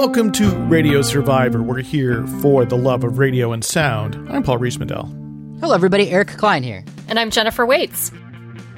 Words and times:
Welcome 0.00 0.30
to 0.34 0.48
Radio 0.68 1.02
Survivor. 1.02 1.60
We're 1.60 1.82
here 1.82 2.24
for 2.40 2.64
the 2.64 2.76
love 2.76 3.02
of 3.02 3.18
radio 3.18 3.50
and 3.52 3.64
sound. 3.64 4.14
I'm 4.30 4.44
Paul 4.44 4.58
Riismandel. 4.58 5.58
Hello, 5.58 5.74
everybody. 5.74 6.08
Eric 6.08 6.28
Klein 6.28 6.62
here. 6.62 6.84
And 7.08 7.18
I'm 7.18 7.32
Jennifer 7.32 7.66
Waits. 7.66 8.12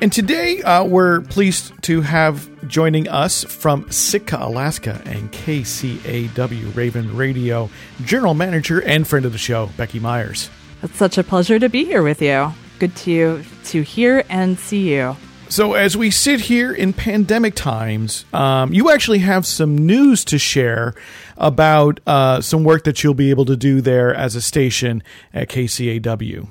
And 0.01 0.11
today 0.11 0.63
uh, 0.63 0.83
we're 0.85 1.21
pleased 1.21 1.75
to 1.83 2.01
have 2.01 2.49
joining 2.67 3.07
us 3.07 3.45
from 3.45 3.89
Sitka, 3.93 4.39
Alaska, 4.41 5.03
and 5.05 5.31
KCAW 5.31 6.75
Raven 6.75 7.15
Radio, 7.15 7.69
General 8.03 8.33
Manager 8.33 8.81
and 8.81 9.07
friend 9.07 9.27
of 9.27 9.33
the 9.33 9.39
show, 9.39 9.69
Becky 9.77 10.01
Myers. 10.01 10.49
It's 10.83 10.97
such 10.97 11.19
a 11.19 11.23
pleasure 11.23 11.59
to 11.59 11.69
be 11.69 11.85
here 11.85 12.03
with 12.03 12.23
you. 12.23 12.51
Good 12.79 12.97
to 12.97 13.45
to 13.65 13.83
hear 13.83 14.25
and 14.31 14.59
see 14.59 14.95
you. 14.95 15.15
So, 15.51 15.75
as 15.75 15.97
we 15.97 16.13
sit 16.13 16.43
here 16.43 16.73
in 16.73 16.93
pandemic 16.93 17.57
times, 17.57 18.25
um, 18.33 18.73
you 18.73 18.89
actually 18.89 19.19
have 19.19 19.45
some 19.45 19.77
news 19.77 20.25
to 20.27 20.39
share 20.39 20.95
about 21.37 21.99
uh, 22.07 22.41
some 22.41 22.63
work 22.63 22.85
that 22.85 23.03
you'll 23.03 23.15
be 23.15 23.31
able 23.31 23.47
to 23.47 23.57
do 23.57 23.81
there 23.81 24.15
as 24.15 24.37
a 24.37 24.41
station 24.41 25.03
at 25.35 25.49
KCAW. 25.49 26.47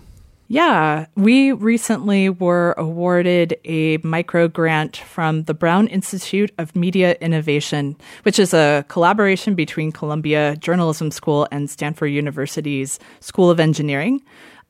Yeah, 0.49 1.05
we 1.16 1.53
recently 1.53 2.27
were 2.27 2.73
awarded 2.77 3.58
a 3.63 3.99
micro 3.99 4.49
grant 4.49 4.98
from 4.98 5.44
the 5.44 5.53
Brown 5.53 5.88
Institute 5.88 6.52
of 6.58 6.75
Media 6.75 7.16
Innovation, 7.22 7.95
which 8.23 8.38
is 8.38 8.53
a 8.53 8.84
collaboration 8.89 9.55
between 9.55 9.94
Columbia 9.94 10.58
Journalism 10.58 11.09
School 11.11 11.47
and 11.53 11.70
Stanford 11.70 12.11
University's 12.11 13.00
School 13.22 13.50
of 13.50 13.61
Engineering. 13.61 14.22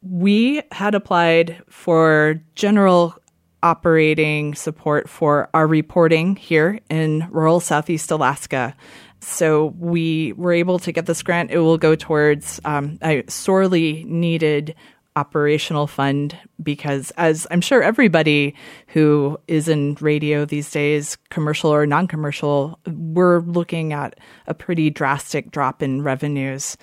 We 0.04 0.62
had 0.72 0.94
applied 0.94 1.64
for 1.68 2.40
general 2.54 3.16
operating 3.64 4.56
support 4.56 5.10
for 5.10 5.50
our 5.54 5.68
reporting 5.68 6.36
here 6.36 6.80
in 6.90 7.28
rural 7.32 7.60
Southeast 7.60 8.12
Alaska. 8.12 8.76
So 9.22 9.74
we 9.78 10.34
were 10.34 10.54
able 10.54 10.80
to 10.80 10.92
get 10.92 11.06
this 11.06 11.24
grant. 11.24 11.52
It 11.52 11.60
will 11.60 11.78
go 11.78 11.96
towards 11.96 12.60
um, 12.64 12.98
a 13.02 13.24
sorely 13.28 14.06
needed 14.06 14.76
operational 15.16 15.88
fund 15.88 16.38
because, 16.64 17.12
as 17.18 17.46
I'm 17.52 17.60
sure 17.60 17.84
everybody 17.84 18.56
who 18.88 19.38
is 19.48 19.68
in 19.68 19.98
radio 20.00 20.46
these 20.46 20.72
days, 20.72 21.18
commercial 21.30 21.74
or 21.74 21.86
non 21.86 22.08
commercial, 22.08 22.80
we're 22.88 23.42
looking 23.42 23.92
at 23.92 24.18
a 24.48 24.54
pretty 24.54 24.90
drastic 24.90 25.52
drop 25.52 25.84
in 25.84 26.02
revenues 26.02 26.78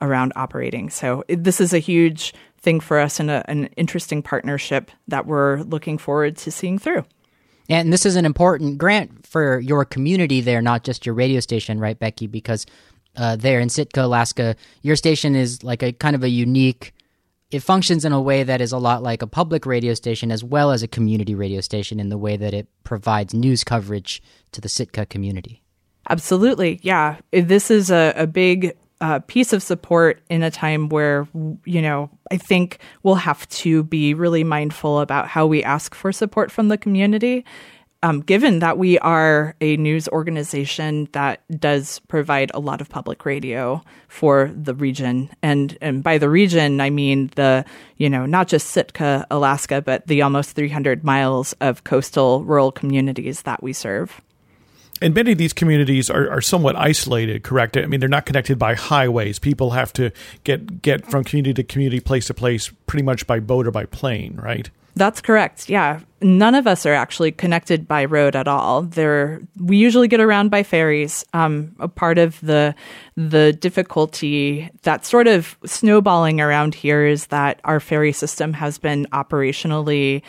around 0.00 0.32
operating. 0.34 0.88
So 0.90 1.24
this 1.28 1.60
is 1.60 1.72
a 1.72 1.78
huge 1.78 2.34
thing 2.62 2.80
for 2.80 2.98
us 2.98 3.20
and 3.20 3.30
a, 3.30 3.48
an 3.50 3.66
interesting 3.76 4.22
partnership 4.22 4.90
that 5.08 5.26
we're 5.26 5.62
looking 5.62 5.98
forward 5.98 6.36
to 6.38 6.50
seeing 6.50 6.78
through. 6.78 7.04
And 7.68 7.92
this 7.92 8.06
is 8.06 8.16
an 8.16 8.24
important 8.24 8.78
grant 8.78 9.26
for 9.26 9.58
your 9.58 9.84
community 9.84 10.40
there, 10.40 10.62
not 10.62 10.84
just 10.84 11.06
your 11.06 11.14
radio 11.14 11.40
station, 11.40 11.80
right, 11.80 11.98
Becky? 11.98 12.26
Because 12.26 12.66
uh, 13.16 13.36
there 13.36 13.60
in 13.60 13.68
Sitka, 13.68 14.04
Alaska, 14.04 14.56
your 14.82 14.96
station 14.96 15.34
is 15.34 15.62
like 15.62 15.82
a 15.82 15.92
kind 15.92 16.16
of 16.16 16.22
a 16.22 16.28
unique. 16.28 16.92
It 17.50 17.62
functions 17.62 18.04
in 18.04 18.12
a 18.12 18.20
way 18.20 18.42
that 18.42 18.60
is 18.60 18.72
a 18.72 18.78
lot 18.78 19.02
like 19.02 19.22
a 19.22 19.26
public 19.26 19.66
radio 19.66 19.94
station 19.94 20.32
as 20.32 20.42
well 20.42 20.70
as 20.70 20.82
a 20.82 20.88
community 20.88 21.34
radio 21.34 21.60
station 21.60 22.00
in 22.00 22.08
the 22.08 22.18
way 22.18 22.36
that 22.36 22.54
it 22.54 22.66
provides 22.84 23.34
news 23.34 23.62
coverage 23.62 24.22
to 24.52 24.60
the 24.60 24.68
Sitka 24.68 25.06
community. 25.06 25.62
Absolutely. 26.08 26.80
Yeah. 26.82 27.18
This 27.30 27.70
is 27.70 27.90
a, 27.90 28.12
a 28.16 28.26
big 28.26 28.76
uh, 29.02 29.18
piece 29.26 29.52
of 29.52 29.62
support 29.62 30.22
in 30.30 30.44
a 30.44 30.50
time 30.50 30.88
where, 30.88 31.26
you 31.64 31.82
know, 31.82 32.08
I 32.30 32.36
think 32.36 32.78
we'll 33.02 33.16
have 33.16 33.48
to 33.48 33.82
be 33.82 34.14
really 34.14 34.44
mindful 34.44 35.00
about 35.00 35.26
how 35.26 35.44
we 35.44 35.64
ask 35.64 35.92
for 35.92 36.12
support 36.12 36.52
from 36.52 36.68
the 36.68 36.78
community. 36.78 37.44
Um, 38.04 38.20
given 38.20 38.60
that 38.60 38.78
we 38.78 38.98
are 39.00 39.54
a 39.60 39.76
news 39.76 40.08
organization 40.08 41.08
that 41.12 41.42
does 41.60 42.00
provide 42.08 42.50
a 42.54 42.60
lot 42.60 42.80
of 42.80 42.88
public 42.88 43.24
radio 43.24 43.82
for 44.08 44.50
the 44.56 44.74
region, 44.74 45.30
and 45.40 45.78
and 45.80 46.02
by 46.02 46.18
the 46.18 46.28
region 46.28 46.80
I 46.80 46.90
mean 46.90 47.30
the 47.36 47.64
you 47.98 48.10
know 48.10 48.26
not 48.26 48.48
just 48.48 48.70
Sitka, 48.70 49.24
Alaska, 49.30 49.82
but 49.82 50.08
the 50.08 50.22
almost 50.22 50.56
300 50.56 51.04
miles 51.04 51.52
of 51.60 51.84
coastal 51.84 52.42
rural 52.42 52.72
communities 52.72 53.42
that 53.42 53.62
we 53.62 53.72
serve 53.72 54.20
and 55.02 55.14
many 55.14 55.32
of 55.32 55.38
these 55.38 55.52
communities 55.52 56.08
are, 56.08 56.30
are 56.30 56.40
somewhat 56.40 56.76
isolated, 56.76 57.42
correct? 57.42 57.76
I 57.76 57.86
mean, 57.86 58.00
they're 58.00 58.08
not 58.08 58.26
connected 58.26 58.58
by 58.58 58.74
highways. 58.74 59.38
People 59.38 59.70
have 59.70 59.92
to 59.94 60.10
get 60.44 60.82
get 60.82 61.06
from 61.10 61.24
community 61.24 61.54
to 61.54 61.64
community, 61.64 62.00
place 62.00 62.26
to 62.26 62.34
place, 62.34 62.70
pretty 62.86 63.02
much 63.02 63.26
by 63.26 63.40
boat 63.40 63.66
or 63.66 63.70
by 63.70 63.84
plane, 63.86 64.36
right? 64.42 64.70
That's 64.94 65.22
correct. 65.22 65.70
Yeah, 65.70 66.00
none 66.20 66.54
of 66.54 66.66
us 66.66 66.84
are 66.84 66.92
actually 66.92 67.32
connected 67.32 67.88
by 67.88 68.04
road 68.04 68.36
at 68.36 68.46
all. 68.46 68.82
There, 68.82 69.40
we 69.58 69.78
usually 69.78 70.06
get 70.06 70.20
around 70.20 70.50
by 70.50 70.62
ferries. 70.62 71.24
Um, 71.32 71.74
a 71.78 71.88
part 71.88 72.18
of 72.18 72.38
the 72.40 72.74
the 73.16 73.54
difficulty 73.54 74.70
that's 74.82 75.08
sort 75.08 75.28
of 75.28 75.56
snowballing 75.64 76.40
around 76.40 76.74
here 76.74 77.06
is 77.06 77.28
that 77.28 77.60
our 77.64 77.80
ferry 77.80 78.12
system 78.12 78.52
has 78.52 78.76
been 78.76 79.06
operationally 79.12 80.22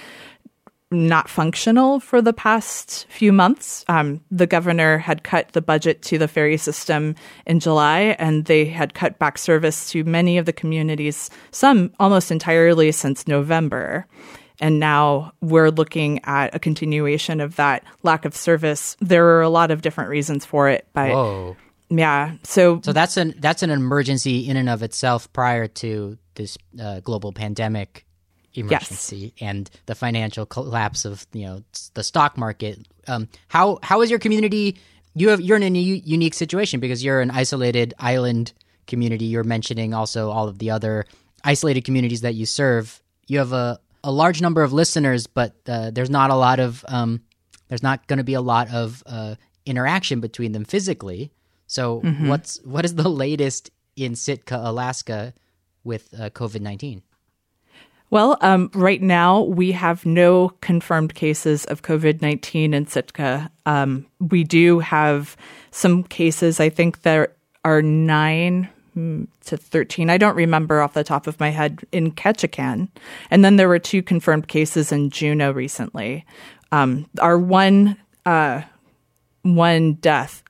not 0.93 1.29
functional 1.29 1.99
for 1.99 2.21
the 2.21 2.33
past 2.33 3.05
few 3.09 3.33
months. 3.33 3.83
Um, 3.87 4.21
the 4.31 4.47
governor 4.47 4.97
had 4.97 5.23
cut 5.23 5.51
the 5.53 5.61
budget 5.61 6.01
to 6.03 6.17
the 6.17 6.27
ferry 6.27 6.57
system 6.57 7.15
in 7.45 7.59
July, 7.59 8.15
and 8.19 8.45
they 8.45 8.65
had 8.65 8.93
cut 8.93 9.19
back 9.19 9.37
service 9.37 9.89
to 9.91 10.03
many 10.03 10.37
of 10.37 10.45
the 10.45 10.53
communities, 10.53 11.29
some 11.51 11.91
almost 11.99 12.31
entirely 12.31 12.91
since 12.91 13.27
November. 13.27 14.07
And 14.59 14.79
now 14.79 15.33
we're 15.41 15.71
looking 15.71 16.21
at 16.23 16.55
a 16.55 16.59
continuation 16.59 17.41
of 17.41 17.55
that 17.55 17.83
lack 18.03 18.23
of 18.23 18.35
service. 18.35 18.95
There 19.01 19.25
are 19.35 19.41
a 19.41 19.49
lot 19.49 19.71
of 19.71 19.81
different 19.81 20.09
reasons 20.09 20.45
for 20.45 20.69
it, 20.69 20.87
but 20.93 21.09
Whoa. 21.09 21.57
yeah. 21.89 22.35
So 22.43 22.79
so 22.83 22.93
that's 22.93 23.17
an 23.17 23.33
that's 23.39 23.63
an 23.63 23.71
emergency 23.71 24.47
in 24.47 24.55
and 24.55 24.69
of 24.69 24.83
itself 24.83 25.31
prior 25.33 25.67
to 25.67 26.17
this 26.35 26.57
uh, 26.79 26.99
global 27.01 27.33
pandemic 27.33 28.05
emergency 28.55 29.33
yes. 29.35 29.49
and 29.49 29.69
the 29.85 29.95
financial 29.95 30.45
collapse 30.45 31.05
of 31.05 31.25
you 31.33 31.45
know 31.45 31.63
the 31.93 32.03
stock 32.03 32.37
market. 32.37 32.79
Um, 33.07 33.27
how 33.47 33.79
how 33.83 34.01
is 34.01 34.09
your 34.09 34.19
community? 34.19 34.77
You 35.15 35.29
have 35.29 35.41
you're 35.41 35.57
in 35.57 35.75
a 35.75 35.79
unique 35.79 36.33
situation 36.33 36.79
because 36.79 37.03
you're 37.03 37.21
an 37.21 37.31
isolated 37.31 37.93
island 37.99 38.53
community. 38.87 39.25
You're 39.25 39.43
mentioning 39.43 39.93
also 39.93 40.29
all 40.29 40.47
of 40.47 40.59
the 40.59 40.71
other 40.71 41.05
isolated 41.43 41.85
communities 41.85 42.21
that 42.21 42.35
you 42.35 42.45
serve. 42.45 43.01
You 43.27 43.39
have 43.39 43.53
a 43.53 43.79
a 44.03 44.11
large 44.11 44.41
number 44.41 44.63
of 44.63 44.73
listeners, 44.73 45.27
but 45.27 45.55
uh, 45.67 45.91
there's 45.91 46.09
not 46.09 46.29
a 46.29 46.35
lot 46.35 46.59
of 46.59 46.83
um, 46.87 47.21
there's 47.69 47.83
not 47.83 48.07
going 48.07 48.17
to 48.17 48.23
be 48.23 48.33
a 48.33 48.41
lot 48.41 48.69
of 48.69 49.03
uh, 49.05 49.35
interaction 49.65 50.19
between 50.19 50.51
them 50.51 50.65
physically. 50.65 51.31
So 51.67 52.01
mm-hmm. 52.01 52.27
what's 52.27 52.59
what 52.63 52.85
is 52.85 52.95
the 52.95 53.09
latest 53.09 53.71
in 53.95 54.15
Sitka, 54.15 54.59
Alaska, 54.61 55.33
with 55.83 56.13
uh, 56.13 56.29
COVID 56.29 56.61
nineteen? 56.61 57.01
Well, 58.13 58.37
um, 58.41 58.69
right 58.75 59.01
now 59.01 59.41
we 59.41 59.71
have 59.71 60.05
no 60.05 60.49
confirmed 60.61 61.15
cases 61.15 61.65
of 61.65 61.81
COVID 61.81 62.21
19 62.21 62.75
in 62.75 62.85
Sitka. 62.85 63.49
Um, 63.65 64.05
we 64.19 64.43
do 64.43 64.77
have 64.81 65.35
some 65.71 66.03
cases, 66.03 66.59
I 66.59 66.69
think 66.69 67.01
there 67.01 67.33
are 67.65 67.81
nine 67.81 68.69
hmm, 68.93 69.23
to 69.45 69.57
13. 69.57 70.11
I 70.11 70.19
don't 70.19 70.35
remember 70.35 70.79
off 70.79 70.93
the 70.93 71.03
top 71.03 71.25
of 71.25 71.39
my 71.39 71.49
head 71.49 71.79
in 71.91 72.11
Ketchikan. 72.11 72.87
And 73.31 73.43
then 73.43 73.55
there 73.55 73.67
were 73.67 73.79
two 73.79 74.03
confirmed 74.03 74.47
cases 74.47 74.91
in 74.91 75.09
Juneau 75.09 75.49
recently. 75.49 76.23
Um, 76.71 77.09
our 77.19 77.39
one, 77.39 77.97
uh, 78.27 78.61
one 79.41 79.93
death 79.93 80.43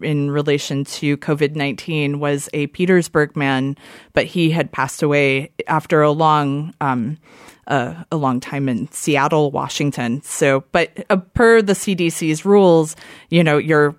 in 0.00 0.30
relation 0.30 0.84
to 0.84 1.16
COVID 1.16 1.56
19 1.56 2.18
was 2.20 2.48
a 2.52 2.66
Petersburg 2.68 3.36
man, 3.36 3.76
but 4.12 4.26
he 4.26 4.50
had 4.50 4.72
passed 4.72 5.02
away 5.02 5.52
after 5.66 6.02
a 6.02 6.10
long, 6.10 6.74
um, 6.80 7.18
uh, 7.66 8.04
a 8.10 8.16
long 8.16 8.40
time 8.40 8.68
in 8.68 8.90
Seattle, 8.92 9.50
Washington. 9.50 10.22
So, 10.22 10.64
but 10.72 11.04
uh, 11.10 11.16
per 11.16 11.62
the 11.62 11.74
CDC's 11.74 12.44
rules, 12.44 12.96
you 13.30 13.44
know, 13.44 13.58
your, 13.58 13.94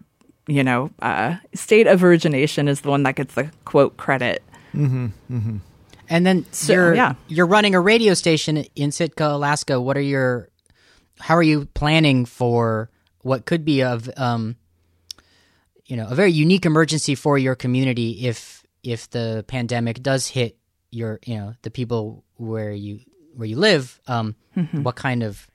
you 0.47 0.63
know, 0.63 0.91
uh, 1.01 1.35
state 1.53 1.87
of 1.87 2.03
origination 2.03 2.67
is 2.67 2.81
the 2.81 2.89
one 2.89 3.03
that 3.03 3.15
gets 3.15 3.35
the 3.35 3.51
quote 3.65 3.97
credit. 3.97 4.43
Mm-hmm, 4.73 5.05
mm-hmm. 5.31 5.57
And 6.09 6.25
then 6.25 6.45
so, 6.51 6.73
you're, 6.73 6.95
yeah. 6.95 7.15
you're 7.27 7.47
running 7.47 7.73
a 7.73 7.79
radio 7.79 8.13
station 8.13 8.57
in 8.75 8.91
Sitka, 8.91 9.27
Alaska. 9.27 9.81
What 9.81 9.97
are 9.97 10.01
your, 10.01 10.49
how 11.19 11.35
are 11.35 11.43
you 11.43 11.65
planning 11.73 12.25
for 12.25 12.89
what 13.21 13.45
could 13.45 13.65
be 13.65 13.81
of, 13.81 14.09
um, 14.17 14.55
you 15.85 15.97
know 15.97 16.07
a 16.07 16.15
very 16.15 16.31
unique 16.31 16.65
emergency 16.65 17.15
for 17.15 17.37
your 17.37 17.55
community 17.55 18.25
if 18.25 18.63
if 18.83 19.09
the 19.09 19.43
pandemic 19.47 20.01
does 20.01 20.27
hit 20.27 20.57
your 20.91 21.19
you 21.25 21.35
know 21.35 21.53
the 21.61 21.71
people 21.71 22.23
where 22.35 22.71
you 22.71 22.99
where 23.35 23.47
you 23.47 23.57
live 23.57 23.99
um, 24.07 24.35
mm-hmm. 24.55 24.83
what 24.83 24.95
kind 24.95 25.23
of 25.23 25.47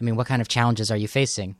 i 0.00 0.04
mean 0.04 0.16
what 0.16 0.26
kind 0.26 0.42
of 0.42 0.48
challenges 0.48 0.90
are 0.90 0.96
you 0.96 1.08
facing 1.08 1.56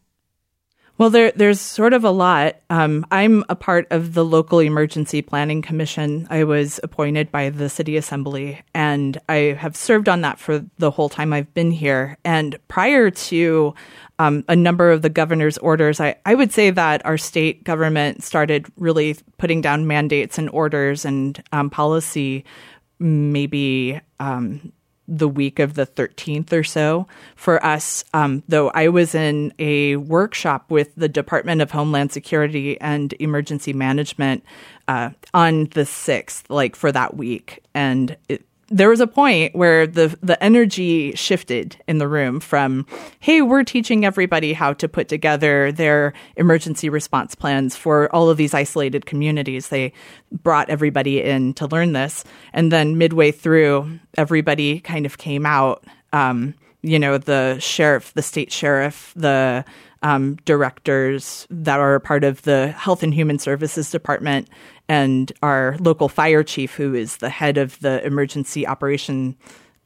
Well, 0.99 1.11
there, 1.11 1.31
there's 1.33 1.61
sort 1.61 1.93
of 1.93 2.05
a 2.05 2.11
lot. 2.11 2.57
Um, 2.71 3.05
I'm 3.11 3.45
a 3.51 3.55
part 3.55 3.87
of 3.91 4.15
the 4.15 4.25
local 4.25 4.61
emergency 4.61 5.21
planning 5.21 5.61
commission. 5.61 6.27
I 6.31 6.45
was 6.45 6.81
appointed 6.83 7.31
by 7.31 7.51
the 7.51 7.69
city 7.69 7.99
assembly, 7.99 8.63
and 8.73 9.19
I 9.29 9.57
have 9.59 9.77
served 9.77 10.09
on 10.09 10.23
that 10.23 10.39
for 10.39 10.65
the 10.79 10.91
whole 10.91 11.11
time 11.11 11.35
I've 11.35 11.53
been 11.53 11.71
here. 11.71 12.17
And 12.25 12.59
prior 12.69 13.11
to 13.11 13.75
um, 14.19 14.43
a 14.49 14.57
number 14.57 14.91
of 14.91 15.03
the 15.03 15.11
governor's 15.11 15.59
orders, 15.59 16.01
I, 16.01 16.17
I 16.25 16.35
would 16.35 16.51
say 16.51 16.71
that 16.71 17.05
our 17.05 17.19
state 17.19 17.63
government 17.65 18.23
started 18.23 18.67
really 18.79 19.17
putting 19.37 19.61
down 19.61 19.87
mandates 19.87 20.39
and 20.39 20.49
orders 20.49 21.05
and 21.05 21.43
um, 21.53 21.69
policy 21.69 22.47
maybe 22.99 24.01
um, 24.21 24.73
the 25.09 25.29
week 25.29 25.59
of 25.59 25.75
the 25.75 25.87
13th 25.87 26.53
or 26.53 26.65
so 26.65 27.07
for 27.35 27.65
us. 27.65 28.05
Um, 28.15 28.43
though 28.49 28.71
I 28.71 28.89
was 28.89 29.15
in 29.15 29.53
a 29.59 29.97
workshop 29.97 30.71
with 30.71 30.95
the 30.97 31.09
Department 31.09 31.61
of 31.63 31.71
Homeland 31.71 32.13
Security 32.13 32.81
and 32.81 33.15
Emergency 33.19 33.73
Management 33.73 34.45
uh, 34.89 35.11
on 35.35 35.65
the 35.65 35.83
6th, 35.83 36.45
like 36.49 36.77
for 36.77 36.93
that 36.93 37.17
week. 37.17 37.63
And 37.75 38.17
it, 38.29 38.46
there 38.69 38.89
was 38.89 39.01
a 39.01 39.07
point 39.07 39.55
where 39.55 39.87
the 39.87 40.17
the 40.23 40.43
energy 40.43 41.13
shifted 41.15 41.77
in 41.87 41.99
the 41.99 42.09
room 42.09 42.41
from 42.41 42.85
hey 43.21 43.41
we're 43.43 43.63
teaching 43.63 44.05
everybody 44.05 44.53
how 44.53 44.73
to 44.73 44.89
put 44.89 45.09
together 45.09 45.71
their 45.71 46.13
emergency 46.37 46.89
response 46.89 47.35
plans 47.35 47.77
for 47.77 48.13
all 48.15 48.29
of 48.29 48.37
these 48.37 48.55
isolated 48.55 49.07
communities. 49.07 49.69
They 49.69 49.93
brought 50.33 50.69
everybody 50.69 51.23
in 51.23 51.55
to 51.55 51.67
learn 51.67 51.93
this. 51.93 52.25
And 52.53 52.73
then 52.73 52.99
midway 52.99 53.31
through 53.31 53.99
everybody 54.17 54.81
kind 54.81 55.07
of 55.07 55.19
came 55.19 55.47
out 55.47 55.85
um, 56.13 56.55
you 56.83 56.99
know 56.99 57.19
the 57.19 57.59
sheriff 57.59 58.13
the 58.15 58.23
state 58.23 58.53
sheriff 58.53 59.13
the 59.17 59.65
um, 60.07 60.37
directors 60.45 61.49
that 61.51 61.81
are 61.81 61.99
part 61.99 62.23
of 62.23 62.43
the 62.43 62.69
health 62.69 63.03
and 63.03 63.13
human 63.13 63.41
services 63.41 63.91
department 63.91 64.49
and 64.89 65.33
our 65.43 65.77
local 65.81 66.09
fire 66.09 66.45
chief, 66.45 66.77
who 66.77 66.95
is 66.95 67.17
the 67.17 67.29
head 67.29 67.59
of 67.59 67.77
the 67.81 68.07
emergency 68.07 68.65
operation 68.65 69.35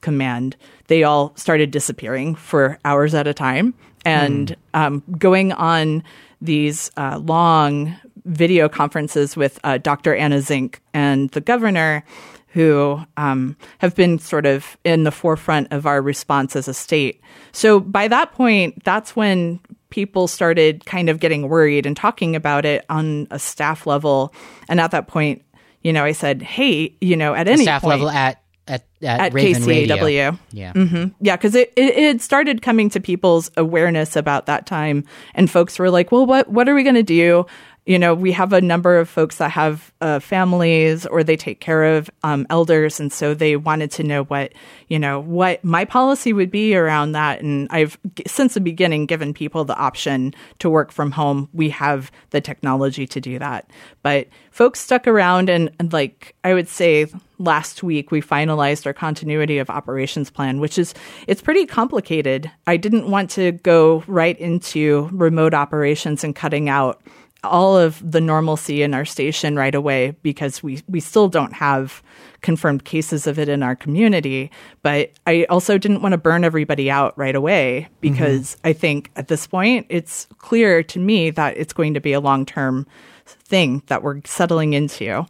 command, 0.02 0.58
they 0.88 1.04
all 1.04 1.32
started 1.36 1.70
disappearing 1.70 2.34
for 2.34 2.78
hours 2.84 3.14
at 3.14 3.26
a 3.26 3.32
time 3.32 3.72
and 4.04 4.48
mm. 4.74 4.78
um, 4.78 5.02
going 5.18 5.52
on 5.52 6.04
these 6.42 6.90
uh, 6.98 7.18
long 7.18 7.96
video 8.26 8.68
conferences 8.68 9.38
with 9.38 9.58
uh, 9.64 9.78
Dr. 9.78 10.14
Anne 10.14 10.38
Zink 10.42 10.82
and 10.92 11.30
the 11.30 11.40
governor, 11.40 12.04
who 12.48 13.00
um, 13.16 13.56
have 13.78 13.96
been 13.96 14.18
sort 14.18 14.44
of 14.44 14.76
in 14.84 15.04
the 15.04 15.12
forefront 15.12 15.72
of 15.72 15.86
our 15.86 16.02
response 16.02 16.56
as 16.56 16.68
a 16.68 16.74
state. 16.74 17.22
So 17.52 17.80
by 17.80 18.06
that 18.08 18.32
point, 18.32 18.84
that's 18.84 19.16
when 19.16 19.60
people 19.90 20.28
started 20.28 20.84
kind 20.86 21.08
of 21.08 21.20
getting 21.20 21.48
worried 21.48 21.86
and 21.86 21.96
talking 21.96 22.36
about 22.36 22.64
it 22.64 22.84
on 22.88 23.26
a 23.30 23.38
staff 23.38 23.86
level. 23.86 24.32
And 24.68 24.80
at 24.80 24.92
that 24.92 25.08
point, 25.08 25.42
you 25.82 25.92
know, 25.92 26.04
I 26.04 26.12
said, 26.12 26.42
"Hey, 26.42 26.96
you 27.00 27.16
know, 27.16 27.34
at 27.34 27.48
any 27.48 27.62
staff 27.62 27.82
point, 27.82 28.00
level 28.00 28.10
at 28.10 28.42
at 28.68 28.84
at, 29.02 29.20
at 29.20 29.34
Raven 29.34 29.62
KCAW, 29.62 30.02
Radio. 30.02 30.38
yeah, 30.52 30.72
mm-hmm. 30.72 31.12
yeah, 31.20 31.36
because 31.36 31.54
it, 31.54 31.72
it 31.76 31.96
it 31.96 32.22
started 32.22 32.62
coming 32.62 32.88
to 32.90 33.00
people's 33.00 33.50
awareness 33.56 34.16
about 34.16 34.46
that 34.46 34.66
time, 34.66 35.04
and 35.34 35.50
folks 35.50 35.78
were 35.78 35.90
like, 35.90 36.12
"Well, 36.12 36.26
what 36.26 36.48
what 36.48 36.68
are 36.68 36.74
we 36.74 36.82
going 36.82 36.94
to 36.94 37.02
do?" 37.02 37.46
You 37.86 37.98
know, 37.98 38.14
we 38.14 38.32
have 38.32 38.52
a 38.52 38.60
number 38.60 38.98
of 38.98 39.08
folks 39.08 39.36
that 39.36 39.50
have 39.50 39.92
uh, 40.00 40.20
families 40.20 41.06
or 41.06 41.24
they 41.24 41.36
take 41.36 41.60
care 41.60 41.96
of 41.96 42.10
um, 42.22 42.46
elders. 42.50 43.00
And 43.00 43.12
so 43.12 43.34
they 43.34 43.56
wanted 43.56 43.90
to 43.92 44.02
know 44.02 44.24
what, 44.24 44.52
you 44.88 44.98
know, 44.98 45.20
what 45.20 45.64
my 45.64 45.84
policy 45.84 46.32
would 46.32 46.50
be 46.50 46.76
around 46.76 47.12
that. 47.12 47.40
And 47.40 47.68
I've, 47.70 47.98
since 48.26 48.54
the 48.54 48.60
beginning, 48.60 49.06
given 49.06 49.32
people 49.34 49.64
the 49.64 49.76
option 49.76 50.34
to 50.58 50.70
work 50.70 50.92
from 50.92 51.10
home. 51.10 51.48
We 51.52 51.70
have 51.70 52.12
the 52.30 52.40
technology 52.40 53.06
to 53.06 53.20
do 53.20 53.38
that. 53.38 53.70
But 54.02 54.28
folks 54.50 54.80
stuck 54.80 55.06
around 55.06 55.48
and, 55.48 55.70
and 55.78 55.92
like 55.92 56.34
I 56.44 56.54
would 56.54 56.68
say, 56.68 57.06
last 57.38 57.82
week 57.82 58.10
we 58.10 58.20
finalized 58.20 58.86
our 58.86 58.92
continuity 58.92 59.56
of 59.56 59.70
operations 59.70 60.28
plan 60.28 60.60
which 60.60 60.78
is 60.78 60.92
it's 61.26 61.40
pretty 61.40 61.64
complicated 61.64 62.50
i 62.66 62.76
didn't 62.76 63.10
want 63.10 63.30
to 63.30 63.52
go 63.52 64.04
right 64.06 64.38
into 64.38 65.08
remote 65.10 65.54
operations 65.54 66.22
and 66.22 66.36
cutting 66.36 66.68
out 66.68 67.00
all 67.42 67.76
of 67.76 68.02
the 68.08 68.20
normalcy 68.20 68.82
in 68.82 68.94
our 68.94 69.04
station 69.04 69.56
right 69.56 69.74
away 69.74 70.16
because 70.22 70.62
we, 70.62 70.82
we 70.88 71.00
still 71.00 71.28
don't 71.28 71.54
have 71.54 72.02
confirmed 72.40 72.84
cases 72.84 73.26
of 73.26 73.38
it 73.38 73.48
in 73.48 73.62
our 73.62 73.76
community. 73.76 74.50
But 74.82 75.12
I 75.26 75.44
also 75.44 75.78
didn't 75.78 76.02
want 76.02 76.12
to 76.12 76.18
burn 76.18 76.44
everybody 76.44 76.90
out 76.90 77.16
right 77.16 77.34
away 77.34 77.88
because 78.00 78.56
mm-hmm. 78.56 78.68
I 78.68 78.72
think 78.72 79.10
at 79.16 79.28
this 79.28 79.46
point 79.46 79.86
it's 79.88 80.26
clear 80.38 80.82
to 80.84 80.98
me 80.98 81.30
that 81.30 81.56
it's 81.56 81.72
going 81.72 81.94
to 81.94 82.00
be 82.00 82.12
a 82.12 82.20
long 82.20 82.46
term 82.46 82.86
thing 83.24 83.82
that 83.86 84.02
we're 84.02 84.20
settling 84.24 84.72
into. 84.72 85.26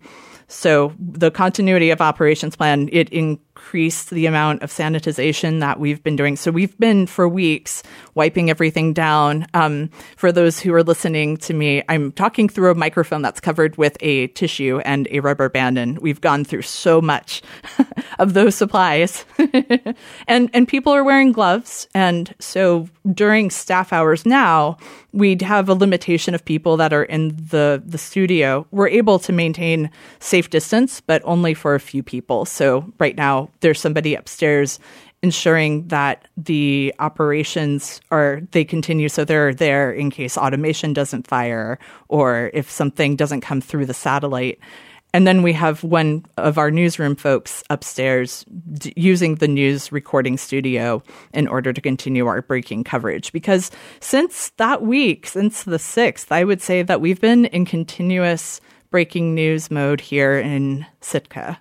So 0.49 0.93
the 0.99 1.31
continuity 1.31 1.91
of 1.91 2.01
operations 2.01 2.57
plan, 2.57 2.89
it 2.91 3.13
increased 3.61 4.09
the 4.09 4.25
amount 4.25 4.63
of 4.63 4.71
sanitization 4.71 5.61
that 5.61 5.79
we've 5.79 6.03
been 6.03 6.17
doing. 6.17 6.35
So 6.35 6.51
we've 6.51 6.77
been 6.79 7.07
for 7.07 7.29
weeks 7.29 7.83
wiping 8.15 8.49
everything 8.49 8.95
down. 8.95 9.47
Um, 9.53 9.91
for 10.17 10.33
those 10.33 10.59
who 10.59 10.73
are 10.75 10.83
listening 10.83 11.37
to 11.39 11.53
me, 11.53 11.83
I'm 11.89 12.11
talking 12.13 12.49
through 12.49 12.71
a 12.71 12.75
microphone 12.75 13.23
that's 13.23 13.39
covered 13.39 13.77
with 13.77 13.99
a 14.01 14.29
tissue 14.29 14.81
and 14.85 15.07
a 15.11 15.21
rubber 15.21 15.51
band, 15.51 15.79
and 15.79 15.99
we've 15.99 16.21
gone 16.21 16.45
through 16.45 16.63
so 16.63 17.03
much 17.03 17.43
of 18.19 18.33
those 18.33 18.55
supplies. 18.55 19.25
and 20.27 20.51
and 20.53 20.67
people 20.67 20.93
are 20.93 21.05
wearing 21.05 21.31
gloves, 21.31 21.87
and 21.95 22.35
so 22.39 22.89
during 23.13 23.51
staff 23.51 23.93
hours 23.93 24.27
now, 24.27 24.79
we'd 25.13 25.43
have 25.43 25.69
a 25.69 25.75
limitation 25.75 26.35
of 26.35 26.45
people 26.45 26.77
that 26.77 26.93
are 26.93 27.05
in 27.05 27.37
the 27.37 27.83
the 27.85 27.99
studio. 27.99 28.67
We're 28.71 28.89
able 28.89 29.19
to 29.21 29.33
maintain 29.33 29.91
safe 30.19 30.51
distance, 30.51 31.01
but 31.01 31.23
only 31.25 31.55
for 31.55 31.75
a 31.75 31.81
few 31.81 32.03
people. 32.03 32.45
So 32.45 32.93
right 32.99 33.17
now, 33.17 33.51
there's 33.61 33.81
somebody 33.81 34.15
upstairs 34.15 34.79
ensuring 35.23 35.87
that 35.89 36.27
the 36.37 36.95
operations 36.99 38.01
are 38.11 38.41
they 38.53 38.65
continue 38.65 39.09
so 39.09 39.25
they're 39.25 39.53
there 39.53 39.93
in 39.93 40.11
case 40.11 40.39
automation 40.39 40.93
doesn't 40.93 41.27
fire 41.27 41.79
or 42.09 42.51
if 42.55 42.71
something 42.71 43.17
doesn't 43.17 43.43
come 43.43 43.61
through 43.61 43.85
the 43.85 43.95
satellite 43.95 44.59
and 45.13 45.27
then 45.27 45.43
we 45.43 45.53
have 45.53 45.83
one 45.83 46.25
of 46.37 46.57
our 46.59 46.71
newsroom 46.71 47.17
folks 47.17 47.65
upstairs 47.69 48.45
d- 48.73 48.93
using 48.97 49.37
the 49.37 49.49
news 49.49 49.91
recording 49.91 50.37
studio 50.37 51.03
in 51.35 51.49
order 51.49 51.73
to 51.73 51.81
continue 51.81 52.27
our 52.27 52.43
breaking 52.43 52.85
coverage. 52.85 53.33
Because 53.33 53.71
since 53.99 54.51
that 54.59 54.83
week, 54.83 55.27
since 55.27 55.65
the 55.65 55.79
6th, 55.79 56.31
I 56.31 56.45
would 56.45 56.63
say 56.63 56.83
that 56.83 57.01
we've 57.01 57.21
been 57.21 57.47
in 57.47 57.65
continuous 57.65 58.61
breaking 58.91 59.35
news 59.35 59.71
mode 59.71 60.01
here 60.01 60.39
in 60.39 60.87
Sitka. 61.01 61.59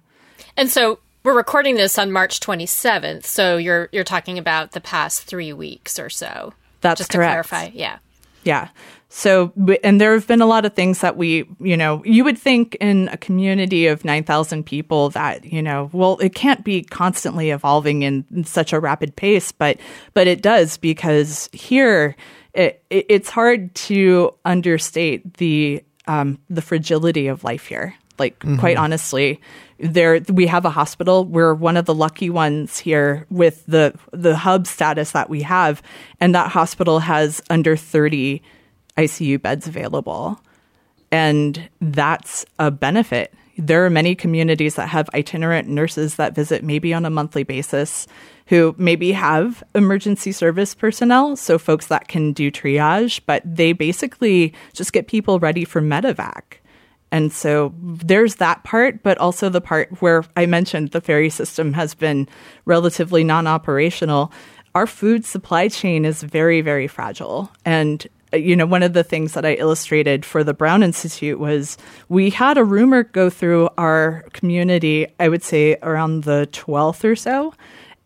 And 0.56 0.70
so 0.70 1.00
we're 1.24 1.36
recording 1.36 1.76
this 1.76 1.98
on 1.98 2.12
March 2.12 2.40
27th. 2.40 3.26
So 3.26 3.58
you're 3.58 3.90
you're 3.92 4.04
talking 4.04 4.38
about 4.38 4.72
the 4.72 4.82
past 4.82 5.24
three 5.24 5.54
weeks 5.54 6.00
or 6.00 6.10
so. 6.10 6.54
That's 6.82 7.00
just 7.00 7.12
correct. 7.12 7.44
to 7.44 7.50
clarify. 7.50 7.72
Yeah. 7.74 8.00
Yeah. 8.44 8.70
So, 9.10 9.52
and 9.84 10.00
there 10.00 10.14
have 10.14 10.28
been 10.28 10.42
a 10.42 10.46
lot 10.46 10.66
of 10.66 10.74
things 10.76 11.00
that 11.00 11.18
we, 11.18 11.46
you 11.60 11.76
know, 11.76 12.04
you 12.06 12.24
would 12.24 12.38
think 12.38 12.78
in 12.80 13.08
a 13.10 13.18
community 13.18 13.88
of 13.88 14.06
9,000 14.06 14.64
people 14.64 15.10
that, 15.10 15.44
you 15.46 15.64
know, 15.64 15.90
well, 15.92 16.20
it 16.20 16.36
can't 16.36 16.64
be 16.64 16.84
constantly 16.84 17.50
evolving 17.50 18.04
in, 18.04 18.24
in 18.34 18.44
such 18.44 18.72
a 18.72 18.80
rapid 18.80 19.16
pace, 19.16 19.52
but, 19.52 19.78
but 20.14 20.28
it 20.28 20.44
does 20.44 20.78
because 20.78 21.50
here 21.54 22.16
it, 22.54 22.84
it, 22.92 23.08
it's 23.10 23.30
hard 23.32 23.74
to 23.76 24.34
understate 24.46 25.34
the, 25.36 25.84
um, 26.08 26.38
the 26.48 26.62
fragility 26.62 27.28
of 27.28 27.44
life 27.44 27.66
here. 27.66 27.96
Like, 28.20 28.40
mm-hmm. 28.40 28.58
quite 28.60 28.78
honestly, 28.78 29.42
there 29.80 30.20
we 30.30 30.48
have 30.48 30.66
a 30.66 30.70
hospital. 30.70 31.26
We're 31.26 31.54
one 31.54 31.78
of 31.78 31.86
the 31.86 31.96
lucky 31.96 32.30
ones 32.30 32.78
here 32.78 33.26
with 33.30 33.66
the 33.66 33.94
the 34.12 34.36
hub 34.36 34.68
status 34.68 35.12
that 35.12 35.30
we 35.30 35.42
have, 35.44 35.82
and 36.20 36.36
that 36.36 36.52
hospital 36.52 37.00
has 37.00 37.42
under 37.50 37.76
thirty 37.76 38.42
ICU 38.98 39.42
beds 39.42 39.68
available. 39.68 40.42
And 41.12 41.70
that's 41.82 42.46
a 42.60 42.70
benefit. 42.70 43.34
There 43.58 43.86
are 43.86 43.90
many 43.90 44.16
communities 44.16 44.76
that 44.76 44.88
have 44.90 45.10
itinerant 45.14 45.68
nurses 45.68 46.16
that 46.16 46.36
visit 46.36 46.64
maybe 46.64 46.94
on 46.94 47.06
a 47.06 47.10
monthly 47.10 47.44
basis 47.44 48.08
who 48.48 48.74
maybe 48.78 49.12
have 49.12 49.64
emergency 49.76 50.32
service 50.32 50.74
personnel, 50.74 51.36
so 51.36 51.60
folks 51.60 51.88
that 51.88 52.08
can 52.08 52.34
do 52.34 52.50
triage, 52.50 53.22
but 53.26 53.44
they 53.46 53.74
basically 53.74 54.54
just 54.74 54.92
get 54.92 55.08
people 55.08 55.40
ready 55.40 55.66
for 55.66 55.82
medevac. 55.82 56.58
And 57.12 57.32
so 57.32 57.74
there's 57.82 58.36
that 58.36 58.64
part, 58.64 59.02
but 59.04 59.18
also 59.18 59.50
the 59.50 59.62
part 59.62 60.02
where 60.02 60.24
I 60.36 60.46
mentioned 60.46 60.92
the 60.92 61.02
ferry 61.02 61.30
system 61.30 61.74
has 61.74 61.96
been 61.96 62.28
relatively 62.66 63.24
non 63.24 63.48
operational. 63.48 64.32
Our 64.76 64.86
food 64.86 65.26
supply 65.26 65.68
chain 65.68 66.06
is 66.06 66.22
very, 66.22 66.62
very 66.62 66.88
fragile. 66.88 67.52
And 67.66 68.08
uh, 68.32 68.38
you 68.38 68.56
know, 68.56 68.66
one 68.66 68.84
of 68.84 68.94
the 68.94 69.04
things 69.04 69.34
that 69.34 69.46
I 69.46 69.54
illustrated 69.54 70.24
for 70.24 70.44
the 70.44 70.54
Brown 70.54 70.84
Institute 70.84 71.40
was 71.40 71.78
we 72.10 72.30
had 72.30 72.58
a 72.58 72.64
rumor 72.64 73.04
go 73.04 73.30
through 73.30 73.70
our 73.78 74.26
community, 74.34 75.08
I 75.20 75.30
would 75.30 75.44
say 75.44 75.78
around 75.82 76.24
the 76.26 76.48
12th 76.52 77.04
or 77.04 77.16
so. 77.16 77.54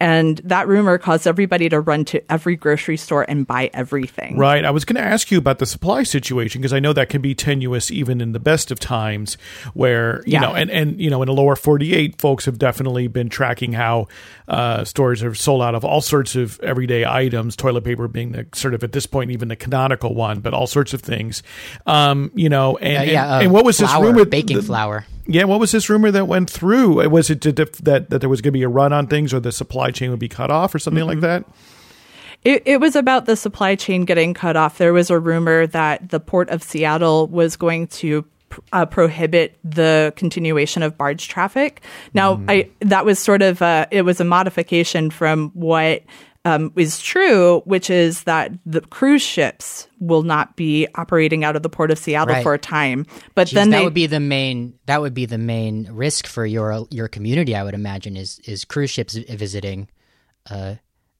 And 0.03 0.39
that 0.43 0.67
rumor 0.67 0.97
caused 0.97 1.25
everybody 1.27 1.69
to 1.69 1.79
run 1.79 2.03
to 2.05 2.21
every 2.29 2.57
grocery 2.57 2.97
store 2.97 3.23
and 3.25 3.47
buy 3.47 3.69
everything. 3.73 4.37
Right. 4.37 4.65
I 4.65 4.69
was 4.69 4.83
going 4.83 4.97
to 4.97 5.01
ask 5.01 5.31
you 5.31 5.37
about 5.37 5.59
the 5.59 5.65
supply 5.65 6.03
situation 6.03 6.59
because 6.61 6.73
I 6.73 6.81
know 6.81 6.91
that 6.91 7.07
can 7.07 7.21
be 7.21 7.33
tenuous 7.33 7.89
even 7.89 8.19
in 8.19 8.33
the 8.33 8.39
best 8.39 8.69
of 8.69 8.81
times 8.81 9.37
where, 9.73 10.17
you 10.25 10.33
Yeah. 10.33 10.41
know, 10.41 10.53
and, 10.55 10.69
and, 10.69 10.99
you 10.99 11.09
know, 11.09 11.21
in 11.21 11.27
the 11.27 11.33
lower 11.33 11.55
48, 11.55 12.19
folks 12.19 12.43
have 12.43 12.57
definitely 12.59 13.07
been 13.07 13.29
tracking 13.29 13.71
how 13.71 14.07
uh, 14.49 14.83
stores 14.83 15.21
have 15.21 15.37
sold 15.37 15.61
out 15.61 15.73
of 15.73 15.85
all 15.85 16.01
sorts 16.01 16.35
of 16.35 16.59
everyday 16.59 17.05
items, 17.05 17.55
toilet 17.55 17.85
paper 17.85 18.09
being 18.09 18.33
the 18.33 18.45
sort 18.53 18.73
of 18.73 18.83
at 18.83 18.91
this 18.91 19.05
point, 19.05 19.31
even 19.31 19.47
the 19.47 19.55
canonical 19.55 20.13
one, 20.13 20.41
but 20.41 20.53
all 20.53 20.67
sorts 20.67 20.93
of 20.93 20.99
things. 20.99 21.43
Um, 21.85 22.29
you 22.35 22.49
know, 22.49 22.75
and, 22.77 22.97
Uh, 22.97 23.11
and- 23.13 23.17
uh, 23.31 23.39
and, 23.43 23.51
what 23.53 23.63
was 23.63 23.79
flour, 23.79 24.03
this 24.07 24.11
rumor? 24.13 24.25
Baking 24.25 24.57
the- 24.57 24.63
flour. 24.63 25.05
Yeah, 25.25 25.45
what 25.45 25.59
was 25.59 25.71
this 25.71 25.89
rumor 25.89 26.11
that 26.11 26.27
went 26.27 26.49
through? 26.49 27.01
Uh, 27.01 27.09
was 27.09 27.29
it 27.29 27.41
to 27.41 27.51
def- 27.51 27.77
that 27.79 28.09
that 28.09 28.19
there 28.19 28.29
was 28.29 28.41
going 28.41 28.51
to 28.51 28.59
be 28.59 28.63
a 28.63 28.69
run 28.69 28.91
on 28.91 29.07
things, 29.07 29.33
or 29.33 29.39
the 29.39 29.51
supply 29.51 29.91
chain 29.91 30.09
would 30.09 30.19
be 30.19 30.29
cut 30.29 30.51
off, 30.51 30.75
or 30.75 30.79
something 30.79 31.05
like 31.05 31.19
mm-hmm. 31.19 31.43
that? 31.43 31.45
It, 32.43 32.63
it 32.65 32.79
was 32.81 32.97
about 32.97 33.25
the 33.25 33.37
supply 33.37 33.75
chain 33.75 34.03
getting 34.03 34.33
cut 34.33 34.57
off. 34.57 34.77
There 34.77 34.91
was 34.91 35.09
a 35.09 35.17
rumor 35.17 35.65
that 35.67 36.09
the 36.09 36.19
port 36.19 36.49
of 36.49 36.61
Seattle 36.61 37.27
was 37.27 37.55
going 37.55 37.87
to 37.87 38.25
uh, 38.73 38.85
prohibit 38.85 39.57
the 39.63 40.13
continuation 40.17 40.83
of 40.83 40.97
barge 40.97 41.29
traffic. 41.29 41.81
Now, 42.13 42.35
mm-hmm. 42.35 42.49
I 42.49 42.69
that 42.81 43.05
was 43.05 43.17
sort 43.17 43.41
of 43.41 43.61
a, 43.61 43.87
it 43.91 44.01
was 44.01 44.19
a 44.19 44.25
modification 44.25 45.09
from 45.09 45.51
what 45.53 46.03
um, 46.45 46.73
is 46.75 47.01
true, 47.01 47.61
which 47.65 47.89
is 47.89 48.23
that 48.23 48.51
the 48.65 48.81
cruise 48.81 49.21
ships 49.21 49.87
will 49.99 50.23
not 50.23 50.55
be 50.55 50.87
operating 50.95 51.43
out 51.43 51.55
of 51.55 51.63
the 51.63 51.69
port 51.69 51.89
of 51.89 51.97
Seattle 51.97 52.35
Right. 52.35 52.43
for 52.43 52.53
a 52.53 52.59
time. 52.59 53.05
But 53.33 53.47
Jeez, 53.47 53.53
then 53.53 53.69
that 53.69 53.77
they 53.79 53.83
would 53.85 53.93
be 53.93 54.07
the 54.07 54.19
main 54.19 54.73
that 54.85 55.01
would 55.01 55.13
be 55.13 55.25
the 55.25 55.37
main 55.37 55.87
risk 55.91 56.27
for 56.27 56.45
your 56.45 56.85
your 56.91 57.07
community. 57.07 57.55
I 57.55 57.63
would 57.63 57.73
imagine 57.73 58.17
is 58.17 58.39
is 58.39 58.65
cruise 58.65 58.89
ships 58.89 59.13
visiting. 59.15 59.87
Uh, 60.49 60.75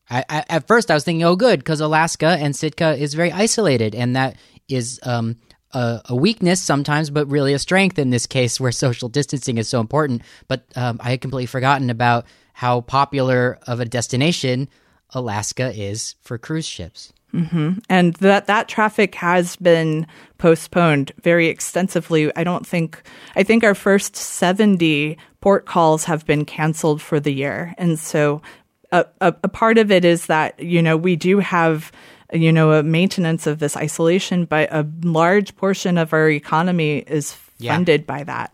I, 0.10 0.26
I, 0.30 0.46
at 0.50 0.68
first, 0.68 0.92
I 0.92 0.94
was 0.94 1.06
thinking, 1.06 1.24
oh, 1.24 1.38
good, 1.38 1.60
because 1.60 1.80
Alaska 1.80 2.38
and 2.40 2.54
Sitka 2.54 2.96
is 2.98 3.14
very 3.14 3.32
isolated, 3.32 3.96
and 3.96 4.18
that 4.18 4.36
is 4.68 5.00
um, 5.04 5.38
a, 5.72 6.02
a 6.10 6.16
weakness 6.16 6.62
sometimes, 6.62 7.10
but 7.10 7.30
really 7.32 7.54
a 7.54 7.60
strength 7.60 7.98
in 7.98 8.10
this 8.10 8.28
case, 8.28 8.60
where 8.60 8.74
social 8.74 9.08
distancing 9.08 9.58
is 9.58 9.70
so 9.70 9.80
important. 9.80 10.22
But 10.50 10.66
um, 10.76 11.00
I 11.02 11.12
had 11.12 11.22
completely 11.22 11.46
forgotten 11.46 11.90
about 11.90 12.26
how 12.52 12.82
popular 12.82 13.58
of 13.66 13.80
a 13.80 13.86
destination 13.86 14.68
Alaska 15.14 15.72
is 15.74 16.16
for 16.22 16.38
cruise 16.38 16.66
ships. 16.66 17.14
Mm-hmm. 17.34 17.80
and 17.90 18.14
that 18.22 18.46
that 18.46 18.68
traffic 18.68 19.16
has 19.16 19.56
been 19.56 20.06
postponed 20.38 21.12
very 21.24 21.48
extensively. 21.48 22.32
I 22.36 22.44
don't 22.44 22.66
think 22.68 23.02
I 23.36 23.42
think 23.42 23.64
our 23.64 23.74
first 23.74 24.16
70 24.16 25.18
port 25.42 25.66
calls 25.66 26.04
have 26.04 26.28
been 26.28 26.46
canceled 26.46 27.02
for 27.02 27.20
the 27.20 27.34
year. 27.34 27.74
And 27.80 27.98
so 27.98 28.44
a, 28.92 29.06
a, 29.20 29.34
a 29.44 29.50
part 29.50 29.80
of 29.80 29.90
it 29.92 30.06
is 30.06 30.28
that 30.28 30.60
you 30.60 30.80
know 30.84 30.96
we 30.96 31.16
do 31.16 31.40
have 31.40 31.92
you 32.32 32.52
know 32.52 32.74
a 32.74 32.84
maintenance 32.84 33.48
of 33.48 33.58
this 33.58 33.76
isolation 33.76 34.46
but 34.46 34.70
a 34.72 34.86
large 35.02 35.56
portion 35.56 35.98
of 35.98 36.14
our 36.14 36.30
economy 36.30 37.00
is 37.00 37.36
Yeah. 37.58 37.74
funded 37.74 38.06
by 38.06 38.26
that. 38.26 38.54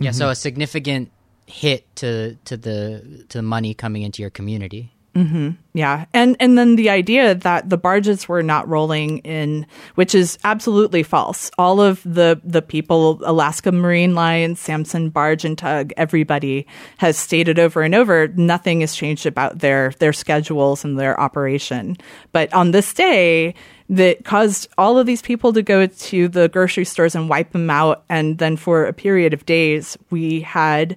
Yeah, 0.00 0.10
so 0.10 0.24
mm-hmm. 0.24 0.32
a 0.32 0.34
significant 0.34 1.12
hit 1.46 1.86
to 2.02 2.34
to 2.46 2.56
the 2.56 3.24
to 3.28 3.38
the 3.38 3.42
money 3.42 3.72
coming 3.72 4.02
into 4.02 4.20
your 4.20 4.30
community. 4.30 4.90
Mm-hmm. 5.16 5.50
Yeah. 5.72 6.04
And 6.12 6.36
and 6.40 6.58
then 6.58 6.76
the 6.76 6.90
idea 6.90 7.34
that 7.34 7.70
the 7.70 7.78
barges 7.78 8.28
were 8.28 8.42
not 8.42 8.68
rolling 8.68 9.18
in, 9.20 9.66
which 9.94 10.14
is 10.14 10.38
absolutely 10.44 11.02
false. 11.02 11.50
All 11.56 11.80
of 11.80 12.02
the 12.04 12.38
the 12.44 12.60
people, 12.60 13.20
Alaska 13.24 13.72
Marine 13.72 14.14
Line, 14.14 14.56
Samson 14.56 15.08
Barge 15.08 15.46
and 15.46 15.56
Tug, 15.56 15.94
everybody 15.96 16.66
has 16.98 17.16
stated 17.16 17.58
over 17.58 17.80
and 17.80 17.94
over 17.94 18.28
nothing 18.28 18.82
has 18.82 18.94
changed 18.94 19.24
about 19.24 19.60
their 19.60 19.92
their 20.00 20.12
schedules 20.12 20.84
and 20.84 20.98
their 20.98 21.18
operation. 21.18 21.96
But 22.32 22.52
on 22.52 22.72
this 22.72 22.92
day, 22.92 23.54
that 23.88 24.22
caused 24.24 24.68
all 24.76 24.98
of 24.98 25.06
these 25.06 25.22
people 25.22 25.54
to 25.54 25.62
go 25.62 25.86
to 25.86 26.28
the 26.28 26.48
grocery 26.50 26.84
stores 26.84 27.14
and 27.14 27.28
wipe 27.28 27.52
them 27.52 27.70
out 27.70 28.04
and 28.08 28.36
then 28.36 28.56
for 28.56 28.84
a 28.84 28.92
period 28.92 29.32
of 29.32 29.46
days 29.46 29.96
we 30.10 30.40
had 30.40 30.96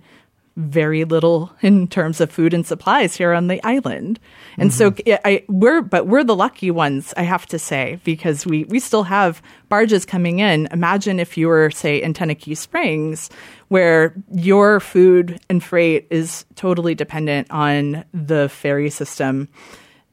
very 0.59 1.05
little 1.05 1.51
in 1.61 1.87
terms 1.87 2.19
of 2.19 2.29
food 2.29 2.53
and 2.53 2.67
supplies 2.67 3.15
here 3.15 3.31
on 3.31 3.47
the 3.47 3.63
island. 3.63 4.19
And 4.57 4.73
so 4.73 4.93
I, 5.23 5.45
we're, 5.47 5.81
but 5.81 6.05
we're 6.05 6.25
the 6.25 6.35
lucky 6.35 6.69
ones, 6.69 7.13
I 7.15 7.21
have 7.21 7.45
to 7.47 7.57
say, 7.57 8.01
because 8.03 8.45
we, 8.45 8.65
we 8.65 8.79
still 8.79 9.03
have 9.03 9.41
barges 9.69 10.05
coming 10.05 10.39
in. 10.39 10.67
Imagine 10.71 11.17
if 11.17 11.37
you 11.37 11.47
were, 11.47 11.71
say, 11.71 12.01
in 12.01 12.13
Tenakee 12.13 12.57
Springs, 12.57 13.29
where 13.69 14.13
your 14.33 14.81
food 14.81 15.39
and 15.49 15.63
freight 15.63 16.07
is 16.09 16.43
totally 16.55 16.93
dependent 16.93 17.49
on 17.51 18.03
the 18.13 18.49
ferry 18.49 18.89
system 18.89 19.47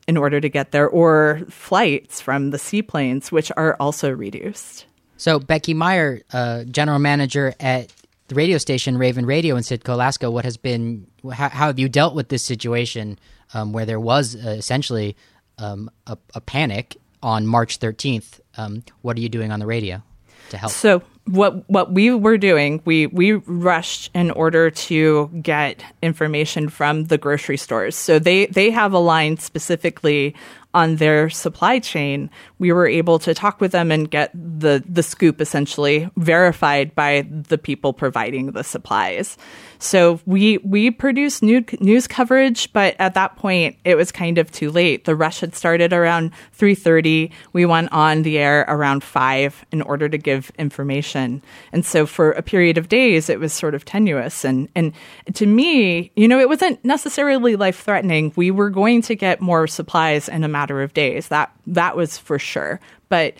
in 0.06 0.16
order 0.16 0.40
to 0.40 0.48
get 0.48 0.70
there, 0.70 0.88
or 0.88 1.42
flights 1.48 2.20
from 2.20 2.50
the 2.50 2.58
seaplanes, 2.58 3.32
which 3.32 3.50
are 3.56 3.76
also 3.80 4.12
reduced. 4.12 4.86
So 5.16 5.40
Becky 5.40 5.74
Meyer, 5.74 6.20
uh, 6.32 6.62
general 6.64 7.00
manager 7.00 7.52
at 7.58 7.92
the 8.28 8.34
radio 8.34 8.58
station 8.58 8.98
Raven 8.98 9.26
Radio 9.26 9.56
in 9.56 9.62
Sitka, 9.62 9.92
Alaska, 9.92 10.30
what 10.30 10.44
has 10.44 10.56
been 10.56 11.06
how, 11.24 11.48
how 11.48 11.66
have 11.66 11.78
you 11.78 11.88
dealt 11.88 12.14
with 12.14 12.28
this 12.28 12.42
situation 12.42 13.18
um, 13.54 13.72
where 13.72 13.86
there 13.86 14.00
was 14.00 14.34
uh, 14.36 14.50
essentially 14.50 15.16
um, 15.58 15.90
a, 16.06 16.18
a 16.34 16.40
panic 16.40 16.96
on 17.22 17.46
March 17.46 17.78
13th? 17.78 18.40
Um, 18.56 18.82
what 19.02 19.16
are 19.16 19.20
you 19.20 19.28
doing 19.28 19.52
on 19.52 19.60
the 19.60 19.66
radio 19.66 20.02
to 20.50 20.58
help? 20.58 20.72
So 20.72 21.02
what 21.26 21.68
what 21.68 21.92
we 21.92 22.14
were 22.14 22.38
doing, 22.38 22.80
we 22.84 23.06
we 23.08 23.32
rushed 23.32 24.10
in 24.14 24.30
order 24.30 24.70
to 24.70 25.28
get 25.42 25.82
information 26.02 26.68
from 26.68 27.04
the 27.04 27.18
grocery 27.18 27.56
stores. 27.56 27.96
So 27.96 28.18
they 28.18 28.46
they 28.46 28.70
have 28.70 28.92
a 28.92 28.98
line 28.98 29.36
specifically 29.36 30.34
on 30.74 30.96
their 30.96 31.30
supply 31.30 31.78
chain. 31.78 32.30
We 32.58 32.72
were 32.72 32.86
able 32.86 33.18
to 33.20 33.34
talk 33.34 33.60
with 33.60 33.72
them 33.72 33.90
and 33.90 34.10
get 34.10 34.30
the 34.34 34.82
the 34.86 35.02
scoop 35.02 35.40
essentially 35.40 36.10
verified 36.16 36.94
by 36.94 37.26
the 37.30 37.58
people 37.58 37.92
providing 37.92 38.52
the 38.52 38.64
supplies. 38.64 39.36
So 39.78 40.20
we 40.26 40.58
we 40.58 40.90
produced 40.90 41.42
new, 41.42 41.64
news 41.80 42.06
coverage, 42.06 42.72
but 42.72 42.96
at 42.98 43.14
that 43.14 43.36
point 43.36 43.76
it 43.84 43.96
was 43.96 44.10
kind 44.12 44.38
of 44.38 44.50
too 44.50 44.70
late. 44.70 45.04
The 45.04 45.14
rush 45.14 45.40
had 45.40 45.54
started 45.54 45.92
around 45.92 46.32
3:30. 46.58 47.30
We 47.52 47.66
went 47.66 47.92
on 47.92 48.22
the 48.22 48.38
air 48.38 48.64
around 48.68 49.04
5 49.04 49.64
in 49.72 49.82
order 49.82 50.08
to 50.08 50.18
give 50.18 50.50
information. 50.58 51.42
And 51.72 51.84
so 51.84 52.06
for 52.06 52.32
a 52.32 52.42
period 52.42 52.78
of 52.78 52.88
days 52.88 53.28
it 53.28 53.40
was 53.40 53.52
sort 53.52 53.74
of 53.74 53.84
tenuous 53.84 54.44
and 54.44 54.68
and 54.74 54.92
to 55.34 55.46
me, 55.46 56.10
you 56.16 56.28
know, 56.28 56.38
it 56.40 56.48
wasn't 56.48 56.84
necessarily 56.84 57.56
life-threatening. 57.56 58.32
We 58.36 58.50
were 58.50 58.70
going 58.70 59.02
to 59.02 59.14
get 59.14 59.40
more 59.40 59.66
supplies 59.66 60.28
in 60.28 60.44
a 60.44 60.48
matter 60.48 60.82
of 60.82 60.94
days. 60.94 61.28
That 61.28 61.52
that 61.66 61.96
was 61.96 62.18
for 62.18 62.38
sure. 62.38 62.80
But 63.08 63.34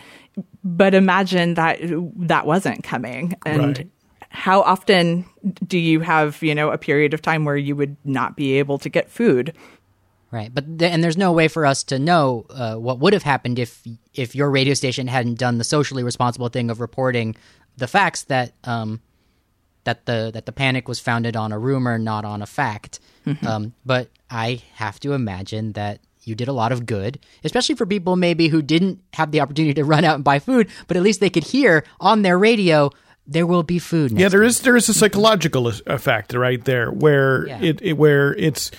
but 0.63 0.93
imagine 0.93 1.55
that 1.55 1.79
that 1.81 2.45
wasn't 2.45 2.83
coming 2.83 3.35
and 3.45 3.77
Right. 3.77 3.87
How 4.29 4.61
often 4.61 5.25
do 5.65 5.77
you 5.77 6.01
have 6.01 6.41
you 6.41 6.55
know 6.55 6.71
a 6.71 6.77
period 6.77 7.13
of 7.13 7.21
time 7.21 7.45
where 7.45 7.57
you 7.57 7.75
would 7.75 7.95
not 8.03 8.35
be 8.35 8.53
able 8.53 8.77
to 8.79 8.89
get 8.89 9.09
food? 9.09 9.53
Right, 10.29 10.53
but 10.53 10.65
and 10.81 11.03
there's 11.03 11.17
no 11.17 11.31
way 11.31 11.47
for 11.47 11.65
us 11.65 11.83
to 11.85 11.99
know 11.99 12.45
uh, 12.49 12.75
what 12.75 12.99
would 12.99 13.13
have 13.13 13.23
happened 13.23 13.59
if 13.59 13.81
if 14.13 14.35
your 14.35 14.49
radio 14.51 14.73
station 14.73 15.07
hadn't 15.07 15.39
done 15.39 15.57
the 15.57 15.63
socially 15.63 16.03
responsible 16.03 16.49
thing 16.49 16.69
of 16.69 16.81
reporting 16.81 17.35
the 17.77 17.87
facts 17.87 18.23
that 18.23 18.53
um, 18.65 18.99
that 19.85 20.05
the 20.05 20.31
that 20.33 20.45
the 20.45 20.51
panic 20.51 20.87
was 20.87 20.99
founded 20.99 21.35
on 21.37 21.51
a 21.51 21.59
rumor, 21.59 21.97
not 21.97 22.25
on 22.25 22.41
a 22.41 22.45
fact. 22.45 22.99
Um, 23.45 23.73
but 23.85 24.09
I 24.29 24.61
have 24.75 24.99
to 25.01 25.13
imagine 25.13 25.73
that 25.73 25.99
you 26.23 26.35
did 26.35 26.47
a 26.47 26.53
lot 26.53 26.71
of 26.71 26.85
good, 26.85 27.19
especially 27.43 27.75
for 27.75 27.85
people 27.85 28.15
maybe 28.15 28.49
who 28.49 28.61
didn't 28.61 28.99
have 29.13 29.31
the 29.31 29.39
opportunity 29.39 29.73
to 29.73 29.85
run 29.85 30.03
out 30.03 30.15
and 30.15 30.23
buy 30.23 30.39
food, 30.39 30.69
but 30.87 30.97
at 30.97 31.03
least 31.03 31.19
they 31.19 31.29
could 31.29 31.45
hear 31.45 31.83
on 31.99 32.21
their 32.21 32.37
radio 32.37 32.89
there 33.27 33.45
will 33.45 33.63
be 33.63 33.79
food. 33.79 34.11
Yeah, 34.11 34.29
there 34.29 34.43
is 34.43 34.61
there 34.61 34.75
is 34.75 34.87
a 34.89 34.93
psychological 34.93 35.67
effect 35.67 36.33
right 36.33 36.63
there 36.63 36.89
where 36.91 37.47
Yeah. 37.47 37.61
it, 37.61 37.81
it 37.81 37.93
where 37.93 38.33
it's 38.35 38.71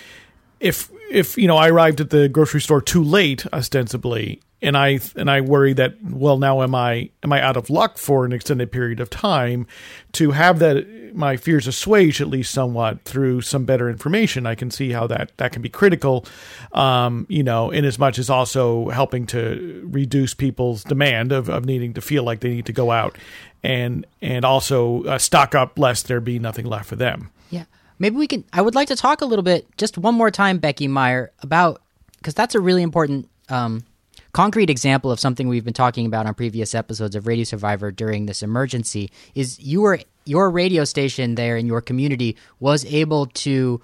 if 0.60 0.90
if 1.10 1.36
you 1.38 1.46
know 1.46 1.56
I 1.56 1.68
arrived 1.70 2.00
at 2.00 2.10
the 2.10 2.28
grocery 2.28 2.60
store 2.60 2.80
too 2.82 3.02
late 3.02 3.46
ostensibly 3.52 4.40
and 4.60 4.76
I 4.76 4.98
and 5.16 5.30
I 5.30 5.40
worry 5.40 5.72
that 5.74 5.94
well 6.02 6.38
now 6.38 6.62
am 6.62 6.74
I 6.74 7.10
am 7.22 7.32
I 7.32 7.40
out 7.42 7.56
of 7.56 7.70
luck 7.70 7.98
for 7.98 8.24
an 8.24 8.32
extended 8.32 8.72
period 8.72 9.00
of 9.00 9.08
time 9.10 9.66
to 10.12 10.32
have 10.32 10.58
that 10.58 10.86
my 11.14 11.36
fears 11.36 11.66
assuaged 11.66 12.20
at 12.20 12.28
least 12.28 12.52
somewhat 12.52 13.02
through 13.02 13.40
some 13.40 13.64
better 13.64 13.88
information 13.88 14.46
I 14.46 14.54
can 14.54 14.70
see 14.70 14.90
how 14.90 15.06
that 15.06 15.32
that 15.38 15.52
can 15.52 15.62
be 15.62 15.68
critical 15.68 16.26
um 16.72 17.26
you 17.28 17.42
know 17.42 17.70
in 17.70 17.84
as 17.84 17.98
much 17.98 18.18
as 18.18 18.28
also 18.28 18.88
helping 18.90 19.26
to 19.28 19.82
reduce 19.90 20.34
people's 20.34 20.84
demand 20.84 21.32
of, 21.32 21.48
of 21.48 21.64
needing 21.64 21.94
to 21.94 22.00
feel 22.00 22.24
like 22.24 22.40
they 22.40 22.50
need 22.50 22.66
to 22.66 22.72
go 22.72 22.90
out 22.90 23.16
and 23.62 24.06
and 24.20 24.44
also 24.44 25.04
uh, 25.04 25.18
stock 25.18 25.54
up 25.54 25.78
lest 25.78 26.08
there 26.08 26.20
be 26.20 26.38
nothing 26.38 26.66
left 26.66 26.86
for 26.86 26.96
them 26.96 27.30
Yeah. 27.50 27.64
Maybe 27.98 28.16
we 28.16 28.26
can. 28.26 28.44
I 28.52 28.62
would 28.62 28.74
like 28.74 28.88
to 28.88 28.96
talk 28.96 29.20
a 29.20 29.26
little 29.26 29.42
bit, 29.42 29.66
just 29.76 29.98
one 29.98 30.14
more 30.14 30.30
time, 30.30 30.58
Becky 30.58 30.88
Meyer, 30.88 31.32
about 31.40 31.82
because 32.18 32.34
that's 32.34 32.54
a 32.54 32.60
really 32.60 32.82
important, 32.82 33.28
um, 33.48 33.84
concrete 34.32 34.70
example 34.70 35.10
of 35.10 35.20
something 35.20 35.48
we've 35.48 35.64
been 35.64 35.74
talking 35.74 36.06
about 36.06 36.26
on 36.26 36.34
previous 36.34 36.74
episodes 36.74 37.14
of 37.14 37.26
Radio 37.26 37.44
Survivor 37.44 37.90
during 37.90 38.26
this 38.26 38.42
emergency. 38.42 39.10
Is 39.34 39.58
you 39.60 39.80
were 39.80 40.00
your 40.24 40.50
radio 40.50 40.84
station 40.84 41.34
there 41.34 41.56
in 41.56 41.66
your 41.66 41.80
community 41.80 42.36
was 42.60 42.84
able 42.84 43.26
to 43.26 43.80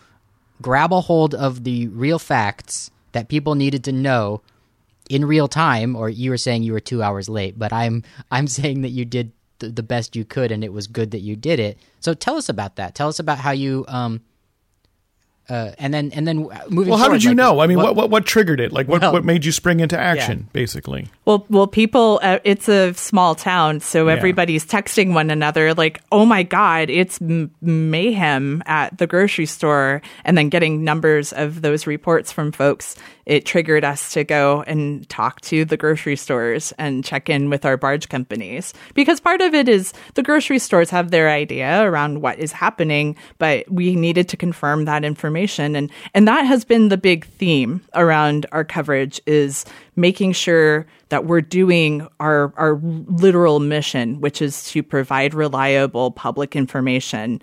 grab 0.60 0.92
a 0.92 1.00
hold 1.00 1.34
of 1.34 1.64
the 1.64 1.88
real 1.88 2.18
facts 2.18 2.90
that 3.12 3.28
people 3.28 3.54
needed 3.54 3.84
to 3.84 3.92
know 3.92 4.42
in 5.08 5.24
real 5.24 5.48
time. 5.48 5.96
Or 5.96 6.08
you 6.08 6.30
were 6.30 6.36
saying 6.36 6.62
you 6.62 6.72
were 6.72 6.80
two 6.80 7.02
hours 7.02 7.28
late, 7.28 7.58
but 7.58 7.72
I'm 7.72 8.02
I'm 8.30 8.46
saying 8.58 8.82
that 8.82 8.90
you 8.90 9.04
did 9.04 9.32
the 9.58 9.82
best 9.82 10.16
you 10.16 10.24
could, 10.24 10.50
and 10.52 10.62
it 10.64 10.72
was 10.72 10.86
good 10.86 11.10
that 11.12 11.20
you 11.20 11.36
did 11.36 11.58
it. 11.60 11.78
So 12.00 12.14
tell 12.14 12.36
us 12.36 12.48
about 12.48 12.76
that. 12.76 12.94
Tell 12.94 13.08
us 13.08 13.18
about 13.18 13.38
how 13.38 13.52
you 13.52 13.84
um, 13.88 14.20
uh, 15.50 15.72
and 15.78 15.92
then 15.92 16.10
and 16.12 16.26
then 16.26 16.48
moving. 16.70 16.88
Well, 16.90 16.96
how 16.98 17.04
forward, 17.04 17.16
did 17.18 17.24
you 17.24 17.30
like, 17.30 17.36
know? 17.36 17.60
I 17.60 17.66
mean, 17.66 17.76
what, 17.76 17.94
what 17.94 18.08
what 18.08 18.24
triggered 18.24 18.60
it? 18.60 18.72
Like, 18.72 18.88
what 18.88 19.02
Well- 19.02 19.12
what 19.12 19.24
made 19.26 19.44
you 19.44 19.52
spring 19.52 19.80
into 19.80 19.98
action? 19.98 20.48
Basically, 20.54 21.08
Well, 21.26 21.44
well, 21.50 21.66
people. 21.66 22.18
Uh, 22.22 22.38
it's 22.44 22.66
a 22.68 22.94
small 22.94 23.34
town, 23.34 23.80
so 23.80 24.06
Yeah. 24.06 24.14
everybody's 24.14 24.64
texting 24.64 25.12
one 25.12 25.28
another 25.30 25.74
like, 25.74 26.00
"Oh 26.10 26.24
my 26.24 26.44
God, 26.44 26.88
it's 26.88 27.20
m- 27.20 27.50
mayhem 27.60 28.62
at 28.64 28.96
the 28.96 29.06
grocery 29.06 29.44
store," 29.46 30.00
and 30.24 30.38
then 30.38 30.48
getting 30.48 30.82
numbers 30.82 31.32
of 31.34 31.60
those 31.60 31.86
reports 31.86 32.32
from 32.32 32.50
folks. 32.50 32.96
It 33.26 33.46
triggered 33.46 33.84
us 33.84 34.12
to 34.12 34.24
go 34.24 34.62
and 34.66 35.08
talk 35.08 35.40
to 35.42 35.64
the 35.64 35.76
grocery 35.76 36.16
stores 36.16 36.72
and 36.78 37.04
check 37.04 37.28
in 37.28 37.50
with 37.50 37.64
our 37.64 37.76
barge 37.76 38.08
companies. 38.08 38.74
Because 38.94 39.20
part 39.20 39.40
of 39.40 39.54
it 39.54 39.68
is 39.68 39.92
the 40.14 40.22
grocery 40.22 40.58
stores 40.58 40.90
have 40.90 41.10
their 41.10 41.30
idea 41.30 41.82
around 41.82 42.20
what 42.20 42.38
is 42.38 42.52
happening, 42.52 43.16
but 43.38 43.70
we 43.70 43.94
needed 43.94 44.28
to 44.28 44.36
confirm 44.36 44.84
that 44.84 45.04
information, 45.04 45.76
and 45.76 45.90
and 46.12 46.28
that 46.28 46.42
has 46.42 46.64
been 46.64 46.88
the 46.88 46.96
big 46.96 47.26
theme 47.26 47.80
around 47.94 48.46
our 48.52 48.64
coverage 48.64 49.20
is 49.26 49.64
making 49.96 50.32
sure 50.32 50.86
that 51.08 51.24
we're 51.26 51.40
doing 51.40 52.06
our 52.20 52.52
our 52.56 52.78
literal 52.82 53.60
mission, 53.60 54.20
which 54.20 54.42
is 54.42 54.64
to 54.70 54.82
provide 54.82 55.34
reliable 55.34 56.10
public 56.10 56.56
information 56.56 57.40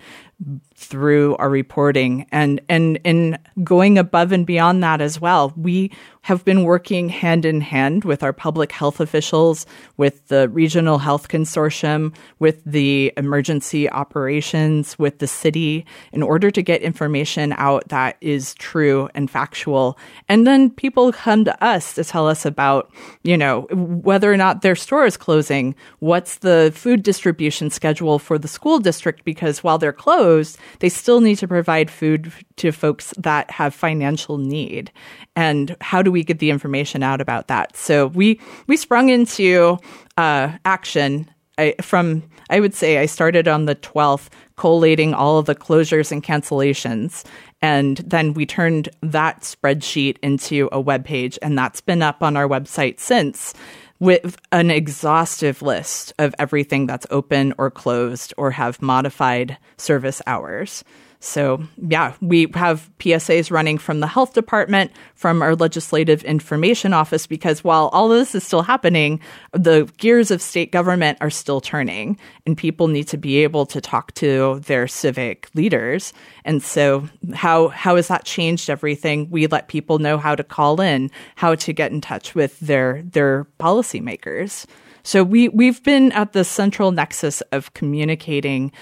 through 0.84 1.36
our 1.36 1.48
reporting 1.48 2.26
and 2.32 2.60
and 2.68 2.98
and 3.04 3.38
going 3.62 3.98
above 3.98 4.32
and 4.32 4.46
beyond 4.46 4.82
that 4.82 5.00
as 5.00 5.20
well. 5.20 5.52
We 5.56 5.90
have 6.22 6.44
been 6.44 6.62
working 6.62 7.08
hand 7.08 7.44
in 7.44 7.60
hand 7.60 8.04
with 8.04 8.22
our 8.22 8.32
public 8.32 8.70
health 8.70 9.00
officials, 9.00 9.66
with 9.96 10.28
the 10.28 10.48
regional 10.48 10.98
health 10.98 11.28
consortium, 11.28 12.14
with 12.38 12.62
the 12.64 13.12
emergency 13.16 13.90
operations, 13.90 14.96
with 15.00 15.18
the 15.18 15.26
city 15.26 15.84
in 16.12 16.22
order 16.22 16.48
to 16.50 16.62
get 16.62 16.80
information 16.80 17.52
out 17.58 17.88
that 17.88 18.16
is 18.20 18.54
true 18.54 19.08
and 19.14 19.30
factual. 19.30 19.98
And 20.28 20.46
then 20.46 20.70
people 20.70 21.12
come 21.12 21.44
to 21.44 21.64
us 21.64 21.94
to 21.94 22.04
tell 22.04 22.28
us 22.28 22.46
about, 22.46 22.92
you 23.24 23.36
know, 23.36 23.62
whether 23.72 24.32
or 24.32 24.36
not 24.36 24.62
their 24.62 24.76
store 24.76 25.04
is 25.06 25.16
closing, 25.16 25.74
what's 25.98 26.38
the 26.38 26.72
food 26.74 27.02
distribution 27.02 27.68
schedule 27.68 28.20
for 28.20 28.38
the 28.38 28.48
school 28.48 28.78
district 28.78 29.24
because 29.24 29.64
while 29.64 29.78
they're 29.78 29.92
closed, 29.92 30.56
they 30.80 30.88
still 30.88 31.20
need 31.20 31.36
to 31.36 31.48
provide 31.48 31.90
food 31.90 32.32
to 32.56 32.72
folks 32.72 33.14
that 33.18 33.50
have 33.50 33.74
financial 33.74 34.38
need. 34.38 34.90
And 35.36 35.76
how 35.80 36.02
do 36.02 36.10
we 36.10 36.24
get 36.24 36.38
the 36.38 36.50
information 36.50 37.02
out 37.02 37.20
about 37.20 37.48
that? 37.48 37.76
So 37.76 38.08
we 38.08 38.40
we 38.66 38.76
sprung 38.76 39.08
into 39.08 39.78
uh, 40.16 40.52
action 40.64 41.28
I, 41.58 41.74
from 41.80 42.22
I 42.50 42.60
would 42.60 42.74
say 42.74 42.98
I 42.98 43.06
started 43.06 43.46
on 43.46 43.66
the 43.66 43.76
12th 43.76 44.28
collating 44.56 45.14
all 45.14 45.38
of 45.38 45.46
the 45.46 45.54
closures 45.54 46.10
and 46.10 46.22
cancellations 46.22 47.24
and 47.60 47.98
then 47.98 48.34
we 48.34 48.44
turned 48.46 48.88
that 49.02 49.42
spreadsheet 49.42 50.16
into 50.22 50.68
a 50.72 50.80
web 50.80 51.04
page 51.04 51.38
and 51.42 51.56
that's 51.56 51.80
been 51.80 52.02
up 52.02 52.22
on 52.22 52.36
our 52.36 52.48
website 52.48 52.98
since 52.98 53.54
with 54.02 54.36
an 54.50 54.68
exhaustive 54.68 55.62
list 55.62 56.12
of 56.18 56.34
everything 56.36 56.88
that's 56.88 57.06
open 57.08 57.54
or 57.56 57.70
closed 57.70 58.34
or 58.36 58.50
have 58.50 58.82
modified 58.82 59.56
service 59.76 60.20
hours. 60.26 60.82
So, 61.24 61.62
yeah, 61.88 62.14
we 62.20 62.48
have 62.54 62.90
PSAs 62.98 63.52
running 63.52 63.78
from 63.78 64.00
the 64.00 64.08
health 64.08 64.34
department, 64.34 64.90
from 65.14 65.40
our 65.40 65.54
legislative 65.54 66.24
information 66.24 66.92
office, 66.92 67.28
because 67.28 67.62
while 67.62 67.90
all 67.92 68.08
this 68.08 68.34
is 68.34 68.44
still 68.44 68.62
happening, 68.62 69.20
the 69.52 69.88
gears 69.98 70.32
of 70.32 70.42
state 70.42 70.72
government 70.72 71.18
are 71.20 71.30
still 71.30 71.60
turning, 71.60 72.18
and 72.44 72.58
people 72.58 72.88
need 72.88 73.06
to 73.06 73.16
be 73.16 73.36
able 73.44 73.66
to 73.66 73.80
talk 73.80 74.12
to 74.14 74.58
their 74.66 74.88
civic 74.88 75.48
leaders. 75.54 76.12
And 76.44 76.60
so, 76.60 77.08
how 77.34 77.68
how 77.68 77.94
has 77.94 78.08
that 78.08 78.24
changed 78.24 78.68
everything? 78.68 79.30
We 79.30 79.46
let 79.46 79.68
people 79.68 80.00
know 80.00 80.18
how 80.18 80.34
to 80.34 80.42
call 80.42 80.80
in, 80.80 81.08
how 81.36 81.54
to 81.54 81.72
get 81.72 81.92
in 81.92 82.00
touch 82.00 82.34
with 82.34 82.58
their 82.58 83.00
their 83.04 83.46
policymakers. 83.60 84.66
So 85.04 85.22
we 85.22 85.50
we've 85.50 85.84
been 85.84 86.10
at 86.12 86.32
the 86.32 86.42
central 86.42 86.90
nexus 86.90 87.42
of 87.52 87.74
communicating 87.74 88.72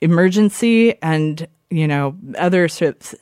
emergency 0.00 0.94
and 1.02 1.48
you 1.70 1.86
know 1.86 2.16
other 2.38 2.66
sorts 2.68 3.14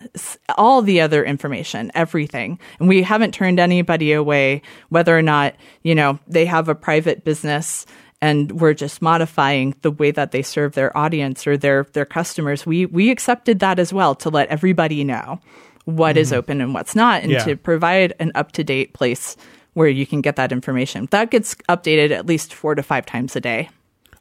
all 0.56 0.82
the 0.82 1.00
other 1.00 1.24
information 1.24 1.90
everything. 1.94 2.58
And 2.78 2.88
we 2.88 3.02
haven't 3.02 3.34
turned 3.34 3.58
anybody 3.58 4.12
away 4.12 4.62
whether 4.88 5.16
or 5.16 5.22
not 5.22 5.54
you 5.82 5.94
know 5.94 6.18
they 6.28 6.46
have 6.46 6.68
a 6.68 6.74
private 6.74 7.24
business 7.24 7.86
and 8.20 8.52
we're 8.52 8.74
just 8.74 9.02
modifying 9.02 9.74
the 9.82 9.90
way 9.90 10.10
that 10.10 10.30
they 10.30 10.42
serve 10.42 10.72
their 10.72 10.96
audience 10.96 11.46
or 11.46 11.56
their 11.56 11.84
their 11.92 12.04
customers. 12.06 12.64
We 12.64 12.86
we 12.86 13.10
accepted 13.10 13.58
that 13.60 13.78
as 13.78 13.92
well 13.92 14.14
to 14.16 14.30
let 14.30 14.48
everybody 14.48 15.04
know 15.04 15.40
what 15.84 16.16
is 16.16 16.28
mm-hmm. 16.28 16.38
open 16.38 16.60
and 16.60 16.74
what's 16.74 16.96
not 16.96 17.22
and 17.22 17.32
Yeah. 17.32 17.44
to 17.44 17.56
provide 17.56 18.12
an 18.18 18.32
up-to-date 18.34 18.92
place 18.92 19.36
where 19.74 19.88
you 19.88 20.06
can 20.06 20.20
get 20.20 20.36
that 20.36 20.50
information. 20.50 21.06
That 21.10 21.30
gets 21.30 21.54
updated 21.68 22.10
at 22.10 22.26
least 22.26 22.52
4 22.52 22.74
to 22.74 22.82
5 22.82 23.06
times 23.06 23.36
a 23.36 23.40
day 23.40 23.68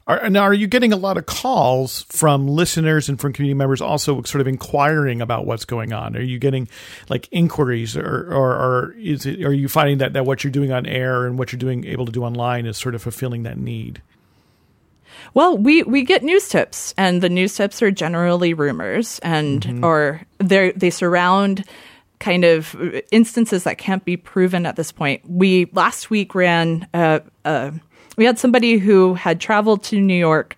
are, 0.06 0.30
now 0.30 0.42
are 0.42 0.54
you 0.54 0.66
getting 0.66 0.92
a 0.92 0.96
lot 0.96 1.16
of 1.16 1.26
calls 1.26 2.02
from 2.08 2.46
listeners 2.46 3.08
and 3.08 3.20
from 3.20 3.32
community 3.32 3.54
members 3.54 3.80
also 3.80 4.22
sort 4.22 4.40
of 4.40 4.46
inquiring 4.46 5.20
about 5.20 5.46
what's 5.46 5.64
going 5.64 5.92
on? 5.92 6.16
Are 6.16 6.22
you 6.22 6.38
getting 6.38 6.68
like 7.08 7.28
inquiries, 7.32 7.96
or 7.96 8.32
or, 8.32 8.52
or 8.52 8.94
is 8.98 9.26
it? 9.26 9.44
Are 9.44 9.52
you 9.52 9.68
finding 9.68 9.98
that 9.98 10.12
that 10.12 10.24
what 10.24 10.44
you're 10.44 10.52
doing 10.52 10.70
on 10.70 10.86
air 10.86 11.26
and 11.26 11.38
what 11.38 11.52
you're 11.52 11.58
doing 11.58 11.84
able 11.86 12.06
to 12.06 12.12
do 12.12 12.22
online 12.22 12.66
is 12.66 12.76
sort 12.76 12.94
of 12.94 13.02
fulfilling 13.02 13.42
that 13.42 13.58
need? 13.58 14.00
Well, 15.34 15.56
we, 15.58 15.82
we 15.82 16.02
get 16.02 16.22
news 16.22 16.48
tips, 16.48 16.94
and 16.96 17.22
the 17.22 17.28
news 17.28 17.54
tips 17.54 17.82
are 17.82 17.90
generally 17.90 18.54
rumors, 18.54 19.18
and 19.20 19.84
or 19.84 20.22
they 20.38 20.72
they 20.72 20.90
surround 20.90 21.64
kind 22.18 22.44
of 22.44 22.76
instances 23.10 23.64
that 23.64 23.76
can't 23.76 24.04
be 24.04 24.16
proven 24.16 24.66
at 24.66 24.76
this 24.76 24.92
point. 24.92 25.22
We 25.28 25.66
last 25.72 26.10
week 26.10 26.34
ran 26.34 26.88
a, 26.94 27.22
uh, 27.44 27.72
we 28.16 28.24
had 28.24 28.38
somebody 28.38 28.78
who 28.78 29.14
had 29.14 29.40
traveled 29.40 29.82
to 29.84 30.00
New 30.00 30.14
York. 30.18 30.56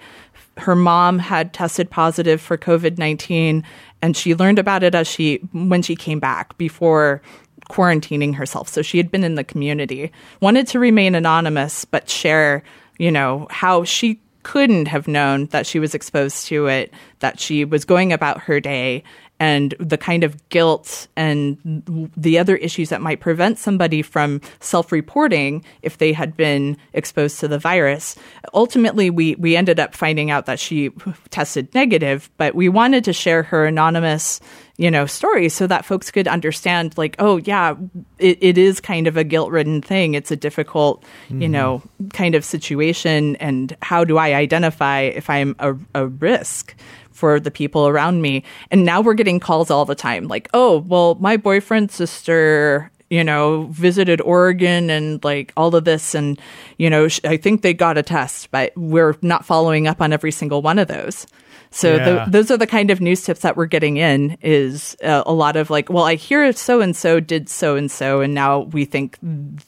Her 0.56 0.74
mom 0.74 1.18
had 1.18 1.52
tested 1.52 1.90
positive 1.90 2.40
for 2.40 2.56
COVID 2.56 2.98
nineteen, 2.98 3.64
and 4.02 4.16
she 4.16 4.34
learned 4.34 4.58
about 4.58 4.82
it 4.82 4.94
as 4.94 5.06
she 5.06 5.36
when 5.52 5.82
she 5.82 5.94
came 5.94 6.18
back 6.18 6.56
before 6.58 7.22
quarantining 7.70 8.34
herself. 8.34 8.68
So 8.68 8.82
she 8.82 8.96
had 8.96 9.10
been 9.10 9.24
in 9.24 9.34
the 9.34 9.44
community, 9.44 10.10
wanted 10.40 10.66
to 10.68 10.78
remain 10.78 11.14
anonymous, 11.14 11.84
but 11.84 12.08
share, 12.08 12.62
you 12.98 13.10
know, 13.10 13.46
how 13.50 13.84
she 13.84 14.20
couldn't 14.42 14.88
have 14.88 15.06
known 15.06 15.46
that 15.46 15.66
she 15.66 15.78
was 15.78 15.94
exposed 15.94 16.46
to 16.46 16.66
it, 16.66 16.92
that 17.18 17.38
she 17.38 17.66
was 17.66 17.84
going 17.84 18.12
about 18.12 18.40
her 18.40 18.58
day, 18.58 19.04
and 19.40 19.74
the 19.78 19.98
kind 19.98 20.24
of 20.24 20.48
guilt 20.48 21.08
and 21.16 22.10
the 22.16 22.38
other 22.38 22.56
issues 22.56 22.88
that 22.88 23.00
might 23.00 23.20
prevent 23.20 23.58
somebody 23.58 24.02
from 24.02 24.40
self 24.60 24.90
reporting 24.90 25.64
if 25.82 25.98
they 25.98 26.12
had 26.12 26.36
been 26.36 26.76
exposed 26.92 27.38
to 27.40 27.48
the 27.48 27.58
virus. 27.58 28.16
Ultimately, 28.52 29.10
we, 29.10 29.36
we 29.36 29.56
ended 29.56 29.78
up 29.78 29.94
finding 29.94 30.30
out 30.30 30.46
that 30.46 30.58
she 30.58 30.90
tested 31.30 31.72
negative, 31.74 32.30
but 32.36 32.54
we 32.54 32.68
wanted 32.68 33.04
to 33.04 33.12
share 33.12 33.42
her 33.44 33.66
anonymous 33.66 34.40
you 34.78 34.92
know 34.92 35.06
story 35.06 35.48
so 35.48 35.66
that 35.66 35.84
folks 35.84 36.10
could 36.12 36.28
understand 36.28 36.96
like 36.96 37.16
oh 37.18 37.38
yeah 37.38 37.74
it, 38.18 38.38
it 38.40 38.56
is 38.56 38.80
kind 38.80 39.08
of 39.08 39.16
a 39.16 39.24
guilt 39.24 39.50
ridden 39.50 39.82
thing. 39.82 40.14
It's 40.14 40.30
a 40.30 40.36
difficult 40.36 41.04
you 41.28 41.34
mm-hmm. 41.34 41.52
know 41.52 41.82
kind 42.12 42.34
of 42.34 42.44
situation 42.44 43.36
and 43.36 43.76
how 43.82 44.04
do 44.04 44.16
i 44.18 44.34
identify 44.34 45.00
if 45.00 45.28
i'm 45.28 45.56
a, 45.58 45.74
a 45.94 46.06
risk 46.06 46.76
for 47.18 47.40
the 47.40 47.50
people 47.50 47.88
around 47.88 48.22
me. 48.22 48.44
And 48.70 48.84
now 48.84 49.00
we're 49.00 49.14
getting 49.14 49.40
calls 49.40 49.70
all 49.70 49.84
the 49.84 49.94
time 49.94 50.28
like 50.28 50.48
oh 50.54 50.78
well 50.86 51.16
my 51.16 51.36
boyfriend's 51.36 51.94
sister 51.94 52.90
you 53.10 53.24
know 53.24 53.66
visited 53.72 54.20
oregon 54.20 54.88
and 54.90 55.22
like 55.24 55.52
all 55.56 55.74
of 55.74 55.84
this. 55.84 56.14
And 56.14 56.38
you 56.76 56.88
know 56.88 57.08
sh- 57.08 57.20
i 57.24 57.36
think 57.36 57.62
they 57.62 57.74
got 57.74 57.98
a 57.98 58.02
test 58.02 58.50
but 58.50 58.72
we're 58.76 59.16
not 59.22 59.44
following 59.44 59.86
up 59.88 60.00
on 60.00 60.12
every 60.12 60.30
single 60.32 60.62
one 60.62 60.78
of 60.78 60.88
those. 60.88 61.26
So 61.70 61.96
Yeah. 61.96 62.24
the, 62.24 62.30
those 62.30 62.50
are 62.50 62.56
the 62.56 62.66
kind 62.66 62.90
of 62.90 62.98
news 63.00 63.22
tips 63.22 63.40
that 63.40 63.54
we're 63.56 63.66
getting 63.66 63.98
in 63.98 64.38
is 64.40 64.96
uh, 65.04 65.22
a 65.26 65.34
lot 65.34 65.54
of 65.56 65.68
like, 65.68 65.90
well, 65.90 66.04
I 66.04 66.14
hear 66.14 66.50
so 66.54 66.80
and 66.80 66.96
so 66.96 67.20
did 67.20 67.50
so 67.50 67.76
and 67.76 67.90
so, 67.90 68.22
and 68.22 68.32
now 68.32 68.60
we 68.72 68.86
think 68.86 69.18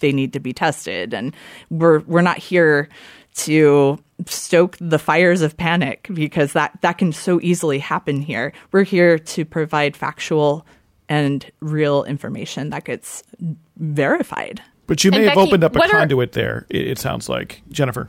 they 0.00 0.10
need 0.10 0.32
to 0.32 0.40
be 0.40 0.54
tested, 0.54 1.12
and 1.12 1.36
we're 1.68 1.98
we're 2.08 2.22
not 2.22 2.38
here 2.38 2.88
to 3.36 3.98
stoke 4.26 4.76
the 4.80 4.98
fires 4.98 5.40
of 5.42 5.56
panic 5.56 6.08
because 6.12 6.52
that 6.52 6.78
that 6.82 6.98
can 6.98 7.12
so 7.12 7.40
easily 7.42 7.78
happen 7.78 8.20
here. 8.20 8.52
We're 8.72 8.82
here 8.84 9.18
to 9.18 9.44
provide 9.44 9.96
factual 9.96 10.66
and 11.08 11.50
real 11.60 12.04
information 12.04 12.70
that 12.70 12.84
gets 12.84 13.22
verified. 13.76 14.62
But 14.86 15.04
you 15.04 15.10
may 15.10 15.18
And 15.18 15.26
have 15.26 15.34
Becky, 15.36 15.48
opened 15.48 15.64
up 15.64 15.76
a 15.76 15.78
what 15.78 15.88
are- 15.90 15.98
conduit 15.98 16.32
there. 16.32 16.66
It, 16.68 16.88
it 16.88 16.98
sounds 16.98 17.28
like 17.28 17.62
Jennifer. 17.70 18.08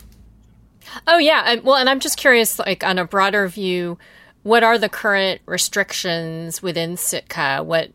Oh 1.07 1.17
yeah, 1.19 1.43
and, 1.45 1.63
well, 1.63 1.75
and 1.75 1.89
I'm 1.89 1.99
just 1.99 2.17
curious, 2.17 2.57
like 2.59 2.83
on 2.83 2.97
a 2.97 3.05
broader 3.05 3.47
view, 3.47 3.97
what 4.43 4.63
are 4.63 4.77
the 4.77 4.89
current 4.89 5.39
restrictions 5.45 6.61
within 6.61 6.97
Sitka? 6.97 7.61
What 7.63 7.91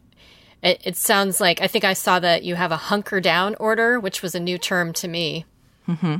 it, 0.62 0.80
it 0.84 0.96
sounds 0.96 1.40
like 1.40 1.60
I 1.60 1.66
think 1.66 1.84
I 1.84 1.92
saw 1.92 2.18
that 2.20 2.44
you 2.44 2.54
have 2.54 2.72
a 2.72 2.76
hunker 2.76 3.20
down 3.20 3.56
order, 3.56 3.98
which 4.00 4.22
was 4.22 4.34
a 4.34 4.40
new 4.40 4.56
term 4.56 4.92
to 4.94 5.08
me. 5.08 5.44
Mm-hmm. 5.88 6.16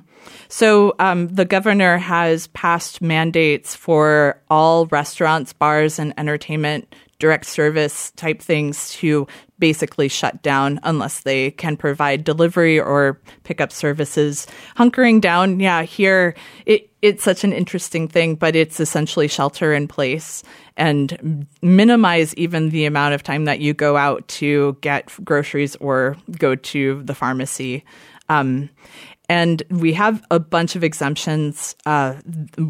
So 0.49 0.95
um, 0.99 1.29
the 1.29 1.45
governor 1.45 1.99
has 1.99 2.47
passed 2.49 3.03
mandates 3.03 3.75
for 3.75 4.41
all 4.49 4.87
restaurants, 4.87 5.53
bars, 5.53 5.99
and 5.99 6.15
entertainment 6.17 6.95
direct 7.19 7.47
service 7.47 8.11
type 8.13 8.43
things 8.43 8.91
to 8.91 9.27
basically 9.59 10.09
shut 10.09 10.43
down 10.43 10.79
unless 10.83 11.21
they 11.21 11.51
can 11.53 11.77
provide 11.77 12.25
delivery 12.25 12.79
or 12.79 13.19
pickup 13.43 13.73
services. 13.73 14.47
Hunkering 14.77 15.21
down, 15.21 15.59
yeah, 15.59 15.83
here 15.83 16.35
it, 16.67 16.91
it's 17.01 17.25
such 17.25 17.43
an 17.43 17.53
interesting 17.53 18.07
thing, 18.07 18.35
but 18.35 18.55
it's 18.55 18.81
essentially 18.81 19.29
shelter 19.29 19.73
in 19.73 19.89
place 19.89 20.43
and 20.77 21.47
minimize 21.63 22.35
even 22.35 22.69
the 22.69 22.85
amount 22.85 23.15
of 23.15 23.23
time 23.23 23.47
that 23.47 23.61
you 23.61 23.73
go 23.73 23.97
out 23.97 24.27
to 24.29 24.77
get 24.83 25.11
groceries 25.25 25.75
or 25.77 26.19
go 26.39 26.55
to 26.55 27.03
the 27.05 27.15
pharmacy. 27.15 27.83
Um, 28.29 28.69
and 29.29 29.63
we 29.71 29.93
have 29.95 30.25
a 30.31 30.39
bunch 30.39 30.77
of 30.77 30.85
exemptions. 30.85 31.75
Uh, 31.85 32.15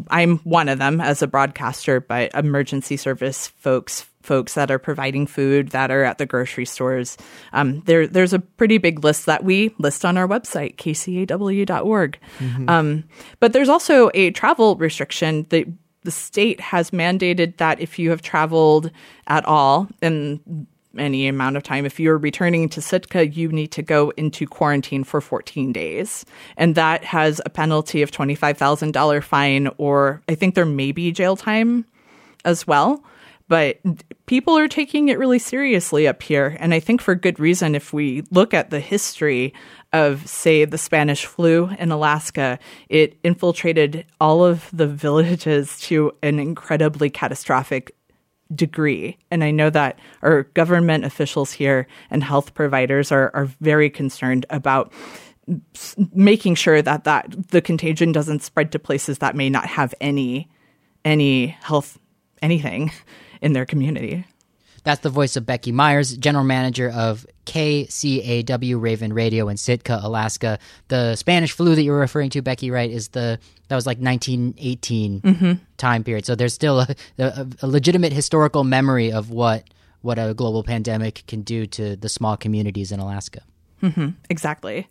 I'm 0.09 0.39
one 0.39 0.69
of 0.69 0.79
them 0.79 0.99
as 0.99 1.21
a 1.21 1.27
broadcaster, 1.27 1.99
but 1.99 2.33
emergency 2.33 2.97
service 2.97 3.47
folks, 3.47 4.07
folks 4.23 4.55
that 4.55 4.71
are 4.71 4.79
providing 4.79 5.27
food, 5.27 5.69
that 5.69 5.91
are 5.91 6.03
at 6.03 6.17
the 6.17 6.25
grocery 6.25 6.65
stores. 6.65 7.17
Um, 7.53 7.81
there, 7.81 8.07
there's 8.07 8.33
a 8.33 8.39
pretty 8.39 8.79
big 8.79 9.03
list 9.03 9.27
that 9.27 9.43
we 9.43 9.73
list 9.77 10.03
on 10.03 10.17
our 10.17 10.27
website, 10.27 10.77
kcaw.org. 10.77 12.19
Mm-hmm. 12.39 12.69
Um, 12.69 13.03
but 13.39 13.53
there's 13.53 13.69
also 13.69 14.09
a 14.13 14.31
travel 14.31 14.75
restriction 14.77 15.45
that 15.49 15.67
the 16.03 16.11
state 16.11 16.59
has 16.59 16.91
mandated 16.91 17.57
that 17.57 17.79
if 17.79 17.99
you 17.99 18.09
have 18.11 18.21
traveled 18.21 18.91
at 19.27 19.45
all, 19.45 19.87
and 20.01 20.67
any 20.99 21.27
amount 21.27 21.57
of 21.57 21.63
time. 21.63 21.85
If 21.85 21.99
you're 21.99 22.17
returning 22.17 22.69
to 22.69 22.81
Sitka, 22.81 23.27
you 23.27 23.49
need 23.49 23.71
to 23.73 23.81
go 23.81 24.11
into 24.11 24.45
quarantine 24.45 25.03
for 25.03 25.21
14 25.21 25.71
days. 25.71 26.25
And 26.55 26.75
that 26.75 27.03
has 27.03 27.41
a 27.45 27.49
penalty 27.49 28.01
of 28.01 28.11
$25,000 28.11 29.23
fine, 29.23 29.69
or 29.77 30.21
I 30.27 30.35
think 30.35 30.55
there 30.55 30.65
may 30.65 30.91
be 30.91 31.11
jail 31.11 31.35
time 31.35 31.85
as 32.45 32.65
well. 32.65 33.03
But 33.49 33.79
people 34.25 34.57
are 34.57 34.67
taking 34.67 35.07
it 35.07 35.17
really 35.17 35.39
seriously 35.39 36.07
up 36.07 36.21
here. 36.21 36.57
And 36.59 36.73
I 36.73 36.79
think 36.79 37.01
for 37.01 37.15
good 37.15 37.39
reason. 37.39 37.75
If 37.75 37.93
we 37.93 38.23
look 38.29 38.53
at 38.53 38.69
the 38.69 38.81
history 38.81 39.53
of, 39.93 40.27
say, 40.27 40.65
the 40.65 40.77
Spanish 40.77 41.25
flu 41.25 41.69
in 41.79 41.91
Alaska, 41.91 42.59
it 42.89 43.17
infiltrated 43.23 44.05
all 44.19 44.43
of 44.43 44.69
the 44.73 44.87
villages 44.87 45.79
to 45.81 46.11
an 46.21 46.39
incredibly 46.39 47.09
catastrophic 47.09 47.95
degree. 48.53 49.17
And 49.31 49.43
I 49.43 49.51
know 49.51 49.69
that 49.69 49.99
our 50.21 50.43
government 50.43 51.05
officials 51.05 51.51
here 51.51 51.87
and 52.09 52.23
health 52.23 52.53
providers 52.53 53.11
are, 53.11 53.31
are 53.33 53.45
very 53.61 53.89
concerned 53.89 54.45
about 54.49 54.91
making 56.13 56.55
sure 56.55 56.81
that, 56.81 57.05
that 57.05 57.49
the 57.49 57.61
contagion 57.61 58.11
doesn't 58.11 58.43
spread 58.43 58.71
to 58.73 58.79
places 58.79 59.19
that 59.19 59.35
may 59.35 59.49
not 59.49 59.65
have 59.65 59.93
any 60.01 60.49
any 61.05 61.47
health 61.61 61.97
anything 62.41 62.91
in 63.41 63.53
their 63.53 63.65
community. 63.65 64.25
That's 64.87 65.01
the 65.01 65.09
voice 65.09 65.35
of 65.35 65.45
Becky 65.45 65.73
Myers, 65.73 66.15
general 66.15 66.45
manager 66.45 66.89
of 66.89 67.27
KCAW 67.45 68.81
Raven 68.81 69.11
Radio 69.11 69.49
in 69.49 69.57
Sitka, 69.57 69.99
Alaska. 70.01 70.59
The 70.87 71.17
Spanish 71.17 71.51
flu 71.51 71.75
that 71.75 71.83
you're 71.83 71.99
referring 71.99 72.29
to, 72.29 72.41
Becky, 72.41 72.71
right, 72.71 72.89
is 72.89 73.09
the 73.09 73.37
that 73.67 73.75
was 73.75 73.85
like 73.85 73.97
1918 73.97 75.19
mm-hmm. 75.19 75.51
time 75.75 76.05
period. 76.05 76.25
So 76.25 76.35
there's 76.35 76.53
still 76.53 76.79
a, 76.79 76.95
a, 77.19 77.45
a 77.63 77.67
legitimate 77.67 78.13
historical 78.13 78.63
memory 78.63 79.11
of 79.11 79.29
what 79.29 79.65
what 80.03 80.17
a 80.17 80.33
global 80.33 80.63
pandemic 80.63 81.25
can 81.27 81.41
do 81.41 81.65
to 81.65 81.97
the 81.97 82.07
small 82.07 82.37
communities 82.37 82.93
in 82.93 83.01
Alaska. 83.01 83.41
Mm-hmm. 83.83 84.11
Exactly. 84.29 84.87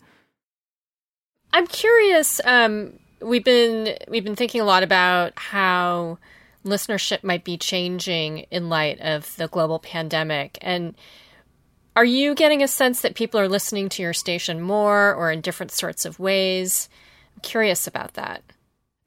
I'm 1.54 1.66
curious. 1.66 2.38
Um, 2.44 2.98
we've 3.22 3.44
been 3.44 3.96
we've 4.09 4.24
been 4.24 4.37
thinking 4.37 4.61
a 4.61 4.64
lot 4.64 4.82
about 4.82 5.32
how 5.37 6.18
listenership 6.66 7.24
might 7.24 7.44
be 7.44 7.57
changing 7.57 8.40
in 8.50 8.68
light 8.68 9.00
of 9.00 9.35
the 9.37 9.48
global 9.48 9.79
pandemic. 9.79 10.59
And 10.61 10.94
are 11.94 12.05
you 12.05 12.35
getting 12.35 12.62
a 12.62 12.68
sense 12.68 13.00
that 13.00 13.14
people 13.14 13.40
are 13.40 13.48
listening 13.48 13.88
to 13.90 14.02
your 14.02 14.12
station 14.12 14.61
more 14.61 15.14
or 15.14 15.31
in 15.31 15.40
different 15.40 15.72
sorts 15.72 16.05
of 16.05 16.18
ways? 16.18 16.88
I'm 17.35 17.40
curious 17.40 17.87
about 17.87 18.14
that. 18.14 18.42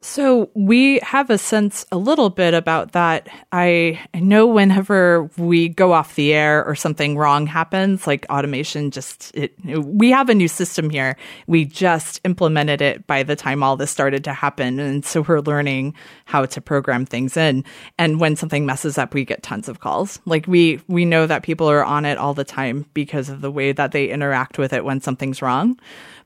So 0.02 0.50
we 0.54 0.98
have 1.00 1.28
a 1.28 1.36
sense 1.36 1.84
a 1.92 1.98
little 1.98 2.30
bit 2.30 2.54
about 2.54 2.92
that. 2.92 3.28
I 3.52 4.00
know 4.14 4.46
whenever 4.46 5.28
we 5.36 5.68
go 5.68 5.92
off 5.92 6.14
the 6.14 6.32
air 6.32 6.64
or 6.64 6.74
something 6.74 7.18
wrong 7.18 7.46
happens, 7.46 8.06
like 8.06 8.24
automation 8.30 8.92
just 8.92 9.30
it 9.34 9.52
we 9.62 10.10
have 10.10 10.30
a 10.30 10.34
new 10.34 10.48
system 10.48 10.88
here. 10.88 11.18
We 11.46 11.66
just 11.66 12.18
implemented 12.24 12.80
it 12.80 13.06
by 13.06 13.24
the 13.24 13.36
time 13.36 13.62
all 13.62 13.76
this 13.76 13.90
started 13.90 14.24
to 14.24 14.32
happen 14.32 14.80
and 14.80 15.04
so 15.04 15.20
we're 15.20 15.40
learning 15.40 15.94
how 16.24 16.46
to 16.46 16.62
program 16.62 17.04
things 17.04 17.36
in. 17.36 17.62
And 17.98 18.18
when 18.18 18.36
something 18.36 18.64
messes 18.64 18.96
up, 18.96 19.12
we 19.12 19.26
get 19.26 19.42
tons 19.42 19.68
of 19.68 19.80
calls. 19.80 20.18
Like 20.24 20.46
we 20.46 20.80
we 20.88 21.04
know 21.04 21.26
that 21.26 21.42
people 21.42 21.70
are 21.70 21.84
on 21.84 22.06
it 22.06 22.16
all 22.16 22.32
the 22.32 22.42
time 22.42 22.86
because 22.94 23.28
of 23.28 23.42
the 23.42 23.50
way 23.50 23.72
that 23.72 23.92
they 23.92 24.08
interact 24.08 24.56
with 24.56 24.72
it 24.72 24.82
when 24.82 25.02
something's 25.02 25.42
wrong 25.42 25.78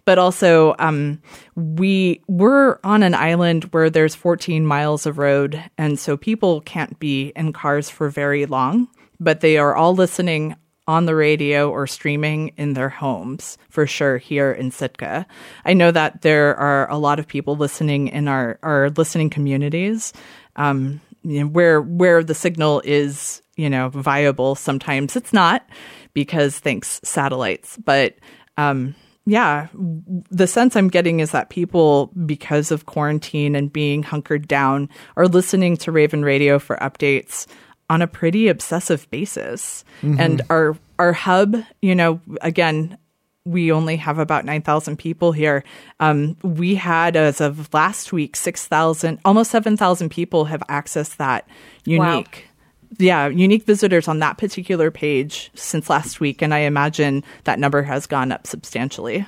but 0.05 0.19
also 0.19 0.75
um, 0.79 1.21
we 1.55 2.23
we're 2.29 2.79
on 2.85 3.03
an 3.03 3.15
island 3.15 3.65
where 3.65 3.91
there's 3.91 4.15
14 4.15 4.67
miles 4.67 5.07
of 5.07 5.19
road, 5.19 5.63
and 5.79 5.99
so 5.99 6.17
people 6.17 6.61
can't 6.63 6.99
be 6.99 7.33
in 7.37 7.53
cars 7.53 7.91
for 7.91 8.09
very 8.09 8.47
long. 8.47 8.89
But 9.21 9.41
they 9.41 9.59
are 9.59 9.75
all 9.75 9.95
listening 9.95 10.57
on 10.87 11.07
the 11.07 11.15
radio 11.15 11.71
or 11.71 11.87
streaming 11.87 12.49
in 12.57 12.75
their 12.75 12.91
homes 12.91 13.57
for 13.71 13.87
sure 13.87 14.19
here 14.19 14.53
in 14.53 14.71
Sitka. 14.71 15.27
I 15.65 15.73
know 15.73 15.91
that 15.91 16.23
there 16.23 16.55
are 16.57 16.91
a 16.91 16.99
lot 16.99 17.19
of 17.19 17.27
people 17.27 17.57
listening 17.57 18.09
in 18.09 18.29
our, 18.29 18.59
our 18.63 18.91
listening 18.91 19.31
communities 19.31 20.13
um, 20.57 21.01
you 21.23 21.41
know, 21.41 21.47
where 21.47 21.81
where 21.81 22.23
the 22.23 22.35
signal 22.35 22.83
is 22.85 23.43
you 23.57 23.71
know 23.71 23.89
viable. 23.89 24.55
Sometimes 24.55 25.17
it's 25.17 25.33
not 25.33 25.69
because 26.13 26.59
thanks 26.59 27.01
satellites, 27.03 27.77
but 27.79 28.17
um, 28.57 28.95
yeah, 29.27 29.69
the 29.73 30.47
sense 30.47 30.77
I'm 30.77 30.89
getting 30.89 31.21
is 31.21 31.31
that 31.31 31.49
people, 31.49 32.11
because 32.27 32.71
of 32.71 32.87
quarantine 32.87 33.57
and 33.57 33.73
being 33.73 34.03
hunkered 34.03 34.47
down, 34.47 34.91
are 35.17 35.27
listening 35.27 35.77
to 35.79 35.93
Raven 35.93 36.25
Radio 36.25 36.59
for 36.59 36.77
updates 36.77 37.47
on 37.89 38.03
a 38.03 38.07
pretty 38.07 38.49
obsessive 38.49 39.09
basis. 39.11 39.85
Mm-hmm. 40.03 40.21
And 40.21 40.43
our 40.51 40.77
our 40.99 41.13
hub, 41.13 41.57
you 41.81 41.95
know, 41.95 42.21
again, 42.43 42.99
we 43.47 43.73
only 43.73 43.97
have 43.97 44.19
about 44.19 44.45
9,000 44.45 44.97
people 44.97 45.33
here. 45.33 45.65
Um, 46.01 46.37
we 46.43 46.77
had, 46.77 47.17
as 47.17 47.41
of 47.41 47.73
last 47.75 48.13
week, 48.13 48.37
6,000, 48.37 49.19
almost 49.25 49.51
7,000 49.51 50.09
people 50.09 50.47
have 50.47 50.61
accessed 50.69 51.17
that 51.17 51.47
unique. 51.85 52.47
Wow 52.47 52.51
yeah, 52.99 53.29
unique 53.29 53.65
visitors 53.65 54.09
on 54.09 54.19
that 54.21 54.39
particular 54.39 54.91
page 54.91 55.51
since 55.55 55.91
last 55.91 56.21
week, 56.21 56.43
and 56.43 56.55
I 56.55 56.61
imagine 56.61 57.25
that 57.45 57.59
number 57.59 57.83
has 57.83 58.07
gone 58.07 58.33
up 58.33 58.47
substantially. 58.47 59.27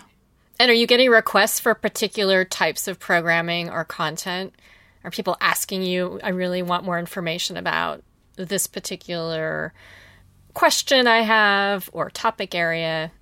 And 0.59 0.71
are 0.71 0.75
you 0.75 0.87
getting 0.87 1.11
requests 1.11 1.61
for 1.61 1.75
particular 1.75 2.45
types 2.45 2.89
of 2.89 2.99
programming 2.99 3.69
or 3.69 3.85
content? 3.85 4.55
Are 5.05 5.11
people 5.11 5.37
asking 5.41 5.83
you, 5.83 6.19
I 6.23 6.31
really 6.31 6.63
want 6.63 6.85
more 6.85 6.99
information 6.99 7.57
about 7.57 8.03
this 8.37 8.67
particular 8.67 9.73
question 10.55 11.07
I 11.07 11.19
have 11.19 11.91
or 11.93 12.11
topic 12.11 12.55
area? 12.55 13.13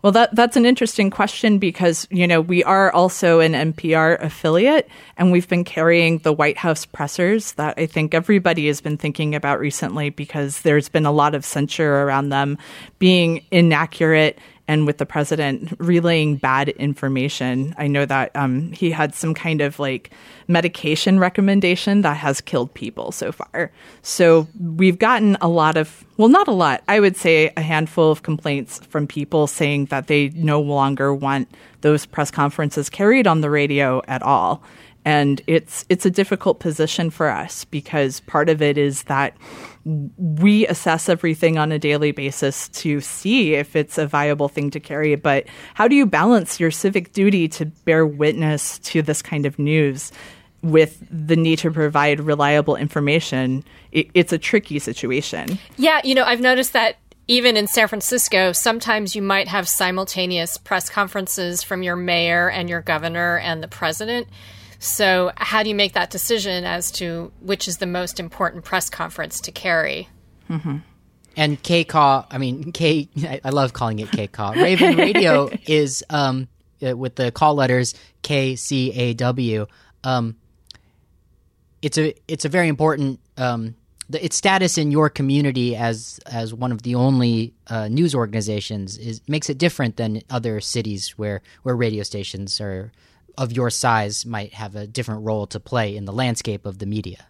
Well, 0.00 0.12
that 0.12 0.32
that's 0.34 0.56
an 0.56 0.64
interesting 0.64 1.10
question 1.10 1.58
because 1.58 2.06
you 2.10 2.26
know 2.28 2.40
we 2.40 2.62
are 2.62 2.92
also 2.92 3.40
an 3.40 3.52
NPR 3.52 4.22
affiliate, 4.22 4.88
and 5.16 5.32
we've 5.32 5.48
been 5.48 5.64
carrying 5.64 6.18
the 6.18 6.32
White 6.32 6.56
House 6.56 6.86
pressers 6.86 7.52
that 7.52 7.74
I 7.76 7.86
think 7.86 8.14
everybody 8.14 8.68
has 8.68 8.80
been 8.80 8.96
thinking 8.96 9.34
about 9.34 9.58
recently 9.58 10.10
because 10.10 10.60
there's 10.60 10.88
been 10.88 11.06
a 11.06 11.10
lot 11.10 11.34
of 11.34 11.44
censure 11.44 12.04
around 12.04 12.28
them 12.28 12.58
being 13.00 13.44
inaccurate 13.50 14.38
and 14.68 14.86
with 14.86 14.98
the 14.98 15.06
president 15.06 15.72
relaying 15.78 16.36
bad 16.36 16.68
information. 16.68 17.74
I 17.78 17.88
know 17.88 18.04
that 18.04 18.30
um, 18.36 18.70
he 18.72 18.90
had 18.90 19.14
some 19.14 19.32
kind 19.32 19.62
of 19.62 19.78
like 19.78 20.10
medication 20.46 21.18
recommendation 21.18 22.02
that 22.02 22.18
has 22.18 22.42
killed 22.42 22.72
people 22.74 23.10
so 23.10 23.32
far. 23.32 23.72
So 24.02 24.46
we've 24.60 24.98
gotten 24.98 25.38
a 25.40 25.48
lot 25.48 25.78
of, 25.78 26.04
well, 26.18 26.28
not 26.28 26.48
a 26.48 26.52
lot, 26.52 26.84
I 26.86 27.00
would 27.00 27.16
say 27.16 27.50
a 27.56 27.62
handful 27.62 28.12
of 28.12 28.22
complaints 28.22 28.78
from 28.86 29.06
people 29.06 29.46
saying 29.46 29.86
that 29.86 30.06
they 30.06 30.28
no 30.30 30.60
longer 30.60 31.14
want 31.14 31.48
those 31.80 32.04
press 32.04 32.30
conferences 32.30 32.90
carried 32.90 33.26
on 33.26 33.40
the 33.40 33.50
radio 33.50 34.02
at 34.06 34.22
all. 34.22 34.62
And 35.04 35.40
it's 35.46 35.86
it's 35.88 36.04
a 36.04 36.10
difficult 36.10 36.60
position 36.60 37.08
for 37.08 37.30
us 37.30 37.64
because 37.64 38.20
part 38.20 38.50
of 38.50 38.60
it 38.60 38.76
is 38.76 39.04
that 39.04 39.34
we 39.88 40.66
assess 40.66 41.08
everything 41.08 41.56
on 41.56 41.72
a 41.72 41.78
daily 41.78 42.12
basis 42.12 42.68
to 42.68 43.00
see 43.00 43.54
if 43.54 43.74
it's 43.74 43.96
a 43.96 44.06
viable 44.06 44.48
thing 44.48 44.70
to 44.70 44.80
carry. 44.80 45.14
But 45.14 45.46
how 45.74 45.88
do 45.88 45.94
you 45.94 46.04
balance 46.04 46.60
your 46.60 46.70
civic 46.70 47.12
duty 47.12 47.48
to 47.48 47.64
bear 47.64 48.06
witness 48.06 48.78
to 48.80 49.00
this 49.00 49.22
kind 49.22 49.46
of 49.46 49.58
news 49.58 50.12
with 50.62 51.02
the 51.10 51.36
need 51.36 51.58
to 51.60 51.70
provide 51.70 52.20
reliable 52.20 52.76
information? 52.76 53.64
It, 53.92 54.10
it's 54.12 54.32
a 54.32 54.38
tricky 54.38 54.78
situation. 54.78 55.58
Yeah, 55.78 56.00
you 56.04 56.14
know, 56.14 56.24
I've 56.24 56.40
noticed 56.40 56.74
that 56.74 56.98
even 57.26 57.56
in 57.56 57.66
San 57.66 57.88
Francisco, 57.88 58.52
sometimes 58.52 59.16
you 59.16 59.22
might 59.22 59.48
have 59.48 59.68
simultaneous 59.68 60.58
press 60.58 60.90
conferences 60.90 61.62
from 61.62 61.82
your 61.82 61.96
mayor 61.96 62.50
and 62.50 62.68
your 62.68 62.82
governor 62.82 63.38
and 63.38 63.62
the 63.62 63.68
president. 63.68 64.28
So, 64.78 65.32
how 65.36 65.62
do 65.62 65.68
you 65.68 65.74
make 65.74 65.94
that 65.94 66.10
decision 66.10 66.64
as 66.64 66.92
to 66.92 67.32
which 67.40 67.66
is 67.66 67.78
the 67.78 67.86
most 67.86 68.20
important 68.20 68.64
press 68.64 68.88
conference 68.88 69.40
to 69.42 69.52
carry? 69.52 70.08
Mm-hmm. 70.48 70.78
And 71.36 71.62
KCAW, 71.62 72.26
I 72.30 72.38
mean, 72.38 72.72
K, 72.72 73.08
I 73.44 73.50
love 73.50 73.72
calling 73.72 73.98
it 73.98 74.08
KCAW. 74.08 74.56
Raven 74.56 74.96
Radio 74.96 75.50
is 75.66 76.04
um, 76.10 76.48
uh, 76.86 76.96
with 76.96 77.16
the 77.16 77.30
call 77.32 77.54
letters 77.54 77.94
KCAW. 78.22 79.66
Um, 80.04 80.36
it's 81.82 81.98
a 81.98 82.14
it's 82.26 82.44
a 82.44 82.48
very 82.48 82.68
important 82.68 83.20
um, 83.36 83.74
the, 84.08 84.24
its 84.24 84.36
status 84.36 84.78
in 84.78 84.90
your 84.90 85.10
community 85.10 85.76
as 85.76 86.20
as 86.26 86.54
one 86.54 86.72
of 86.72 86.82
the 86.82 86.94
only 86.94 87.54
uh, 87.68 87.88
news 87.88 88.14
organizations 88.14 88.96
is 88.98 89.20
makes 89.28 89.50
it 89.50 89.58
different 89.58 89.96
than 89.96 90.22
other 90.30 90.60
cities 90.60 91.10
where 91.18 91.42
where 91.62 91.76
radio 91.76 92.02
stations 92.02 92.60
are 92.60 92.92
of 93.38 93.52
your 93.52 93.70
size 93.70 94.26
might 94.26 94.52
have 94.52 94.74
a 94.74 94.86
different 94.86 95.24
role 95.24 95.46
to 95.46 95.60
play 95.60 95.96
in 95.96 96.04
the 96.04 96.12
landscape 96.12 96.66
of 96.66 96.78
the 96.78 96.86
media. 96.86 97.24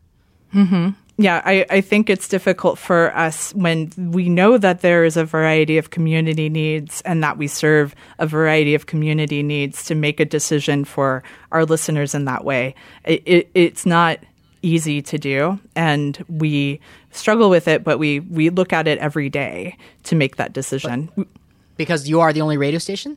Mm-hmm. 0.55 0.91
Yeah, 1.21 1.43
I, 1.45 1.67
I 1.69 1.81
think 1.81 2.09
it's 2.09 2.29
difficult 2.29 2.79
for 2.79 3.15
us 3.15 3.53
when 3.53 3.93
we 3.97 4.29
know 4.29 4.57
that 4.57 4.81
there 4.81 5.05
is 5.05 5.17
a 5.17 5.25
variety 5.25 5.77
of 5.77 5.91
community 5.91 6.49
needs 6.49 7.03
and 7.03 7.23
that 7.23 7.37
we 7.37 7.49
serve 7.49 7.95
a 8.19 8.27
variety 8.27 8.75
of 8.75 8.87
community 8.87 9.43
needs 9.43 9.85
to 9.87 9.95
make 9.95 10.21
a 10.21 10.25
decision 10.25 10.85
for 10.85 11.23
our 11.53 11.65
listeners 11.65 12.15
in 12.15 12.25
that 12.25 12.45
way. 12.45 12.75
It, 13.05 13.23
it, 13.27 13.51
it's 13.55 13.85
not 13.85 14.21
easy 14.63 15.03
to 15.03 15.19
do 15.19 15.59
and 15.77 16.25
we 16.29 16.81
struggle 17.13 17.49
with 17.49 17.69
it 17.69 17.85
but 17.85 17.97
we 17.97 18.19
we 18.19 18.51
look 18.51 18.73
at 18.73 18.89
it 18.89 18.99
every 18.99 19.31
day 19.31 19.77
to 20.03 20.17
make 20.17 20.35
that 20.35 20.53
decision 20.53 21.09
but 21.17 21.29
because 21.77 22.09
you 22.09 22.19
are 22.19 22.33
the 22.33 22.41
only 22.41 22.57
radio 22.57 22.81
station 22.81 23.17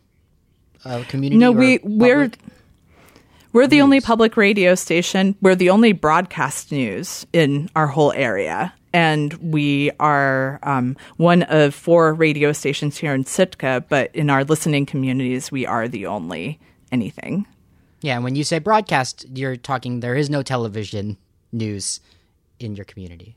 uh, 0.86 1.04
community 1.08 1.39
no 1.39 1.51
we 1.51 1.80
we're 1.82 2.30
we're 3.53 3.67
the 3.67 3.77
news. 3.77 3.83
only 3.83 4.01
public 4.01 4.37
radio 4.37 4.75
station 4.75 5.35
we're 5.41 5.55
the 5.55 5.69
only 5.69 5.91
broadcast 5.91 6.71
news 6.71 7.25
in 7.33 7.69
our 7.75 7.87
whole 7.87 8.11
area 8.13 8.73
and 8.93 9.33
we 9.35 9.89
are 9.99 10.59
um, 10.63 10.97
one 11.17 11.43
of 11.43 11.73
four 11.73 12.13
radio 12.13 12.51
stations 12.51 12.97
here 12.97 13.13
in 13.13 13.25
sitka 13.25 13.83
but 13.89 14.13
in 14.15 14.29
our 14.29 14.43
listening 14.43 14.85
communities 14.85 15.51
we 15.51 15.65
are 15.65 15.87
the 15.87 16.05
only 16.05 16.59
anything 16.91 17.45
yeah, 18.01 18.15
and 18.15 18.23
when 18.23 18.35
you 18.35 18.43
say 18.43 18.59
broadcast, 18.59 19.25
you're 19.33 19.55
talking 19.55 19.99
there 19.99 20.15
is 20.15 20.29
no 20.29 20.41
television 20.41 21.17
news 21.51 22.01
in 22.59 22.75
your 22.75 22.85
community. 22.85 23.35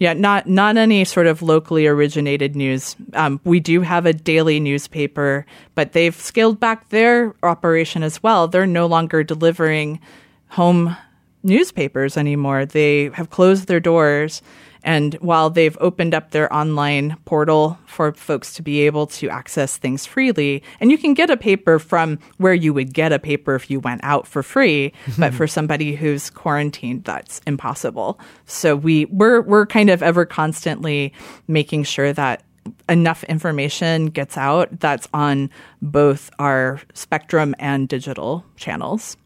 Yeah, 0.00 0.14
not 0.14 0.48
not 0.48 0.78
any 0.78 1.04
sort 1.04 1.26
of 1.26 1.42
locally 1.42 1.86
originated 1.86 2.56
news. 2.56 2.96
Um, 3.12 3.38
we 3.44 3.60
do 3.60 3.82
have 3.82 4.06
a 4.06 4.14
daily 4.14 4.58
newspaper, 4.58 5.44
but 5.74 5.92
they've 5.92 6.16
scaled 6.16 6.58
back 6.58 6.88
their 6.88 7.34
operation 7.42 8.02
as 8.02 8.22
well. 8.22 8.48
They're 8.48 8.66
no 8.66 8.86
longer 8.86 9.22
delivering 9.22 10.00
home 10.48 10.96
newspapers 11.42 12.16
anymore. 12.16 12.64
They 12.64 13.10
have 13.10 13.28
closed 13.28 13.68
their 13.68 13.78
doors 13.78 14.40
and 14.82 15.14
while 15.14 15.50
they've 15.50 15.76
opened 15.80 16.14
up 16.14 16.30
their 16.30 16.52
online 16.52 17.16
portal 17.24 17.78
for 17.86 18.12
folks 18.12 18.54
to 18.54 18.62
be 18.62 18.80
able 18.86 19.06
to 19.06 19.28
access 19.28 19.76
things 19.76 20.06
freely, 20.06 20.62
and 20.80 20.90
you 20.90 20.98
can 20.98 21.14
get 21.14 21.30
a 21.30 21.36
paper 21.36 21.78
from 21.78 22.18
where 22.38 22.54
you 22.54 22.72
would 22.72 22.92
get 22.92 23.12
a 23.12 23.18
paper 23.18 23.54
if 23.54 23.70
you 23.70 23.80
went 23.80 24.02
out 24.04 24.26
for 24.26 24.42
free, 24.42 24.92
but 25.18 25.34
for 25.34 25.46
somebody 25.46 25.94
who's 25.94 26.30
quarantined, 26.30 27.04
that's 27.04 27.40
impossible. 27.46 28.18
So 28.46 28.76
we 28.76 29.06
we're 29.06 29.42
we're 29.42 29.66
kind 29.66 29.90
of 29.90 30.02
ever 30.02 30.24
constantly 30.24 31.12
making 31.46 31.84
sure 31.84 32.12
that 32.12 32.42
enough 32.88 33.24
information 33.24 34.06
gets 34.06 34.36
out 34.36 34.80
that's 34.80 35.08
on 35.14 35.50
both 35.80 36.30
our 36.38 36.80
spectrum 36.94 37.54
and 37.58 37.88
digital 37.88 38.44
channels. 38.56 39.16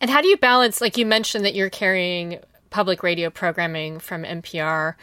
And 0.00 0.10
how 0.10 0.20
do 0.20 0.28
you 0.28 0.36
balance, 0.36 0.80
like 0.80 0.96
you 0.96 1.06
mentioned, 1.06 1.44
that 1.44 1.54
you're 1.54 1.70
carrying 1.70 2.38
public 2.76 3.02
radio 3.02 3.30
programming 3.30 3.98
from 3.98 4.22
NPR. 4.22 4.96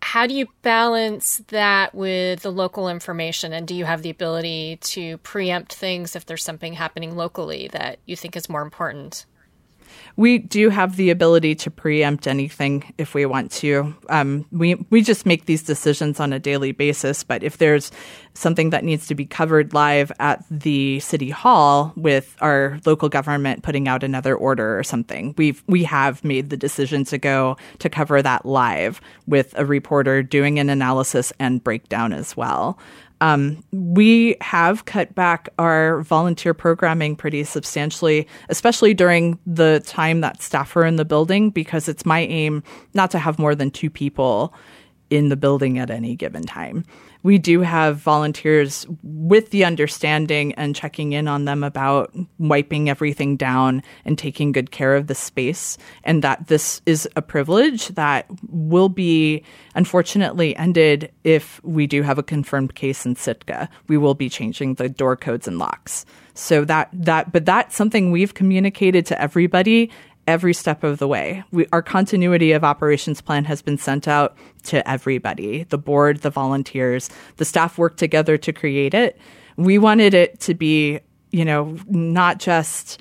How 0.00 0.28
do 0.28 0.34
you 0.34 0.46
balance 0.62 1.42
that 1.48 1.92
with 1.92 2.42
the 2.42 2.52
local 2.52 2.88
information? 2.88 3.52
And 3.52 3.66
do 3.66 3.74
you 3.74 3.84
have 3.84 4.02
the 4.02 4.10
ability 4.10 4.78
to 4.92 5.18
preempt 5.18 5.74
things 5.74 6.14
if 6.14 6.24
there's 6.24 6.44
something 6.44 6.74
happening 6.74 7.16
locally 7.16 7.66
that 7.72 7.98
you 8.06 8.14
think 8.14 8.36
is 8.36 8.48
more 8.48 8.62
important? 8.62 9.26
We 10.16 10.38
do 10.38 10.68
have 10.68 10.96
the 10.96 11.10
ability 11.10 11.54
to 11.56 11.70
preempt 11.70 12.26
anything 12.26 12.92
if 12.98 13.14
we 13.14 13.26
want 13.26 13.50
to. 13.50 13.94
Um, 14.08 14.46
we 14.52 14.76
we 14.90 15.02
just 15.02 15.26
make 15.26 15.46
these 15.46 15.62
decisions 15.62 16.20
on 16.20 16.32
a 16.32 16.38
daily 16.38 16.72
basis. 16.72 17.24
But 17.24 17.42
if 17.42 17.58
there's 17.58 17.90
something 18.34 18.70
that 18.70 18.84
needs 18.84 19.06
to 19.08 19.14
be 19.14 19.26
covered 19.26 19.74
live 19.74 20.12
at 20.20 20.44
the 20.50 21.00
city 21.00 21.30
hall 21.30 21.92
with 21.96 22.36
our 22.40 22.78
local 22.84 23.08
government 23.08 23.62
putting 23.62 23.88
out 23.88 24.02
another 24.02 24.36
order 24.36 24.78
or 24.78 24.84
something, 24.84 25.34
we've 25.36 25.62
we 25.66 25.84
have 25.84 26.22
made 26.22 26.50
the 26.50 26.56
decision 26.56 27.04
to 27.04 27.18
go 27.18 27.56
to 27.80 27.88
cover 27.88 28.22
that 28.22 28.46
live 28.46 29.00
with 29.26 29.54
a 29.56 29.64
reporter 29.64 30.22
doing 30.22 30.58
an 30.58 30.70
analysis 30.70 31.32
and 31.40 31.64
breakdown 31.64 32.12
as 32.12 32.36
well. 32.36 32.78
Um, 33.24 33.64
we 33.72 34.36
have 34.42 34.84
cut 34.84 35.14
back 35.14 35.48
our 35.58 36.02
volunteer 36.02 36.52
programming 36.52 37.16
pretty 37.16 37.42
substantially, 37.44 38.28
especially 38.50 38.92
during 38.92 39.38
the 39.46 39.82
time 39.86 40.20
that 40.20 40.42
staff 40.42 40.76
are 40.76 40.84
in 40.84 40.96
the 40.96 41.06
building, 41.06 41.48
because 41.48 41.88
it's 41.88 42.04
my 42.04 42.20
aim 42.20 42.62
not 42.92 43.10
to 43.12 43.18
have 43.18 43.38
more 43.38 43.54
than 43.54 43.70
two 43.70 43.88
people 43.88 44.52
in 45.14 45.28
the 45.28 45.36
building 45.36 45.78
at 45.78 45.90
any 45.90 46.14
given 46.14 46.42
time 46.42 46.84
we 47.24 47.38
do 47.38 47.62
have 47.62 47.96
volunteers 47.96 48.86
with 49.02 49.50
the 49.50 49.64
understanding 49.64 50.52
and 50.54 50.76
checking 50.76 51.12
in 51.12 51.26
on 51.26 51.46
them 51.46 51.64
about 51.64 52.14
wiping 52.38 52.90
everything 52.90 53.36
down 53.36 53.82
and 54.04 54.18
taking 54.18 54.52
good 54.52 54.70
care 54.70 54.94
of 54.94 55.06
the 55.06 55.14
space, 55.14 55.78
and 56.04 56.22
that 56.22 56.46
this 56.48 56.82
is 56.84 57.08
a 57.16 57.22
privilege 57.22 57.88
that 57.88 58.26
will 58.48 58.90
be 58.90 59.42
unfortunately 59.74 60.54
ended 60.56 61.10
if 61.24 61.64
we 61.64 61.86
do 61.86 62.02
have 62.02 62.18
a 62.18 62.22
confirmed 62.22 62.74
case 62.74 63.06
in 63.06 63.16
Sitka. 63.16 63.70
We 63.88 63.96
will 63.96 64.14
be 64.14 64.28
changing 64.28 64.74
the 64.74 64.90
door 64.90 65.16
codes 65.16 65.48
and 65.48 65.58
locks. 65.58 66.04
So 66.34 66.64
that 66.66 66.90
that 66.92 67.32
but 67.32 67.46
that's 67.46 67.74
something 67.74 68.10
we've 68.10 68.34
communicated 68.34 69.06
to 69.06 69.20
everybody 69.20 69.90
every 70.26 70.54
step 70.54 70.84
of 70.84 70.98
the 70.98 71.08
way. 71.08 71.44
We, 71.50 71.66
our 71.72 71.82
continuity 71.82 72.52
of 72.52 72.64
operations 72.64 73.20
plan 73.20 73.44
has 73.44 73.62
been 73.62 73.78
sent 73.78 74.08
out 74.08 74.36
to 74.64 74.88
everybody 74.88 75.64
the 75.64 75.78
board, 75.78 76.18
the 76.18 76.30
volunteers, 76.30 77.10
the 77.36 77.44
staff 77.44 77.78
worked 77.78 77.98
together 77.98 78.36
to 78.38 78.52
create 78.52 78.94
it. 78.94 79.18
We 79.56 79.78
wanted 79.78 80.14
it 80.14 80.40
to 80.40 80.54
be, 80.54 81.00
you 81.30 81.44
know, 81.44 81.76
not 81.88 82.38
just 82.38 83.00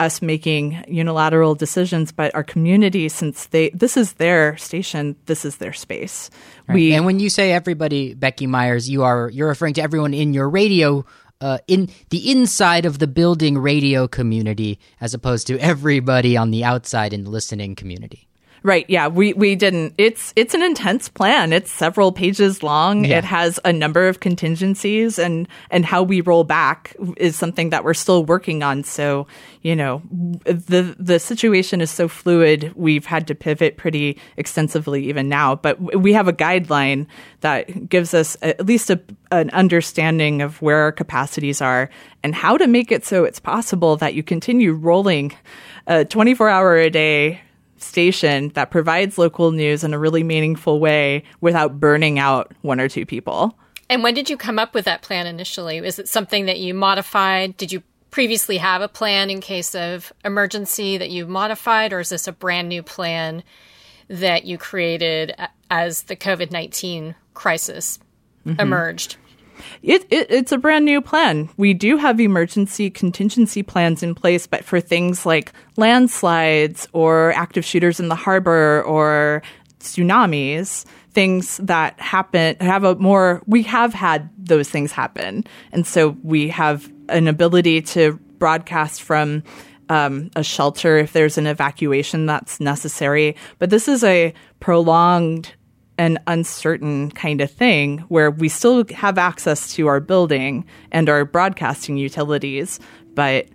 us 0.00 0.20
making 0.20 0.84
unilateral 0.88 1.54
decisions, 1.54 2.12
but 2.12 2.34
our 2.34 2.42
community, 2.42 3.08
since 3.08 3.46
they 3.46 3.70
this 3.70 3.96
is 3.96 4.14
their 4.14 4.56
station, 4.56 5.16
this 5.26 5.44
is 5.44 5.58
their 5.58 5.72
space. 5.72 6.30
Right. 6.66 6.74
We 6.74 6.94
and 6.94 7.06
when 7.06 7.20
you 7.20 7.30
say 7.30 7.52
everybody, 7.52 8.14
Becky 8.14 8.46
Myers, 8.46 8.88
you 8.88 9.04
are 9.04 9.30
you're 9.30 9.48
referring 9.48 9.74
to 9.74 9.82
everyone 9.82 10.12
in 10.12 10.34
your 10.34 10.48
radio 10.48 11.04
uh, 11.42 11.58
in 11.66 11.90
the 12.10 12.30
inside 12.30 12.86
of 12.86 12.98
the 13.00 13.06
building 13.06 13.58
radio 13.58 14.06
community 14.08 14.78
as 15.00 15.12
opposed 15.12 15.46
to 15.48 15.58
everybody 15.58 16.36
on 16.36 16.50
the 16.50 16.64
outside 16.64 17.12
in 17.12 17.24
the 17.24 17.30
listening 17.30 17.74
community. 17.74 18.28
Right. 18.64 18.84
Yeah. 18.88 19.08
We 19.08 19.32
we 19.32 19.56
didn't. 19.56 19.94
It's 19.98 20.32
it's 20.36 20.54
an 20.54 20.62
intense 20.62 21.08
plan. 21.08 21.52
It's 21.52 21.70
several 21.70 22.12
pages 22.12 22.62
long. 22.62 23.04
Yeah. 23.04 23.18
It 23.18 23.24
has 23.24 23.58
a 23.64 23.72
number 23.72 24.06
of 24.06 24.20
contingencies, 24.20 25.18
and 25.18 25.48
and 25.70 25.84
how 25.84 26.02
we 26.02 26.20
roll 26.20 26.44
back 26.44 26.94
is 27.16 27.34
something 27.34 27.70
that 27.70 27.82
we're 27.82 27.94
still 27.94 28.24
working 28.24 28.62
on. 28.62 28.84
So 28.84 29.26
you 29.62 29.74
know, 29.74 30.02
the 30.44 30.94
the 30.98 31.18
situation 31.18 31.80
is 31.80 31.90
so 31.90 32.06
fluid. 32.06 32.72
We've 32.76 33.06
had 33.06 33.26
to 33.28 33.34
pivot 33.34 33.76
pretty 33.76 34.18
extensively 34.36 35.08
even 35.08 35.28
now, 35.28 35.56
but 35.56 35.80
we 35.80 36.12
have 36.12 36.28
a 36.28 36.32
guideline 36.32 37.06
that 37.40 37.88
gives 37.88 38.14
us 38.14 38.36
at 38.42 38.64
least 38.64 38.90
a, 38.90 39.00
an 39.32 39.50
understanding 39.50 40.40
of 40.40 40.60
where 40.62 40.78
our 40.78 40.92
capacities 40.92 41.60
are 41.60 41.90
and 42.22 42.34
how 42.34 42.56
to 42.56 42.66
make 42.66 42.92
it 42.92 43.04
so 43.04 43.24
it's 43.24 43.40
possible 43.40 43.96
that 43.96 44.14
you 44.14 44.22
continue 44.22 44.72
rolling 44.72 45.32
a 45.86 46.04
24 46.04 46.48
hour 46.48 46.76
a 46.76 46.90
day 46.90 47.40
station 47.82 48.50
that 48.50 48.70
provides 48.70 49.18
local 49.18 49.50
news 49.50 49.84
in 49.84 49.94
a 49.94 49.98
really 49.98 50.22
meaningful 50.22 50.80
way 50.80 51.24
without 51.40 51.78
burning 51.78 52.18
out 52.18 52.52
one 52.62 52.80
or 52.80 52.88
two 52.88 53.04
people. 53.04 53.56
And 53.88 54.02
when 54.02 54.14
did 54.14 54.30
you 54.30 54.36
come 54.36 54.58
up 54.58 54.74
with 54.74 54.86
that 54.86 55.02
plan 55.02 55.26
initially? 55.26 55.78
Is 55.78 55.98
it 55.98 56.08
something 56.08 56.46
that 56.46 56.58
you 56.58 56.72
modified? 56.72 57.56
Did 57.56 57.72
you 57.72 57.82
previously 58.10 58.58
have 58.58 58.82
a 58.82 58.88
plan 58.88 59.30
in 59.30 59.40
case 59.40 59.74
of 59.74 60.12
emergency 60.24 60.98
that 60.98 61.10
you 61.10 61.26
modified, 61.26 61.92
or 61.92 62.00
is 62.00 62.10
this 62.10 62.28
a 62.28 62.32
brand 62.32 62.68
new 62.68 62.82
plan 62.82 63.42
that 64.08 64.44
you 64.44 64.58
created 64.58 65.34
as 65.70 66.04
the 66.04 66.16
COVID 66.16 66.50
19 66.50 67.14
crisis 67.34 67.98
mm-hmm. 68.46 68.60
emerged? 68.60 69.16
It, 69.82 70.06
it, 70.10 70.30
it's 70.30 70.52
a 70.52 70.58
brand 70.58 70.84
new 70.84 71.00
plan. 71.00 71.48
We 71.56 71.74
do 71.74 71.96
have 71.96 72.20
emergency 72.20 72.90
contingency 72.90 73.62
plans 73.62 74.02
in 74.02 74.14
place, 74.14 74.46
but 74.46 74.64
for 74.64 74.80
things 74.80 75.26
like 75.26 75.52
landslides 75.76 76.88
or 76.92 77.32
active 77.32 77.64
shooters 77.64 78.00
in 78.00 78.08
the 78.08 78.14
harbor 78.14 78.82
or 78.82 79.42
tsunamis, 79.80 80.84
things 81.12 81.58
that 81.58 81.98
happen 82.00 82.56
have 82.60 82.84
a 82.84 82.94
more 82.96 83.42
we 83.46 83.62
have 83.62 83.92
had 83.92 84.30
those 84.38 84.68
things 84.68 84.92
happen 84.92 85.44
and 85.70 85.86
so 85.86 86.16
we 86.22 86.48
have 86.48 86.90
an 87.08 87.28
ability 87.28 87.82
to 87.82 88.18
broadcast 88.38 89.02
from 89.02 89.42
um, 89.88 90.30
a 90.36 90.42
shelter 90.42 90.96
if 90.96 91.12
there's 91.12 91.36
an 91.36 91.46
evacuation 91.46 92.24
that's 92.24 92.60
necessary 92.60 93.36
but 93.58 93.68
this 93.68 93.88
is 93.88 94.02
a 94.02 94.32
prolonged 94.58 95.52
and 96.02 96.18
uncertain 96.26 97.12
kind 97.12 97.40
of 97.40 97.48
thing 97.48 97.98
where 98.08 98.28
we 98.28 98.48
still 98.48 98.84
have 98.92 99.18
access 99.18 99.72
to 99.72 99.86
our 99.86 100.00
building 100.00 100.64
and 100.90 101.08
our 101.08 101.24
broadcasting 101.24 101.96
utilities 101.96 102.80
but 103.14 103.46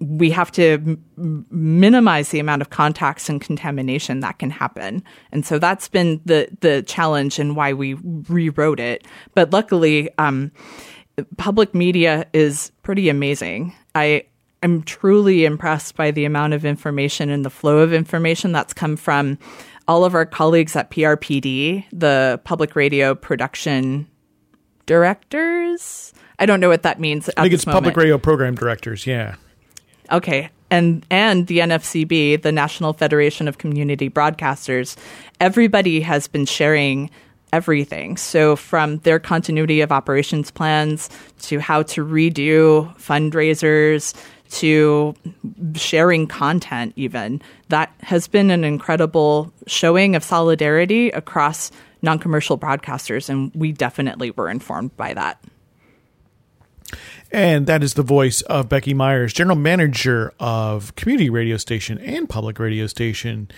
we 0.00 0.28
have 0.30 0.50
to 0.50 0.98
m- 1.16 1.46
minimize 1.50 2.30
the 2.30 2.40
amount 2.40 2.62
of 2.62 2.70
contacts 2.70 3.28
and 3.28 3.40
contamination 3.40 4.20
that 4.20 4.40
can 4.40 4.50
happen. 4.50 5.04
And 5.30 5.46
so 5.46 5.60
that's 5.60 5.88
been 5.88 6.20
the 6.24 6.48
the 6.60 6.82
challenge 6.82 7.38
and 7.38 7.54
why 7.54 7.72
we 7.72 7.94
rewrote 8.28 8.80
it. 8.80 9.06
But 9.34 9.52
luckily, 9.52 10.10
um, 10.18 10.50
public 11.36 11.74
media 11.74 12.26
is 12.32 12.72
pretty 12.82 13.08
amazing. 13.08 13.72
I 13.94 14.24
I 14.64 14.66
am 14.66 14.82
truly 14.82 15.44
impressed 15.44 15.94
by 15.94 16.10
the 16.10 16.24
amount 16.24 16.54
of 16.54 16.64
information 16.64 17.28
and 17.28 17.44
the 17.44 17.50
flow 17.50 17.80
of 17.80 17.92
information 17.92 18.50
that's 18.50 18.72
come 18.72 18.96
from 18.96 19.38
all 19.86 20.04
of 20.04 20.14
our 20.14 20.26
colleagues 20.26 20.76
at 20.76 20.90
PRPD, 20.90 21.84
the 21.92 22.40
public 22.44 22.74
radio 22.74 23.14
production 23.14 24.06
directors. 24.86 26.12
I 26.38 26.46
don't 26.46 26.60
know 26.60 26.68
what 26.68 26.82
that 26.82 27.00
means. 27.00 27.28
I 27.36 27.42
think 27.42 27.54
it's 27.54 27.66
moment. 27.66 27.84
public 27.84 27.96
radio 27.96 28.18
program 28.18 28.54
directors. 28.54 29.06
Yeah. 29.06 29.36
Okay. 30.10 30.50
And 30.70 31.06
and 31.10 31.46
the 31.46 31.58
NFCB, 31.58 32.42
the 32.42 32.52
National 32.52 32.92
Federation 32.92 33.46
of 33.46 33.58
Community 33.58 34.10
Broadcasters, 34.10 34.96
everybody 35.40 36.00
has 36.00 36.26
been 36.26 36.46
sharing 36.46 37.10
everything. 37.52 38.16
So 38.16 38.56
from 38.56 38.98
their 38.98 39.20
continuity 39.20 39.80
of 39.80 39.92
operations 39.92 40.50
plans 40.50 41.08
to 41.42 41.60
how 41.60 41.84
to 41.84 42.04
redo 42.04 42.92
fundraisers 42.96 44.12
to 44.54 45.14
sharing 45.74 46.26
content 46.26 46.92
even 46.96 47.42
that 47.68 47.92
has 48.00 48.28
been 48.28 48.50
an 48.50 48.62
incredible 48.62 49.52
showing 49.66 50.14
of 50.14 50.22
solidarity 50.22 51.10
across 51.10 51.70
non-commercial 52.02 52.56
broadcasters 52.56 53.28
and 53.28 53.50
we 53.54 53.72
definitely 53.72 54.30
were 54.30 54.48
informed 54.48 54.96
by 54.96 55.12
that. 55.14 55.42
And 57.32 57.66
that 57.66 57.82
is 57.82 57.94
the 57.94 58.04
voice 58.04 58.42
of 58.42 58.68
Becky 58.68 58.94
Myers, 58.94 59.32
General 59.32 59.56
Manager 59.56 60.32
of 60.38 60.94
Community 60.94 61.30
Radio 61.30 61.56
Station 61.56 61.98
and 61.98 62.28
Public 62.28 62.60
Radio 62.60 62.86
Station 62.86 63.48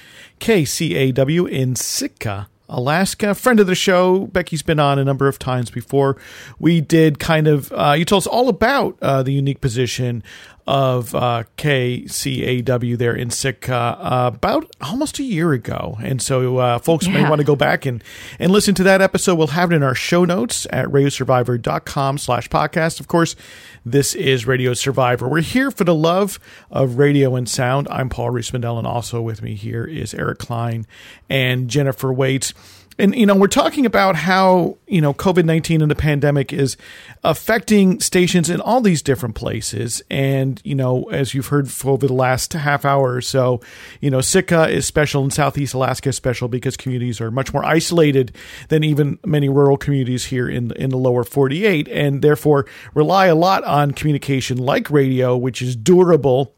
KCAW 0.41 1.51
in 1.51 1.77
Sitka, 1.77 2.49
Alaska. 2.69 3.35
Friend 3.35 3.61
of 3.61 3.67
the 3.67 3.75
show. 3.75 4.29
Becky's 4.29 4.63
been 4.63 4.81
on 4.81 4.99
a 4.99 5.05
number 5.05 5.29
of 5.29 5.39
times 5.39 5.71
before. 5.71 6.17
We 6.59 6.81
did 6.81 7.19
kind 7.19 7.47
of, 7.47 7.71
uh, 7.73 7.95
you 7.99 8.05
told 8.05 8.23
us 8.23 8.27
all 8.27 8.49
about 8.49 8.97
uh, 9.03 9.23
the 9.23 9.33
unique 9.33 9.61
position 9.61 10.23
of 10.67 11.15
uh, 11.15 11.45
KCAW 11.59 12.99
there 12.99 13.15
in 13.15 13.31
Sitka 13.31 13.75
uh, 13.75 14.31
about 14.35 14.75
almost 14.81 15.19
a 15.21 15.23
year 15.23 15.53
ago. 15.53 15.97
And 16.03 16.21
so 16.21 16.59
uh, 16.59 16.79
folks 16.79 17.07
yeah. 17.07 17.15
may 17.15 17.29
want 17.29 17.41
to 17.41 17.45
go 17.45 17.55
back 17.55 17.87
and, 17.87 18.03
and 18.39 18.51
listen 18.51 18.75
to 18.77 18.83
that 18.83 19.01
episode. 19.01 19.37
We'll 19.37 19.49
have 19.49 19.71
it 19.71 19.77
in 19.77 19.83
our 19.83 19.95
show 19.95 20.25
notes 20.25 20.67
at 20.71 20.87
radiosurvivor.com 20.87 22.19
slash 22.19 22.49
podcast. 22.49 22.99
Of 22.99 23.07
course, 23.07 23.37
this 23.85 24.17
is 24.17 24.47
Radio 24.47 24.75
Survivor. 24.75 25.29
We're 25.29 25.41
here 25.43 25.71
for 25.71 25.85
the 25.85 25.95
love 25.95 26.41
of 26.71 26.99
radio 26.99 27.37
and 27.37 27.49
sound. 27.49 27.87
I'm 27.89 28.09
Paul 28.09 28.33
Riismandel, 28.33 28.79
and 28.79 28.87
also 28.87 29.23
with 29.23 29.43
me 29.43 29.55
here 29.55 29.85
is 29.85 30.15
Eric 30.15 30.39
Klein 30.39 30.87
and 31.31 31.69
Jennifer 31.69 32.13
Waits 32.13 32.53
and 32.99 33.15
you 33.15 33.27
know 33.27 33.35
we're 33.35 33.47
talking 33.47 33.87
about 33.87 34.17
how 34.17 34.77
you 34.87 35.01
know 35.01 35.13
covid-19 35.15 35.83
and 35.83 35.91
the 35.91 35.95
pandemic 35.95 36.53
is 36.53 36.77
affecting 37.25 38.01
stations 38.01 38.49
in 38.49 38.61
all 38.61 38.81
these 38.81 39.03
different 39.03 39.35
places. 39.35 40.03
And 40.11 40.61
you 40.65 40.75
know 40.75 41.05
as 41.05 41.35
you've 41.35 41.49
heard 41.49 41.71
over 41.85 42.07
the 42.07 42.13
last 42.13 42.53
half 42.53 42.85
hour 42.85 43.15
or 43.15 43.21
so 43.21 43.61
you 44.01 44.11
know 44.11 44.21
sitka 44.21 44.69
is 44.69 44.87
special 44.87 45.23
and 45.23 45.33
southeast 45.33 45.75
alaska 45.75 46.11
is 46.11 46.17
special 46.17 46.49
because 46.49 46.77
communities 46.77 47.21
are 47.21 47.31
much 47.31 47.53
more 47.53 47.65
isolated 47.65 48.35
than 48.69 48.85
even 48.85 49.19
many 49.25 49.49
rural 49.49 49.77
communities 49.77 50.27
here 50.27 50.49
in 50.49 50.73
in 50.73 50.91
the 50.91 50.97
lower 50.97 51.25
48 51.25 51.89
and 51.89 52.23
therefore 52.23 52.67
rely 52.95 53.27
a 53.27 53.35
lot 53.35 53.65
on 53.65 53.93
communication 53.93 54.59
like 54.59 54.91
radio 54.91 55.37
which 55.37 55.63
is 55.63 55.77
durable 55.77 56.56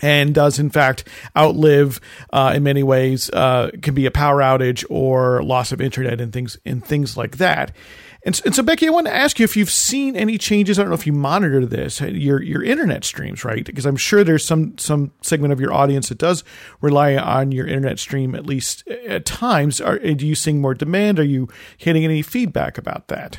and 0.00 0.34
does 0.34 0.58
in 0.58 0.70
fact 0.70 1.04
outlive 1.36 2.00
uh, 2.32 2.52
in 2.56 2.62
many 2.62 2.82
ways 2.82 3.30
uh, 3.30 3.70
can 3.82 3.94
be 3.94 4.06
a 4.06 4.10
power 4.10 4.40
outage 4.40 4.84
or 4.90 5.42
loss 5.42 5.72
of 5.72 5.80
internet 5.80 6.20
and 6.20 6.32
things 6.32 6.56
and 6.64 6.84
things 6.84 7.16
like 7.16 7.38
that. 7.38 7.72
And, 8.24 8.40
and 8.44 8.54
so 8.54 8.62
Becky, 8.62 8.86
I 8.86 8.90
want 8.90 9.06
to 9.06 9.14
ask 9.14 9.38
you 9.38 9.44
if 9.44 9.56
you've 9.56 9.70
seen 9.70 10.16
any 10.16 10.38
changes. 10.38 10.78
I 10.78 10.82
don't 10.82 10.90
know 10.90 10.96
if 10.96 11.06
you 11.06 11.12
monitor 11.12 11.64
this 11.64 12.00
your 12.00 12.42
your 12.42 12.62
internet 12.64 13.04
streams, 13.04 13.44
right? 13.44 13.64
Because 13.64 13.86
I'm 13.86 13.96
sure 13.96 14.24
there's 14.24 14.44
some 14.44 14.76
some 14.76 15.12
segment 15.22 15.52
of 15.52 15.60
your 15.60 15.72
audience 15.72 16.08
that 16.08 16.18
does 16.18 16.42
rely 16.80 17.16
on 17.16 17.52
your 17.52 17.66
internet 17.66 17.98
stream 17.98 18.34
at 18.34 18.44
least 18.44 18.86
at 18.88 19.24
times. 19.24 19.80
Are 19.80 19.98
do 19.98 20.26
you 20.26 20.34
seeing 20.34 20.60
more 20.60 20.74
demand? 20.74 21.20
Are 21.20 21.24
you 21.24 21.48
getting 21.78 22.04
any 22.04 22.22
feedback 22.22 22.76
about 22.76 23.06
that? 23.08 23.38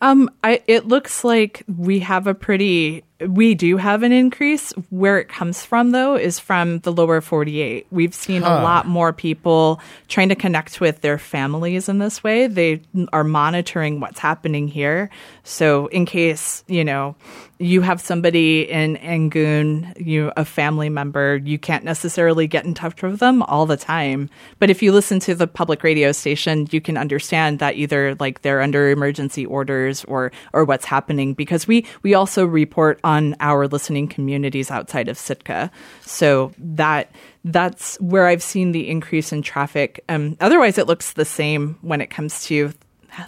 Um, 0.00 0.30
I, 0.44 0.62
it 0.66 0.86
looks 0.86 1.24
like 1.24 1.62
we 1.66 2.00
have 2.00 2.26
a 2.26 2.34
pretty 2.34 3.02
we 3.20 3.54
do 3.54 3.76
have 3.76 4.02
an 4.02 4.12
increase. 4.12 4.72
Where 4.90 5.18
it 5.18 5.28
comes 5.28 5.64
from, 5.64 5.92
though, 5.92 6.16
is 6.16 6.38
from 6.38 6.80
the 6.80 6.92
lower 6.92 7.20
48. 7.20 7.86
We've 7.90 8.14
seen 8.14 8.42
huh. 8.42 8.48
a 8.48 8.62
lot 8.62 8.86
more 8.86 9.12
people 9.12 9.80
trying 10.08 10.28
to 10.28 10.34
connect 10.34 10.80
with 10.80 11.00
their 11.00 11.18
families 11.18 11.88
in 11.88 11.98
this 11.98 12.22
way. 12.22 12.46
They 12.46 12.82
are 13.12 13.24
monitoring 13.24 14.00
what's 14.00 14.18
happening 14.18 14.68
here. 14.68 15.10
So, 15.44 15.86
in 15.88 16.04
case, 16.04 16.62
you 16.66 16.84
know, 16.84 17.16
you 17.58 17.80
have 17.80 18.00
somebody 18.00 18.62
in 18.62 18.96
Angoon, 18.96 19.98
you 19.98 20.30
a 20.36 20.44
family 20.44 20.88
member, 20.88 21.36
you 21.36 21.58
can't 21.58 21.84
necessarily 21.84 22.46
get 22.46 22.64
in 22.64 22.74
touch 22.74 23.02
with 23.02 23.18
them 23.18 23.42
all 23.44 23.64
the 23.64 23.76
time. 23.76 24.28
But 24.58 24.68
if 24.68 24.82
you 24.82 24.92
listen 24.92 25.20
to 25.20 25.34
the 25.34 25.46
public 25.46 25.82
radio 25.82 26.12
station, 26.12 26.68
you 26.70 26.80
can 26.80 26.98
understand 26.98 27.58
that 27.60 27.76
either 27.76 28.14
like 28.16 28.42
they're 28.42 28.60
under 28.60 28.90
emergency 28.90 29.46
orders 29.46 30.04
or 30.04 30.32
or 30.52 30.64
what's 30.64 30.84
happening 30.84 31.32
because 31.32 31.66
we 31.66 31.86
we 32.02 32.12
also 32.12 32.44
report 32.44 33.00
on 33.06 33.36
our 33.38 33.68
listening 33.68 34.08
communities 34.08 34.68
outside 34.68 35.06
of 35.08 35.16
Sitka. 35.16 35.70
So 36.00 36.52
that 36.58 37.12
that's 37.44 37.96
where 38.00 38.26
I've 38.26 38.42
seen 38.42 38.72
the 38.72 38.88
increase 38.88 39.32
in 39.32 39.42
traffic. 39.42 40.04
Um, 40.08 40.36
otherwise, 40.40 40.76
it 40.76 40.88
looks 40.88 41.12
the 41.12 41.24
same 41.24 41.78
when 41.82 42.00
it 42.00 42.10
comes 42.10 42.44
to 42.46 42.72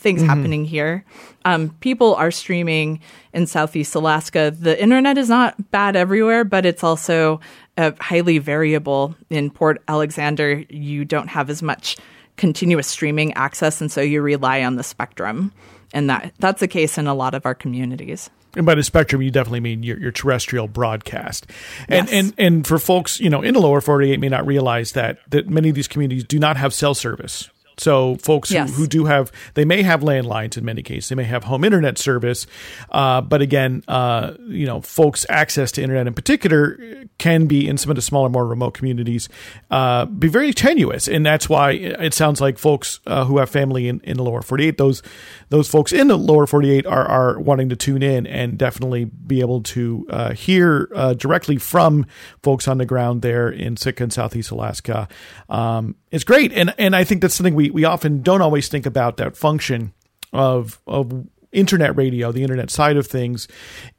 things 0.00 0.20
mm-hmm. 0.20 0.28
happening 0.28 0.64
here. 0.64 1.04
Um, 1.44 1.70
people 1.78 2.16
are 2.16 2.32
streaming 2.32 3.00
in 3.32 3.46
Southeast 3.46 3.94
Alaska. 3.94 4.50
The 4.50 4.80
internet 4.82 5.16
is 5.16 5.28
not 5.28 5.70
bad 5.70 5.94
everywhere, 5.94 6.42
but 6.44 6.66
it's 6.66 6.82
also 6.82 7.40
uh, 7.76 7.92
highly 8.00 8.38
variable. 8.38 9.14
In 9.30 9.48
Port 9.48 9.80
Alexander, 9.86 10.64
you 10.68 11.04
don't 11.04 11.28
have 11.28 11.48
as 11.50 11.62
much 11.62 11.96
continuous 12.36 12.88
streaming 12.88 13.32
access, 13.34 13.80
and 13.80 13.92
so 13.92 14.00
you 14.00 14.22
rely 14.22 14.64
on 14.64 14.74
the 14.74 14.82
spectrum. 14.82 15.52
And 15.94 16.10
that 16.10 16.32
that's 16.40 16.58
the 16.58 16.68
case 16.68 16.98
in 16.98 17.06
a 17.06 17.14
lot 17.14 17.34
of 17.34 17.46
our 17.46 17.54
communities. 17.54 18.28
And 18.58 18.66
by 18.66 18.74
the 18.74 18.82
spectrum, 18.82 19.22
you 19.22 19.30
definitely 19.30 19.60
mean 19.60 19.84
your, 19.84 19.98
your 19.98 20.10
terrestrial 20.10 20.66
broadcast. 20.66 21.46
And, 21.88 22.08
yes. 22.08 22.12
and 22.12 22.34
and 22.36 22.66
for 22.66 22.78
folks, 22.78 23.20
you 23.20 23.30
know, 23.30 23.40
in 23.40 23.54
the 23.54 23.60
lower 23.60 23.80
48 23.80 24.18
may 24.18 24.28
not 24.28 24.46
realize 24.46 24.92
that 24.92 25.18
that 25.30 25.48
many 25.48 25.68
of 25.68 25.76
these 25.76 25.88
communities 25.88 26.24
do 26.24 26.38
not 26.40 26.56
have 26.56 26.74
cell 26.74 26.94
service. 26.94 27.48
So 27.78 28.16
folks 28.16 28.50
yes. 28.50 28.70
who, 28.70 28.76
who, 28.76 28.86
do 28.86 29.04
have, 29.04 29.32
they 29.54 29.64
may 29.64 29.82
have 29.82 30.00
landlines 30.00 30.56
in 30.56 30.64
many 30.64 30.82
cases. 30.82 31.08
They 31.08 31.14
may 31.14 31.24
have 31.24 31.44
home 31.44 31.64
internet 31.64 31.98
service, 31.98 32.46
uh, 32.90 33.20
but 33.20 33.42
again, 33.42 33.82
uh, 33.88 34.34
you 34.46 34.66
know, 34.66 34.80
folks' 34.80 35.24
access 35.28 35.72
to 35.72 35.82
internet 35.82 36.06
in 36.06 36.14
particular 36.14 36.78
can 37.18 37.46
be 37.46 37.68
in 37.68 37.78
some 37.78 37.90
of 37.90 37.96
the 37.96 38.02
smaller, 38.02 38.28
more 38.28 38.46
remote 38.46 38.74
communities 38.74 39.28
uh, 39.70 40.06
be 40.06 40.28
very 40.28 40.52
tenuous, 40.52 41.08
and 41.08 41.24
that's 41.24 41.48
why 41.48 41.72
it 41.72 42.14
sounds 42.14 42.40
like 42.40 42.58
folks 42.58 43.00
uh, 43.06 43.24
who 43.24 43.38
have 43.38 43.50
family 43.50 43.88
in, 43.88 44.00
in 44.00 44.16
the 44.16 44.22
lower 44.22 44.42
forty 44.42 44.66
eight, 44.66 44.78
those 44.78 45.02
those 45.48 45.68
folks 45.68 45.92
in 45.92 46.08
the 46.08 46.16
lower 46.16 46.46
forty 46.46 46.70
eight 46.70 46.86
are 46.86 47.06
are 47.06 47.40
wanting 47.40 47.68
to 47.68 47.76
tune 47.76 48.02
in 48.02 48.26
and 48.26 48.58
definitely 48.58 49.04
be 49.04 49.40
able 49.40 49.62
to 49.62 50.06
uh, 50.10 50.32
hear 50.32 50.90
uh, 50.94 51.14
directly 51.14 51.56
from 51.56 52.06
folks 52.42 52.68
on 52.68 52.78
the 52.78 52.86
ground 52.86 53.22
there 53.22 53.48
in 53.48 53.76
Sitka 53.76 54.04
and 54.04 54.12
Southeast 54.12 54.50
Alaska. 54.50 55.08
Um, 55.48 55.96
it's 56.10 56.24
great, 56.24 56.52
and 56.52 56.74
and 56.78 56.96
I 56.96 57.04
think 57.04 57.20
that's 57.20 57.34
something 57.34 57.54
we 57.54 57.67
we 57.70 57.84
often 57.84 58.22
don't 58.22 58.42
always 58.42 58.68
think 58.68 58.86
about 58.86 59.16
that 59.18 59.36
function 59.36 59.92
of 60.32 60.80
of 60.86 61.26
internet 61.50 61.96
radio, 61.96 62.30
the 62.30 62.42
internet 62.42 62.70
side 62.70 62.96
of 62.96 63.06
things, 63.06 63.48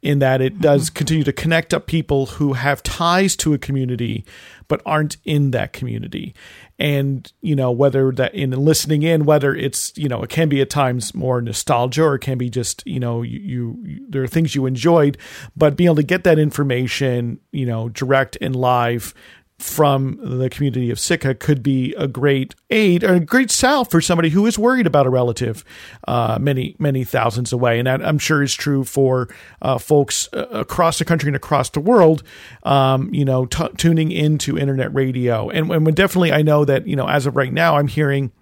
in 0.02 0.20
that 0.20 0.40
it 0.40 0.60
does 0.60 0.86
mm-hmm. 0.86 0.94
continue 0.94 1.24
to 1.24 1.32
connect 1.32 1.74
up 1.74 1.86
people 1.86 2.26
who 2.26 2.52
have 2.52 2.82
ties 2.82 3.34
to 3.36 3.52
a 3.52 3.58
community 3.58 4.24
but 4.68 4.80
aren't 4.86 5.16
in 5.24 5.50
that 5.50 5.72
community. 5.72 6.32
And, 6.78 7.30
you 7.40 7.56
know, 7.56 7.72
whether 7.72 8.12
that 8.12 8.32
in 8.34 8.52
listening 8.52 9.02
in, 9.02 9.24
whether 9.24 9.52
it's, 9.52 9.92
you 9.98 10.08
know, 10.08 10.22
it 10.22 10.30
can 10.30 10.48
be 10.48 10.60
at 10.60 10.70
times 10.70 11.12
more 11.12 11.42
nostalgia 11.42 12.04
or 12.04 12.14
it 12.14 12.20
can 12.20 12.38
be 12.38 12.48
just, 12.48 12.86
you 12.86 13.00
know, 13.00 13.22
you, 13.22 13.76
you 13.82 14.06
there 14.08 14.22
are 14.22 14.28
things 14.28 14.54
you 14.54 14.66
enjoyed, 14.66 15.18
but 15.56 15.76
being 15.76 15.88
able 15.88 15.96
to 15.96 16.04
get 16.04 16.22
that 16.22 16.38
information, 16.38 17.40
you 17.50 17.66
know, 17.66 17.88
direct 17.88 18.38
and 18.40 18.54
live 18.54 19.12
from 19.60 20.18
the 20.22 20.48
community 20.48 20.90
of 20.90 20.98
Sitka 20.98 21.34
could 21.34 21.62
be 21.62 21.94
a 21.94 22.08
great 22.08 22.54
aid 22.70 23.04
or 23.04 23.14
a 23.14 23.20
great 23.20 23.50
salve 23.50 23.90
for 23.90 24.00
somebody 24.00 24.30
who 24.30 24.46
is 24.46 24.58
worried 24.58 24.86
about 24.86 25.06
a 25.06 25.10
relative 25.10 25.64
uh, 26.08 26.38
many, 26.40 26.76
many 26.78 27.04
thousands 27.04 27.52
away. 27.52 27.78
And 27.78 27.86
that 27.86 28.04
I'm 28.04 28.18
sure 28.18 28.42
is 28.42 28.54
true 28.54 28.84
for 28.84 29.28
uh, 29.60 29.78
folks 29.78 30.28
uh, 30.32 30.46
across 30.50 30.98
the 30.98 31.04
country 31.04 31.28
and 31.28 31.36
across 31.36 31.70
the 31.70 31.80
world, 31.80 32.22
um, 32.62 33.12
you 33.12 33.24
know, 33.24 33.46
t- 33.46 33.68
tuning 33.76 34.10
into 34.10 34.58
internet 34.58 34.92
radio. 34.94 35.50
And, 35.50 35.70
and 35.70 35.94
definitely, 35.94 36.32
I 36.32 36.42
know 36.42 36.64
that, 36.64 36.86
you 36.86 36.96
know, 36.96 37.08
as 37.08 37.26
of 37.26 37.36
right 37.36 37.52
now, 37.52 37.76
I'm 37.76 37.88
hearing 37.88 38.32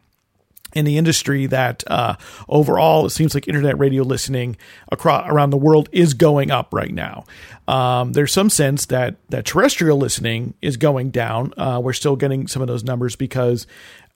in 0.74 0.84
the 0.84 0.98
industry 0.98 1.46
that 1.46 1.82
uh, 1.86 2.14
overall 2.48 3.06
it 3.06 3.10
seems 3.10 3.34
like 3.34 3.48
internet 3.48 3.78
radio 3.78 4.02
listening 4.02 4.56
across 4.90 5.28
around 5.28 5.50
the 5.50 5.56
world 5.56 5.88
is 5.92 6.14
going 6.14 6.50
up 6.50 6.72
right 6.72 6.92
now. 6.92 7.24
Um, 7.66 8.12
there's 8.12 8.32
some 8.32 8.50
sense 8.50 8.86
that 8.86 9.16
that 9.30 9.44
terrestrial 9.44 9.98
listening 9.98 10.54
is 10.60 10.76
going 10.76 11.10
down. 11.10 11.52
Uh, 11.56 11.80
we're 11.82 11.92
still 11.92 12.16
getting 12.16 12.46
some 12.48 12.62
of 12.62 12.68
those 12.68 12.84
numbers 12.84 13.16
because, 13.16 13.66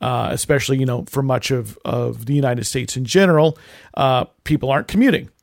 uh, 0.01 0.29
especially 0.31 0.79
you 0.79 0.87
know, 0.87 1.05
for 1.09 1.23
much 1.23 1.51
of 1.51 1.79
of 1.85 2.27
the 2.27 2.35
United 2.35 2.65
States 2.65 2.97
in 2.97 3.05
general, 3.05 3.59
uh, 3.95 4.25
people 4.45 4.71
aren't 4.71 4.89
commuting. 4.89 5.31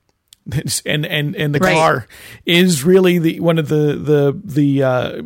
And 0.83 1.05
and 1.05 1.35
and 1.35 1.53
the 1.53 1.59
right. 1.59 1.75
car 1.75 2.07
is 2.43 2.83
really 2.83 3.19
the 3.19 3.39
one 3.39 3.59
of 3.59 3.67
the 3.67 3.95
the 3.95 4.41
the 4.43 4.81
uh, 4.81 5.21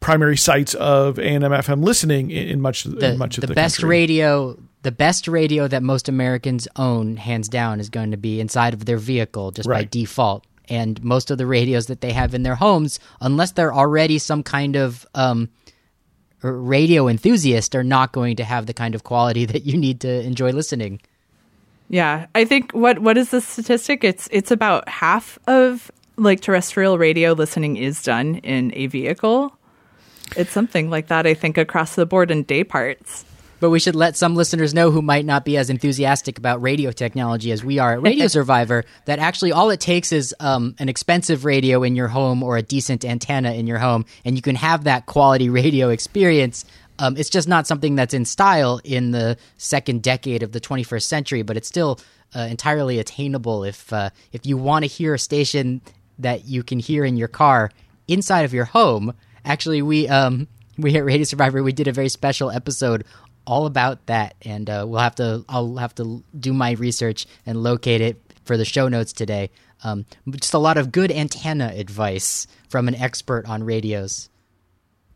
primary 0.00 0.36
sites 0.36 0.72
of 0.74 1.18
AM 1.18 1.42
FM 1.42 1.84
listening 1.84 2.30
in, 2.30 2.48
in 2.48 2.60
much 2.60 2.84
the, 2.84 3.12
in 3.12 3.18
much 3.18 3.36
of 3.36 3.42
the, 3.42 3.48
the 3.48 3.54
best 3.54 3.76
country. 3.76 3.88
radio 3.90 4.58
the 4.82 4.92
best 4.92 5.28
radio 5.28 5.68
that 5.68 5.82
most 5.82 6.08
Americans 6.08 6.66
own, 6.76 7.16
hands 7.16 7.48
down, 7.48 7.80
is 7.80 7.88
going 7.88 8.10
to 8.10 8.16
be 8.16 8.40
inside 8.40 8.74
of 8.74 8.84
their 8.84 8.98
vehicle 8.98 9.52
just 9.52 9.68
right. 9.68 9.82
by 9.82 9.88
default. 9.90 10.44
And 10.68 11.02
most 11.02 11.30
of 11.30 11.38
the 11.38 11.46
radios 11.46 11.86
that 11.86 12.00
they 12.00 12.12
have 12.12 12.34
in 12.34 12.42
their 12.42 12.54
homes, 12.54 12.98
unless 13.20 13.52
they're 13.52 13.74
already 13.74 14.18
some 14.18 14.42
kind 14.42 14.76
of 14.76 15.06
um, 15.14 15.50
radio 16.40 17.08
enthusiast, 17.08 17.74
are 17.74 17.84
not 17.84 18.12
going 18.12 18.36
to 18.36 18.44
have 18.44 18.66
the 18.66 18.74
kind 18.74 18.94
of 18.94 19.04
quality 19.04 19.44
that 19.46 19.64
you 19.64 19.76
need 19.76 20.00
to 20.00 20.20
enjoy 20.22 20.50
listening. 20.50 21.00
Yeah, 21.88 22.26
I 22.34 22.44
think 22.44 22.72
what 22.72 23.00
what 23.00 23.18
is 23.18 23.30
the 23.30 23.40
statistic? 23.40 24.02
It's 24.02 24.26
it's 24.32 24.50
about 24.50 24.88
half 24.88 25.38
of 25.46 25.90
like 26.16 26.40
terrestrial 26.40 26.96
radio 26.96 27.32
listening 27.32 27.76
is 27.76 28.02
done 28.02 28.36
in 28.36 28.72
a 28.74 28.86
vehicle. 28.86 29.54
It's 30.34 30.50
something 30.50 30.88
like 30.88 31.08
that, 31.08 31.26
I 31.26 31.34
think, 31.34 31.58
across 31.58 31.94
the 31.94 32.06
board 32.06 32.30
in 32.30 32.44
day 32.44 32.64
parts 32.64 33.26
but 33.62 33.70
we 33.70 33.78
should 33.78 33.94
let 33.94 34.16
some 34.16 34.34
listeners 34.34 34.74
know 34.74 34.90
who 34.90 35.00
might 35.00 35.24
not 35.24 35.44
be 35.44 35.56
as 35.56 35.70
enthusiastic 35.70 36.36
about 36.36 36.60
radio 36.60 36.90
technology 36.90 37.52
as 37.52 37.64
we 37.64 37.78
are 37.78 37.92
at 37.92 38.02
Radio 38.02 38.26
Survivor 38.38 38.82
that 39.04 39.20
actually 39.20 39.52
all 39.52 39.70
it 39.70 39.78
takes 39.78 40.10
is 40.10 40.34
um, 40.40 40.74
an 40.80 40.88
expensive 40.88 41.44
radio 41.44 41.84
in 41.84 41.94
your 41.94 42.08
home 42.08 42.42
or 42.42 42.56
a 42.56 42.62
decent 42.62 43.04
antenna 43.04 43.52
in 43.52 43.68
your 43.68 43.78
home, 43.78 44.04
and 44.24 44.34
you 44.34 44.42
can 44.42 44.56
have 44.56 44.82
that 44.82 45.06
quality 45.06 45.48
radio 45.48 45.90
experience. 45.90 46.64
Um, 46.98 47.16
it's 47.16 47.30
just 47.30 47.46
not 47.46 47.68
something 47.68 47.94
that's 47.94 48.12
in 48.12 48.24
style 48.24 48.80
in 48.82 49.12
the 49.12 49.38
second 49.58 50.02
decade 50.02 50.42
of 50.42 50.50
the 50.50 50.60
21st 50.60 51.04
century, 51.04 51.42
but 51.42 51.56
it's 51.56 51.68
still 51.68 52.00
uh, 52.34 52.40
entirely 52.40 52.98
attainable 52.98 53.62
if 53.62 53.92
uh, 53.92 54.10
if 54.32 54.44
you 54.44 54.56
want 54.56 54.82
to 54.82 54.88
hear 54.88 55.14
a 55.14 55.20
station 55.20 55.82
that 56.18 56.46
you 56.46 56.64
can 56.64 56.80
hear 56.80 57.04
in 57.04 57.16
your 57.16 57.28
car 57.28 57.70
inside 58.08 58.44
of 58.44 58.52
your 58.52 58.64
home. 58.64 59.14
Actually, 59.44 59.82
we 59.82 60.08
um, 60.08 60.48
we 60.78 60.96
at 60.96 61.04
Radio 61.04 61.22
Survivor 61.22 61.62
we 61.62 61.72
did 61.72 61.86
a 61.86 61.92
very 61.92 62.08
special 62.08 62.50
episode 62.50 63.04
all 63.46 63.66
about 63.66 64.06
that, 64.06 64.34
and 64.42 64.68
uh, 64.68 64.84
we'll 64.88 65.00
have 65.00 65.14
to 65.16 65.44
I'll 65.48 65.76
have 65.76 65.94
to 65.96 66.22
do 66.38 66.52
my 66.52 66.72
research 66.72 67.26
and 67.46 67.62
locate 67.62 68.00
it 68.00 68.20
for 68.44 68.56
the 68.56 68.64
show 68.64 68.88
notes 68.88 69.12
today. 69.12 69.50
Um, 69.84 70.06
just 70.30 70.54
a 70.54 70.58
lot 70.58 70.78
of 70.78 70.92
good 70.92 71.10
antenna 71.10 71.72
advice 71.74 72.46
from 72.68 72.88
an 72.88 72.94
expert 72.94 73.48
on 73.48 73.64
radios. 73.64 74.28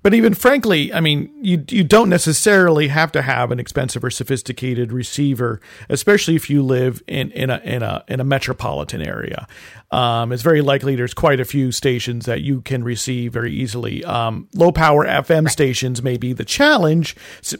But 0.06 0.14
even 0.14 0.34
frankly, 0.34 0.94
I 0.94 1.00
mean, 1.00 1.34
you 1.42 1.64
you 1.68 1.82
don't 1.82 2.08
necessarily 2.08 2.86
have 2.86 3.10
to 3.10 3.22
have 3.22 3.50
an 3.50 3.58
expensive 3.58 4.04
or 4.04 4.10
sophisticated 4.10 4.92
receiver, 4.92 5.60
especially 5.88 6.36
if 6.36 6.48
you 6.48 6.62
live 6.62 7.02
in 7.08 7.32
in 7.32 7.50
a 7.50 7.60
in 7.64 7.82
a 7.82 8.04
in 8.06 8.20
a 8.20 8.24
metropolitan 8.24 9.02
area. 9.02 9.48
Um, 9.90 10.32
it's 10.32 10.42
very 10.42 10.62
likely 10.62 10.96
there's 10.96 11.14
quite 11.14 11.38
a 11.38 11.44
few 11.44 11.70
stations 11.70 12.26
that 12.26 12.42
you 12.42 12.60
can 12.60 12.82
receive 12.82 13.32
very 13.32 13.52
easily. 13.52 14.04
Um, 14.04 14.48
low 14.52 14.72
power 14.72 15.06
FM 15.06 15.48
stations 15.48 16.02
may 16.02 16.16
be 16.16 16.32
the 16.32 16.44
challenge 16.44 17.14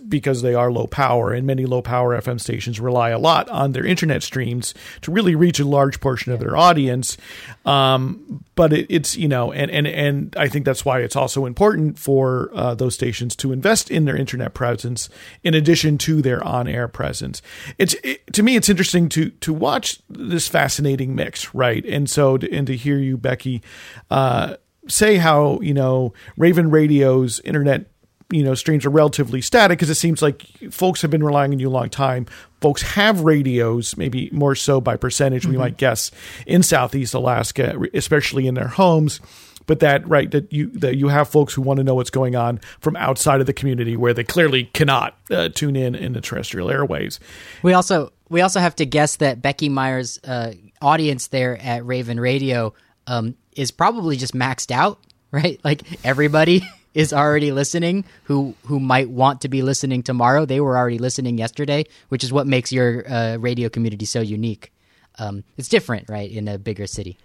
because 0.09 0.42
they 0.42 0.55
are 0.55 0.72
low 0.72 0.88
power, 0.88 1.32
and 1.32 1.47
many 1.47 1.66
low 1.66 1.82
power 1.82 2.20
FM 2.20 2.40
stations 2.40 2.80
rely 2.80 3.11
a 3.11 3.18
lot 3.18 3.49
on 3.49 3.72
their 3.72 3.86
internet 3.86 4.24
streams 4.24 4.74
to 5.03 5.12
really 5.12 5.34
reach 5.34 5.61
a 5.61 5.64
large 5.64 6.01
portion 6.01 6.32
of 6.32 6.40
their 6.40 6.57
audience. 6.57 7.16
Um, 7.64 8.44
but 8.57 8.72
it, 8.72 8.86
it's 8.88 9.16
you 9.16 9.28
know, 9.28 9.53
and 9.53 9.70
and 9.70 9.86
and 9.86 10.36
I 10.36 10.49
think 10.49 10.64
that's 10.64 10.84
why 10.84 11.01
it's 11.01 11.16
also 11.16 11.47
important 11.47 11.97
for 11.97 12.36
uh, 12.55 12.74
those 12.74 12.95
stations 12.95 13.37
to 13.37 13.53
invest 13.53 13.91
in 13.91 14.05
their 14.05 14.16
internet 14.16 14.55
presence 14.55 15.09
in 15.43 15.55
addition 15.55 15.99
to 15.99 16.22
their 16.22 16.43
on 16.45 16.68
air 16.68 16.89
presence. 16.89 17.43
It's 17.78 17.95
it, 18.03 18.32
to 18.32 18.43
me, 18.43 18.57
it's 18.57 18.68
interesting 18.68 19.09
to 19.11 19.30
to 19.30 19.53
watch 19.53 20.01
this 20.09 20.49
fascinating 20.49 21.14
mix, 21.14 21.55
right? 21.55 21.84
And 21.84 22.09
so, 22.09 22.39
to, 22.39 22.53
and 22.53 22.66
to 22.66 22.76
hear 22.76 22.99
you, 22.99 23.16
Becky, 23.16 23.62
uh, 24.11 24.57
say 24.89 25.16
how 25.16 25.61
you 25.61 25.74
know 25.74 26.12
Raven 26.37 26.70
Radio's 26.70 27.41
internet 27.41 27.87
you 28.30 28.43
know 28.43 28.55
streams 28.55 28.84
are 28.84 28.91
relatively 28.91 29.41
static 29.41 29.78
because 29.78 29.91
it 29.91 29.95
seems 29.95 30.20
like 30.20 30.43
folks 30.70 31.03
have 31.03 31.11
been 31.11 31.22
relying 31.22 31.53
on 31.53 31.59
you 31.59 31.68
a 31.68 31.70
long 31.70 31.89
time 31.89 32.26
folks 32.61 32.82
have 32.82 33.20
radios 33.20 33.97
maybe 33.97 34.28
more 34.32 34.55
so 34.55 34.80
by 34.80 34.97
percentage 34.97 35.43
mm-hmm. 35.43 35.53
we 35.53 35.59
might 35.59 35.76
guess 35.76 36.11
in 36.47 36.62
southeast 36.62 37.14
alaska 37.14 37.78
especially 37.95 38.47
in 38.47 38.55
their 38.55 38.68
homes 38.68 39.20
but 39.67 39.81
that 39.81 40.07
right 40.09 40.31
that 40.31 40.53
you 40.53 40.69
that 40.71 40.97
you 40.97 41.09
have 41.09 41.29
folks 41.29 41.55
who 41.55 41.62
want 41.62 41.79
to 41.79 41.85
know 41.85 41.95
what's 41.95 42.11
going 42.11 42.37
on 42.37 42.59
from 42.81 42.97
outside 42.97 43.41
of 43.41 43.47
the 43.47 43.53
community 43.53 43.97
where 43.97 44.14
they 44.14 44.25
clearly 44.25 44.64
cannot 44.73 45.17
uh, 45.31 45.49
tune 45.49 45.77
in 45.77 45.95
in 45.95 46.12
the 46.12 46.21
terrestrial 46.21 46.71
airways 46.71 47.21
we 47.62 47.73
also 47.73 48.12
we 48.29 48.41
also 48.41 48.61
have 48.61 48.75
to 48.77 48.87
guess 48.87 49.17
that 49.17 49.41
becky 49.41 49.69
meyer's 49.69 50.19
uh, 50.25 50.53
audience 50.81 51.29
there 51.29 51.61
at 51.61 51.85
Raven 51.85 52.21
Radio 52.21 52.75
um, 53.07 53.35
is 53.55 53.71
probably 53.71 54.17
just 54.17 54.35
maxed 54.35 54.71
out, 54.71 54.99
right? 55.31 55.61
Like 55.64 55.83
everybody 56.05 56.62
is 56.95 57.12
already 57.12 57.53
listening 57.53 58.05
who 58.25 58.55
who 58.64 58.81
might 58.81 59.11
want 59.11 59.43
to 59.43 59.49
be 59.49 59.62
listening 59.62 60.03
tomorrow. 60.03 60.45
They 60.47 60.61
were 60.61 60.77
already 60.77 60.99
listening 60.99 61.39
yesterday, 61.39 61.85
which 62.09 62.25
is 62.25 62.33
what 62.33 62.47
makes 62.47 62.73
your 62.73 63.09
uh, 63.11 63.37
radio 63.37 63.69
community 63.69 64.07
so 64.07 64.21
unique. 64.21 64.73
Um, 65.19 65.45
it's 65.57 65.69
different, 65.69 66.09
right, 66.11 66.31
in 66.31 66.47
a 66.47 66.59
bigger 66.59 66.87
city. 66.87 67.17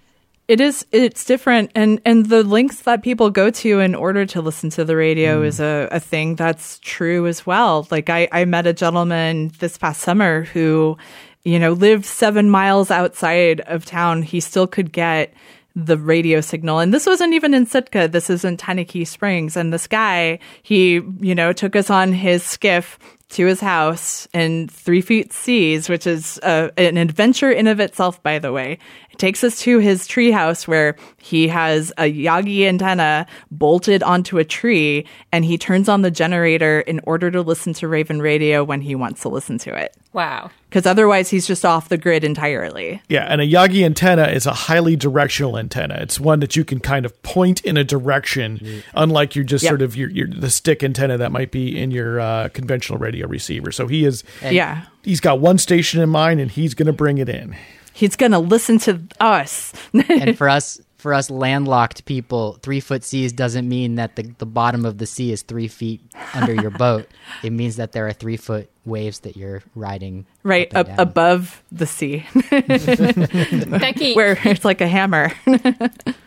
It 0.48 0.60
is. 0.60 0.86
It's 0.92 1.24
different, 1.24 1.72
and 1.76 2.02
and 2.06 2.26
the 2.26 2.44
links 2.44 2.82
that 2.82 3.04
people 3.04 3.30
go 3.30 3.50
to 3.52 3.80
in 3.80 3.96
order 3.96 4.26
to 4.26 4.42
listen 4.42 4.70
to 4.72 4.84
the 4.84 4.96
radio 4.96 5.42
mm. 5.42 5.46
is 5.46 5.60
a, 5.60 5.88
a 5.92 6.00
thing 6.00 6.36
that's 6.36 6.80
true 6.80 7.26
as 7.28 7.46
well. 7.46 7.88
Like 7.90 8.10
I, 8.10 8.28
I 8.32 8.46
met 8.46 8.68
a 8.68 8.74
gentleman 8.74 9.52
this 9.60 9.78
past 9.78 10.02
summer 10.02 10.44
who 10.44 10.98
you 11.44 11.58
know, 11.58 11.74
lived 11.74 12.06
seven 12.06 12.50
miles 12.50 12.92
outside 12.92 13.62
of 13.62 13.86
town, 13.86 14.22
he 14.22 14.40
still 14.40 14.68
could 14.68 14.92
get 14.92 15.34
the 15.76 15.98
radio 15.98 16.42
signal. 16.42 16.80
And 16.80 16.94
this 16.94 17.06
wasn't 17.06 17.34
even 17.34 17.54
in 17.54 17.66
Sitka. 17.66 18.08
This 18.08 18.30
is 18.30 18.44
in 18.44 18.58
Tenakee 18.58 19.08
Springs. 19.08 19.56
And 19.56 19.74
this 19.74 19.88
guy, 19.88 20.40
he, 20.64 21.02
you 21.20 21.34
know, 21.34 21.54
took 21.54 21.76
us 21.76 21.90
on 21.90 22.12
his 22.14 22.44
skiff 22.44 23.00
to 23.32 23.46
his 23.46 23.60
house 23.60 24.28
in 24.34 24.68
three 24.68 25.02
feet 25.02 25.34
seas, 25.34 25.90
which 25.90 26.06
is 26.06 26.40
uh, 26.44 26.70
an 26.78 26.98
adventure 26.98 27.52
in 27.52 27.68
of 27.68 27.80
itself, 27.80 28.22
by 28.24 28.40
the 28.40 28.52
way. 28.52 28.78
It 29.12 29.18
takes 29.18 29.44
us 29.44 29.60
to 29.62 29.80
his 29.80 30.08
tree 30.08 30.32
house 30.32 30.68
where 30.68 30.96
he 31.18 31.48
has 31.48 31.92
a 31.98 32.12
Yagi 32.12 32.66
antenna 32.66 33.28
bolted 33.50 34.04
onto 34.04 34.38
a 34.38 34.44
tree, 34.44 35.06
and 35.32 35.44
he 35.44 35.58
turns 35.58 35.90
on 35.90 36.02
the 36.02 36.12
generator 36.12 36.82
in 36.82 37.02
order 37.04 37.30
to 37.32 37.42
listen 37.42 37.74
to 37.74 37.88
Raven 37.88 38.22
Radio 38.22 38.64
when 38.64 38.82
he 38.82 38.96
wants 38.96 39.22
to 39.22 39.30
listen 39.30 39.58
to 39.60 39.76
it. 39.76 39.96
Wow. 40.14 40.52
Because 40.70 40.86
otherwise, 40.86 41.30
he's 41.30 41.46
just 41.46 41.66
off 41.66 41.90
the 41.90 41.98
grid 41.98 42.24
entirely. 42.24 43.02
Yeah, 43.10 43.26
and 43.26 43.42
a 43.42 43.46
Yagi 43.46 43.84
antenna 43.84 44.28
is 44.28 44.46
a 44.46 44.54
highly 44.54 44.96
directional 44.96 45.58
antenna. 45.58 45.96
It's 46.00 46.18
one 46.18 46.40
that 46.40 46.56
you 46.56 46.64
can 46.64 46.80
kind 46.80 47.06
of 47.06 47.22
point 47.24 47.62
in 47.62 47.76
a 47.76 47.84
direction, 47.84 48.58
mm. 48.58 48.84
unlike 48.94 49.36
your 49.36 49.44
just 49.44 49.64
yep. 49.64 49.72
sort 49.72 49.82
of 49.82 49.98
your, 49.98 50.10
your 50.10 50.28
the 50.28 50.50
stick 50.50 50.82
antenna 50.82 51.18
that 51.18 51.34
might 51.34 51.52
be 51.52 51.78
in 51.78 51.92
your 51.92 52.22
uh, 52.22 52.50
conventional 52.54 53.00
radio 53.00 53.21
receiver. 53.28 53.72
So 53.72 53.88
he 53.88 54.06
is, 54.06 54.24
and 54.42 54.56
yeah, 54.56 54.86
he's 55.04 55.20
got 55.20 55.40
one 55.40 55.58
station 55.58 56.02
in 56.02 56.10
mind, 56.10 56.40
and 56.40 56.52
he's 56.52 56.74
going 56.74 56.88
to 56.88 56.94
bring 56.94 57.18
it 57.18 57.30
in. 57.30 57.56
He's 57.94 58.16
going 58.16 58.32
to 58.32 58.40
listen 58.40 58.80
to 58.80 59.02
us. 59.20 59.74
and 59.94 60.38
for 60.38 60.48
us, 60.58 60.80
for 60.98 61.14
us 61.14 61.30
landlocked 61.30 62.06
people, 62.06 62.60
three 62.62 62.80
foot 62.80 63.04
seas 63.04 63.34
doesn't 63.34 63.68
mean 63.68 63.96
that 63.96 64.16
the, 64.16 64.24
the 64.38 64.46
bottom 64.46 64.86
of 64.86 64.98
the 65.00 65.06
sea 65.06 65.32
is 65.32 65.42
three 65.42 65.68
feet 65.68 66.02
under 66.34 66.54
your 66.54 66.70
boat. 66.72 67.08
It 67.44 67.52
means 67.52 67.78
that 67.78 67.92
there 67.92 68.06
are 68.08 68.14
three 68.14 68.38
foot 68.38 68.70
waves 68.86 69.22
that 69.22 69.36
you're 69.36 69.64
riding 69.74 70.26
right 70.44 70.74
up 70.76 70.88
above 71.00 71.64
the 71.72 71.88
sea. 71.88 72.26
Becky, 72.52 74.14
where 74.14 74.38
it's 74.44 74.66
like 74.66 74.82
a 74.82 74.88
hammer. 74.88 75.32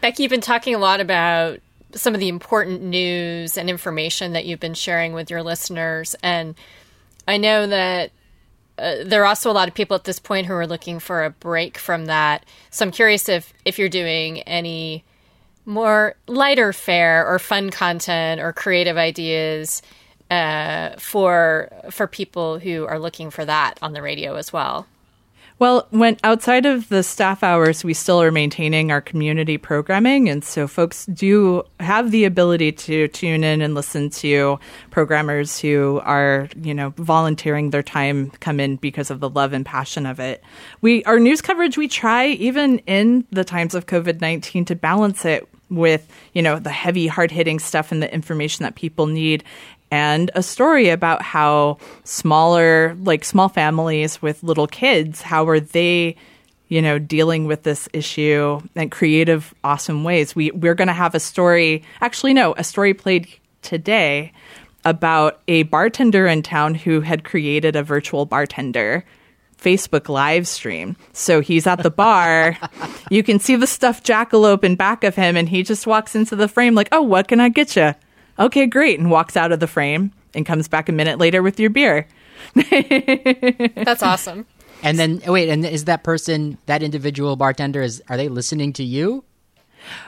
Becky, 0.01 0.24
you've 0.24 0.30
been 0.30 0.40
talking 0.40 0.74
a 0.74 0.78
lot 0.78 1.01
about 1.01 1.61
some 1.95 2.14
of 2.14 2.20
the 2.20 2.28
important 2.28 2.82
news 2.82 3.57
and 3.57 3.70
information 3.70 4.32
that 4.32 4.45
you've 4.47 4.61
been 4.61 4.74
sharing 4.74 5.12
with 5.12 5.30
your 5.30 5.42
listeners, 5.42 6.16
and 6.22 6.55
I 7.27 7.37
know 7.37 7.66
that 7.66 8.11
uh, 8.79 8.97
there 9.05 9.22
are 9.22 9.27
also 9.27 9.51
a 9.51 9.53
lot 9.53 9.68
of 9.68 9.75
people 9.75 9.95
at 9.95 10.05
this 10.05 10.18
point 10.18 10.47
who 10.47 10.55
are 10.55 10.66
looking 10.66 10.99
for 10.99 11.25
a 11.25 11.31
break 11.31 11.79
from 11.79 12.07
that. 12.07 12.45
So 12.70 12.85
I'm 12.85 12.91
curious 12.91 13.29
if 13.29 13.53
if 13.64 13.79
you're 13.79 13.89
doing 13.89 14.41
any 14.43 15.05
more 15.64 16.14
lighter 16.27 16.72
fare 16.72 17.27
or 17.27 17.39
fun 17.39 17.70
content 17.70 18.41
or 18.41 18.53
creative 18.53 18.97
ideas 18.97 19.81
uh, 20.31 20.91
for 20.99 21.70
for 21.91 22.07
people 22.07 22.59
who 22.59 22.85
are 22.87 22.99
looking 22.99 23.31
for 23.31 23.45
that 23.45 23.79
on 23.81 23.93
the 23.93 24.03
radio 24.03 24.35
as 24.35 24.53
well. 24.53 24.87
Well, 25.61 25.87
when 25.91 26.17
outside 26.25 26.67
of 26.67 26.89
the 26.89 27.05
staff 27.05 27.45
hours, 27.45 27.85
we 27.85 27.95
still 27.95 28.21
are 28.21 28.33
maintaining 28.33 28.91
our 28.91 29.01
community 29.01 29.57
programming. 29.57 30.29
And 30.29 30.45
so 30.45 30.67
folks 30.67 31.07
do 31.07 31.63
have 31.79 32.11
the 32.11 32.25
ability 32.25 32.73
to 32.73 33.07
tune 33.09 33.45
in 33.45 33.63
and 33.63 33.73
listen 33.73 34.11
to 34.11 34.59
programmers 34.91 35.61
who 35.61 36.01
are, 36.05 36.49
you 36.61 36.75
know, 36.75 36.93
volunteering 36.97 37.71
their 37.71 37.85
time 37.85 38.31
come 38.41 38.59
in 38.59 38.77
because 38.77 39.11
of 39.11 39.21
the 39.21 39.31
love 39.31 39.53
and 39.53 39.65
passion 39.65 40.07
of 40.07 40.19
it. 40.19 40.43
We, 40.81 41.05
our 41.05 41.21
news 41.21 41.41
coverage, 41.41 41.79
we 41.79 41.87
try 41.87 42.27
even 42.27 42.81
in 42.81 43.25
the 43.31 43.45
times 43.45 43.77
of 43.77 43.87
COVID 43.87 44.21
19 44.21 44.65
to 44.67 44.75
balance 44.75 45.25
it 45.25 45.49
with, 45.71 46.07
you 46.33 46.43
know, 46.43 46.59
the 46.59 46.71
heavy, 46.71 47.07
hard 47.07 47.31
hitting 47.31 47.59
stuff 47.59 47.93
and 47.93 48.03
the 48.03 48.13
information 48.13 48.65
that 48.65 48.75
people 48.75 49.07
need 49.07 49.45
and 49.91 50.30
a 50.35 50.43
story 50.43 50.89
about 50.89 51.22
how 51.22 51.78
smaller, 52.05 52.97
like 53.01 53.24
small 53.24 53.49
families 53.49 54.20
with 54.20 54.43
little 54.43 54.66
kids, 54.66 55.22
how 55.22 55.47
are 55.49 55.61
they, 55.61 56.16
you 56.68 56.82
know, 56.82 56.99
dealing 56.99 57.47
with 57.47 57.62
this 57.62 57.89
issue 57.93 58.61
in 58.74 58.91
creative, 58.91 59.55
awesome 59.62 60.05
ways. 60.05 60.35
We 60.35 60.51
we're 60.51 60.74
going 60.74 60.89
to 60.89 60.95
have 60.95 61.14
a 61.14 61.20
story. 61.20 61.85
Actually, 62.01 62.35
no, 62.35 62.55
a 62.57 62.64
story 62.64 62.95
played 62.95 63.28
today 63.62 64.32
about 64.85 65.41
a 65.49 65.62
bartender 65.64 66.26
in 66.26 66.43
town 66.43 66.74
who 66.74 67.01
had 67.01 67.24
created 67.24 67.76
a 67.76 67.82
virtual 67.82 68.26
bartender 68.26 69.05
Facebook 69.59 70.09
live 70.09 70.47
stream. 70.47 70.97
So 71.12 71.41
he's 71.41 71.66
at 71.66 71.82
the 71.82 71.91
bar. 71.91 72.59
you 73.11 73.22
can 73.22 73.39
see 73.39 73.57
the 73.57 73.66
stuffed 73.66 74.07
jackalope 74.07 74.62
in 74.62 74.76
back 74.76 75.05
of 75.05 75.16
him, 75.16 75.37
and 75.37 75.49
he 75.49 75.62
just 75.62 75.87
walks 75.87 76.14
into 76.14 76.37
the 76.37 76.49
frame 76.49 76.74
like, 76.74 76.89
"Oh, 76.93 77.03
what 77.03 77.28
can 77.28 77.41
I 77.41 77.49
get 77.49 77.74
you?" 77.76 77.95
Okay, 78.39 78.66
great, 78.66 78.99
and 78.99 79.11
walks 79.11 79.37
out 79.37 79.53
of 79.53 79.61
the 79.61 79.66
frame 79.66 80.12
and 80.35 80.45
comes 80.45 80.68
back 80.68 80.89
a 80.89 80.93
minute 80.93 81.18
later 81.18 81.43
with 81.43 81.59
your 81.61 81.70
beer. 81.70 82.07
That's 82.55 84.03
awesome. 84.03 84.47
And 84.82 84.99
then 84.99 85.22
wait, 85.26 85.49
and 85.49 85.64
is 85.64 85.87
that 85.87 86.05
person, 86.05 86.59
that 86.66 86.82
individual 86.82 87.37
bartender, 87.37 87.80
is 87.80 88.03
are 88.09 88.16
they 88.16 88.28
listening 88.28 88.72
to 88.74 88.85
you 88.85 89.24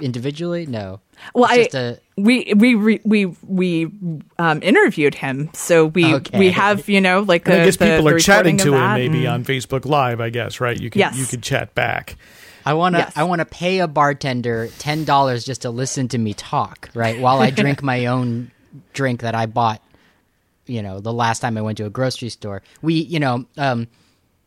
individually? 0.00 0.66
No. 0.66 1.00
Well, 1.34 1.46
I 1.50 1.68
a... 1.72 1.96
we 2.16 2.52
we 2.54 3.00
we 3.04 3.26
we 3.26 3.90
um, 4.38 4.62
interviewed 4.62 5.14
him, 5.14 5.50
so 5.54 5.86
we 5.86 6.14
okay. 6.14 6.38
we 6.38 6.50
have 6.50 6.88
you 6.90 7.00
know 7.00 7.20
like 7.20 7.44
the, 7.44 7.62
I 7.62 7.64
guess 7.64 7.78
people 7.78 8.04
the, 8.04 8.14
are 8.14 8.18
chatting 8.18 8.58
to 8.58 8.74
him 8.74 8.94
maybe 8.94 9.24
and... 9.24 9.34
on 9.34 9.44
Facebook 9.44 9.86
Live. 9.86 10.20
I 10.20 10.28
guess 10.28 10.60
right. 10.60 10.78
You 10.78 10.90
can 10.90 10.98
yes. 10.98 11.16
you 11.16 11.24
can 11.24 11.40
chat 11.40 11.74
back. 11.74 12.16
I 12.66 12.74
want 12.74 12.96
to 12.96 12.98
yes. 12.98 13.12
I 13.14 13.22
want 13.22 13.38
to 13.38 13.44
pay 13.44 13.78
a 13.78 13.86
bartender 13.86 14.68
ten 14.78 15.04
dollars 15.04 15.44
just 15.44 15.62
to 15.62 15.70
listen 15.70 16.08
to 16.08 16.18
me 16.18 16.34
talk, 16.34 16.90
right? 16.94 17.20
While 17.20 17.38
I 17.38 17.50
drink 17.50 17.80
my 17.80 18.06
own 18.14 18.50
drink 18.92 19.22
that 19.22 19.36
I 19.36 19.46
bought, 19.46 19.80
you 20.66 20.82
know, 20.82 20.98
the 20.98 21.12
last 21.12 21.38
time 21.38 21.56
I 21.56 21.62
went 21.62 21.78
to 21.78 21.86
a 21.86 21.90
grocery 21.90 22.28
store. 22.28 22.62
We, 22.82 22.94
you 22.94 23.20
know, 23.20 23.46
um, 23.56 23.86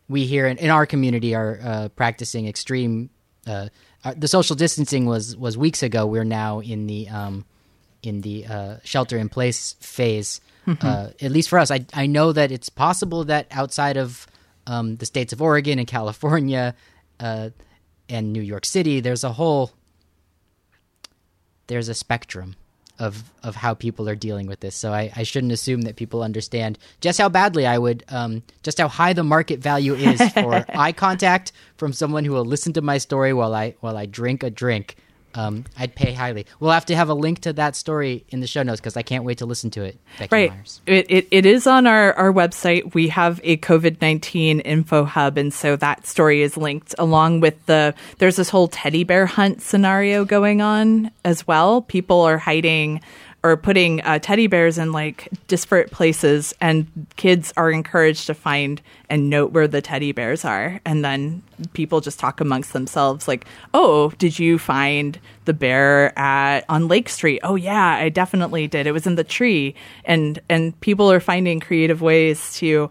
we 0.10 0.26
here 0.26 0.48
in, 0.48 0.58
in, 0.58 0.70
our 0.70 0.86
community 0.86 1.34
are 1.34 1.60
uh, 1.64 1.90
practicing 1.90 2.46
extreme. 2.48 3.10
Uh, 3.48 3.70
uh, 4.04 4.14
the 4.18 4.28
social 4.28 4.58
distancing 4.58 5.06
was 5.06 5.38
was 5.38 5.58
weeks 5.58 5.82
ago. 5.82 6.06
We're 6.06 6.26
now 6.26 6.60
in 6.60 6.88
the 6.88 7.08
um, 7.08 7.46
in 8.04 8.20
the 8.20 8.46
uh, 8.48 8.76
shelter 8.84 9.18
in 9.18 9.30
place 9.30 9.76
phase. 9.80 10.42
Mm-hmm. 10.68 10.86
Uh, 10.86 11.10
at 11.22 11.32
least 11.32 11.48
for 11.48 11.58
us, 11.58 11.72
I 11.72 11.86
I 11.94 12.06
know 12.06 12.34
that 12.34 12.52
it's 12.52 12.68
possible 12.68 13.24
that 13.26 13.48
outside 13.52 13.96
of 13.96 14.28
um, 14.68 14.98
the 14.98 15.06
states 15.06 15.32
of 15.32 15.42
Oregon 15.42 15.80
and 15.80 15.88
California, 15.88 16.76
uh, 17.20 17.52
and 18.10 18.34
New 18.34 18.42
York 18.42 18.66
City, 18.66 19.00
there's 19.00 19.24
a 19.24 19.34
whole 19.34 19.72
there's 21.68 21.88
a 21.88 21.94
spectrum 21.94 22.56
of 22.98 23.32
of 23.44 23.56
how 23.56 23.74
people 23.74 24.10
are 24.10 24.16
dealing 24.16 24.48
with 24.48 24.60
this. 24.60 24.76
So 24.76 24.92
I, 24.92 25.12
I 25.16 25.24
shouldn't 25.24 25.54
assume 25.54 25.82
that 25.84 25.96
people 25.96 26.22
understand 26.22 26.78
just 27.00 27.20
how 27.20 27.30
badly 27.30 27.66
I 27.66 27.78
would, 27.78 28.04
um, 28.10 28.44
just 28.62 28.78
how 28.78 28.90
high 28.90 29.14
the 29.14 29.24
market 29.24 29.60
value 29.60 29.94
is 29.94 30.22
for 30.34 30.66
eye 30.74 30.92
contact 30.92 31.54
from 31.78 31.94
someone 31.94 32.26
who 32.26 32.34
will 32.34 32.46
listen 32.46 32.74
to 32.74 32.82
my 32.82 32.98
story 32.98 33.34
while 33.34 33.56
I 33.56 33.76
while 33.80 33.96
I 33.96 34.06
drink 34.06 34.44
a 34.44 34.50
drink 34.50 34.98
um, 35.36 35.66
I'd 35.78 35.96
pay 35.96 36.14
highly. 36.14 36.46
We'll 36.60 36.72
have 36.72 36.86
to 36.88 36.96
have 36.96 37.10
a 37.10 37.14
link 37.14 37.42
to 37.42 37.54
that 37.54 37.76
story 37.76 38.26
in 38.30 38.40
the 38.40 38.48
show 38.48 38.64
notes 38.64 38.80
because 38.80 38.98
I 38.98 39.02
can't 39.02 39.24
wait 39.24 39.40
to 39.40 39.46
listen 39.46 39.70
to 39.72 39.84
it. 39.84 39.98
Becky 40.18 40.36
right. 40.36 40.80
It, 40.86 41.06
it, 41.10 41.28
it 41.32 41.46
is 41.46 41.68
on 41.68 41.88
our, 41.88 42.14
our 42.14 42.34
website. 42.34 42.94
We 42.94 43.10
have 43.10 43.40
a 43.44 43.58
COVID 43.58 44.02
19 44.02 44.62
info 44.62 45.04
hub. 45.04 45.38
And 45.38 45.54
so 45.54 45.76
that 45.76 46.08
story 46.08 46.42
is 46.42 46.58
linked 46.58 46.96
along 46.98 47.42
with 47.42 47.66
the, 47.68 47.94
there's 48.18 48.38
this 48.38 48.50
whole 48.50 48.68
teddy 48.68 49.04
bear 49.04 49.26
hunt 49.26 49.62
scenario 49.62 50.26
going 50.26 50.62
on 50.62 51.12
as 51.24 51.46
well. 51.48 51.82
People 51.84 52.22
are 52.22 52.38
hiding 52.38 53.02
or 53.44 53.56
putting 53.56 54.02
uh, 54.02 54.20
teddy 54.20 54.48
bears 54.48 54.78
in 54.78 54.92
like 54.92 55.30
disparate 55.48 55.92
places, 55.92 56.54
and 56.60 56.88
kids 57.16 57.54
are 57.56 57.72
encouraged 57.72 58.28
to 58.28 58.34
find 58.34 58.82
and 59.10 59.30
note 59.30 59.52
where 59.52 59.68
the 59.68 59.82
teddy 59.82 60.12
bears 60.12 60.44
are. 60.44 60.80
And 60.86 61.04
then 61.06 61.42
people 61.74 62.02
just 62.02 62.20
talk 62.20 62.42
amongst 62.42 62.74
themselves, 62.74 63.28
like, 63.28 63.46
"Oh, 63.74 64.12
did 64.18 64.40
you 64.40 64.58
find 64.58 65.20
the 65.46 65.54
bear 65.54 66.18
at 66.20 66.66
on 66.70 66.88
Lake 66.88 67.10
Street? 67.10 67.40
Oh 67.44 67.56
yeah, 67.56 67.96
I 67.96 68.10
definitely 68.10 68.68
did. 68.68 68.88
It 68.88 68.92
was 68.92 69.08
in 69.08 69.16
the 69.16 69.24
tree." 69.24 69.76
And 70.06 70.40
and 70.50 70.80
people 70.82 71.12
are 71.12 71.20
finding 71.20 71.60
creative 71.60 72.02
ways 72.02 72.54
to 72.56 72.90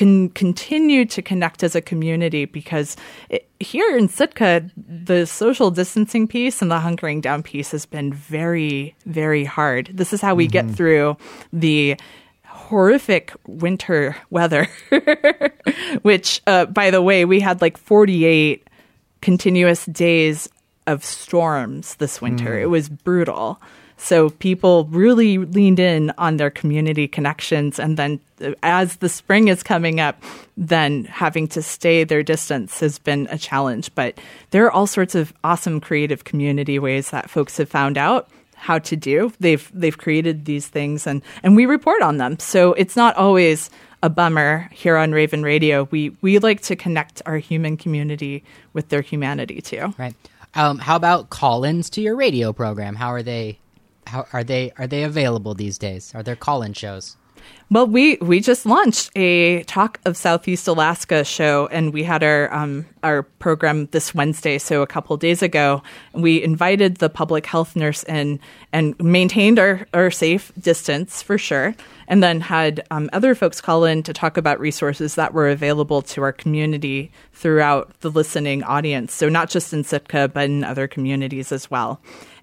can 0.00 0.30
continue 0.30 1.04
to 1.04 1.20
connect 1.20 1.62
as 1.62 1.74
a 1.74 1.82
community 1.82 2.46
because 2.46 2.96
it, 3.28 3.46
here 3.60 3.98
in 3.98 4.08
Sitka, 4.08 4.70
the 4.74 5.26
social 5.26 5.70
distancing 5.70 6.26
piece 6.26 6.62
and 6.62 6.70
the 6.70 6.78
hunkering 6.78 7.20
down 7.20 7.42
piece 7.42 7.72
has 7.72 7.84
been 7.84 8.10
very, 8.10 8.96
very 9.04 9.44
hard. 9.44 9.90
This 9.92 10.14
is 10.14 10.22
how 10.22 10.34
we 10.34 10.46
mm-hmm. 10.46 10.68
get 10.68 10.74
through 10.74 11.18
the 11.52 12.00
horrific 12.46 13.34
winter 13.46 14.16
weather, 14.30 14.68
which, 16.00 16.40
uh, 16.46 16.64
by 16.64 16.90
the 16.90 17.02
way, 17.02 17.26
we 17.26 17.38
had 17.38 17.60
like 17.60 17.76
48 17.76 18.66
continuous 19.20 19.84
days 19.84 20.48
of 20.86 21.04
storms 21.04 21.96
this 21.96 22.22
winter. 22.22 22.52
Mm. 22.56 22.62
It 22.62 22.66
was 22.68 22.88
brutal. 22.88 23.60
So 24.00 24.30
people 24.30 24.86
really 24.86 25.36
leaned 25.38 25.78
in 25.78 26.10
on 26.16 26.38
their 26.38 26.50
community 26.50 27.06
connections. 27.06 27.78
And 27.78 27.96
then 27.96 28.18
as 28.62 28.96
the 28.96 29.10
spring 29.10 29.48
is 29.48 29.62
coming 29.62 30.00
up, 30.00 30.22
then 30.56 31.04
having 31.04 31.46
to 31.48 31.62
stay 31.62 32.02
their 32.04 32.22
distance 32.22 32.80
has 32.80 32.98
been 32.98 33.28
a 33.30 33.36
challenge. 33.36 33.94
But 33.94 34.18
there 34.50 34.64
are 34.64 34.72
all 34.72 34.86
sorts 34.86 35.14
of 35.14 35.34
awesome 35.44 35.80
creative 35.80 36.24
community 36.24 36.78
ways 36.78 37.10
that 37.10 37.28
folks 37.28 37.58
have 37.58 37.68
found 37.68 37.98
out 37.98 38.30
how 38.54 38.78
to 38.78 38.96
do. 38.96 39.32
They've 39.38 39.70
they've 39.72 39.96
created 39.96 40.46
these 40.46 40.66
things 40.66 41.06
and, 41.06 41.22
and 41.42 41.54
we 41.54 41.66
report 41.66 42.00
on 42.02 42.16
them. 42.16 42.38
So 42.38 42.72
it's 42.72 42.96
not 42.96 43.16
always 43.16 43.70
a 44.02 44.08
bummer 44.08 44.68
here 44.72 44.96
on 44.96 45.12
Raven 45.12 45.42
Radio. 45.42 45.88
We 45.90 46.16
we 46.22 46.38
like 46.38 46.62
to 46.62 46.74
connect 46.74 47.20
our 47.26 47.36
human 47.36 47.76
community 47.76 48.44
with 48.72 48.88
their 48.88 49.02
humanity 49.02 49.60
too. 49.60 49.94
Right. 49.98 50.14
Um, 50.54 50.78
how 50.78 50.96
about 50.96 51.30
call-ins 51.30 51.90
to 51.90 52.00
your 52.00 52.16
radio 52.16 52.52
program? 52.52 52.96
How 52.96 53.12
are 53.12 53.22
they 53.22 53.59
how 54.10 54.26
are 54.32 54.44
they 54.44 54.72
are 54.76 54.86
they 54.86 55.04
available 55.04 55.54
these 55.54 55.78
days? 55.78 56.12
Are 56.14 56.22
there 56.22 56.36
call-in 56.36 56.74
shows? 56.74 57.16
Well, 57.70 57.86
we 57.86 58.16
we 58.16 58.40
just 58.40 58.66
launched 58.66 59.10
a 59.16 59.62
Talk 59.62 60.00
of 60.04 60.16
Southeast 60.16 60.66
Alaska 60.66 61.24
show, 61.24 61.68
and 61.68 61.92
we 61.92 62.02
had 62.02 62.24
our 62.24 62.52
um, 62.52 62.84
our 63.04 63.22
program 63.22 63.86
this 63.92 64.12
Wednesday. 64.12 64.58
So 64.58 64.82
a 64.82 64.86
couple 64.86 65.16
days 65.16 65.40
ago, 65.40 65.82
we 66.12 66.42
invited 66.42 66.96
the 66.96 67.08
public 67.08 67.46
health 67.46 67.76
nurse 67.76 68.02
in 68.04 68.40
and 68.72 68.98
maintained 69.00 69.58
our, 69.60 69.86
our 69.94 70.10
safe 70.10 70.52
distance 70.58 71.22
for 71.22 71.38
sure, 71.38 71.74
and 72.08 72.22
then 72.22 72.40
had 72.40 72.84
um, 72.90 73.08
other 73.12 73.36
folks 73.36 73.60
call 73.60 73.84
in 73.84 74.02
to 74.02 74.12
talk 74.12 74.36
about 74.36 74.58
resources 74.58 75.14
that 75.14 75.32
were 75.32 75.48
available 75.48 76.02
to 76.02 76.22
our 76.22 76.32
community 76.32 77.12
throughout 77.32 78.00
the 78.00 78.10
listening 78.10 78.64
audience. 78.64 79.14
So 79.14 79.28
not 79.28 79.48
just 79.48 79.72
in 79.72 79.84
Sitka, 79.84 80.28
but 80.34 80.44
in 80.44 80.64
other 80.64 80.88
communities 80.88 81.52
as 81.52 81.70
well 81.70 82.00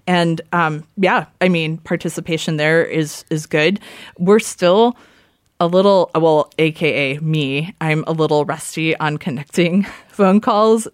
and 0.08 0.40
um, 0.54 0.84
yeah, 0.96 1.26
I 1.40 1.50
mean, 1.50 1.76
participation 1.76 2.56
there 2.56 2.82
is 2.82 3.24
is 3.30 3.46
good. 3.46 3.78
We're 4.18 4.40
still 4.40 4.96
a 5.60 5.66
little 5.66 6.10
well, 6.14 6.50
aka 6.58 7.18
me. 7.18 7.74
I'm 7.80 8.04
a 8.06 8.12
little 8.12 8.46
rusty 8.46 8.96
on 8.96 9.18
connecting 9.18 9.84
phone 10.08 10.40
calls 10.40 10.88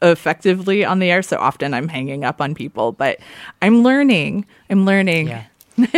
effectively 0.00 0.84
on 0.84 1.00
the 1.00 1.10
air. 1.10 1.20
So 1.20 1.36
often 1.36 1.74
I'm 1.74 1.88
hanging 1.88 2.24
up 2.24 2.40
on 2.40 2.54
people, 2.54 2.92
but 2.92 3.18
I'm 3.60 3.82
learning. 3.82 4.46
I'm 4.70 4.86
learning. 4.86 5.28
Yeah. 5.28 5.44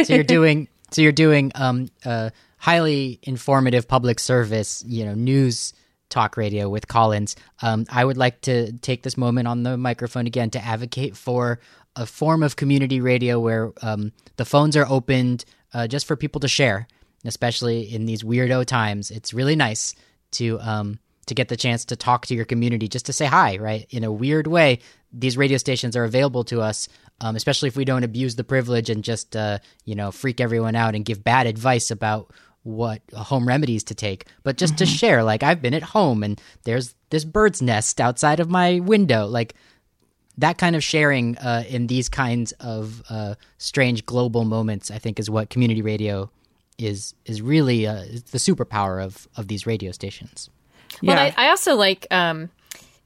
So 0.04 0.14
you're 0.14 0.24
doing. 0.24 0.68
so 0.92 1.02
you're 1.02 1.12
doing 1.12 1.52
um, 1.54 1.90
highly 2.56 3.18
informative 3.22 3.86
public 3.86 4.18
service. 4.18 4.82
You 4.86 5.04
know, 5.04 5.14
news 5.14 5.74
talk 6.08 6.36
radio 6.36 6.68
with 6.68 6.86
call-ins. 6.88 7.34
Um, 7.62 7.86
I 7.90 8.04
would 8.04 8.18
like 8.18 8.42
to 8.42 8.72
take 8.72 9.02
this 9.02 9.16
moment 9.16 9.48
on 9.48 9.62
the 9.62 9.76
microphone 9.76 10.26
again 10.26 10.50
to 10.50 10.62
advocate 10.62 11.16
for 11.16 11.58
a 11.96 12.06
form 12.06 12.42
of 12.42 12.56
community 12.56 13.00
radio 13.00 13.38
where 13.38 13.72
um, 13.82 14.12
the 14.36 14.44
phones 14.44 14.76
are 14.76 14.86
opened 14.88 15.44
uh, 15.74 15.86
just 15.86 16.06
for 16.06 16.16
people 16.16 16.40
to 16.40 16.48
share, 16.48 16.86
especially 17.24 17.82
in 17.82 18.06
these 18.06 18.22
weirdo 18.22 18.64
times. 18.66 19.10
It's 19.10 19.34
really 19.34 19.56
nice 19.56 19.94
to 20.32 20.58
um, 20.60 20.98
to 21.26 21.34
get 21.34 21.48
the 21.48 21.56
chance 21.56 21.84
to 21.86 21.96
talk 21.96 22.26
to 22.26 22.34
your 22.34 22.44
community, 22.44 22.88
just 22.88 23.06
to 23.06 23.12
say 23.12 23.26
hi, 23.26 23.56
right? 23.58 23.86
In 23.90 24.04
a 24.04 24.12
weird 24.12 24.46
way, 24.46 24.80
these 25.12 25.36
radio 25.36 25.58
stations 25.58 25.96
are 25.96 26.04
available 26.04 26.44
to 26.44 26.60
us 26.60 26.88
um, 27.22 27.36
especially 27.36 27.68
if 27.68 27.76
we 27.76 27.84
don't 27.84 28.04
abuse 28.04 28.34
the 28.34 28.44
privilege 28.44 28.90
and 28.90 29.04
just 29.04 29.36
uh, 29.36 29.58
you 29.84 29.94
know 29.94 30.10
freak 30.10 30.40
everyone 30.40 30.74
out 30.74 30.94
and 30.94 31.04
give 31.04 31.24
bad 31.24 31.46
advice 31.46 31.90
about 31.90 32.32
what 32.64 33.02
home 33.12 33.46
remedies 33.48 33.82
to 33.82 33.94
take, 33.94 34.26
but 34.44 34.56
just 34.56 34.74
mm-hmm. 34.74 34.84
to 34.84 34.86
share. 34.86 35.24
Like 35.24 35.42
I've 35.42 35.62
been 35.62 35.74
at 35.74 35.82
home 35.82 36.22
and 36.22 36.40
there's 36.64 36.94
this 37.10 37.24
bird's 37.24 37.62
nest 37.62 38.00
outside 38.00 38.38
of 38.38 38.50
my 38.50 38.80
window. 38.80 39.26
Like 39.26 39.54
that 40.38 40.58
kind 40.58 40.74
of 40.76 40.82
sharing 40.82 41.36
uh, 41.38 41.64
in 41.68 41.86
these 41.86 42.08
kinds 42.08 42.52
of 42.52 43.02
uh, 43.10 43.34
strange 43.58 44.06
global 44.06 44.44
moments, 44.44 44.90
I 44.90 44.98
think, 44.98 45.20
is 45.20 45.28
what 45.28 45.50
community 45.50 45.82
radio 45.82 46.30
is 46.78 47.14
is 47.26 47.42
really 47.42 47.86
uh, 47.86 48.04
the 48.30 48.38
superpower 48.38 49.02
of 49.02 49.28
of 49.36 49.48
these 49.48 49.66
radio 49.66 49.92
stations. 49.92 50.48
Well, 51.02 51.16
yeah. 51.16 51.34
I, 51.36 51.46
I 51.46 51.50
also 51.50 51.74
like 51.74 52.06
um, 52.10 52.50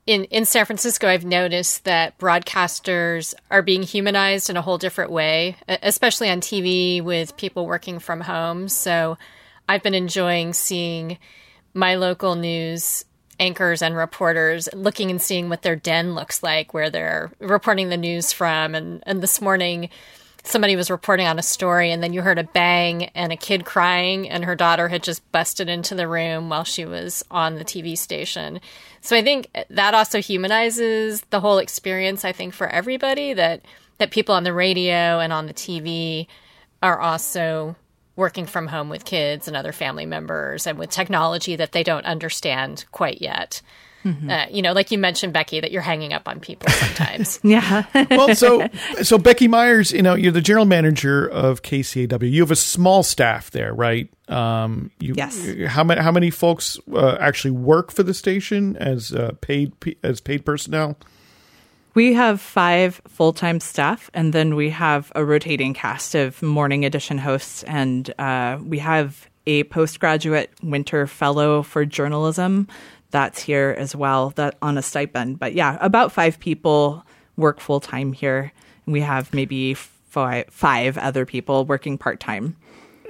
in 0.06 0.24
in 0.24 0.44
San 0.44 0.64
Francisco. 0.66 1.08
I've 1.08 1.24
noticed 1.24 1.84
that 1.84 2.18
broadcasters 2.18 3.34
are 3.50 3.62
being 3.62 3.82
humanized 3.82 4.48
in 4.48 4.56
a 4.56 4.62
whole 4.62 4.78
different 4.78 5.10
way, 5.10 5.56
especially 5.68 6.30
on 6.30 6.40
TV 6.40 7.02
with 7.02 7.36
people 7.36 7.66
working 7.66 7.98
from 7.98 8.20
home. 8.20 8.68
So, 8.68 9.18
I've 9.68 9.82
been 9.82 9.94
enjoying 9.94 10.52
seeing 10.52 11.18
my 11.74 11.96
local 11.96 12.36
news 12.36 13.04
anchors 13.38 13.82
and 13.82 13.96
reporters 13.96 14.68
looking 14.72 15.10
and 15.10 15.20
seeing 15.20 15.48
what 15.48 15.62
their 15.62 15.76
den 15.76 16.14
looks 16.14 16.42
like, 16.42 16.72
where 16.74 16.90
they're 16.90 17.30
reporting 17.40 17.88
the 17.88 17.96
news 17.96 18.32
from. 18.32 18.74
And, 18.74 19.02
and 19.06 19.22
this 19.22 19.40
morning, 19.40 19.88
somebody 20.46 20.76
was 20.76 20.90
reporting 20.90 21.26
on 21.26 21.38
a 21.38 21.42
story, 21.42 21.90
and 21.90 22.02
then 22.02 22.12
you 22.12 22.22
heard 22.22 22.38
a 22.38 22.44
bang 22.44 23.04
and 23.14 23.32
a 23.32 23.36
kid 23.36 23.64
crying, 23.64 24.28
and 24.28 24.44
her 24.44 24.54
daughter 24.54 24.88
had 24.88 25.02
just 25.02 25.30
busted 25.32 25.68
into 25.68 25.94
the 25.94 26.08
room 26.08 26.48
while 26.48 26.64
she 26.64 26.84
was 26.84 27.24
on 27.30 27.56
the 27.56 27.64
TV 27.64 27.98
station. 27.98 28.60
So 29.00 29.16
I 29.16 29.22
think 29.22 29.50
that 29.70 29.94
also 29.94 30.20
humanizes 30.20 31.22
the 31.30 31.40
whole 31.40 31.58
experience, 31.58 32.24
I 32.24 32.32
think, 32.32 32.54
for 32.54 32.68
everybody 32.68 33.34
that, 33.34 33.64
that 33.98 34.10
people 34.10 34.34
on 34.34 34.44
the 34.44 34.52
radio 34.52 35.18
and 35.18 35.32
on 35.32 35.46
the 35.46 35.54
TV 35.54 36.26
are 36.82 37.00
also 37.00 37.76
working 38.16 38.46
from 38.46 38.66
home 38.66 38.88
with 38.88 39.04
kids 39.04 39.46
and 39.46 39.56
other 39.56 39.72
family 39.72 40.06
members 40.06 40.66
and 40.66 40.78
with 40.78 40.90
technology 40.90 41.56
that 41.56 41.72
they 41.72 41.82
don't 41.82 42.06
understand 42.06 42.84
quite 42.90 43.20
yet. 43.20 43.60
Mm-hmm. 44.06 44.30
Uh, 44.30 44.46
you 44.50 44.62
know, 44.62 44.72
like 44.72 44.90
you 44.92 44.98
mentioned, 44.98 45.32
Becky, 45.32 45.58
that 45.58 45.72
you're 45.72 45.82
hanging 45.82 46.12
up 46.12 46.28
on 46.28 46.38
people 46.38 46.68
sometimes. 46.70 47.40
yeah. 47.42 47.84
well, 48.10 48.34
so 48.36 48.68
so 49.02 49.18
Becky 49.18 49.48
Myers, 49.48 49.90
you 49.90 50.02
know, 50.02 50.14
you're 50.14 50.32
the 50.32 50.40
general 50.40 50.64
manager 50.64 51.26
of 51.26 51.62
KCAW. 51.62 52.30
You 52.30 52.42
have 52.42 52.52
a 52.52 52.56
small 52.56 53.02
staff 53.02 53.50
there, 53.50 53.74
right? 53.74 54.08
Um, 54.28 54.92
you, 55.00 55.14
yes. 55.16 55.44
How 55.66 55.82
many 55.82 56.00
how 56.00 56.12
many 56.12 56.30
folks 56.30 56.78
uh, 56.92 57.16
actually 57.18 57.50
work 57.50 57.90
for 57.90 58.04
the 58.04 58.14
station 58.14 58.76
as 58.76 59.12
uh, 59.12 59.32
paid 59.40 59.72
as 60.04 60.20
paid 60.20 60.44
personnel? 60.44 60.96
We 61.96 62.12
have 62.12 62.42
five 62.42 63.00
full 63.08 63.32
time 63.32 63.58
staff, 63.58 64.10
and 64.12 64.34
then 64.34 64.54
we 64.54 64.68
have 64.68 65.10
a 65.14 65.24
rotating 65.24 65.72
cast 65.72 66.14
of 66.14 66.42
morning 66.42 66.84
edition 66.84 67.16
hosts, 67.16 67.62
and 67.62 68.12
uh, 68.20 68.58
we 68.62 68.80
have 68.80 69.30
a 69.46 69.64
postgraduate 69.64 70.50
winter 70.62 71.06
fellow 71.06 71.62
for 71.62 71.86
journalism 71.86 72.68
that's 73.12 73.40
here 73.40 73.74
as 73.78 73.96
well, 73.96 74.28
that 74.36 74.58
on 74.60 74.76
a 74.76 74.82
stipend. 74.82 75.38
But 75.38 75.54
yeah, 75.54 75.78
about 75.80 76.12
five 76.12 76.38
people 76.38 77.02
work 77.38 77.60
full 77.60 77.80
time 77.80 78.12
here. 78.12 78.52
And 78.84 78.92
we 78.92 79.00
have 79.00 79.32
maybe 79.32 79.72
five, 79.72 80.48
five 80.50 80.98
other 80.98 81.24
people 81.24 81.64
working 81.64 81.96
part 81.96 82.20
time. 82.20 82.58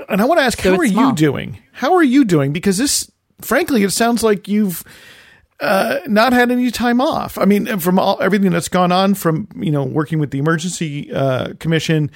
And 0.09 0.21
I 0.21 0.27
want 0.27 0.39
to 0.39 0.45
ask, 0.45 0.61
so 0.61 0.71
how 0.71 0.81
are 0.81 0.87
small. 0.87 1.09
you 1.09 1.15
doing? 1.17 1.59
How 1.73 1.95
are 1.95 2.05
you 2.05 2.25
doing? 2.25 2.53
Because 2.53 2.79
this, 2.79 3.11
frankly, 3.41 3.83
it 3.83 3.91
sounds 3.91 4.23
like 4.23 4.47
you've 4.47 4.85
uh, 5.61 6.01
not 6.07 6.33
had 6.33 6.51
any 6.51 6.71
time 6.71 7.01
off. 7.01 7.39
I 7.39 7.45
mean, 7.45 7.79
from 7.79 7.99
all, 7.99 8.21
everything 8.21 8.51
that's 8.51 8.69
gone 8.69 8.93
on, 8.93 9.15
from 9.15 9.49
you 9.57 9.71
know 9.71 9.85
working 9.85 10.19
with 10.19 10.31
the 10.31 10.39
emergency 10.39 11.13
uh, 11.13 11.55
commission 11.59 12.11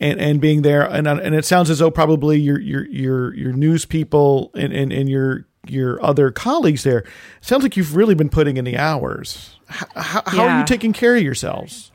and, 0.00 0.20
and 0.20 0.40
being 0.40 0.62
there, 0.62 0.82
and 0.82 1.06
and 1.06 1.34
it 1.34 1.44
sounds 1.44 1.70
as 1.70 1.80
though 1.80 1.90
probably 1.90 2.38
your 2.40 2.60
your 2.60 2.86
your 2.86 3.34
your 3.34 3.52
news 3.52 3.84
people 3.84 4.50
and, 4.54 4.72
and, 4.72 4.92
and 4.92 5.08
your 5.08 5.46
your 5.66 6.02
other 6.04 6.30
colleagues 6.30 6.82
there 6.82 7.04
sounds 7.40 7.62
like 7.62 7.76
you've 7.76 7.96
really 7.96 8.14
been 8.14 8.28
putting 8.28 8.56
in 8.56 8.64
the 8.64 8.76
hours. 8.76 9.58
How, 9.66 9.86
how, 9.96 10.22
yeah. 10.26 10.30
how 10.30 10.46
are 10.46 10.60
you 10.60 10.66
taking 10.66 10.92
care 10.92 11.16
of 11.16 11.22
yourselves? 11.22 11.90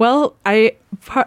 Well, 0.00 0.34
I 0.46 0.76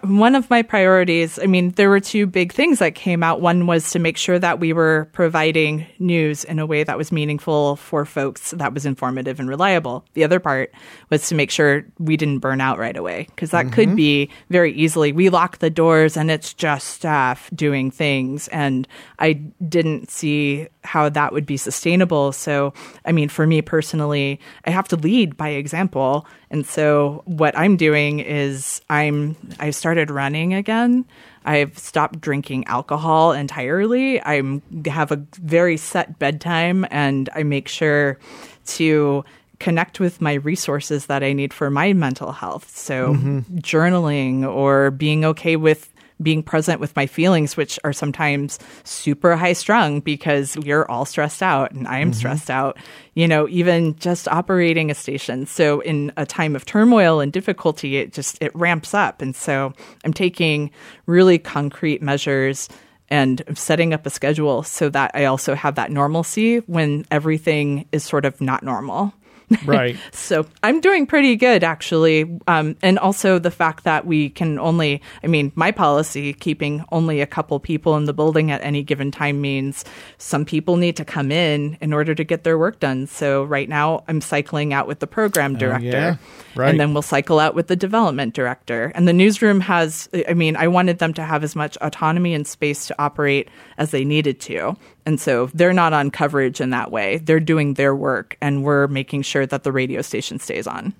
one 0.03 0.35
of 0.35 0.49
my 0.49 0.63
priorities, 0.63 1.39
I 1.39 1.45
mean, 1.45 1.71
there 1.71 1.89
were 1.89 1.99
two 1.99 2.25
big 2.25 2.51
things 2.51 2.79
that 2.79 2.95
came 2.95 3.21
out. 3.23 3.39
One 3.39 3.67
was 3.67 3.91
to 3.91 3.99
make 3.99 4.17
sure 4.17 4.37
that 4.39 4.59
we 4.59 4.73
were 4.73 5.07
providing 5.13 5.85
news 5.99 6.43
in 6.43 6.57
a 6.57 6.65
way 6.65 6.83
that 6.83 6.97
was 6.97 7.11
meaningful 7.11 7.75
for 7.75 8.03
folks, 8.03 8.51
that 8.51 8.73
was 8.73 8.85
informative 8.85 9.39
and 9.39 9.47
reliable. 9.47 10.03
The 10.15 10.23
other 10.23 10.39
part 10.39 10.73
was 11.11 11.27
to 11.29 11.35
make 11.35 11.51
sure 11.51 11.85
we 11.99 12.17
didn't 12.17 12.39
burn 12.39 12.61
out 12.61 12.77
right 12.79 12.97
away, 12.97 13.27
because 13.29 13.51
that 13.51 13.67
mm-hmm. 13.67 13.75
could 13.75 13.95
be 13.95 14.29
very 14.49 14.73
easily. 14.73 15.13
We 15.13 15.29
lock 15.29 15.59
the 15.59 15.69
doors 15.69 16.17
and 16.17 16.29
it's 16.29 16.53
just 16.53 16.87
staff 16.89 17.49
doing 17.53 17.89
things. 17.91 18.47
And 18.49 18.87
I 19.19 19.33
didn't 19.33 20.09
see 20.09 20.67
how 20.83 21.09
that 21.09 21.33
would 21.33 21.45
be 21.45 21.57
sustainable. 21.57 22.31
So, 22.31 22.73
I 23.05 23.11
mean, 23.11 23.29
for 23.29 23.47
me 23.47 23.61
personally, 23.61 24.39
I 24.65 24.71
have 24.71 24.87
to 24.89 24.95
lead 24.95 25.37
by 25.37 25.49
example. 25.49 26.27
And 26.49 26.65
so 26.65 27.21
what 27.25 27.57
I'm 27.57 27.77
doing 27.77 28.19
is 28.19 28.81
I'm 28.89 29.35
I 29.59 29.71
started 29.71 30.11
running 30.11 30.53
again. 30.53 31.05
I've 31.45 31.77
stopped 31.77 32.21
drinking 32.21 32.65
alcohol 32.67 33.33
entirely. 33.33 34.21
I 34.21 34.41
have 34.85 35.11
a 35.11 35.17
very 35.33 35.77
set 35.77 36.19
bedtime 36.19 36.85
and 36.89 37.29
I 37.35 37.43
make 37.43 37.67
sure 37.67 38.17
to 38.65 39.25
connect 39.59 39.99
with 39.99 40.19
my 40.19 40.33
resources 40.33 41.05
that 41.05 41.23
I 41.23 41.31
need 41.33 41.53
for 41.53 41.69
my 41.69 41.93
mental 41.93 42.31
health. 42.31 42.75
So, 42.75 43.13
mm-hmm. 43.13 43.57
journaling 43.57 44.47
or 44.47 44.91
being 44.91 45.23
okay 45.25 45.55
with 45.55 45.92
being 46.23 46.41
present 46.41 46.79
with 46.79 46.95
my 46.95 47.05
feelings, 47.05 47.55
which 47.55 47.79
are 47.83 47.93
sometimes 47.93 48.59
super 48.83 49.35
high 49.35 49.53
strung 49.53 49.99
because 49.99 50.55
you're 50.57 50.89
all 50.89 51.05
stressed 51.05 51.43
out 51.43 51.71
and 51.71 51.87
I 51.87 51.99
am 51.99 52.09
mm-hmm. 52.09 52.17
stressed 52.17 52.49
out, 52.49 52.77
you 53.13 53.27
know, 53.27 53.47
even 53.49 53.95
just 53.97 54.27
operating 54.27 54.89
a 54.89 54.95
station. 54.95 55.45
So 55.45 55.81
in 55.81 56.11
a 56.17 56.25
time 56.25 56.55
of 56.55 56.65
turmoil 56.65 57.19
and 57.19 57.31
difficulty, 57.31 57.97
it 57.97 58.13
just, 58.13 58.37
it 58.41 58.55
ramps 58.55 58.93
up. 58.93 59.21
And 59.21 59.35
so 59.35 59.73
I'm 60.03 60.13
taking 60.13 60.71
really 61.05 61.37
concrete 61.37 62.01
measures 62.01 62.69
and 63.09 63.43
setting 63.53 63.93
up 63.93 64.05
a 64.05 64.09
schedule 64.09 64.63
so 64.63 64.89
that 64.89 65.11
I 65.13 65.25
also 65.25 65.53
have 65.53 65.75
that 65.75 65.91
normalcy 65.91 66.57
when 66.59 67.05
everything 67.11 67.87
is 67.91 68.03
sort 68.03 68.25
of 68.25 68.39
not 68.41 68.63
normal. 68.63 69.13
Right. 69.65 69.97
so 70.11 70.45
I'm 70.61 70.81
doing 70.81 71.07
pretty 71.07 71.35
good, 71.35 71.63
actually. 71.63 72.39
Um, 72.47 72.75
and 72.81 72.99
also 72.99 73.39
the 73.39 73.51
fact 73.51 73.85
that 73.85 74.05
we 74.05 74.29
can 74.29 74.59
only, 74.59 75.01
I 75.23 75.27
mean, 75.27 75.51
my 75.55 75.71
policy, 75.71 76.33
keeping 76.33 76.83
only 76.91 77.21
a 77.21 77.25
couple 77.25 77.59
people 77.59 77.95
in 77.95 78.05
the 78.05 78.13
building 78.13 78.51
at 78.51 78.61
any 78.63 78.83
given 78.83 79.09
time 79.09 79.41
means 79.41 79.85
some 80.17 80.45
people 80.45 80.75
need 80.75 80.97
to 80.97 81.05
come 81.05 81.31
in 81.31 81.77
in 81.81 81.93
order 81.93 82.13
to 82.13 82.23
get 82.23 82.43
their 82.43 82.57
work 82.57 82.79
done. 82.79 83.07
So 83.07 83.43
right 83.43 83.69
now 83.69 84.03
I'm 84.07 84.21
cycling 84.21 84.73
out 84.73 84.87
with 84.87 84.99
the 84.99 85.07
program 85.07 85.57
director. 85.57 85.87
Uh, 85.87 85.91
yeah. 85.91 86.15
Right. 86.55 86.69
And 86.69 86.79
then 86.79 86.93
we'll 86.93 87.01
cycle 87.01 87.39
out 87.39 87.55
with 87.55 87.67
the 87.67 87.75
development 87.75 88.33
director. 88.33 88.91
And 88.95 89.07
the 89.07 89.13
newsroom 89.13 89.59
has, 89.61 90.07
I 90.27 90.33
mean, 90.33 90.55
I 90.55 90.67
wanted 90.67 90.99
them 90.99 91.13
to 91.15 91.23
have 91.23 91.43
as 91.43 91.55
much 91.55 91.77
autonomy 91.77 92.33
and 92.33 92.45
space 92.45 92.85
to 92.87 92.95
operate 93.01 93.49
as 93.77 93.91
they 93.91 94.05
needed 94.05 94.39
to. 94.41 94.77
And 95.05 95.19
so 95.19 95.49
they're 95.53 95.73
not 95.73 95.93
on 95.93 96.11
coverage 96.11 96.61
in 96.61 96.69
that 96.69 96.91
way. 96.91 97.17
They're 97.17 97.39
doing 97.39 97.73
their 97.73 97.95
work, 97.95 98.37
and 98.41 98.63
we're 98.63 98.87
making 98.87 99.23
sure 99.23 99.45
that 99.45 99.63
the 99.63 99.71
radio 99.71 100.01
station 100.01 100.39
stays 100.39 100.65
on. 100.65 100.93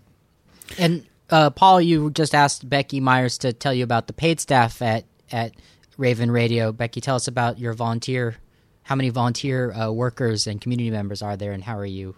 And 0.78 1.06
uh, 1.30 1.50
Paul, 1.52 1.82
you 1.82 2.12
just 2.12 2.36
asked 2.36 2.68
Becky 2.70 3.00
Myers 3.00 3.38
to 3.40 3.54
tell 3.54 3.74
you 3.74 3.84
about 3.84 4.08
the 4.08 4.14
paid 4.14 4.40
staff 4.40 4.82
at 4.82 5.06
at 5.32 5.54
Raven 5.98 6.32
Radio. 6.32 6.72
Becky, 6.72 7.02
tell 7.02 7.16
us 7.16 7.28
about 7.28 7.60
your 7.60 7.74
volunteer. 7.74 8.36
How 8.84 8.96
many 8.96 9.10
volunteer 9.10 9.72
uh, 9.72 9.92
workers 9.92 10.48
and 10.48 10.60
community 10.60 10.92
members 10.92 11.22
are 11.22 11.38
there, 11.38 11.54
and 11.54 11.64
how 11.64 11.78
are 11.78 11.86
you 11.86 12.16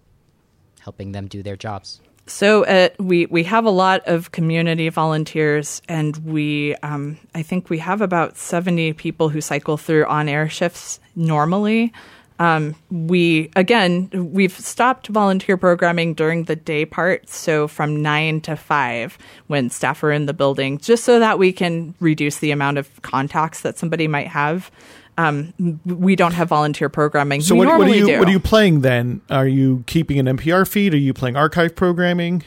helping 0.79 1.11
them 1.11 1.27
do 1.27 1.43
their 1.43 1.55
jobs? 1.55 2.01
So 2.27 2.65
uh, 2.65 2.89
we 2.97 3.27
we 3.27 3.43
have 3.43 3.65
a 3.65 3.69
lot 3.69 4.01
of 4.07 4.31
community 4.31 4.89
volunteers, 4.89 5.83
and 5.87 6.17
we 6.17 6.75
um, 6.77 7.19
I 7.35 7.43
think 7.43 7.69
we 7.69 7.77
have 7.77 8.01
about 8.01 8.37
seventy 8.37 8.93
people 8.93 9.29
who 9.29 9.41
cycle 9.41 9.77
through 9.77 10.05
on 10.05 10.27
air 10.27 10.49
shifts 10.49 10.99
normally. 11.15 11.93
Um, 12.37 12.75
we 12.91 13.49
again 13.55 14.09
we've 14.33 14.51
stopped 14.51 15.07
volunteer 15.07 15.55
programming 15.55 16.13
during 16.13 16.43
the 16.43 16.55
day 16.57 16.85
part, 16.85 17.29
so 17.29 17.67
from 17.67 18.01
nine 18.01 18.41
to 18.41 18.57
five 18.57 19.17
when 19.47 19.69
staff 19.69 20.03
are 20.03 20.11
in 20.11 20.25
the 20.25 20.33
building, 20.33 20.77
just 20.77 21.05
so 21.05 21.17
that 21.19 21.39
we 21.39 21.53
can 21.53 21.95
reduce 22.01 22.39
the 22.39 22.51
amount 22.51 22.77
of 22.77 23.01
contacts 23.03 23.61
that 23.61 23.77
somebody 23.77 24.09
might 24.09 24.27
have 24.27 24.69
um, 25.17 25.53
we 25.85 26.15
don't 26.15 26.33
have 26.33 26.49
volunteer 26.49 26.89
programming. 26.89 27.41
So 27.41 27.55
what, 27.55 27.67
what, 27.67 27.87
are 27.87 27.95
you 27.95 28.07
do. 28.07 28.19
what 28.19 28.27
are 28.27 28.31
you 28.31 28.39
playing 28.39 28.81
then? 28.81 29.21
Are 29.29 29.47
you 29.47 29.83
keeping 29.87 30.19
an 30.19 30.37
NPR 30.37 30.67
feed? 30.67 30.93
Are 30.93 30.97
you 30.97 31.13
playing 31.13 31.35
archive 31.35 31.75
programming? 31.75 32.43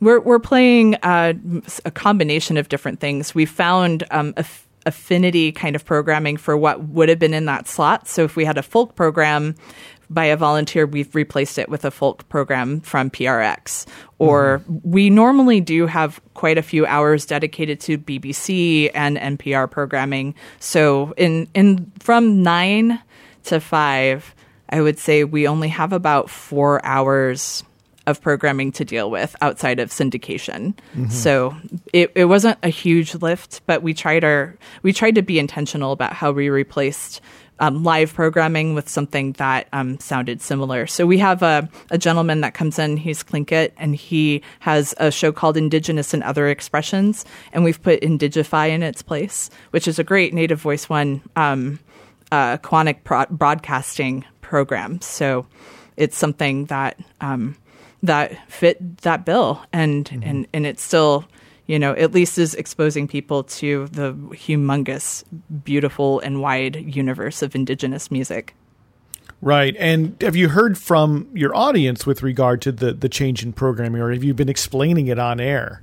We're 0.00 0.20
we're 0.20 0.38
playing 0.38 0.96
uh, 0.96 1.34
a 1.84 1.90
combination 1.90 2.56
of 2.56 2.68
different 2.68 3.00
things. 3.00 3.34
We 3.34 3.46
found 3.46 4.04
um, 4.10 4.34
affinity 4.86 5.52
kind 5.52 5.76
of 5.76 5.84
programming 5.84 6.36
for 6.36 6.56
what 6.56 6.82
would 6.88 7.08
have 7.08 7.18
been 7.18 7.34
in 7.34 7.44
that 7.46 7.68
slot. 7.68 8.08
So 8.08 8.24
if 8.24 8.36
we 8.36 8.44
had 8.44 8.58
a 8.58 8.62
folk 8.62 8.94
program, 8.94 9.54
by 10.12 10.26
a 10.26 10.36
volunteer, 10.36 10.86
we've 10.86 11.14
replaced 11.14 11.58
it 11.58 11.68
with 11.68 11.84
a 11.84 11.90
folk 11.90 12.28
program 12.28 12.80
from 12.80 13.10
PRX. 13.10 13.86
Or 14.18 14.58
mm-hmm. 14.58 14.90
we 14.90 15.10
normally 15.10 15.60
do 15.60 15.86
have 15.86 16.20
quite 16.34 16.58
a 16.58 16.62
few 16.62 16.84
hours 16.86 17.24
dedicated 17.24 17.80
to 17.80 17.98
BBC 17.98 18.90
and 18.94 19.16
NPR 19.16 19.70
programming. 19.70 20.34
So 20.60 21.14
in 21.16 21.48
in 21.54 21.90
from 21.98 22.42
nine 22.42 23.00
to 23.44 23.60
five, 23.60 24.34
I 24.68 24.80
would 24.80 24.98
say 24.98 25.24
we 25.24 25.48
only 25.48 25.68
have 25.68 25.92
about 25.92 26.30
four 26.30 26.84
hours 26.84 27.64
of 28.06 28.20
programming 28.20 28.72
to 28.72 28.84
deal 28.84 29.10
with 29.10 29.36
outside 29.40 29.78
of 29.78 29.90
syndication. 29.90 30.74
Mm-hmm. 30.94 31.08
So 31.08 31.56
it, 31.92 32.12
it 32.14 32.24
wasn't 32.26 32.58
a 32.62 32.68
huge 32.68 33.14
lift, 33.16 33.60
but 33.66 33.82
we 33.82 33.94
tried 33.94 34.24
our 34.24 34.56
we 34.82 34.92
tried 34.92 35.14
to 35.14 35.22
be 35.22 35.38
intentional 35.38 35.92
about 35.92 36.12
how 36.12 36.32
we 36.32 36.48
replaced 36.48 37.20
um, 37.62 37.84
live 37.84 38.12
programming 38.12 38.74
with 38.74 38.88
something 38.88 39.32
that 39.32 39.68
um, 39.72 39.98
sounded 40.00 40.42
similar. 40.42 40.86
So 40.88 41.06
we 41.06 41.18
have 41.18 41.42
a, 41.42 41.68
a 41.90 41.98
gentleman 41.98 42.40
that 42.40 42.54
comes 42.54 42.76
in, 42.78 42.96
he's 42.96 43.22
Tlingit, 43.22 43.70
and 43.76 43.94
he 43.94 44.42
has 44.60 44.94
a 44.98 45.12
show 45.12 45.30
called 45.30 45.56
Indigenous 45.56 46.12
and 46.12 46.24
Other 46.24 46.48
Expressions, 46.48 47.24
and 47.52 47.62
we've 47.62 47.80
put 47.80 48.00
Indigefi 48.00 48.70
in 48.70 48.82
its 48.82 49.00
place, 49.00 49.48
which 49.70 49.86
is 49.86 50.00
a 50.00 50.04
great 50.04 50.34
Native 50.34 50.60
Voice 50.60 50.88
One 50.88 51.22
um, 51.36 51.78
uh, 52.32 52.56
Koahnic 52.58 53.04
pro- 53.04 53.26
broadcasting 53.26 54.24
program. 54.40 55.00
So 55.00 55.46
it's 55.96 56.16
something 56.16 56.64
that 56.66 56.98
um, 57.20 57.56
that 58.02 58.50
fit 58.50 58.98
that 58.98 59.24
bill, 59.24 59.62
and 59.72 60.06
mm-hmm. 60.06 60.22
and 60.22 60.46
and 60.52 60.66
it's 60.66 60.82
still 60.82 61.26
you 61.66 61.78
know, 61.78 61.92
at 61.92 62.12
least 62.12 62.38
is 62.38 62.54
exposing 62.54 63.06
people 63.08 63.44
to 63.44 63.86
the 63.88 64.12
humongous, 64.12 65.24
beautiful, 65.64 66.20
and 66.20 66.40
wide 66.40 66.76
universe 66.76 67.40
of 67.40 67.54
indigenous 67.54 68.10
music. 68.10 68.54
Right. 69.40 69.74
And 69.78 70.20
have 70.20 70.36
you 70.36 70.48
heard 70.48 70.76
from 70.78 71.28
your 71.34 71.54
audience 71.56 72.06
with 72.06 72.22
regard 72.22 72.62
to 72.62 72.72
the, 72.72 72.92
the 72.92 73.08
change 73.08 73.42
in 73.42 73.52
programming, 73.52 74.00
or 74.00 74.12
have 74.12 74.22
you 74.22 74.34
been 74.34 74.48
explaining 74.48 75.06
it 75.06 75.18
on 75.18 75.40
air? 75.40 75.82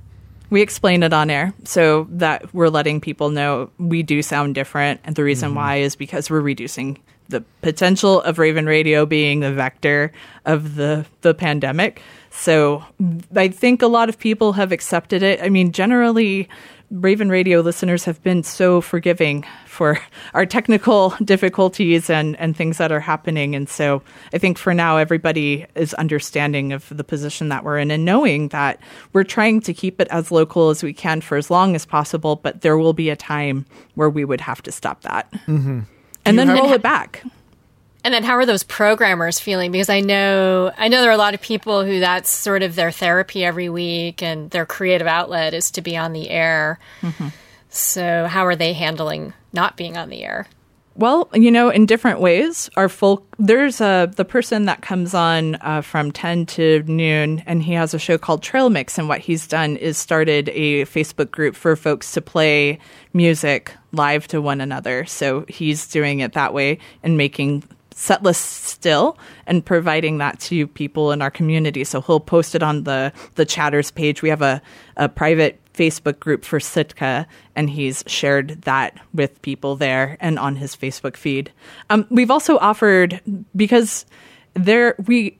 We 0.50 0.60
explain 0.60 1.02
it 1.02 1.12
on 1.12 1.30
air 1.30 1.54
so 1.64 2.06
that 2.10 2.52
we're 2.52 2.68
letting 2.68 3.00
people 3.00 3.30
know 3.30 3.70
we 3.78 4.02
do 4.02 4.22
sound 4.22 4.54
different. 4.54 5.00
And 5.04 5.16
the 5.16 5.24
reason 5.24 5.50
mm-hmm. 5.50 5.56
why 5.56 5.76
is 5.76 5.96
because 5.96 6.28
we're 6.28 6.40
reducing 6.40 6.98
the 7.28 7.44
potential 7.62 8.20
of 8.22 8.38
Raven 8.38 8.66
Radio 8.66 9.06
being 9.06 9.40
the 9.40 9.52
vector 9.52 10.12
of 10.44 10.74
the, 10.74 11.06
the 11.20 11.32
pandemic. 11.32 12.02
So 12.30 12.84
I 13.34 13.48
think 13.48 13.82
a 13.82 13.86
lot 13.86 14.08
of 14.08 14.18
people 14.18 14.52
have 14.54 14.72
accepted 14.72 15.22
it. 15.22 15.40
I 15.40 15.48
mean, 15.48 15.72
generally, 15.72 16.48
Raven 16.90 17.28
Radio 17.28 17.60
listeners 17.60 18.04
have 18.04 18.20
been 18.24 18.42
so 18.42 18.80
forgiving 18.80 19.44
for 19.66 19.98
our 20.34 20.44
technical 20.44 21.14
difficulties 21.24 22.10
and, 22.10 22.38
and 22.40 22.56
things 22.56 22.78
that 22.78 22.90
are 22.90 23.00
happening. 23.00 23.54
And 23.54 23.68
so 23.68 24.02
I 24.32 24.38
think 24.38 24.58
for 24.58 24.74
now, 24.74 24.96
everybody 24.96 25.66
is 25.76 25.94
understanding 25.94 26.72
of 26.72 26.88
the 26.90 27.04
position 27.04 27.48
that 27.50 27.64
we're 27.64 27.78
in 27.78 27.90
and 27.90 28.04
knowing 28.04 28.48
that 28.48 28.80
we're 29.12 29.24
trying 29.24 29.60
to 29.62 29.72
keep 29.72 30.00
it 30.00 30.08
as 30.08 30.32
local 30.32 30.70
as 30.70 30.82
we 30.82 30.92
can 30.92 31.20
for 31.20 31.36
as 31.36 31.50
long 31.50 31.76
as 31.76 31.86
possible, 31.86 32.36
but 32.36 32.62
there 32.62 32.76
will 32.76 32.92
be 32.92 33.08
a 33.08 33.16
time 33.16 33.66
where 33.94 34.10
we 34.10 34.24
would 34.24 34.40
have 34.40 34.60
to 34.62 34.72
stop 34.72 35.02
that. 35.02 35.30
Mm-hmm. 35.46 35.80
And 36.24 36.38
then 36.38 36.48
roll 36.48 36.72
it 36.72 36.82
back. 36.82 37.24
And 38.02 38.14
then 38.14 38.24
how 38.24 38.34
are 38.34 38.46
those 38.46 38.62
programmers 38.62 39.38
feeling? 39.38 39.72
Because 39.72 39.90
I 39.90 40.00
know 40.00 40.72
I 40.78 40.88
know 40.88 41.00
there 41.00 41.10
are 41.10 41.14
a 41.14 41.18
lot 41.18 41.34
of 41.34 41.40
people 41.40 41.84
who 41.84 42.00
that's 42.00 42.30
sort 42.30 42.62
of 42.62 42.74
their 42.74 42.90
therapy 42.90 43.44
every 43.44 43.68
week 43.68 44.22
and 44.22 44.50
their 44.50 44.66
creative 44.66 45.06
outlet 45.06 45.52
is 45.54 45.70
to 45.72 45.82
be 45.82 45.96
on 45.96 46.12
the 46.12 46.30
air. 46.30 46.78
Mm-hmm. 47.02 47.28
So 47.68 48.26
how 48.26 48.46
are 48.46 48.56
they 48.56 48.72
handling 48.72 49.32
not 49.52 49.76
being 49.76 49.96
on 49.96 50.08
the 50.08 50.24
air? 50.24 50.46
Well, 50.96 51.28
you 51.32 51.50
know, 51.50 51.70
in 51.70 51.86
different 51.86 52.20
ways. 52.20 52.68
Our 52.76 52.88
folk, 52.88 53.24
there's 53.38 53.80
a 53.80 54.10
the 54.14 54.24
person 54.24 54.64
that 54.64 54.82
comes 54.82 55.14
on 55.14 55.54
uh, 55.60 55.82
from 55.82 56.10
ten 56.10 56.46
to 56.46 56.82
noon, 56.82 57.42
and 57.46 57.62
he 57.62 57.72
has 57.74 57.94
a 57.94 57.98
show 57.98 58.18
called 58.18 58.42
Trail 58.42 58.70
Mix. 58.70 58.98
And 58.98 59.08
what 59.08 59.20
he's 59.20 59.46
done 59.46 59.76
is 59.76 59.96
started 59.96 60.48
a 60.50 60.84
Facebook 60.86 61.30
group 61.30 61.54
for 61.54 61.76
folks 61.76 62.12
to 62.12 62.20
play 62.20 62.78
music 63.12 63.72
live 63.92 64.26
to 64.28 64.42
one 64.42 64.60
another. 64.60 65.06
So 65.06 65.44
he's 65.48 65.86
doing 65.86 66.20
it 66.20 66.32
that 66.32 66.52
way 66.52 66.78
and 67.02 67.16
making 67.16 67.62
set 68.00 68.22
lists 68.22 68.42
still 68.70 69.18
and 69.46 69.64
providing 69.64 70.16
that 70.18 70.40
to 70.40 70.66
people 70.66 71.12
in 71.12 71.20
our 71.20 71.30
community. 71.30 71.84
So 71.84 72.00
he'll 72.00 72.18
post 72.18 72.54
it 72.54 72.62
on 72.62 72.84
the 72.84 73.12
the 73.34 73.44
chatters 73.44 73.90
page. 73.90 74.22
We 74.22 74.30
have 74.30 74.40
a, 74.40 74.62
a 74.96 75.08
private 75.08 75.60
Facebook 75.74 76.18
group 76.18 76.44
for 76.44 76.58
Sitka, 76.60 77.26
and 77.54 77.68
he's 77.68 78.02
shared 78.06 78.62
that 78.62 78.98
with 79.12 79.40
people 79.42 79.76
there 79.76 80.16
and 80.18 80.38
on 80.38 80.56
his 80.56 80.74
Facebook 80.74 81.16
feed. 81.16 81.52
Um, 81.90 82.06
we've 82.10 82.30
also 82.30 82.56
offered 82.58 83.20
because 83.54 84.06
there 84.54 84.94
we 85.06 85.38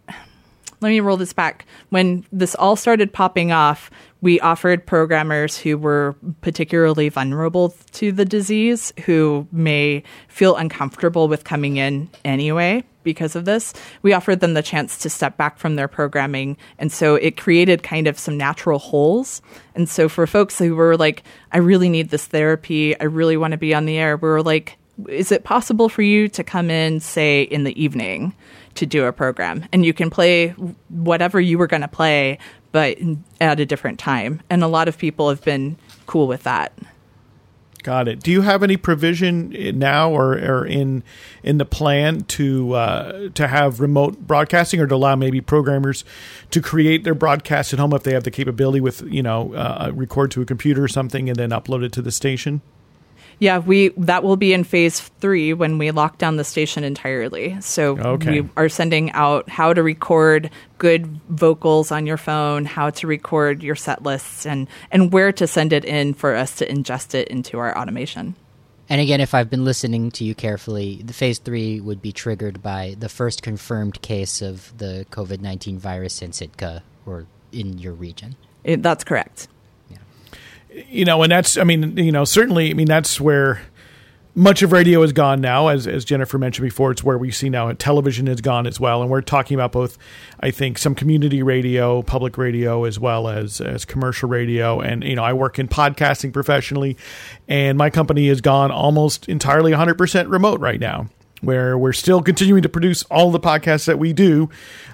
let 0.83 0.91
me 0.91 1.01
roll 1.01 1.17
this 1.17 1.33
back. 1.33 1.65
When 1.89 2.27
this 2.31 2.55
all 2.55 2.77
started 2.77 3.11
popping 3.11 3.53
off, 3.53 3.91
we 4.21 4.41
offered 4.41 4.87
programmers 4.87 5.57
who 5.57 5.79
were 5.79 6.15
particularly 6.41 7.09
vulnerable 7.09 7.75
to 7.93 8.13
the 8.13 8.25
disease, 8.25 8.93
who 9.07 9.47
may 9.51 10.03
feel 10.29 10.57
uncomfortable 10.57 11.29
with 11.29 11.45
coming 11.45 11.77
in 11.77 12.09
anyway 12.25 12.85
because 13.03 13.35
of 13.35 13.47
this. 13.47 13.73
We 14.03 14.13
offered 14.13 14.41
them 14.41 14.55
the 14.55 14.63
chance 14.63 14.99
to 14.99 15.11
step 15.11 15.37
back 15.37 15.59
from 15.59 15.77
their 15.77 15.89
programming. 15.89 16.57
And 16.79 16.93
so 16.93 17.15
it 17.15 17.37
created 17.37 17.83
kind 17.83 18.07
of 18.07 18.19
some 18.19 18.37
natural 18.37 18.79
holes. 18.79 19.41
And 19.75 19.89
so 19.89 20.09
for 20.09 20.27
folks 20.27 20.59
who 20.59 20.77
were 20.77 20.97
like, 20.97 21.23
I 21.53 21.59
really 21.59 21.89
need 21.89 22.11
this 22.11 22.27
therapy, 22.27 22.99
I 23.01 23.05
really 23.05 23.37
want 23.37 23.53
to 23.53 23.59
be 23.59 23.75
on 23.75 23.87
the 23.87 23.97
air, 23.97 24.17
we 24.17 24.29
were 24.29 24.43
like, 24.43 24.77
is 25.09 25.33
it 25.33 25.45
possible 25.45 25.89
for 25.89 26.03
you 26.03 26.29
to 26.29 26.45
come 26.45 26.71
in, 26.71 27.01
say, 27.01 27.43
in 27.43 27.65
the 27.65 27.83
evening 27.83 28.35
to 28.75 28.85
do 28.85 29.07
a 29.07 29.13
program? 29.13 29.65
And 29.73 29.85
you 29.85 29.95
can 29.95 30.11
play 30.11 30.51
whatever 30.89 31.41
you 31.41 31.57
were 31.57 31.67
going 31.67 31.81
to 31.81 31.89
play, 31.89 32.39
but 32.73 32.99
at 33.41 33.61
a 33.61 33.67
different 33.67 33.99
time. 33.99 34.41
And 34.49 34.63
a 34.63 34.69
lot 34.69 34.89
of 34.89 34.99
people 34.99 35.29
have 35.29 35.43
been 35.43 35.77
cool 36.07 36.27
with 36.27 36.43
that. 36.45 36.73
Got 37.83 38.09
it. 38.09 38.21
Do 38.21 38.31
you 38.31 38.43
have 38.43 38.63
any 38.63 38.77
provision 38.77 39.55
now 39.79 40.11
or, 40.11 40.33
or 40.33 40.67
in 40.67 41.03
in 41.43 41.57
the 41.57 41.65
plan 41.65 42.23
to 42.25 42.75
uh, 42.75 43.29
to 43.31 43.49
have 43.49 43.81
remote 43.81 44.27
broadcasting 44.27 44.81
or 44.81 44.87
to 44.87 44.95
allow 44.95 45.17
maybe 45.17 45.41
programmers 45.41 46.05
to 46.51 46.61
create 46.61 47.05
their 47.05 47.15
broadcast 47.15 47.73
at 47.73 47.79
home 47.79 47.95
if 47.95 48.03
they 48.03 48.13
have 48.13 48.25
the 48.25 48.31
capability 48.31 48.81
with 48.81 49.03
you 49.03 49.23
know 49.23 49.55
uh, 49.55 49.91
record 49.95 50.31
to 50.33 50.43
a 50.43 50.45
computer 50.45 50.85
or 50.85 50.89
something 50.89 51.31
and 51.31 51.39
then 51.39 51.51
upload 51.51 51.83
it 51.83 51.93
to 51.93 52.03
the 52.03 52.13
station? 52.13 52.61
Yeah, 53.41 53.57
we 53.59 53.89
that 53.97 54.23
will 54.23 54.37
be 54.37 54.53
in 54.53 54.65
phase 54.65 55.01
three 55.01 55.55
when 55.55 55.79
we 55.79 55.91
lock 55.93 56.19
down 56.19 56.37
the 56.37 56.45
station 56.45 56.85
entirely. 56.85 57.59
So 57.63 57.99
okay. 57.99 58.43
we 58.43 58.49
are 58.55 58.69
sending 58.69 59.11
out 59.13 59.49
how 59.49 59.73
to 59.73 59.83
record 59.83 60.51
good 60.77 61.07
vocals 61.31 61.91
on 61.91 62.05
your 62.07 62.19
phone, 62.19 62.67
how 62.67 62.91
to 62.91 63.07
record 63.07 63.63
your 63.63 63.77
set 63.77 64.03
lists, 64.03 64.45
and 64.45 64.69
and 64.91 65.11
where 65.11 65.33
to 65.33 65.47
send 65.47 65.73
it 65.73 65.87
in 65.87 66.13
for 66.13 66.37
us 66.37 66.57
to 66.57 66.67
ingest 66.69 67.15
it 67.15 67.29
into 67.29 67.59
our 67.59 67.77
automation. 67.77 68.37
And 68.91 69.01
again, 69.01 69.23
if 69.23 69.33
I've 69.33 69.49
been 69.49 69.65
listening 69.65 70.11
to 70.13 70.25
you 70.25 70.35
carefully, 70.35 71.01
the 71.03 71.15
phase 71.15 71.39
three 71.39 71.81
would 71.81 72.03
be 72.03 72.13
triggered 72.13 72.63
by 72.63 72.95
the 72.99 73.09
first 73.09 73.43
confirmed 73.43 74.03
case 74.03 74.43
of 74.43 74.77
the 74.77 75.07
COVID 75.11 75.41
nineteen 75.41 75.79
virus 75.79 76.21
in 76.21 76.33
Sitka 76.35 76.83
or 77.07 77.25
in 77.53 77.79
your 77.79 77.95
region. 77.95 78.37
It, 78.65 78.83
that's 78.83 79.03
correct 79.03 79.49
you 80.89 81.05
know, 81.05 81.23
and 81.23 81.33
that's, 81.33 81.57
I 81.57 81.65
mean, 81.65 81.97
you 81.97 82.13
know, 82.13 82.25
certainly, 82.25 82.71
I 82.71 82.75
mean, 82.75 82.87
that's 82.87 83.21
where 83.21 83.61
much 84.35 84.63
of 84.63 84.73
radio 84.73 85.03
is 85.03 85.13
gone 85.13 85.41
now, 85.41 85.69
as 85.69 85.87
as 85.87 86.05
Jennifer 86.05 86.39
mentioned 86.39 86.65
before. 86.65 86.93
It's 86.93 87.03
where 87.03 87.19
we 87.19 87.31
see 87.31 87.49
now 87.49 87.71
television 87.73 88.29
is 88.29 88.41
gone 88.41 88.67
as 88.67 88.79
well, 88.79 89.03
and 89.03 89.11
we're 89.11 89.21
talking 89.23 89.55
about 89.55 89.73
both. 89.73 89.99
I 90.41 90.51
think 90.51 90.79
some 90.79 90.95
community 90.95 91.43
radio, 91.43 92.03
public 92.03 92.39
radio, 92.39 92.85
as 92.85 92.99
well 92.99 93.29
as 93.29 93.61
as 93.61 93.85
commercial 93.85 94.29
radio, 94.29 94.81
and 94.81 95.03
you 95.03 95.17
know 95.17 95.25
I 95.25 95.33
work 95.33 95.59
in 95.59 95.69
podcasting 95.69 96.33
professionally, 96.33 96.97
and 97.49 97.77
my 97.77 97.91
company 97.91 98.29
has 98.29 98.41
gone 98.41 98.71
almost 98.71 99.29
entirely 99.29 99.73
100 99.73 99.99
percent 99.99 100.29
remote 100.29 100.61
right 100.61 100.81
now. 100.81 101.09
Where 101.43 101.79
we're 101.79 101.95
still 101.95 102.21
continuing 102.21 102.63
to 102.63 102.69
produce 102.69 103.03
all 103.05 103.31
the 103.31 103.41
podcasts 103.41 103.87
that 103.87 103.99
we 103.99 104.13
do, 104.13 104.51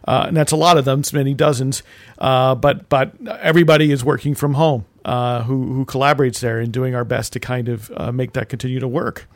uh, 0.07 0.27
and 0.29 0.37
that's 0.37 0.53
a 0.53 0.57
lot 0.57 0.79
of 0.79 0.85
them, 0.85 1.01
it's 1.01 1.13
many 1.13 1.35
dozens. 1.35 1.83
Uh, 2.19 2.55
but 2.55 2.89
but 2.89 3.15
everybody 3.41 3.91
is 3.91 4.05
working 4.05 4.37
from 4.37 4.55
home, 4.55 4.85
uh, 5.07 5.45
who 5.45 5.73
who 5.73 5.85
collaborates 5.87 6.41
there 6.41 6.59
and 6.59 6.73
doing 6.73 6.95
our 6.95 7.05
best 7.05 7.33
to 7.33 7.41
kind 7.41 7.69
of 7.69 7.91
uh, 7.97 8.13
make 8.13 8.33
that 8.33 8.49
continue 8.49 8.81
to 8.81 8.89
work. 8.89 9.29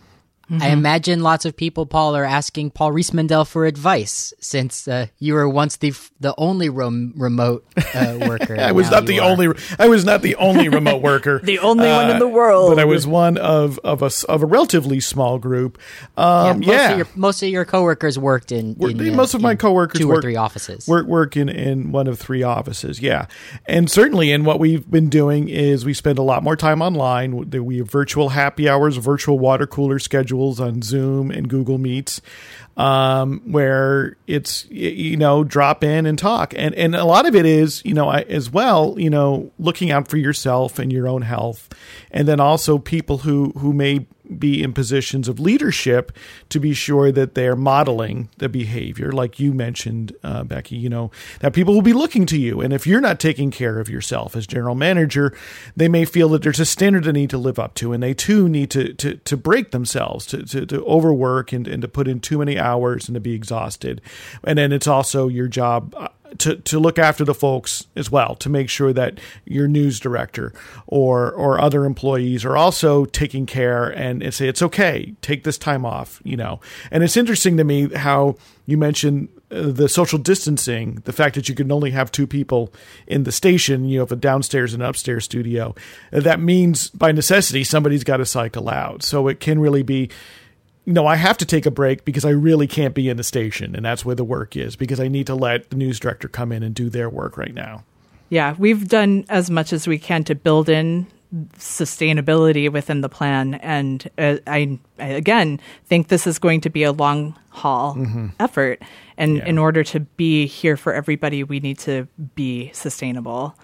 Mm-hmm. 0.50 0.62
I 0.62 0.68
imagine 0.70 1.22
lots 1.22 1.44
of 1.44 1.56
people, 1.56 1.86
Paul, 1.86 2.16
are 2.16 2.24
asking 2.24 2.72
Paul 2.72 2.90
Riismandel 2.90 3.46
for 3.46 3.66
advice 3.66 4.34
since 4.40 4.88
uh, 4.88 5.06
you 5.20 5.34
were 5.34 5.48
once 5.48 5.76
the 5.76 5.94
the 6.18 6.34
only 6.36 6.68
rem- 6.68 7.12
remote 7.16 7.64
uh, 7.94 8.18
worker. 8.28 8.58
I 8.58 8.72
was 8.72 8.90
not 8.90 9.06
the 9.06 9.20
are. 9.20 9.30
only. 9.30 9.54
I 9.78 9.86
was 9.86 10.04
not 10.04 10.22
the 10.22 10.34
only 10.36 10.68
remote 10.68 11.02
worker. 11.02 11.38
the 11.44 11.60
only 11.60 11.88
uh, 11.88 11.96
one 12.02 12.10
in 12.10 12.18
the 12.18 12.26
world. 12.26 12.72
But 12.74 12.80
I 12.80 12.84
was 12.84 13.06
one 13.06 13.38
of 13.38 13.78
of 13.84 14.02
a 14.02 14.10
of 14.28 14.42
a 14.42 14.46
relatively 14.46 14.98
small 14.98 15.38
group. 15.38 15.78
Um, 16.16 16.62
yeah, 16.62 16.66
most, 16.66 16.66
yeah. 16.66 16.90
Of 16.90 16.98
your, 16.98 17.06
most 17.14 17.42
of 17.44 17.48
your 17.48 17.64
coworkers 17.64 18.18
worked 18.18 18.50
in. 18.50 18.74
in 18.82 19.14
most 19.14 19.34
of 19.34 19.40
my 19.40 19.54
coworkers 19.54 20.00
two 20.00 20.08
work, 20.08 20.18
or 20.18 20.22
three 20.22 20.36
offices. 20.36 20.88
Work 20.88 21.06
work 21.06 21.36
in 21.36 21.48
in 21.48 21.92
one 21.92 22.08
of 22.08 22.18
three 22.18 22.42
offices. 22.42 23.00
Yeah, 23.00 23.26
and 23.66 23.88
certainly, 23.88 24.32
and 24.32 24.44
what 24.44 24.58
we've 24.58 24.90
been 24.90 25.10
doing 25.10 25.48
is 25.48 25.84
we 25.84 25.94
spend 25.94 26.18
a 26.18 26.22
lot 26.22 26.42
more 26.42 26.56
time 26.56 26.82
online. 26.82 27.50
We 27.50 27.78
have 27.78 27.88
virtual 27.88 28.30
happy 28.30 28.68
hours, 28.68 28.96
virtual 28.96 29.38
water 29.38 29.68
cooler 29.68 30.00
schedule 30.00 30.39
on 30.40 30.80
Zoom 30.82 31.30
and 31.30 31.48
Google 31.48 31.76
Meets, 31.76 32.22
um, 32.76 33.42
where 33.44 34.16
it's 34.26 34.66
you 34.70 35.16
know 35.16 35.44
drop 35.44 35.84
in 35.84 36.06
and 36.06 36.18
talk, 36.18 36.54
and 36.56 36.74
and 36.74 36.94
a 36.94 37.04
lot 37.04 37.26
of 37.26 37.34
it 37.34 37.44
is 37.44 37.82
you 37.84 37.92
know 37.92 38.10
as 38.10 38.50
well 38.50 38.94
you 38.98 39.10
know 39.10 39.50
looking 39.58 39.90
out 39.90 40.08
for 40.08 40.16
yourself 40.16 40.78
and 40.78 40.92
your 40.92 41.06
own 41.06 41.22
health, 41.22 41.68
and 42.10 42.26
then 42.26 42.40
also 42.40 42.78
people 42.78 43.18
who 43.18 43.52
who 43.58 43.72
may 43.72 44.06
be 44.38 44.62
in 44.62 44.72
positions 44.72 45.28
of 45.28 45.40
leadership 45.40 46.12
to 46.48 46.60
be 46.60 46.72
sure 46.72 47.10
that 47.12 47.34
they're 47.34 47.56
modeling 47.56 48.28
the 48.38 48.48
behavior, 48.48 49.12
like 49.12 49.40
you 49.40 49.52
mentioned, 49.52 50.14
uh, 50.22 50.44
Becky. 50.44 50.76
You 50.76 50.88
know 50.88 51.10
that 51.40 51.52
people 51.52 51.74
will 51.74 51.82
be 51.82 51.92
looking 51.92 52.26
to 52.26 52.38
you, 52.38 52.60
and 52.60 52.72
if 52.72 52.86
you're 52.86 53.00
not 53.00 53.20
taking 53.20 53.50
care 53.50 53.78
of 53.80 53.88
yourself 53.88 54.36
as 54.36 54.46
general 54.46 54.74
manager, 54.74 55.36
they 55.76 55.88
may 55.88 56.04
feel 56.04 56.28
that 56.30 56.42
there's 56.42 56.60
a 56.60 56.66
standard 56.66 57.04
they 57.04 57.12
need 57.12 57.30
to 57.30 57.38
live 57.38 57.58
up 57.58 57.74
to, 57.74 57.92
and 57.92 58.02
they 58.02 58.14
too 58.14 58.48
need 58.48 58.70
to 58.70 58.94
to, 58.94 59.16
to 59.16 59.36
break 59.36 59.70
themselves, 59.70 60.26
to, 60.26 60.44
to, 60.44 60.66
to 60.66 60.84
overwork 60.84 61.52
and, 61.52 61.66
and 61.66 61.82
to 61.82 61.88
put 61.88 62.08
in 62.08 62.20
too 62.20 62.38
many 62.38 62.58
hours 62.58 63.08
and 63.08 63.14
to 63.14 63.20
be 63.20 63.34
exhausted. 63.34 64.00
And 64.44 64.58
then 64.58 64.72
it's 64.72 64.86
also 64.86 65.28
your 65.28 65.48
job 65.48 65.94
uh, 65.96 66.08
to 66.38 66.56
to 66.56 66.78
look 66.78 66.98
after 66.98 67.24
the 67.24 67.34
folks 67.34 67.86
as 67.96 68.10
well 68.10 68.34
to 68.36 68.48
make 68.48 68.68
sure 68.68 68.92
that 68.92 69.18
your 69.44 69.68
news 69.68 70.00
director 70.00 70.52
or 70.86 71.32
or 71.32 71.60
other 71.60 71.84
employees 71.84 72.44
are 72.44 72.56
also 72.56 73.04
taking 73.04 73.46
care 73.46 73.88
and, 73.88 74.22
and 74.22 74.34
say 74.34 74.48
it's 74.48 74.62
okay 74.62 75.14
take 75.22 75.44
this 75.44 75.58
time 75.58 75.84
off 75.84 76.20
you 76.24 76.36
know. 76.36 76.60
And 76.90 77.02
it's 77.02 77.16
interesting 77.16 77.56
to 77.56 77.64
me 77.64 77.92
how 77.94 78.36
you 78.66 78.76
mentioned 78.76 79.28
uh, 79.50 79.70
the 79.70 79.88
social 79.88 80.18
distancing 80.18 81.02
the 81.04 81.12
fact 81.12 81.34
that 81.34 81.48
you 81.48 81.54
can 81.54 81.72
only 81.72 81.90
have 81.90 82.12
two 82.12 82.26
people 82.26 82.72
in 83.06 83.24
the 83.24 83.32
station 83.32 83.84
you 83.84 84.00
have 84.00 84.12
a 84.12 84.16
downstairs 84.16 84.74
and 84.74 84.82
upstairs 84.82 85.24
studio 85.24 85.74
that 86.12 86.40
means 86.40 86.90
by 86.90 87.12
necessity 87.12 87.64
somebody's 87.64 88.04
got 88.04 88.18
to 88.18 88.26
cycle 88.26 88.68
out. 88.68 89.02
So 89.02 89.28
it 89.28 89.40
can 89.40 89.58
really 89.58 89.82
be 89.82 90.10
no, 90.90 91.06
I 91.06 91.16
have 91.16 91.38
to 91.38 91.46
take 91.46 91.66
a 91.66 91.70
break 91.70 92.04
because 92.04 92.24
I 92.24 92.30
really 92.30 92.66
can't 92.66 92.94
be 92.94 93.08
in 93.08 93.16
the 93.16 93.24
station, 93.24 93.74
and 93.74 93.84
that's 93.84 94.04
where 94.04 94.14
the 94.14 94.24
work 94.24 94.56
is 94.56 94.76
because 94.76 95.00
I 95.00 95.08
need 95.08 95.26
to 95.28 95.34
let 95.34 95.70
the 95.70 95.76
news 95.76 96.00
director 96.00 96.28
come 96.28 96.52
in 96.52 96.62
and 96.62 96.74
do 96.74 96.90
their 96.90 97.08
work 97.08 97.36
right 97.36 97.54
now. 97.54 97.84
Yeah, 98.28 98.54
we've 98.58 98.88
done 98.88 99.24
as 99.28 99.50
much 99.50 99.72
as 99.72 99.88
we 99.88 99.98
can 99.98 100.24
to 100.24 100.34
build 100.34 100.68
in 100.68 101.06
sustainability 101.58 102.70
within 102.70 103.00
the 103.00 103.08
plan, 103.08 103.54
and 103.54 104.08
uh, 104.18 104.36
I, 104.46 104.78
I, 104.98 105.06
again 105.06 105.60
think 105.86 106.08
this 106.08 106.26
is 106.26 106.38
going 106.38 106.60
to 106.62 106.70
be 106.70 106.82
a 106.82 106.92
long 106.92 107.38
haul 107.50 107.94
mm-hmm. 107.94 108.28
effort. 108.38 108.82
And 109.16 109.36
yeah. 109.36 109.46
in 109.46 109.58
order 109.58 109.84
to 109.84 110.00
be 110.00 110.46
here 110.46 110.76
for 110.76 110.94
everybody, 110.94 111.44
we 111.44 111.60
need 111.60 111.78
to 111.80 112.08
be 112.34 112.70
sustainable 112.72 113.54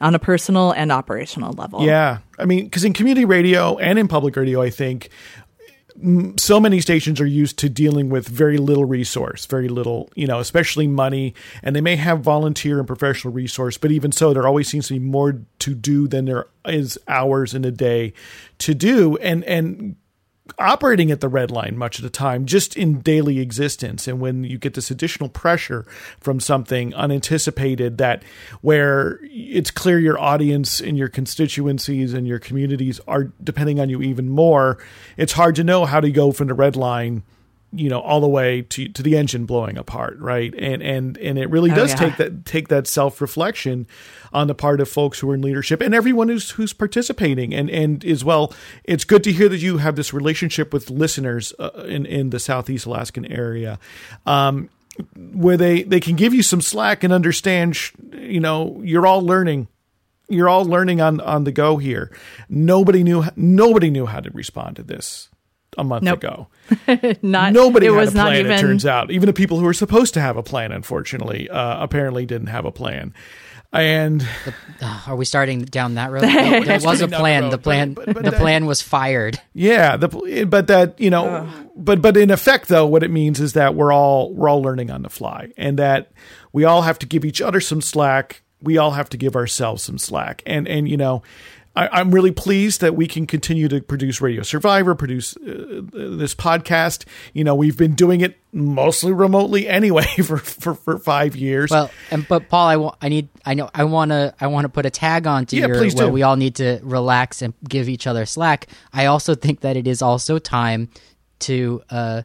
on 0.00 0.14
a 0.14 0.18
personal 0.18 0.72
and 0.72 0.92
operational 0.92 1.52
level. 1.52 1.84
Yeah. 1.84 2.18
I 2.38 2.44
mean, 2.44 2.64
because 2.64 2.84
in 2.84 2.92
community 2.92 3.24
radio 3.24 3.78
and 3.78 3.98
in 3.98 4.08
public 4.08 4.36
radio, 4.36 4.60
I 4.60 4.70
think 4.70 5.08
so 6.36 6.60
many 6.60 6.80
stations 6.80 7.20
are 7.20 7.26
used 7.26 7.58
to 7.58 7.68
dealing 7.68 8.08
with 8.08 8.28
very 8.28 8.58
little 8.58 8.84
resource, 8.84 9.46
very 9.46 9.68
little, 9.68 10.10
you 10.14 10.26
know, 10.26 10.40
especially 10.40 10.86
money. 10.86 11.34
And 11.62 11.74
they 11.74 11.80
may 11.80 11.96
have 11.96 12.20
volunteer 12.20 12.78
and 12.78 12.86
professional 12.86 13.32
resource, 13.32 13.78
but 13.78 13.90
even 13.90 14.12
so, 14.12 14.32
there 14.32 14.46
always 14.46 14.68
seems 14.68 14.88
to 14.88 14.94
be 14.94 14.98
more 14.98 15.40
to 15.60 15.74
do 15.74 16.08
than 16.08 16.24
there 16.26 16.46
is 16.66 16.98
hours 17.08 17.54
in 17.54 17.64
a 17.64 17.70
day 17.70 18.12
to 18.58 18.74
do. 18.74 19.16
And 19.18 19.44
and 19.44 19.96
operating 20.58 21.10
at 21.10 21.20
the 21.20 21.28
red 21.28 21.50
line 21.50 21.76
much 21.76 21.98
of 21.98 22.02
the 22.02 22.10
time 22.10 22.46
just 22.46 22.76
in 22.76 23.00
daily 23.00 23.40
existence. 23.40 24.06
And 24.06 24.20
when 24.20 24.44
you 24.44 24.58
get 24.58 24.74
this 24.74 24.90
additional 24.90 25.28
pressure 25.28 25.86
from 26.20 26.40
something 26.40 26.94
unanticipated 26.94 27.98
that 27.98 28.22
where 28.60 29.18
it's 29.22 29.70
clear 29.70 29.98
your 29.98 30.18
audience 30.18 30.80
and 30.80 30.96
your 30.96 31.08
constituencies 31.08 32.14
and 32.14 32.26
your 32.26 32.38
communities 32.38 33.00
are 33.06 33.24
depending 33.42 33.80
on 33.80 33.88
you 33.88 34.02
even 34.02 34.28
more 34.28 34.78
it's 35.16 35.32
hard 35.32 35.54
to 35.56 35.64
know 35.64 35.84
how 35.84 36.00
to 36.00 36.10
go 36.10 36.32
from 36.32 36.48
the 36.48 36.54
red 36.54 36.76
line 36.76 37.22
you 37.78 37.88
know 37.88 38.00
all 38.00 38.20
the 38.20 38.28
way 38.28 38.62
to 38.62 38.88
to 38.88 39.02
the 39.02 39.16
engine 39.16 39.46
blowing 39.46 39.76
apart 39.76 40.18
right? 40.18 40.54
And 40.58 40.82
and 40.82 41.16
and 41.18 41.38
it 41.38 41.50
really 41.50 41.70
oh, 41.70 41.74
does 41.74 41.90
yeah. 41.90 41.96
take 41.96 42.16
that 42.16 42.44
take 42.44 42.68
that 42.68 42.86
self 42.86 43.20
reflection 43.20 43.86
on 44.32 44.46
the 44.46 44.54
part 44.54 44.80
of 44.80 44.88
folks 44.88 45.20
who 45.20 45.30
are 45.30 45.34
in 45.34 45.42
leadership 45.42 45.80
and 45.80 45.94
everyone 45.94 46.28
who's 46.28 46.50
who's 46.50 46.72
participating. 46.72 47.54
And 47.54 47.70
and 47.70 48.04
as 48.04 48.24
well 48.24 48.52
it's 48.84 49.04
good 49.04 49.22
to 49.24 49.32
hear 49.32 49.48
that 49.48 49.58
you 49.58 49.78
have 49.78 49.96
this 49.96 50.12
relationship 50.12 50.72
with 50.72 50.90
listeners 50.90 51.52
uh, 51.58 51.84
in 51.86 52.06
in 52.06 52.30
the 52.30 52.40
southeast 52.40 52.86
alaskan 52.86 53.24
area 53.26 53.78
um, 54.26 54.68
where 55.16 55.56
they 55.56 55.82
they 55.82 56.00
can 56.00 56.16
give 56.16 56.34
you 56.34 56.42
some 56.42 56.60
slack 56.60 57.04
and 57.04 57.12
understand 57.12 57.78
you 58.12 58.40
know 58.40 58.80
you're 58.84 59.06
all 59.06 59.22
learning. 59.22 59.68
You're 60.28 60.48
all 60.48 60.64
learning 60.64 61.00
on 61.00 61.20
on 61.20 61.44
the 61.44 61.52
go 61.52 61.76
here. 61.76 62.10
Nobody 62.48 63.04
knew 63.04 63.24
nobody 63.36 63.90
knew 63.90 64.06
how 64.06 64.18
to 64.18 64.30
respond 64.32 64.74
to 64.76 64.82
this 64.82 65.28
a 65.76 65.84
month 65.84 66.02
nope. 66.02 66.18
ago. 66.18 66.48
not 67.22 67.52
nobody 67.52 67.86
it 67.86 67.92
had 67.92 67.98
was 67.98 68.08
a 68.10 68.12
plan. 68.12 68.24
Not 68.24 68.36
even... 68.36 68.52
It 68.52 68.60
turns 68.60 68.86
out, 68.86 69.10
even 69.10 69.26
the 69.26 69.32
people 69.32 69.58
who 69.58 69.64
were 69.64 69.74
supposed 69.74 70.14
to 70.14 70.20
have 70.20 70.36
a 70.36 70.42
plan, 70.42 70.72
unfortunately, 70.72 71.48
uh, 71.48 71.82
apparently 71.82 72.26
didn't 72.26 72.48
have 72.48 72.64
a 72.64 72.72
plan. 72.72 73.14
And 73.72 74.20
the, 74.20 74.54
uh, 74.80 75.00
are 75.08 75.16
we 75.16 75.24
starting 75.24 75.62
down 75.62 75.94
that 75.94 76.10
road? 76.10 76.22
there 76.22 76.80
was 76.80 77.00
a 77.00 77.08
plan. 77.08 77.50
The, 77.50 77.58
plan. 77.58 77.94
But, 77.94 78.06
but 78.06 78.24
the 78.24 78.30
that, 78.30 78.40
plan 78.40 78.66
was 78.66 78.80
fired. 78.80 79.40
Yeah, 79.52 79.96
the, 79.96 80.46
but 80.48 80.68
that 80.68 80.98
you 81.00 81.10
know, 81.10 81.26
uh. 81.26 81.50
but 81.74 82.00
but 82.00 82.16
in 82.16 82.30
effect, 82.30 82.68
though, 82.68 82.86
what 82.86 83.02
it 83.02 83.10
means 83.10 83.40
is 83.40 83.54
that 83.54 83.74
we're 83.74 83.92
all 83.92 84.32
we're 84.32 84.48
all 84.48 84.62
learning 84.62 84.90
on 84.90 85.02
the 85.02 85.10
fly, 85.10 85.52
and 85.56 85.78
that 85.78 86.12
we 86.52 86.64
all 86.64 86.82
have 86.82 86.98
to 87.00 87.06
give 87.06 87.24
each 87.24 87.40
other 87.40 87.60
some 87.60 87.82
slack. 87.82 88.42
We 88.62 88.78
all 88.78 88.92
have 88.92 89.10
to 89.10 89.16
give 89.16 89.36
ourselves 89.36 89.82
some 89.82 89.98
slack, 89.98 90.42
and 90.46 90.66
and 90.66 90.88
you 90.88 90.96
know, 90.96 91.22
I, 91.76 92.00
am 92.00 92.10
really 92.10 92.32
pleased 92.32 92.80
that 92.80 92.96
we 92.96 93.06
can 93.06 93.26
continue 93.26 93.68
to 93.68 93.82
produce 93.82 94.20
Radio 94.20 94.42
Survivor, 94.42 94.94
produce 94.94 95.36
uh, 95.36 95.82
this 95.92 96.34
podcast. 96.34 97.04
You 97.34 97.44
know, 97.44 97.54
we've 97.54 97.76
been 97.76 97.94
doing 97.94 98.22
it 98.22 98.38
mostly 98.52 99.12
remotely 99.12 99.68
anyway 99.68 100.04
for, 100.24 100.38
for, 100.38 100.74
for 100.74 100.98
five 100.98 101.36
years. 101.36 101.70
Well, 101.70 101.90
and 102.10 102.26
but 102.26 102.48
Paul, 102.48 102.66
I, 102.66 102.76
want, 102.76 102.96
I 103.02 103.08
need, 103.10 103.28
I 103.44 103.54
know, 103.54 103.68
I 103.74 103.84
want 103.84 104.10
to, 104.10 104.34
I 104.40 104.46
want 104.46 104.64
to 104.64 104.70
put 104.70 104.86
a 104.86 104.90
tag 104.90 105.26
on 105.26 105.44
to 105.46 105.56
yeah, 105.56 105.66
your 105.66 105.90
where 105.90 106.08
we 106.08 106.22
all 106.22 106.36
need 106.36 106.56
to 106.56 106.80
relax 106.82 107.42
and 107.42 107.52
give 107.68 107.88
each 107.90 108.06
other 108.06 108.24
slack. 108.24 108.68
I 108.94 109.06
also 109.06 109.34
think 109.34 109.60
that 109.60 109.76
it 109.76 109.86
is 109.86 110.00
also 110.00 110.38
time 110.38 110.88
to, 111.40 111.82
uh, 111.90 112.22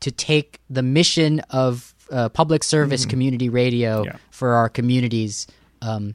to 0.00 0.10
take 0.10 0.60
the 0.68 0.82
mission 0.82 1.40
of 1.50 1.94
uh, 2.10 2.28
public 2.28 2.62
service 2.62 3.02
mm-hmm. 3.02 3.10
community 3.10 3.48
radio 3.48 4.04
yeah. 4.04 4.16
for 4.30 4.52
our 4.54 4.68
communities. 4.68 5.46
Um, 5.80 6.14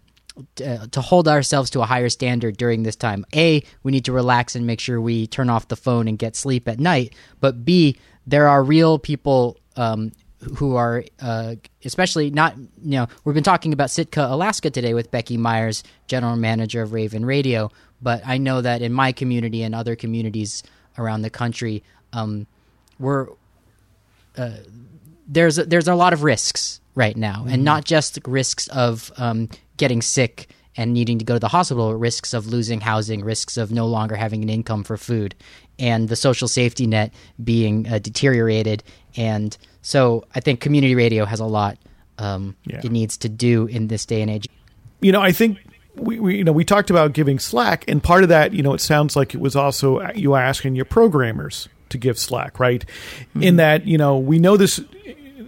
uh, 0.64 0.88
to 0.92 1.02
hold 1.02 1.28
ourselves 1.28 1.70
to 1.72 1.82
a 1.82 1.86
higher 1.86 2.10
standard 2.10 2.58
during 2.58 2.84
this 2.84 2.96
time. 2.96 3.26
A, 3.34 3.64
we 3.84 3.92
need 3.92 4.06
to 4.06 4.12
relax 4.12 4.56
and 4.56 4.68
make 4.68 4.80
sure 4.80 5.00
we 5.00 5.28
turn 5.28 5.50
off 5.50 5.68
the 5.68 5.76
phone 5.76 6.08
and 6.08 6.20
get 6.20 6.36
sleep 6.36 6.68
at 6.68 6.80
night. 6.80 7.14
But 7.40 7.64
B, 7.64 7.98
there 8.28 8.48
are 8.48 8.64
real 8.64 9.00
people 9.00 9.58
um, 9.76 10.12
who 10.58 10.76
are, 10.76 11.04
uh, 11.22 11.56
especially 11.84 12.30
not, 12.32 12.58
you 12.58 12.92
know, 12.92 13.08
we've 13.24 13.34
been 13.34 13.44
talking 13.44 13.74
about 13.74 13.92
Sitka, 13.92 14.28
Alaska 14.30 14.70
today 14.70 14.94
with 14.94 15.12
Becky 15.12 15.38
Myers, 15.38 15.84
general 16.08 16.36
manager 16.36 16.82
of 16.82 16.94
Raven 16.94 17.26
Radio. 17.26 17.72
But 18.02 18.22
I 18.26 18.38
know 18.38 18.62
that 18.62 18.82
in 18.82 18.92
my 18.94 19.12
community 19.12 19.64
and 19.64 19.74
other 19.74 19.96
communities 19.96 20.64
around 20.98 21.22
the 21.22 21.30
country, 21.30 21.84
um, 22.14 22.48
we're 23.00 23.28
uh, 24.38 24.52
there's 25.28 25.58
a, 25.58 25.66
there's 25.66 25.88
a 25.88 25.96
lot 25.96 26.14
of 26.14 26.24
risks 26.24 26.82
right 26.96 27.16
now, 27.16 27.40
mm-hmm. 27.40 27.50
and 27.50 27.64
not 27.64 27.86
just 27.86 28.20
risks 28.26 28.68
of 28.70 29.12
um, 29.18 29.50
getting 29.78 30.02
sick 30.02 30.50
and 30.78 30.94
needing 30.94 31.20
to 31.20 31.26
go 31.26 31.36
to 31.36 31.40
the 31.40 31.48
hospital, 31.48 31.94
risks 31.94 32.34
of 32.34 32.48
losing 32.48 32.82
housing, 32.82 33.24
risks 33.24 33.58
of 33.58 33.72
no 33.72 33.86
longer 33.86 34.16
having 34.16 34.44
an 34.44 34.50
income 34.50 34.84
for 34.84 34.98
food, 34.98 35.36
and 35.80 36.10
the 36.10 36.16
social 36.16 36.48
safety 36.48 36.88
net 36.88 37.14
being 37.44 37.88
uh, 37.88 38.00
deteriorated. 38.00 38.84
And 39.16 39.58
so 39.82 40.26
I 40.34 40.40
think 40.40 40.60
community 40.60 40.96
radio 40.96 41.26
has 41.26 41.40
a 41.40 41.46
lot 41.46 41.78
um, 42.18 42.56
yeah. 42.66 42.82
it 42.84 42.92
needs 42.92 43.18
to 43.18 43.30
do 43.30 43.68
in 43.68 43.88
this 43.88 44.06
day 44.06 44.22
and 44.22 44.32
age. 44.32 44.48
You 45.02 45.12
know, 45.12 45.22
I 45.22 45.32
think 45.32 45.60
we, 45.96 46.20
we, 46.20 46.38
you 46.38 46.44
know 46.44 46.52
we 46.52 46.66
talked 46.66 46.90
about 46.90 47.14
giving 47.14 47.40
slack, 47.40 47.86
and 47.88 48.02
part 48.04 48.24
of 48.24 48.30
that, 48.30 48.54
you 48.54 48.64
know, 48.64 48.74
it 48.74 48.82
sounds 48.82 49.16
like 49.16 49.34
it 49.34 49.40
was 49.40 49.56
also 49.56 50.10
you 50.12 50.36
asking 50.36 50.76
your 50.76 50.86
programmers 50.86 51.70
to 51.90 51.98
give 51.98 52.18
slack, 52.18 52.60
right? 52.60 52.86
Mm-hmm. 52.86 53.44
In 53.44 53.56
that, 53.58 53.86
you 53.86 53.98
know, 53.98 54.18
we 54.18 54.40
know 54.40 54.58
this 54.58 54.82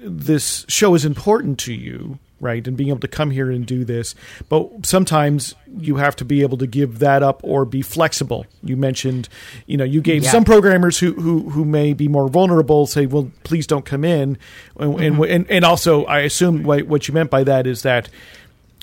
this 0.08 0.66
show 0.68 0.96
is 0.96 1.06
important 1.06 1.60
to 1.60 1.74
you 1.74 2.20
right? 2.40 2.68
And 2.68 2.78
being 2.78 2.90
able 2.90 3.00
to 3.00 3.08
come 3.08 3.32
here 3.32 3.50
and 3.50 3.66
do 3.66 3.84
this. 3.84 4.16
But 4.50 4.86
sometimes 4.86 5.56
you 5.78 5.96
have 5.96 6.16
to 6.18 6.26
be 6.26 6.42
able 6.42 6.58
to 6.58 6.68
give 6.68 7.00
that 7.00 7.24
up 7.24 7.42
or 7.44 7.66
be 7.66 7.82
flexible. 7.82 8.46
You 8.64 8.78
mentioned, 8.78 9.28
you 9.66 9.78
know, 9.78 9.84
you 9.84 10.02
gave 10.02 10.24
yeah. 10.24 10.32
some 10.32 10.44
programmers 10.44 11.00
who, 11.00 11.14
who 11.14 11.50
who 11.50 11.66
may 11.66 11.94
be 11.94 12.08
more 12.08 12.28
vulnerable 12.28 12.86
say, 12.86 13.06
well, 13.06 13.32
please 13.44 13.66
don't 13.66 13.86
come 13.86 14.04
in. 14.04 14.38
And 14.80 14.94
mm-hmm. 14.94 15.24
and, 15.24 15.50
and, 15.50 15.66
also, 15.66 16.06
I 16.06 16.20
assume 16.20 16.64
what 16.64 17.08
you 17.08 17.14
meant 17.14 17.32
by 17.32 17.44
that 17.44 17.66
is 17.66 17.82
that 17.82 18.10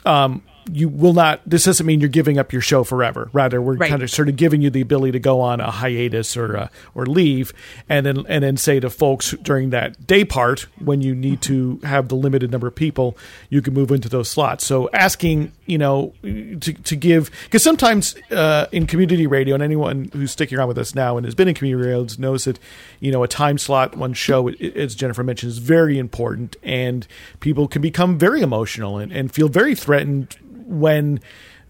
um, 0.04 0.42
you 0.72 0.88
will 0.88 1.12
not. 1.12 1.40
This 1.46 1.64
doesn't 1.64 1.84
mean 1.86 2.00
you're 2.00 2.08
giving 2.08 2.38
up 2.38 2.52
your 2.52 2.62
show 2.62 2.84
forever. 2.84 3.28
Rather, 3.32 3.60
we're 3.60 3.74
Right. 3.76 3.90
kind 3.90 4.02
of 4.02 4.10
sort 4.10 4.28
of 4.28 4.36
giving 4.36 4.62
you 4.62 4.70
the 4.70 4.80
ability 4.80 5.12
to 5.12 5.18
go 5.18 5.40
on 5.40 5.60
a 5.60 5.70
hiatus 5.70 6.36
or 6.36 6.56
uh, 6.56 6.68
or 6.94 7.06
leave, 7.06 7.52
and 7.88 8.06
then 8.06 8.24
and 8.28 8.42
then 8.44 8.56
say 8.56 8.80
to 8.80 8.88
folks 8.90 9.32
during 9.42 9.70
that 9.70 10.06
day 10.06 10.24
part 10.24 10.66
when 10.82 11.02
you 11.02 11.14
need 11.14 11.40
to 11.42 11.78
have 11.84 12.08
the 12.08 12.14
limited 12.14 12.50
number 12.50 12.66
of 12.66 12.74
people, 12.74 13.16
you 13.50 13.60
can 13.62 13.74
move 13.74 13.90
into 13.90 14.08
those 14.08 14.28
slots. 14.30 14.64
So 14.64 14.88
asking, 14.92 15.52
you 15.66 15.78
know, 15.78 16.12
to 16.22 16.58
to 16.58 16.96
give 16.96 17.30
because 17.44 17.62
sometimes 17.62 18.14
uh, 18.30 18.66
in 18.72 18.86
community 18.86 19.26
radio, 19.26 19.54
and 19.54 19.62
anyone 19.62 20.10
who's 20.12 20.30
sticking 20.32 20.58
around 20.58 20.68
with 20.68 20.78
us 20.78 20.94
now 20.94 21.16
and 21.16 21.24
has 21.24 21.34
been 21.34 21.48
in 21.48 21.54
community 21.54 21.86
radio 21.88 22.06
knows 22.18 22.44
that, 22.44 22.58
you 23.00 23.12
know, 23.12 23.22
a 23.22 23.28
time 23.28 23.58
slot, 23.58 23.96
one 23.96 24.12
show, 24.14 24.48
as 24.48 24.94
Jennifer 24.94 25.22
mentioned, 25.22 25.50
is 25.52 25.58
very 25.58 25.98
important, 25.98 26.56
and 26.62 27.06
people 27.40 27.68
can 27.68 27.82
become 27.82 28.18
very 28.18 28.40
emotional 28.40 28.98
and, 28.98 29.12
and 29.12 29.32
feel 29.32 29.48
very 29.48 29.74
threatened 29.74 30.36
when 30.64 31.20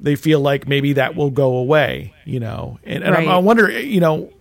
they 0.01 0.16
feel 0.16 0.40
like 0.40 0.66
maybe 0.68 0.92
that 0.95 1.14
will 1.16 1.30
go 1.30 1.57
away, 1.57 2.12
you 2.24 2.40
know. 2.40 2.78
And, 2.84 3.05
and 3.05 3.14
I, 3.14 3.18
Right. 3.18 3.28
I 3.28 3.38
wonder, 3.38 3.70
you 3.70 4.01
know, 4.01 4.32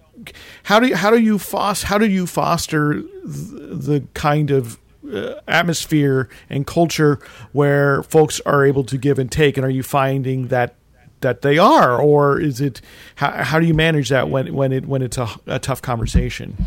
how 0.63 0.79
do 0.79 0.87
you, 0.87 0.95
how 0.95 1.09
do 1.11 1.19
you 1.19 1.37
foster 1.37 1.87
how 1.87 1.97
do 1.97 2.07
you 2.07 2.25
foster 2.25 3.01
th- 3.01 3.07
the 3.23 4.03
kind 4.13 4.51
of 4.51 4.79
uh, 5.11 5.35
atmosphere 5.47 6.29
and 6.49 6.65
culture 6.65 7.19
where 7.51 8.03
folks 8.03 8.39
are 8.45 8.65
able 8.65 8.83
to 8.85 8.97
give 8.97 9.19
and 9.19 9.31
take, 9.31 9.57
and 9.57 9.65
are 9.65 9.69
you 9.69 9.83
finding 9.83 10.47
that 10.47 10.75
that 11.21 11.41
they 11.41 11.57
are, 11.57 11.99
or 12.01 12.39
is 12.39 12.61
it 12.61 12.81
how, 13.15 13.31
how 13.43 13.59
do 13.59 13.65
you 13.65 13.73
manage 13.73 14.09
that 14.09 14.29
when 14.29 14.53
when 14.53 14.71
it 14.71 14.85
when 14.85 15.01
it's 15.01 15.17
a, 15.17 15.27
a 15.47 15.59
tough 15.59 15.81
conversation? 15.81 16.57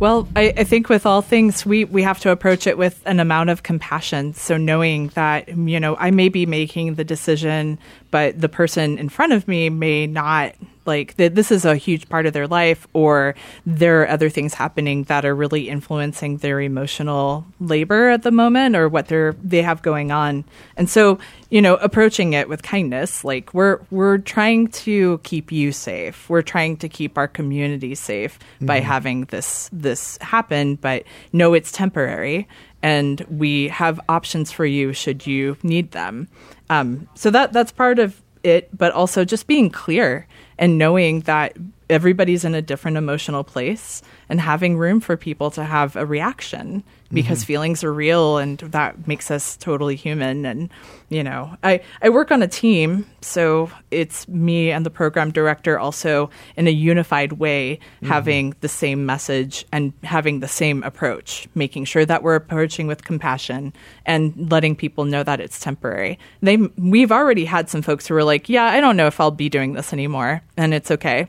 Well, 0.00 0.28
I, 0.36 0.54
I 0.56 0.62
think 0.62 0.88
with 0.88 1.06
all 1.06 1.22
things, 1.22 1.66
we, 1.66 1.84
we 1.84 2.04
have 2.04 2.20
to 2.20 2.30
approach 2.30 2.68
it 2.68 2.78
with 2.78 3.02
an 3.04 3.18
amount 3.18 3.50
of 3.50 3.64
compassion. 3.64 4.32
So 4.32 4.56
knowing 4.56 5.08
that, 5.08 5.48
you 5.48 5.80
know, 5.80 5.96
I 5.96 6.12
may 6.12 6.28
be 6.28 6.46
making 6.46 6.94
the 6.94 7.02
decision, 7.02 7.80
but 8.10 8.40
the 8.40 8.48
person 8.48 8.98
in 8.98 9.08
front 9.08 9.32
of 9.32 9.46
me 9.48 9.68
may 9.70 10.06
not 10.06 10.54
like 10.88 11.16
that 11.16 11.34
this 11.34 11.52
is 11.52 11.64
a 11.66 11.76
huge 11.76 12.08
part 12.08 12.24
of 12.24 12.32
their 12.32 12.48
life 12.48 12.88
or 12.94 13.34
there 13.66 14.02
are 14.02 14.08
other 14.08 14.30
things 14.30 14.54
happening 14.54 15.04
that 15.04 15.24
are 15.24 15.34
really 15.34 15.68
influencing 15.68 16.38
their 16.38 16.60
emotional 16.60 17.44
labor 17.60 18.08
at 18.08 18.22
the 18.22 18.30
moment 18.30 18.74
or 18.74 18.88
what 18.88 19.06
they're 19.06 19.34
they 19.44 19.62
have 19.62 19.82
going 19.82 20.10
on. 20.10 20.44
And 20.76 20.88
so 20.88 21.18
you 21.50 21.62
know 21.62 21.76
approaching 21.76 22.32
it 22.32 22.48
with 22.48 22.62
kindness 22.62 23.22
like 23.22 23.52
we're 23.54 23.80
we're 23.90 24.18
trying 24.18 24.68
to 24.68 25.18
keep 25.22 25.52
you 25.52 25.70
safe. 25.70 26.28
We're 26.28 26.42
trying 26.42 26.78
to 26.78 26.88
keep 26.88 27.18
our 27.18 27.28
community 27.28 27.94
safe 27.94 28.38
by 28.60 28.78
mm-hmm. 28.78 28.86
having 28.86 29.24
this 29.26 29.68
this 29.72 30.18
happen 30.22 30.76
but 30.76 31.04
know 31.32 31.52
it's 31.52 31.70
temporary 31.70 32.48
and 32.82 33.20
we 33.22 33.68
have 33.68 34.00
options 34.08 34.52
for 34.52 34.64
you 34.64 34.92
should 34.92 35.26
you 35.26 35.56
need 35.62 35.90
them. 35.92 36.28
Um, 36.70 37.08
so 37.14 37.30
that 37.30 37.52
that's 37.52 37.72
part 37.72 37.98
of 37.98 38.20
it 38.44 38.76
but 38.76 38.92
also 38.92 39.24
just 39.24 39.46
being 39.46 39.70
clear 39.70 40.26
and 40.58 40.78
knowing 40.78 41.20
that 41.22 41.56
everybody's 41.90 42.44
in 42.44 42.54
a 42.54 42.62
different 42.62 42.96
emotional 42.96 43.42
place 43.42 44.02
and 44.28 44.40
having 44.40 44.76
room 44.76 45.00
for 45.00 45.16
people 45.16 45.50
to 45.50 45.64
have 45.64 45.96
a 45.96 46.06
reaction 46.06 46.84
because 47.12 47.38
mm-hmm. 47.38 47.46
feelings 47.46 47.84
are 47.84 47.92
real 47.92 48.36
and 48.38 48.58
that 48.58 49.06
makes 49.06 49.30
us 49.30 49.56
totally 49.56 49.96
human 49.96 50.44
and 50.44 50.68
you 51.08 51.22
know 51.22 51.56
i 51.62 51.80
i 52.02 52.08
work 52.08 52.30
on 52.30 52.42
a 52.42 52.48
team 52.48 53.06
so 53.22 53.70
it's 53.90 54.28
me 54.28 54.70
and 54.70 54.84
the 54.84 54.90
program 54.90 55.30
director 55.30 55.78
also 55.78 56.28
in 56.56 56.66
a 56.66 56.70
unified 56.70 57.32
way 57.34 57.76
mm-hmm. 57.76 58.06
having 58.06 58.54
the 58.60 58.68
same 58.68 59.06
message 59.06 59.64
and 59.72 59.92
having 60.04 60.40
the 60.40 60.48
same 60.48 60.82
approach 60.82 61.48
making 61.54 61.84
sure 61.84 62.04
that 62.04 62.22
we're 62.22 62.34
approaching 62.34 62.86
with 62.86 63.04
compassion 63.04 63.72
and 64.04 64.50
letting 64.50 64.76
people 64.76 65.04
know 65.04 65.22
that 65.22 65.40
it's 65.40 65.58
temporary. 65.60 66.18
They 66.42 66.56
we've 66.56 67.12
already 67.12 67.44
had 67.44 67.68
some 67.70 67.82
folks 67.82 68.06
who 68.06 68.14
were 68.14 68.24
like 68.24 68.48
yeah 68.48 68.64
i 68.64 68.80
don't 68.80 68.96
know 68.96 69.06
if 69.06 69.20
i'll 69.20 69.30
be 69.30 69.48
doing 69.48 69.72
this 69.72 69.92
anymore 69.92 70.42
and 70.56 70.74
it's 70.74 70.90
okay. 70.90 71.28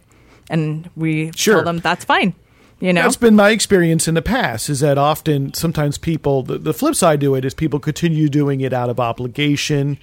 And 0.51 0.89
we 0.95 1.31
Sure. 1.35 1.55
tell 1.55 1.63
them 1.63 1.79
that's 1.79 2.03
fine 2.03 2.33
you 2.79 2.93
know 2.93 3.01
That's 3.03 3.15
been 3.17 3.35
my 3.35 3.49
experience 3.51 4.07
in 4.07 4.13
the 4.15 4.21
past. 4.21 4.69
Is 4.69 4.79
that 4.79 4.97
often 4.97 5.53
sometimes 5.53 5.97
people 5.97 6.43
the, 6.43 6.57
the 6.57 6.73
flip 6.73 6.95
side 6.95 7.21
to 7.21 7.35
it 7.35 7.45
is 7.45 7.53
people 7.53 7.79
continue 7.79 8.29
doing 8.29 8.61
it 8.61 8.73
out 8.73 8.89
of 8.89 8.99
obligation. 8.99 9.97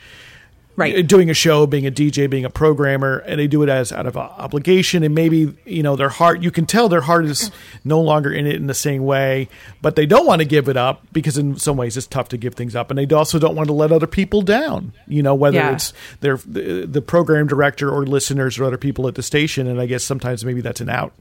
Right. 0.79 0.95
uh, 0.99 1.01
doing 1.01 1.31
a 1.31 1.35
show, 1.35 1.67
being 1.67 1.87
a 1.87 1.91
DJ, 1.91 2.29
being 2.29 2.45
a 2.45 2.51
programmer, 2.51 3.21
and 3.27 3.41
they 3.41 3.47
do 3.47 3.63
it 3.63 3.71
as 3.71 3.93
out 3.93 4.07
of 4.07 4.15
obligation, 4.15 5.03
and 5.05 5.15
maybe 5.15 5.57
you 5.65 5.83
know 5.83 5.97
their 5.97 6.11
heart. 6.11 6.43
You 6.43 6.51
can 6.51 6.67
tell 6.67 6.91
their 6.91 7.01
heart 7.01 7.25
is 7.25 7.51
no 7.83 7.99
longer 7.99 8.31
in 8.31 8.47
it 8.47 8.57
in 8.57 8.67
the 8.67 8.75
same 8.75 9.03
way, 9.07 9.49
but 9.81 9.97
they 9.97 10.05
don't 10.05 10.27
want 10.27 10.43
to 10.43 10.45
give 10.45 10.69
it 10.69 10.77
up 10.77 11.01
because 11.15 11.39
in 11.39 11.57
some 11.57 11.79
ways 11.79 11.97
it's 11.97 12.07
tough 12.07 12.29
to 12.29 12.37
give 12.37 12.57
things 12.57 12.77
up, 12.77 12.91
and 12.91 12.99
they 12.99 13.07
also 13.15 13.39
don't 13.39 13.57
want 13.57 13.69
to 13.69 13.73
let 13.73 13.91
other 13.91 14.07
people 14.07 14.43
down. 14.43 14.93
You 15.09 15.23
know, 15.23 15.35
whether 15.35 15.57
Yeah. 15.57 15.73
it's 15.73 15.95
their 16.21 16.37
the, 16.37 16.87
the 16.87 17.01
program 17.01 17.47
director 17.47 17.89
or 17.91 18.05
listeners 18.05 18.59
or 18.59 18.65
other 18.67 18.77
people 18.77 19.09
at 19.09 19.15
the 19.15 19.23
station, 19.23 19.67
and 19.67 19.81
I 19.81 19.87
guess 19.87 20.05
sometimes 20.05 20.45
maybe 20.45 20.61
that's 20.61 20.83
an 20.83 20.91
out. 20.91 21.15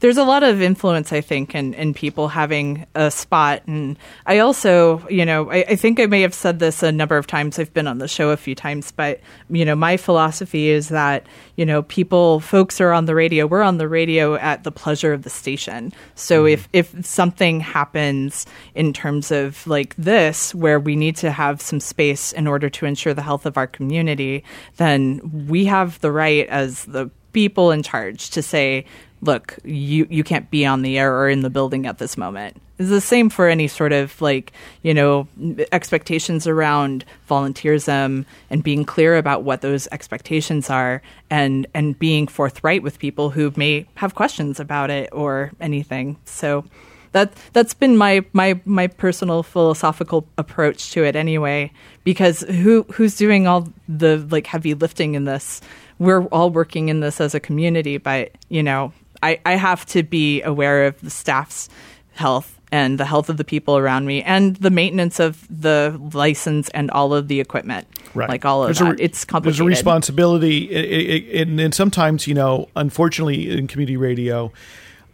There's 0.00 0.16
a 0.16 0.24
lot 0.24 0.42
of 0.42 0.60
influence, 0.60 1.12
I 1.12 1.20
think, 1.20 1.54
in, 1.54 1.74
in 1.74 1.94
people 1.94 2.28
having 2.28 2.86
a 2.94 3.10
spot. 3.10 3.62
And 3.66 3.98
I 4.26 4.38
also, 4.38 5.06
you 5.08 5.24
know, 5.24 5.50
I, 5.50 5.64
I 5.70 5.76
think 5.76 6.00
I 6.00 6.06
may 6.06 6.22
have 6.22 6.34
said 6.34 6.58
this 6.58 6.82
a 6.82 6.92
number 6.92 7.16
of 7.16 7.26
times. 7.26 7.58
I've 7.58 7.72
been 7.72 7.86
on 7.86 7.98
the 7.98 8.08
show 8.08 8.30
a 8.30 8.36
few 8.36 8.54
times, 8.54 8.92
but, 8.92 9.20
you 9.48 9.64
know, 9.64 9.74
my 9.74 9.96
philosophy 9.96 10.68
is 10.68 10.88
that, 10.88 11.26
you 11.56 11.64
know, 11.64 11.82
people, 11.82 12.40
folks 12.40 12.80
are 12.80 12.92
on 12.92 13.06
the 13.06 13.14
radio. 13.14 13.46
We're 13.46 13.62
on 13.62 13.78
the 13.78 13.88
radio 13.88 14.34
at 14.36 14.64
the 14.64 14.72
pleasure 14.72 15.12
of 15.12 15.22
the 15.22 15.30
station. 15.30 15.92
So 16.14 16.44
mm-hmm. 16.44 16.54
if, 16.54 16.68
if 16.72 17.06
something 17.06 17.60
happens 17.60 18.46
in 18.74 18.92
terms 18.92 19.30
of 19.30 19.66
like 19.66 19.94
this, 19.96 20.54
where 20.54 20.80
we 20.80 20.96
need 20.96 21.16
to 21.16 21.30
have 21.30 21.60
some 21.60 21.80
space 21.80 22.32
in 22.32 22.46
order 22.46 22.68
to 22.70 22.86
ensure 22.86 23.14
the 23.14 23.22
health 23.22 23.46
of 23.46 23.56
our 23.56 23.66
community, 23.66 24.44
then 24.76 25.46
we 25.48 25.64
have 25.64 26.00
the 26.00 26.12
right 26.12 26.48
as 26.48 26.84
the 26.84 27.10
people 27.32 27.70
in 27.70 27.82
charge 27.82 28.30
to 28.30 28.42
say, 28.42 28.86
look, 29.24 29.58
you, 29.64 30.06
you 30.10 30.22
can't 30.22 30.50
be 30.50 30.66
on 30.66 30.82
the 30.82 30.98
air 30.98 31.14
or 31.14 31.28
in 31.28 31.40
the 31.40 31.50
building 31.50 31.86
at 31.86 31.98
this 31.98 32.16
moment. 32.16 32.60
It's 32.78 32.88
the 32.88 33.00
same 33.00 33.30
for 33.30 33.48
any 33.48 33.68
sort 33.68 33.92
of 33.92 34.20
like, 34.20 34.52
you 34.82 34.94
know, 34.94 35.28
expectations 35.72 36.46
around 36.46 37.04
volunteerism 37.28 38.24
and 38.50 38.64
being 38.64 38.84
clear 38.84 39.16
about 39.16 39.44
what 39.44 39.60
those 39.60 39.86
expectations 39.92 40.70
are 40.70 41.00
and, 41.30 41.66
and 41.72 41.98
being 41.98 42.26
forthright 42.26 42.82
with 42.82 42.98
people 42.98 43.30
who 43.30 43.52
may 43.56 43.86
have 43.94 44.14
questions 44.14 44.58
about 44.58 44.90
it 44.90 45.08
or 45.12 45.52
anything. 45.60 46.16
So 46.24 46.64
that 47.12 47.32
that's 47.52 47.74
been 47.74 47.96
my, 47.96 48.24
my 48.32 48.60
my 48.64 48.88
personal 48.88 49.44
philosophical 49.44 50.26
approach 50.36 50.90
to 50.90 51.04
it 51.04 51.14
anyway 51.14 51.70
because 52.02 52.40
who 52.40 52.82
who's 52.92 53.16
doing 53.16 53.46
all 53.46 53.68
the 53.88 54.18
like 54.30 54.48
heavy 54.48 54.74
lifting 54.74 55.14
in 55.14 55.24
this 55.24 55.60
we're 56.00 56.24
all 56.26 56.50
working 56.50 56.88
in 56.88 56.98
this 56.98 57.20
as 57.20 57.32
a 57.32 57.38
community 57.38 57.98
but 57.98 58.32
you 58.48 58.64
know 58.64 58.92
I, 59.24 59.40
I 59.44 59.54
have 59.56 59.84
to 59.86 60.02
be 60.02 60.42
aware 60.42 60.86
of 60.86 61.00
the 61.00 61.10
staff's 61.10 61.68
health 62.12 62.50
and 62.70 62.98
the 62.98 63.04
health 63.04 63.28
of 63.28 63.36
the 63.36 63.44
people 63.44 63.76
around 63.78 64.04
me 64.06 64.22
and 64.22 64.56
the 64.56 64.70
maintenance 64.70 65.18
of 65.20 65.46
the 65.48 65.98
license 66.12 66.68
and 66.70 66.90
all 66.90 67.14
of 67.14 67.28
the 67.28 67.40
equipment. 67.40 67.86
Right. 68.14 68.28
like 68.28 68.44
all 68.44 68.62
of 68.62 68.68
There's 68.68 68.78
that. 68.78 68.92
re- 68.92 69.04
it's 69.04 69.24
complicated. 69.24 69.58
There's 69.58 69.66
a 69.66 69.68
responsibility, 69.68 70.68
i- 70.70 70.78
i- 70.78 71.38
i- 71.38 71.42
and, 71.42 71.58
and 71.60 71.74
sometimes 71.74 72.26
you 72.28 72.34
know, 72.34 72.68
unfortunately, 72.76 73.50
in 73.50 73.66
community 73.66 73.96
radio, 73.96 74.52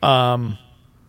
um, 0.03 0.59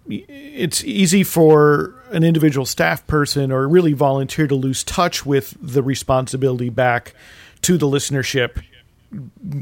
it's 0.10 0.84
easy 0.84 1.24
for 1.24 1.96
an 2.12 2.24
individual 2.24 2.66
staff 2.66 3.06
person 3.08 3.52
or 3.52 3.68
really 3.68 3.94
volunteer 3.94 4.48
to 4.48 4.56
lose 4.56 4.84
touch 4.84 5.26
with 5.26 5.56
the 5.62 5.82
responsibility 5.84 6.70
back 6.70 7.14
to 7.62 7.78
the 7.78 7.86
listenership 7.88 8.62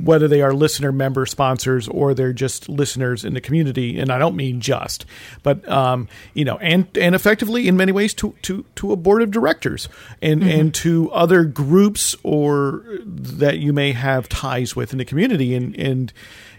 whether 0.04 0.28
they 0.28 0.42
are 0.42 0.54
listener 0.54 0.92
member 0.92 1.26
sponsors 1.26 1.88
or 1.88 2.14
they're 2.14 2.34
just 2.34 2.70
listeners 2.70 3.26
in 3.26 3.34
the 3.34 3.42
community 3.42 4.00
and 4.00 4.12
i 4.12 4.20
don't 4.20 4.36
mean 4.36 4.62
just 4.62 5.06
but 5.42 5.68
um, 5.68 6.08
you 6.34 6.46
know 6.46 6.58
and 6.58 6.88
and 6.98 7.16
effectively 7.16 7.68
in 7.68 7.76
many 7.76 7.92
ways 7.92 8.14
to 8.14 8.36
to 8.42 8.64
to 8.76 8.92
a 8.92 8.96
board 8.96 9.22
of 9.22 9.32
directors 9.32 9.90
and 10.22 10.44
and 10.44 10.74
to 10.74 11.12
other 11.12 11.44
groups 11.44 12.16
or 12.24 12.84
that 13.04 13.60
you 13.60 13.74
may 13.74 13.92
have 13.92 14.30
ties 14.30 14.76
with 14.76 14.92
in 14.92 14.98
the 14.98 15.06
community. 15.06 15.56
And 15.56 15.76
and 15.78 16.14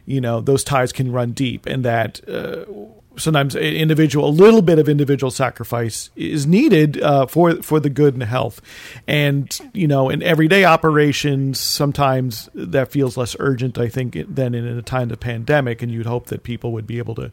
you 0.07 0.21
know 0.21 0.41
those 0.41 0.65
ties 0.65 0.93
can 0.93 1.13
run 1.13 1.33
deep 1.33 1.67
and 1.67 1.85
that 1.85 2.21
uh, 2.29 2.65
sometimes 3.17 3.55
a- 3.55 3.77
individual 3.77 4.29
a 4.29 4.31
little 4.31 4.63
bit 4.63 4.79
of 4.79 4.89
individual 4.89 5.31
sacrifice 5.31 6.11
is 6.17 6.47
needed 6.47 7.01
uh, 7.03 7.27
for 7.27 7.63
for 7.63 7.81
the 7.81 7.91
good 7.91 8.15
and 8.15 8.23
health. 8.23 8.61
And 9.07 9.59
you 9.73 9.87
know 9.87 10.09
in 10.09 10.23
everyday 10.23 10.65
operations 10.65 11.59
sometimes 11.61 12.49
that 12.55 12.91
feels 12.91 13.17
less 13.17 13.37
urgent 13.39 13.79
i 13.79 13.89
think 13.89 14.17
than 14.29 14.55
in 14.55 14.67
a 14.67 14.83
time 14.83 15.11
of 15.11 15.21
pandemic 15.21 15.83
and 15.83 15.91
you'd 15.91 16.07
hope 16.07 16.27
that 16.27 16.43
people 16.43 16.73
would 16.73 16.87
be 16.87 16.99
able 16.99 17.15
to 17.15 17.31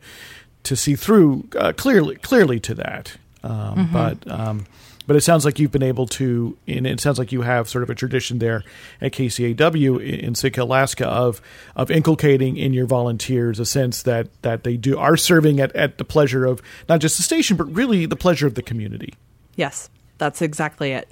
to 0.67 0.75
see 0.75 0.95
through 0.95 1.47
uh, 1.57 1.73
clearly 1.73 2.15
clearly 2.17 2.59
to 2.59 2.75
that. 2.75 3.17
Um, 3.43 3.89
but 3.93 4.29
um, 4.29 4.65
but 5.07 5.15
it 5.15 5.21
sounds 5.21 5.45
like 5.45 5.57
you've 5.57 5.71
been 5.71 5.81
able 5.81 6.05
to, 6.05 6.55
and 6.67 6.85
it 6.85 6.99
sounds 6.99 7.17
like 7.17 7.31
you 7.31 7.41
have 7.41 7.67
sort 7.67 7.83
of 7.83 7.89
a 7.89 7.95
tradition 7.95 8.39
there 8.39 8.63
at 9.01 9.13
KCAW 9.13 10.19
in 10.19 10.35
Sitka, 10.35 10.63
Alaska, 10.63 11.07
of 11.07 11.41
of 11.75 11.89
inculcating 11.89 12.57
in 12.57 12.73
your 12.73 12.85
volunteers 12.85 13.59
a 13.59 13.65
sense 13.65 14.03
that 14.03 14.27
that 14.43 14.63
they 14.63 14.77
do 14.77 14.97
are 14.97 15.17
serving 15.17 15.59
at, 15.59 15.75
at 15.75 15.97
the 15.97 16.05
pleasure 16.05 16.45
of 16.45 16.61
not 16.87 16.99
just 16.99 17.17
the 17.17 17.23
station, 17.23 17.57
but 17.57 17.65
really 17.73 18.05
the 18.05 18.15
pleasure 18.15 18.45
of 18.45 18.53
the 18.55 18.61
community. 18.61 19.13
yes 19.55 19.89
that's 20.19 20.41
exactly 20.41 20.91
it 20.91 21.09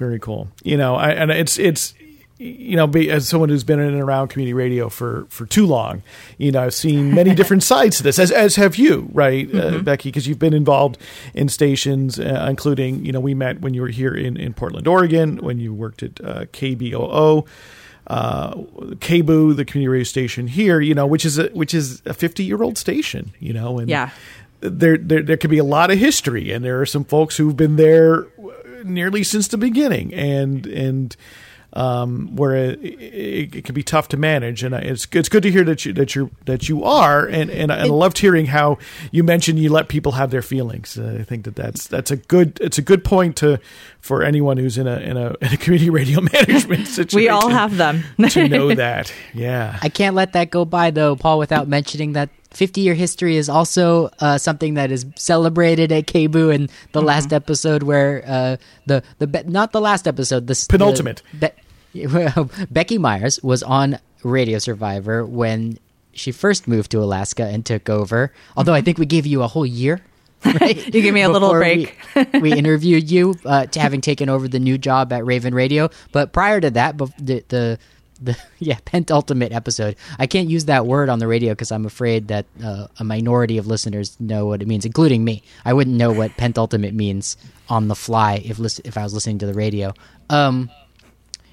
very 0.00 0.18
cool. 0.18 0.48
You 0.64 0.78
know, 0.78 0.94
I, 0.96 1.10
and 1.10 1.30
it's 1.30 1.58
it's 1.58 1.92
you 2.40 2.74
know, 2.74 2.86
be, 2.86 3.10
as 3.10 3.28
someone 3.28 3.50
who's 3.50 3.64
been 3.64 3.78
in 3.78 3.92
and 3.92 4.00
around 4.00 4.28
community 4.28 4.54
radio 4.54 4.88
for, 4.88 5.26
for 5.28 5.44
too 5.44 5.66
long, 5.66 6.02
you 6.38 6.50
know, 6.50 6.62
I've 6.62 6.72
seen 6.72 7.14
many 7.14 7.34
different 7.34 7.62
sides 7.62 7.98
to 7.98 8.02
this, 8.02 8.18
as, 8.18 8.32
as 8.32 8.56
have 8.56 8.76
you, 8.76 9.10
right, 9.12 9.46
uh, 9.46 9.52
mm-hmm. 9.52 9.76
uh, 9.76 9.82
Becky, 9.82 10.08
because 10.08 10.26
you've 10.26 10.38
been 10.38 10.54
involved 10.54 10.96
in 11.34 11.50
stations, 11.50 12.18
uh, 12.18 12.46
including, 12.48 13.04
you 13.04 13.12
know, 13.12 13.20
we 13.20 13.34
met 13.34 13.60
when 13.60 13.74
you 13.74 13.82
were 13.82 13.88
here 13.88 14.14
in, 14.14 14.38
in 14.38 14.54
Portland, 14.54 14.88
Oregon, 14.88 15.36
when 15.36 15.58
you 15.58 15.74
worked 15.74 16.02
at 16.02 16.18
uh, 16.24 16.44
KBOO. 16.46 17.46
Uh, 18.06 18.54
KBOO, 18.54 19.54
the 19.54 19.64
community 19.64 19.88
radio 19.88 20.04
station 20.04 20.48
here, 20.48 20.80
you 20.80 20.94
know, 20.94 21.06
which 21.06 21.24
is 21.24 21.38
a 21.38 21.48
which 21.50 21.72
is 21.72 22.02
a 22.06 22.14
fifty 22.14 22.42
year 22.42 22.60
old 22.60 22.76
station, 22.76 23.30
you 23.38 23.52
know, 23.52 23.78
and 23.78 23.88
yeah, 23.88 24.10
there, 24.60 24.96
there 24.96 25.22
there 25.22 25.36
could 25.36 25.50
be 25.50 25.58
a 25.58 25.64
lot 25.64 25.92
of 25.92 25.98
history, 25.98 26.50
and 26.50 26.64
there 26.64 26.80
are 26.80 26.86
some 26.86 27.04
folks 27.04 27.36
who've 27.36 27.56
been 27.56 27.76
there 27.76 28.26
nearly 28.82 29.22
since 29.22 29.46
the 29.46 29.58
beginning, 29.58 30.12
and 30.12 30.66
and 30.66 31.16
um, 31.72 32.34
where 32.34 32.54
it, 32.54 32.82
it, 32.82 33.54
it, 33.56 33.64
can 33.64 33.74
be 33.74 33.82
tough 33.82 34.08
to 34.08 34.16
manage. 34.16 34.62
And 34.62 34.74
it's 34.74 35.06
it's 35.12 35.28
good 35.28 35.42
to 35.44 35.50
hear 35.50 35.64
that 35.64 35.84
you 35.84 35.92
that 35.92 36.14
you 36.14 36.30
that 36.46 36.68
you 36.68 36.84
are, 36.84 37.26
and 37.26 37.50
and, 37.50 37.70
and 37.70 37.72
I 37.72 37.84
loved 37.84 38.18
hearing 38.18 38.46
how 38.46 38.78
you 39.12 39.22
mentioned 39.22 39.58
you 39.58 39.70
let 39.70 39.88
people 39.88 40.12
have 40.12 40.30
their 40.30 40.42
feelings. 40.42 40.98
Uh, 40.98 41.18
I 41.20 41.22
think 41.22 41.44
that 41.44 41.56
that's 41.56 41.86
that's 41.86 42.10
a 42.10 42.16
good 42.16 42.58
it's 42.60 42.78
a 42.78 42.82
good 42.82 43.04
point 43.04 43.36
to 43.36 43.60
for 44.00 44.22
anyone 44.22 44.56
who's 44.56 44.78
in 44.78 44.86
a 44.86 44.96
in 44.96 45.16
a, 45.16 45.36
in 45.40 45.52
a 45.52 45.56
community 45.56 45.90
radio 45.90 46.20
management 46.20 46.88
situation. 46.88 47.16
we 47.16 47.28
all 47.28 47.48
have 47.48 47.76
them 47.76 48.02
to 48.30 48.48
know 48.48 48.74
that. 48.74 49.12
Yeah, 49.32 49.78
I 49.80 49.88
can't 49.88 50.16
let 50.16 50.32
that 50.32 50.50
go 50.50 50.64
by 50.64 50.90
though, 50.90 51.14
Paul, 51.16 51.38
without 51.38 51.68
mentioning 51.68 52.14
that 52.14 52.30
50 52.50 52.80
year 52.80 52.94
history 52.94 53.36
is 53.36 53.48
also 53.48 54.10
uh, 54.18 54.38
something 54.38 54.74
that 54.74 54.90
is 54.90 55.06
celebrated 55.16 55.92
at 55.92 56.06
KBOO 56.06 56.54
in 56.54 56.66
the 56.66 56.98
mm-hmm. 56.98 57.06
last 57.06 57.32
episode 57.32 57.82
where 57.82 58.24
uh, 58.26 58.56
the 58.86 59.02
the 59.18 59.44
not 59.46 59.72
the 59.72 59.80
last 59.80 60.08
episode 60.08 60.46
the 60.46 60.66
penultimate 60.68 61.22
the, 61.38 61.52
Be- 61.92 62.64
Becky 62.70 62.98
Myers 62.98 63.40
was 63.42 63.62
on 63.62 63.98
Radio 64.22 64.58
Survivor 64.58 65.24
when 65.24 65.78
she 66.12 66.32
first 66.32 66.66
moved 66.68 66.90
to 66.90 67.02
Alaska 67.02 67.44
and 67.44 67.64
took 67.64 67.88
over. 67.88 68.32
Although 68.56 68.74
I 68.74 68.80
think 68.80 68.98
we 68.98 69.06
gave 69.06 69.26
you 69.26 69.42
a 69.42 69.46
whole 69.46 69.66
year. 69.66 70.00
Right? 70.58 70.86
you 70.86 71.02
gave 71.02 71.12
me 71.12 71.20
a 71.20 71.28
little 71.28 71.50
break. 71.50 71.98
we, 72.32 72.40
we, 72.40 72.52
interviewed 72.58 73.10
you 73.10 73.34
uh, 73.44 73.66
to 73.66 73.78
having 73.78 74.00
taken 74.00 74.30
over 74.30 74.48
the 74.48 74.58
new 74.58 74.78
job 74.78 75.12
at 75.12 75.26
Raven 75.26 75.54
Radio, 75.54 75.90
but 76.12 76.32
prior 76.32 76.62
to 76.62 76.70
that, 76.70 76.96
the, 76.96 77.44
the 77.48 77.78
the 78.20 78.36
yeah 78.58 78.78
pentultimate 78.84 79.52
episode. 79.52 79.96
I 80.18 80.26
can't 80.26 80.48
use 80.48 80.66
that 80.66 80.86
word 80.86 81.08
on 81.08 81.18
the 81.18 81.26
radio 81.26 81.52
because 81.52 81.72
I'm 81.72 81.86
afraid 81.86 82.28
that 82.28 82.46
uh, 82.62 82.86
a 82.98 83.04
minority 83.04 83.58
of 83.58 83.66
listeners 83.66 84.16
know 84.20 84.46
what 84.46 84.62
it 84.62 84.68
means, 84.68 84.84
including 84.84 85.24
me. 85.24 85.42
I 85.64 85.72
wouldn't 85.72 85.96
know 85.96 86.12
what 86.12 86.36
pentultimate 86.36 86.94
means 86.94 87.36
on 87.68 87.88
the 87.88 87.94
fly 87.96 88.42
if 88.44 88.58
listen, 88.58 88.84
if 88.86 88.96
I 88.96 89.02
was 89.02 89.14
listening 89.14 89.38
to 89.38 89.46
the 89.46 89.54
radio. 89.54 89.94
Um, 90.28 90.70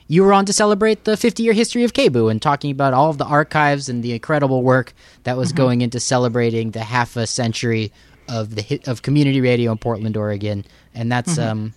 you 0.07 0.23
were 0.23 0.31
on 0.31 0.45
to 0.45 0.53
celebrate 0.53 1.03
the 1.03 1.17
50 1.17 1.43
year 1.43 1.53
history 1.53 1.83
of 1.83 1.93
KBOO 1.93 2.31
and 2.31 2.41
talking 2.41 2.71
about 2.71 2.93
all 2.93 3.09
of 3.09 3.17
the 3.17 3.25
archives 3.25 3.89
and 3.89 4.03
the 4.03 4.13
incredible 4.13 4.63
work 4.63 4.93
that 5.23 5.37
was 5.37 5.49
mm-hmm. 5.49 5.57
going 5.57 5.81
into 5.81 5.99
celebrating 5.99 6.71
the 6.71 6.83
half 6.83 7.17
a 7.17 7.27
century 7.27 7.91
of 8.29 8.55
the 8.55 8.81
of 8.87 9.01
community 9.01 9.41
radio 9.41 9.71
in 9.71 9.77
Portland, 9.77 10.17
Oregon, 10.17 10.65
and 10.93 11.11
that's 11.11 11.37
mm-hmm. 11.37 11.49
um 11.49 11.73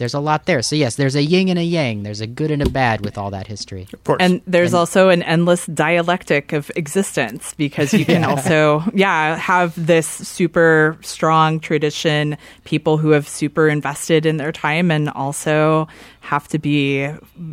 there's 0.00 0.14
a 0.14 0.18
lot 0.18 0.46
there. 0.46 0.62
So 0.62 0.74
yes, 0.74 0.96
there's 0.96 1.14
a 1.14 1.22
yin 1.22 1.48
and 1.48 1.58
a 1.58 1.62
yang. 1.62 2.02
There's 2.02 2.22
a 2.22 2.26
good 2.26 2.50
and 2.50 2.62
a 2.62 2.68
bad 2.68 3.04
with 3.04 3.18
all 3.18 3.30
that 3.30 3.46
history. 3.46 3.86
Of 3.92 4.02
course. 4.02 4.16
And 4.20 4.40
there's 4.46 4.72
and, 4.72 4.78
also 4.78 5.10
an 5.10 5.22
endless 5.22 5.66
dialectic 5.66 6.52
of 6.54 6.72
existence 6.74 7.54
because 7.54 7.92
you 7.92 8.06
can 8.06 8.22
yeah. 8.22 8.28
also 8.28 8.82
yeah, 8.94 9.36
have 9.36 9.74
this 9.76 10.08
super 10.08 10.96
strong 11.02 11.60
tradition, 11.60 12.38
people 12.64 12.96
who 12.96 13.10
have 13.10 13.28
super 13.28 13.68
invested 13.68 14.24
in 14.24 14.38
their 14.38 14.52
time 14.52 14.90
and 14.90 15.10
also 15.10 15.86
have 16.20 16.48
to 16.48 16.58
be 16.58 17.06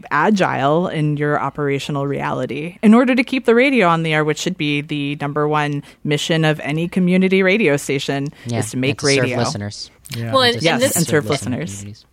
agile 0.09 0.87
in 0.87 1.17
your 1.17 1.39
operational 1.39 2.07
reality 2.07 2.77
in 2.81 2.93
order 2.93 3.13
to 3.13 3.23
keep 3.23 3.45
the 3.45 3.55
radio 3.55 3.87
on 3.87 4.03
the 4.03 4.13
air, 4.13 4.23
which 4.23 4.39
should 4.39 4.57
be 4.57 4.79
the 4.81 5.17
number 5.19 5.47
one 5.47 5.83
mission 6.05 6.45
of 6.45 6.61
any 6.61 6.87
community 6.87 7.43
radio 7.43 7.75
station 7.75 8.27
yeah, 8.45 8.59
is 8.59 8.71
to 8.71 8.77
make 8.77 8.99
to 8.99 9.05
radio. 9.05 9.37
listeners. 9.37 9.91
Yeah. 10.15 10.31
Well, 10.31 10.43
and, 10.43 10.61
yes, 10.61 10.73
and, 10.73 10.81
this, 10.81 10.95
and 10.95 11.05
serve 11.05 11.25
listeners. 11.25 12.05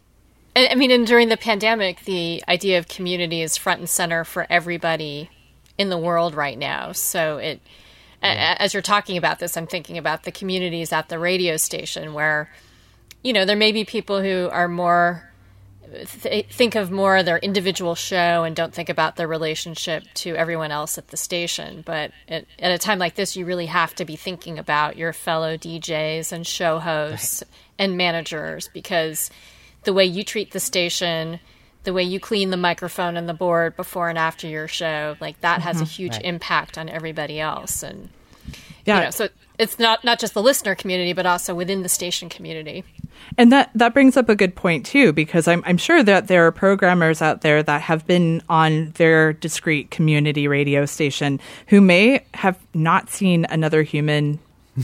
I 0.56 0.74
mean, 0.76 0.90
and 0.90 1.06
during 1.06 1.28
the 1.28 1.36
pandemic, 1.36 2.04
the 2.04 2.42
idea 2.48 2.78
of 2.78 2.86
community 2.86 3.42
is 3.42 3.56
front 3.56 3.80
and 3.80 3.88
center 3.88 4.24
for 4.24 4.46
everybody 4.48 5.30
in 5.76 5.88
the 5.90 5.98
world 5.98 6.34
right 6.34 6.56
now. 6.56 6.92
So 6.92 7.38
it, 7.38 7.60
yeah. 8.22 8.56
as 8.58 8.72
you're 8.72 8.82
talking 8.82 9.16
about 9.16 9.40
this, 9.40 9.56
I'm 9.56 9.66
thinking 9.66 9.98
about 9.98 10.22
the 10.22 10.30
communities 10.30 10.92
at 10.92 11.08
the 11.08 11.18
radio 11.18 11.56
station 11.56 12.14
where, 12.14 12.50
you 13.22 13.32
know, 13.32 13.44
there 13.44 13.56
may 13.56 13.72
be 13.72 13.84
people 13.84 14.22
who 14.22 14.48
are 14.52 14.68
more 14.68 15.30
th- 16.22 16.46
think 16.46 16.74
of 16.74 16.90
more 16.90 17.22
their 17.22 17.38
individual 17.38 17.94
show 17.94 18.44
and 18.44 18.54
don't 18.54 18.74
think 18.74 18.88
about 18.88 19.16
their 19.16 19.28
relationship 19.28 20.04
to 20.14 20.34
everyone 20.36 20.70
else 20.70 20.98
at 20.98 21.08
the 21.08 21.16
station. 21.16 21.82
But 21.84 22.12
at, 22.28 22.46
at 22.58 22.72
a 22.72 22.78
time 22.78 22.98
like 22.98 23.14
this, 23.14 23.36
you 23.36 23.44
really 23.44 23.66
have 23.66 23.94
to 23.96 24.04
be 24.04 24.16
thinking 24.16 24.58
about 24.58 24.96
your 24.96 25.12
fellow 25.12 25.56
DJs 25.56 26.32
and 26.32 26.46
show 26.46 26.78
hosts 26.78 27.42
right. 27.42 27.50
and 27.78 27.96
managers 27.96 28.68
because 28.72 29.30
the 29.84 29.92
way 29.92 30.04
you 30.04 30.24
treat 30.24 30.52
the 30.52 30.60
station, 30.60 31.40
the 31.84 31.92
way 31.92 32.02
you 32.02 32.18
clean 32.18 32.50
the 32.50 32.56
microphone 32.56 33.16
and 33.16 33.28
the 33.28 33.34
board 33.34 33.76
before 33.76 34.08
and 34.08 34.18
after 34.18 34.46
your 34.46 34.68
show, 34.68 35.16
like 35.20 35.40
that 35.40 35.60
mm-hmm. 35.60 35.68
has 35.68 35.80
a 35.80 35.84
mm-hmm. 35.84 35.90
huge 35.90 36.12
right. 36.12 36.24
impact 36.24 36.78
on 36.78 36.88
everybody 36.88 37.40
else. 37.40 37.82
And 37.82 38.08
yeah, 38.84 38.98
you 38.98 39.04
know, 39.04 39.10
so 39.10 39.28
it's 39.58 39.78
not 39.78 40.04
not 40.04 40.18
just 40.18 40.34
the 40.34 40.42
listener 40.42 40.74
community, 40.74 41.12
but 41.12 41.26
also 41.26 41.54
within 41.54 41.82
the 41.82 41.88
station 41.88 42.28
community. 42.28 42.84
And 43.38 43.52
that 43.52 43.70
that 43.74 43.94
brings 43.94 44.16
up 44.16 44.28
a 44.28 44.34
good 44.34 44.54
point 44.54 44.84
too, 44.84 45.12
because 45.12 45.46
I'm 45.46 45.62
I'm 45.66 45.78
sure 45.78 46.02
that 46.02 46.28
there 46.28 46.46
are 46.46 46.52
programmers 46.52 47.22
out 47.22 47.42
there 47.42 47.62
that 47.62 47.82
have 47.82 48.06
been 48.06 48.42
on 48.48 48.90
their 48.92 49.32
discrete 49.32 49.90
community 49.90 50.48
radio 50.48 50.86
station 50.86 51.40
who 51.68 51.80
may 51.80 52.24
have 52.34 52.58
not 52.74 53.10
seen 53.10 53.46
another 53.48 53.82
human 53.82 54.40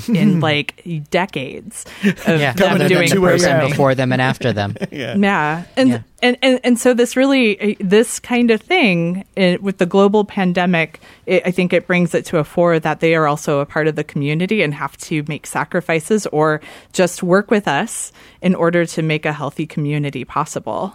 in 0.08 0.40
like 0.50 0.82
decades 1.10 1.84
of 2.04 2.40
yeah. 2.40 2.52
them 2.52 2.86
doing 2.88 3.10
the 3.10 3.20
person 3.20 3.68
before 3.68 3.94
them 3.94 4.12
and 4.12 4.22
after 4.22 4.52
them. 4.52 4.76
yeah. 4.90 5.14
yeah. 5.16 5.64
And, 5.76 5.88
yeah. 5.88 6.02
And, 6.22 6.36
and 6.42 6.60
and 6.62 6.78
so 6.78 6.92
this 6.92 7.16
really 7.16 7.76
this 7.80 8.20
kind 8.20 8.50
of 8.50 8.60
thing 8.60 9.24
it, 9.36 9.62
with 9.62 9.78
the 9.78 9.86
global 9.86 10.24
pandemic, 10.24 11.00
it, 11.24 11.42
I 11.46 11.50
think 11.50 11.72
it 11.72 11.86
brings 11.86 12.14
it 12.14 12.26
to 12.26 12.38
a 12.38 12.44
fore 12.44 12.78
that 12.78 13.00
they 13.00 13.14
are 13.14 13.26
also 13.26 13.60
a 13.60 13.66
part 13.66 13.88
of 13.88 13.96
the 13.96 14.04
community 14.04 14.62
and 14.62 14.74
have 14.74 14.98
to 14.98 15.24
make 15.28 15.46
sacrifices 15.46 16.26
or 16.26 16.60
just 16.92 17.22
work 17.22 17.50
with 17.50 17.66
us 17.66 18.12
in 18.42 18.54
order 18.54 18.84
to 18.84 19.02
make 19.02 19.24
a 19.24 19.32
healthy 19.32 19.66
community 19.66 20.24
possible. 20.24 20.94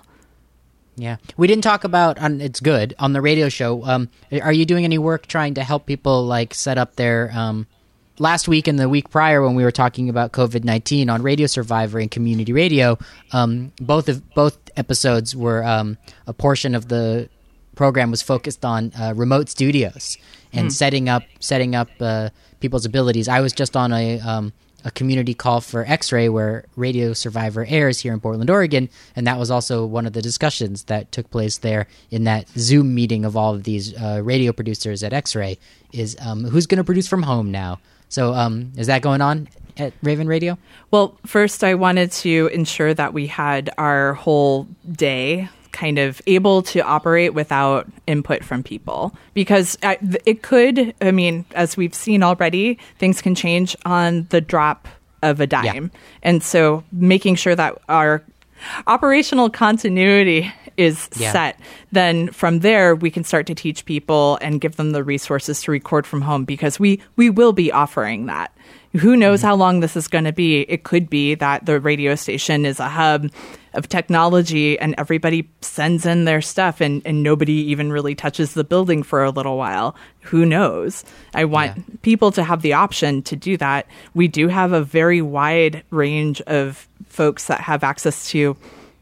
Yeah, 0.97 1.17
we 1.35 1.47
didn't 1.47 1.63
talk 1.63 1.83
about 1.83 2.19
on 2.19 2.39
it's 2.39 2.59
good 2.59 2.95
on 2.99 3.13
the 3.13 3.21
radio 3.21 3.49
show. 3.49 3.83
Um, 3.83 4.09
are 4.41 4.53
you 4.53 4.65
doing 4.65 4.85
any 4.85 4.97
work 4.97 5.27
trying 5.27 5.55
to 5.55 5.63
help 5.63 5.85
people 5.85 6.25
like 6.25 6.53
set 6.53 6.77
up 6.77 6.95
their 6.95 7.31
um, 7.33 7.67
last 8.20 8.47
week 8.47 8.68
and 8.68 8.80
the 8.80 8.89
week 8.89 9.09
prior 9.09 9.41
when 9.43 9.55
we 9.55 9.63
were 9.63 9.72
talking 9.72 10.09
about 10.09 10.32
COVID 10.32 10.63
nineteen 10.63 11.09
on 11.09 11.22
Radio 11.22 11.47
Survivor 11.47 11.99
and 11.99 12.09
Community 12.09 12.53
Radio, 12.53 12.97
um, 13.32 13.72
both 13.80 14.09
of 14.09 14.28
both 14.34 14.57
episodes 14.76 15.36
were 15.36 15.63
um, 15.63 15.97
a 16.28 16.34
portion 16.34 16.76
of 16.76 16.88
the 16.88 17.30
program 17.76 18.11
was 18.11 18.22
focused 18.22 18.63
on 18.63 18.91
uh, 18.99 19.13
remote 19.16 19.49
studios 19.49 20.18
and 20.53 20.70
mm. 20.70 20.72
setting 20.72 21.09
up 21.09 21.24
setting 21.39 21.76
up 21.76 21.89
uh, 21.99 22.30
people's 22.59 22.86
abilities. 22.86 23.28
I 23.28 23.41
was 23.41 23.53
just 23.53 23.76
on 23.76 23.91
a 23.91 24.20
um, 24.22 24.53
a 24.86 24.91
community 24.91 25.34
call 25.34 25.61
for 25.61 25.84
X-Ray 25.84 26.30
where 26.30 26.63
Radio 26.76 27.13
Survivor 27.13 27.66
airs 27.68 27.99
here 28.01 28.13
in 28.13 28.20
Portland, 28.20 28.51
Oregon, 28.51 28.88
and 29.16 29.26
that 29.26 29.39
was 29.39 29.49
also 29.49 29.84
one 29.84 30.05
of 30.05 30.13
the 30.13 30.22
discussions 30.22 30.84
that 30.84 31.11
took 31.11 31.32
place 31.32 31.57
there 31.57 31.88
in 32.11 32.26
that 32.26 32.47
Zoom 32.49 32.93
meeting 32.93 33.26
of 33.26 33.36
all 33.36 33.55
of 33.55 33.63
these 33.63 33.95
uh, 33.95 34.22
radio 34.24 34.53
producers 34.53 35.01
at 35.01 35.11
X-Ray. 35.11 35.57
Is 35.91 36.16
um, 36.22 36.43
who's 36.43 36.68
going 36.68 36.78
to 36.78 36.84
produce 36.84 37.07
from 37.07 37.24
home 37.24 37.51
now? 37.51 37.80
So, 38.16 38.34
um, 38.34 38.72
is 38.78 38.88
that 38.88 39.01
going 39.01 39.20
on 39.20 39.49
at 39.76 39.91
Raven 40.01 40.26
Radio? 40.26 40.57
Well, 40.89 41.18
first, 41.26 41.66
I 41.66 41.76
wanted 41.76 42.13
to 42.13 42.49
ensure 42.53 42.93
that 42.93 43.11
we 43.11 43.28
had 43.28 43.70
our 43.78 44.13
whole 44.13 44.70
day 44.89 45.49
kind 45.74 45.99
of 45.99 46.22
able 46.26 46.61
to 46.61 46.80
operate 46.80 47.34
without 47.34 47.86
input 48.07 48.41
from 48.41 48.63
people 48.63 49.13
because 49.34 49.78
it 49.82 50.43
could, 50.43 50.95
I 51.01 51.11
mean, 51.11 51.43
as 51.55 51.76
we've 51.76 51.93
seen 51.93 52.24
already, 52.24 52.80
things 52.99 53.22
can 53.22 53.36
change 53.36 53.76
on 53.86 54.28
the 54.30 54.39
drop 54.39 54.88
of 55.22 55.42
a 55.42 55.47
dime. 55.47 55.92
Yeah. 55.93 56.00
And 56.24 56.42
so 56.42 56.86
making 56.93 57.36
sure 57.36 57.54
that 57.54 57.78
our 57.89 58.24
operational 58.87 59.49
continuity 59.49 60.51
is 60.77 61.09
yeah. 61.15 61.32
set, 61.32 61.59
then 61.91 62.29
from 62.32 62.59
there 62.59 62.95
we 62.95 63.09
can 63.09 63.23
start 63.23 63.47
to 63.47 63.55
teach 63.55 63.86
people 63.86 64.37
and 64.41 64.59
give 64.59 64.75
them 64.75 64.91
the 64.91 65.03
resources 65.03 65.61
to 65.63 65.71
record 65.71 66.05
from 66.05 66.21
home 66.21 66.45
because 66.45 66.79
we 66.79 67.01
we 67.15 67.29
will 67.29 67.53
be 67.53 67.71
offering 67.71 68.25
that. 68.25 68.55
Who 68.97 69.17
knows 69.17 69.39
mm-hmm. 69.39 69.47
how 69.47 69.55
long 69.55 69.79
this 69.79 69.95
is 69.95 70.07
going 70.07 70.23
to 70.23 70.33
be? 70.33 70.61
It 70.61 70.83
could 70.83 71.09
be 71.09 71.36
that 71.36 71.65
the 71.65 71.79
radio 71.79 72.15
station 72.15 72.65
is 72.65 72.79
a 72.79 72.87
hub 72.87 73.29
of 73.73 73.89
technology 73.89 74.79
and 74.79 74.95
everybody 74.97 75.49
sends 75.59 76.05
in 76.05 76.23
their 76.23 76.41
stuff 76.41 76.79
and, 76.79 77.01
and 77.05 77.21
nobody 77.21 77.53
even 77.53 77.91
really 77.91 78.15
touches 78.15 78.53
the 78.53 78.63
building 78.63 79.03
for 79.03 79.23
a 79.23 79.32
little 79.32 79.57
while. 79.57 79.95
Who 80.21 80.45
knows? 80.45 81.03
I 81.33 81.43
want 81.43 81.75
yeah. 81.75 81.83
people 82.03 82.32
to 82.32 82.43
have 82.43 82.61
the 82.61 82.73
option 82.73 83.21
to 83.23 83.36
do 83.36 83.57
that. 83.57 83.87
We 84.13 84.29
do 84.29 84.47
have 84.47 84.71
a 84.71 84.82
very 84.82 85.21
wide 85.21 85.83
range 85.89 86.39
of 86.41 86.87
folks 87.16 87.47
that 87.47 87.62
have 87.62 87.83
access 87.83 88.29
to 88.29 88.55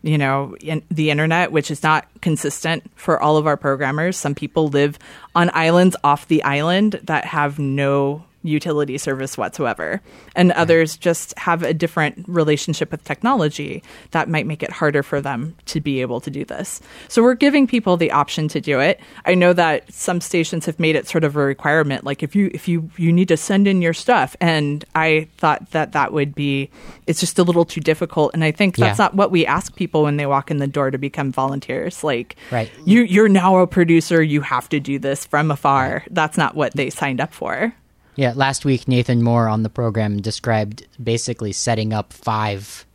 you 0.04 0.18
know, 0.18 0.56
in 0.60 0.84
the 0.92 1.10
internet, 1.10 1.52
which 1.52 1.72
is 1.72 1.82
not 1.82 2.06
consistent 2.22 2.84
for 2.94 3.20
all 3.22 3.38
of 3.38 3.48
our 3.48 3.56
programmers. 3.56 4.18
Some 4.18 4.36
people 4.36 4.68
live 4.68 5.00
on 5.34 5.50
islands 5.54 5.96
off 6.04 6.28
the 6.28 6.44
island 6.44 7.00
that 7.04 7.24
have 7.26 7.58
no 7.58 8.26
utility 8.44 8.98
service 8.98 9.38
whatsoever. 9.38 10.02
And 10.36 10.50
right. 10.50 10.58
others 10.58 10.98
just 10.98 11.38
have 11.38 11.64
a 11.64 11.74
different 11.74 12.26
relationship 12.28 12.92
with 12.92 13.04
technology 13.04 13.84
that 14.12 14.30
might 14.30 14.46
make 14.46 14.64
it 14.64 14.72
harder 14.72 15.04
for 15.04 15.22
them 15.22 15.56
to 15.66 15.82
be 15.82 16.02
able 16.02 16.22
to 16.22 16.30
do 16.30 16.46
this. 16.46 16.82
So 17.08 17.24
we're 17.24 17.34
giving 17.34 17.68
people 17.68 17.98
the 17.98 18.12
option 18.12 18.48
to 18.50 18.62
do 18.62 18.80
it. 18.80 19.00
I 19.26 19.36
know 19.36 19.54
that 19.54 19.92
some 19.92 20.22
stations 20.22 20.66
have 20.66 20.80
made 20.80 20.96
it 20.96 21.08
sort 21.08 21.24
of 21.24 21.36
a 21.36 21.40
requirement 21.44 22.04
like 22.04 22.24
if 22.24 22.36
you 22.36 22.50
if 22.54 22.68
you 22.68 22.90
you 22.98 23.12
need 23.12 23.28
to 23.28 23.38
send 23.38 23.68
in 23.68 23.82
your 23.82 23.94
stuff 23.94 24.36
and 24.42 24.84
I 24.96 25.28
thought 25.38 25.72
that 25.72 25.94
that 25.94 26.14
would 26.14 26.36
be 26.36 26.70
it's 27.08 27.20
just 27.20 27.40
a 27.40 27.44
little 27.44 27.66
too 27.66 27.82
difficult 27.82 28.32
and 28.34 28.44
I 28.44 28.52
think 28.52 28.78
that's 28.78 29.00
yeah. 29.00 29.06
not 29.06 29.16
what 29.16 29.32
we 29.32 29.46
ask 29.46 29.76
people 29.76 30.04
when 30.04 30.18
they 30.18 30.26
walk 30.26 30.52
in 30.52 30.58
the 30.58 30.68
door 30.68 30.92
to 30.92 30.98
become 30.98 31.32
volunteers 31.32 32.04
like 32.04 32.36
right. 32.52 32.72
you 32.86 33.04
you're 33.04 33.30
now 33.30 33.58
a 33.58 33.68
producer 33.68 34.22
you 34.22 34.42
have 34.42 34.70
to 34.70 34.80
do 34.80 35.00
this 35.00 35.26
from 35.26 35.52
afar. 35.52 36.04
That's 36.10 36.38
not 36.38 36.56
what 36.56 36.74
they 36.74 36.90
signed 36.90 37.22
up 37.22 37.34
for. 37.34 37.74
Yeah, 38.16 38.34
last 38.36 38.64
week 38.66 38.88
Nathan 38.88 39.24
Moore 39.24 39.48
on 39.48 39.64
the 39.64 39.70
program 39.70 40.22
described 40.22 40.88
basically 41.02 41.52
setting 41.52 41.94
up 41.94 42.14
five 42.14 42.86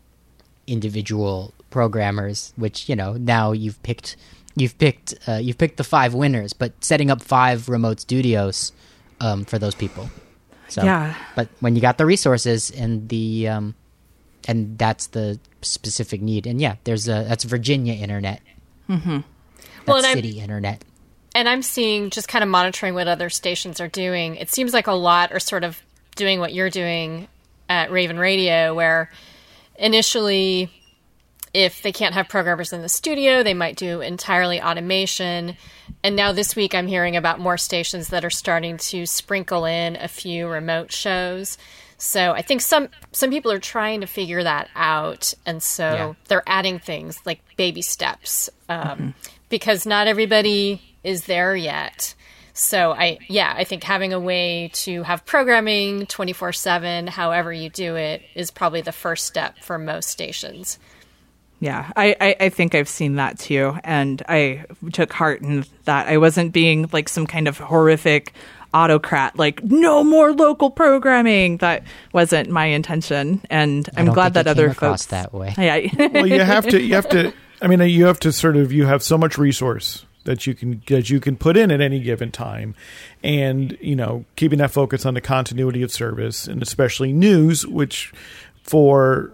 individual 0.66 1.52
programmers, 1.70 2.52
which 2.56 2.88
you 2.88 2.96
know 2.96 3.14
now 3.14 3.52
you've 3.52 3.82
picked 3.82 4.16
you've 4.54 4.78
picked 4.78 5.14
uh, 5.26 5.34
you've 5.34 5.58
picked 5.58 5.76
the 5.76 5.84
five 5.84 6.14
winners, 6.14 6.52
but 6.52 6.72
setting 6.84 7.10
up 7.10 7.22
five 7.22 7.68
remote 7.68 8.00
studios 8.00 8.72
um, 9.20 9.44
for 9.44 9.58
those 9.58 9.74
people. 9.74 10.10
So, 10.68 10.84
yeah. 10.84 11.14
But 11.34 11.48
when 11.60 11.74
you 11.74 11.80
got 11.80 11.98
the 11.98 12.06
resources 12.06 12.70
and 12.70 13.08
the 13.08 13.48
um, 13.48 13.74
and 14.46 14.78
that's 14.78 15.08
the 15.08 15.40
specific 15.62 16.20
need, 16.22 16.46
and 16.46 16.60
yeah, 16.60 16.76
there's 16.84 17.08
a 17.08 17.24
that's 17.28 17.44
Virginia 17.44 17.94
internet. 17.94 18.40
Mm-hmm. 18.88 19.18
Well, 19.86 20.02
city 20.02 20.38
I'm, 20.38 20.44
internet 20.44 20.84
and 21.38 21.48
I'm 21.48 21.62
seeing 21.62 22.10
just 22.10 22.26
kind 22.26 22.42
of 22.42 22.48
monitoring 22.48 22.94
what 22.94 23.06
other 23.06 23.30
stations 23.30 23.80
are 23.80 23.86
doing. 23.86 24.34
It 24.34 24.50
seems 24.50 24.74
like 24.74 24.88
a 24.88 24.92
lot 24.92 25.30
are 25.30 25.38
sort 25.38 25.62
of 25.62 25.80
doing 26.16 26.40
what 26.40 26.52
you're 26.52 26.68
doing 26.68 27.28
at 27.68 27.92
Raven 27.92 28.18
Radio, 28.18 28.74
where 28.74 29.08
initially, 29.76 30.68
if 31.54 31.80
they 31.82 31.92
can't 31.92 32.14
have 32.14 32.28
programmers 32.28 32.72
in 32.72 32.82
the 32.82 32.88
studio, 32.88 33.44
they 33.44 33.54
might 33.54 33.76
do 33.76 34.00
entirely 34.00 34.60
automation. 34.60 35.56
And 36.02 36.16
now 36.16 36.32
this 36.32 36.56
week, 36.56 36.74
I'm 36.74 36.88
hearing 36.88 37.14
about 37.14 37.38
more 37.38 37.56
stations 37.56 38.08
that 38.08 38.24
are 38.24 38.30
starting 38.30 38.76
to 38.76 39.06
sprinkle 39.06 39.64
in 39.64 39.94
a 39.94 40.08
few 40.08 40.48
remote 40.48 40.90
shows. 40.90 41.56
So 41.98 42.32
I 42.32 42.42
think 42.42 42.62
some 42.62 42.88
some 43.12 43.30
people 43.30 43.52
are 43.52 43.60
trying 43.60 44.00
to 44.00 44.08
figure 44.08 44.42
that 44.42 44.70
out, 44.74 45.34
and 45.46 45.62
so 45.62 45.84
yeah. 45.84 46.12
they're 46.26 46.48
adding 46.48 46.80
things 46.80 47.20
like 47.24 47.40
baby 47.56 47.82
steps, 47.82 48.50
um, 48.68 48.80
mm-hmm. 48.82 49.10
because 49.48 49.86
not 49.86 50.08
everybody 50.08 50.82
is 51.04 51.24
there 51.24 51.54
yet. 51.54 52.14
So 52.52 52.92
I 52.92 53.18
yeah, 53.28 53.54
I 53.56 53.64
think 53.64 53.84
having 53.84 54.12
a 54.12 54.20
way 54.20 54.70
to 54.74 55.04
have 55.04 55.24
programming 55.24 56.06
24/7 56.06 57.08
however 57.08 57.52
you 57.52 57.70
do 57.70 57.94
it 57.94 58.22
is 58.34 58.50
probably 58.50 58.80
the 58.80 58.92
first 58.92 59.26
step 59.26 59.58
for 59.60 59.78
most 59.78 60.10
stations. 60.10 60.78
Yeah, 61.60 61.90
I, 61.96 62.16
I, 62.20 62.36
I, 62.38 62.48
think 62.50 62.76
I've 62.76 62.88
seen 62.88 63.16
that 63.16 63.38
too. 63.38 63.76
And 63.82 64.22
I 64.28 64.64
took 64.92 65.12
heart 65.12 65.42
in 65.42 65.64
that 65.86 66.06
I 66.06 66.18
wasn't 66.18 66.52
being 66.52 66.88
like 66.92 67.08
some 67.08 67.26
kind 67.26 67.48
of 67.48 67.58
horrific 67.58 68.32
autocrat, 68.72 69.36
like, 69.36 69.62
no 69.64 70.04
more 70.04 70.32
local 70.32 70.70
programming. 70.70 71.56
That 71.56 71.82
wasn't 72.12 72.48
my 72.48 72.66
intention. 72.66 73.40
And 73.50 73.88
I'm 73.96 74.06
glad 74.06 74.34
that 74.34 74.46
other 74.46 74.72
folks. 74.72 75.06
that 75.06 75.34
way. 75.34 75.54
Yeah. 75.58 76.08
well, 76.12 76.26
you 76.26 76.40
have 76.40 76.68
to, 76.68 76.80
you 76.80 76.94
have 76.94 77.08
to, 77.08 77.32
I 77.60 77.66
mean, 77.66 77.80
you 77.88 78.06
have 78.06 78.20
to 78.20 78.30
sort 78.30 78.56
of, 78.56 78.72
you 78.72 78.86
have 78.86 79.02
so 79.02 79.18
much 79.18 79.36
resource 79.36 80.04
that 80.28 80.46
you 80.46 80.54
can 80.54 80.82
that 80.88 81.08
you 81.08 81.20
can 81.20 81.38
put 81.38 81.56
in 81.56 81.70
at 81.70 81.80
any 81.80 82.00
given 82.00 82.30
time, 82.30 82.74
and 83.22 83.78
you 83.80 83.96
know 83.96 84.26
keeping 84.36 84.58
that 84.58 84.70
focus 84.70 85.06
on 85.06 85.14
the 85.14 85.22
continuity 85.22 85.82
of 85.82 85.90
service 85.90 86.46
and 86.46 86.60
especially 86.60 87.14
news, 87.14 87.66
which 87.66 88.12
for 88.62 89.32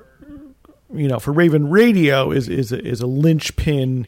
you 0.94 1.08
know 1.08 1.18
for 1.18 1.32
Raven 1.32 1.68
Radio 1.68 2.30
is 2.30 2.48
is 2.48 2.70
a, 2.70 2.80
is 2.80 3.00
a 3.00 3.08
linchpin 3.08 4.06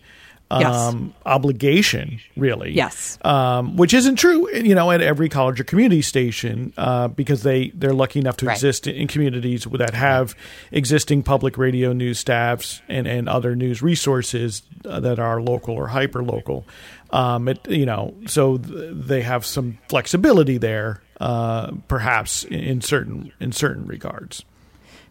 um, 0.50 0.62
yes. 0.62 1.22
obligation, 1.26 2.20
really. 2.36 2.70
Yes. 2.72 3.18
Um, 3.24 3.76
which 3.76 3.92
isn't 3.92 4.16
true, 4.16 4.48
you 4.54 4.74
know, 4.74 4.90
at 4.92 5.00
every 5.00 5.28
college 5.28 5.60
or 5.60 5.64
community 5.64 6.02
station 6.02 6.72
uh, 6.76 7.08
because 7.08 7.42
they 7.42 7.70
they're 7.70 7.92
lucky 7.92 8.20
enough 8.20 8.36
to 8.38 8.46
right. 8.46 8.54
exist 8.54 8.86
in 8.86 9.08
communities 9.08 9.66
that 9.72 9.94
have 9.94 10.36
existing 10.70 11.24
public 11.24 11.58
radio 11.58 11.92
news 11.92 12.18
staffs 12.18 12.80
and 12.88 13.08
and 13.08 13.28
other 13.28 13.56
news 13.56 13.82
resources 13.82 14.62
uh, 14.84 15.00
that 15.00 15.18
are 15.18 15.40
local 15.40 15.74
or 15.74 15.88
hyper 15.88 16.22
local. 16.22 16.64
Um, 17.10 17.48
it, 17.48 17.68
you 17.68 17.86
know, 17.86 18.14
so 18.26 18.58
th- 18.58 18.92
they 18.94 19.22
have 19.22 19.44
some 19.44 19.78
flexibility 19.88 20.58
there, 20.58 21.02
uh, 21.20 21.72
perhaps 21.88 22.44
in 22.44 22.80
certain 22.82 23.32
in 23.40 23.50
certain 23.50 23.86
regards. 23.86 24.44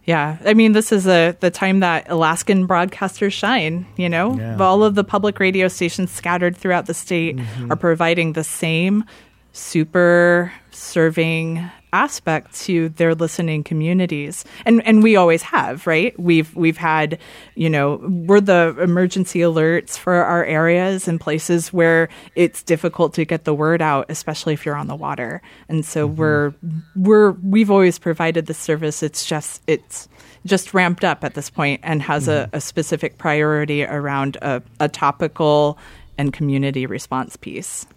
Yeah, 0.06 0.38
I 0.46 0.54
mean, 0.54 0.74
this 0.74 0.92
is 0.92 1.08
a 1.08 1.36
the 1.40 1.50
time 1.50 1.80
that 1.80 2.10
Alaskan 2.10 2.68
broadcasters 2.68 3.34
shine. 3.34 3.88
You 3.98 4.10
know, 4.10 4.38
yeah. 4.38 4.58
all 4.58 4.84
of 4.84 4.96
the 4.96 5.04
public 5.04 5.40
radio 5.40 5.68
stations 5.68 6.12
scattered 6.12 6.56
throughout 6.56 6.86
the 6.86 6.94
state 6.94 7.38
mm-hmm. 7.38 7.72
are 7.72 7.76
providing 7.76 8.34
the 8.34 8.44
same 8.44 9.04
super 9.52 10.52
serving 10.72 11.70
aspect 11.96 12.54
to 12.66 12.90
their 12.90 13.16
listening 13.16 13.64
communities. 13.64 14.44
And 14.66 14.86
and 14.86 15.02
we 15.02 15.16
always 15.16 15.42
have 15.44 15.88
right? 15.88 16.18
We've 16.20 16.54
we've 16.56 16.78
had 16.78 17.20
you 17.56 17.70
know 17.70 18.00
we're 18.28 18.42
the 18.42 18.76
emergency 18.82 19.40
alerts 19.40 19.98
for 19.98 20.14
our 20.14 20.44
areas 20.44 21.08
and 21.08 21.20
places 21.20 21.72
where 21.72 22.10
it's 22.36 22.64
difficult 22.64 23.14
to 23.16 23.26
get 23.26 23.46
the 23.46 23.54
word 23.54 23.82
out 23.82 24.06
especially 24.10 24.54
if 24.54 24.66
you're 24.66 24.76
on 24.76 24.88
the 24.88 24.96
water. 24.96 25.42
And 25.70 25.86
so 25.86 26.08
mm-hmm. 26.08 26.18
we're 26.18 26.54
we're 26.96 27.32
we've 27.32 27.72
always 27.72 28.00
provided 28.00 28.46
the 28.46 28.54
service. 28.54 29.04
It's 29.04 29.26
just 29.26 29.62
it's 29.68 30.08
just 30.46 30.74
ramped 30.74 31.04
up 31.04 31.24
at 31.24 31.34
this 31.34 31.50
point 31.50 31.82
and 31.84 32.02
has 32.02 32.28
mm-hmm. 32.28 32.50
a, 32.54 32.58
a, 32.58 32.62
specific 32.62 33.18
priority 33.18 33.84
around 33.84 34.38
a, 34.44 34.62
a 34.80 34.88
topical 34.88 35.78
and 36.18 36.32
community 36.32 36.86
response 36.86 37.36
piece. 37.36 37.88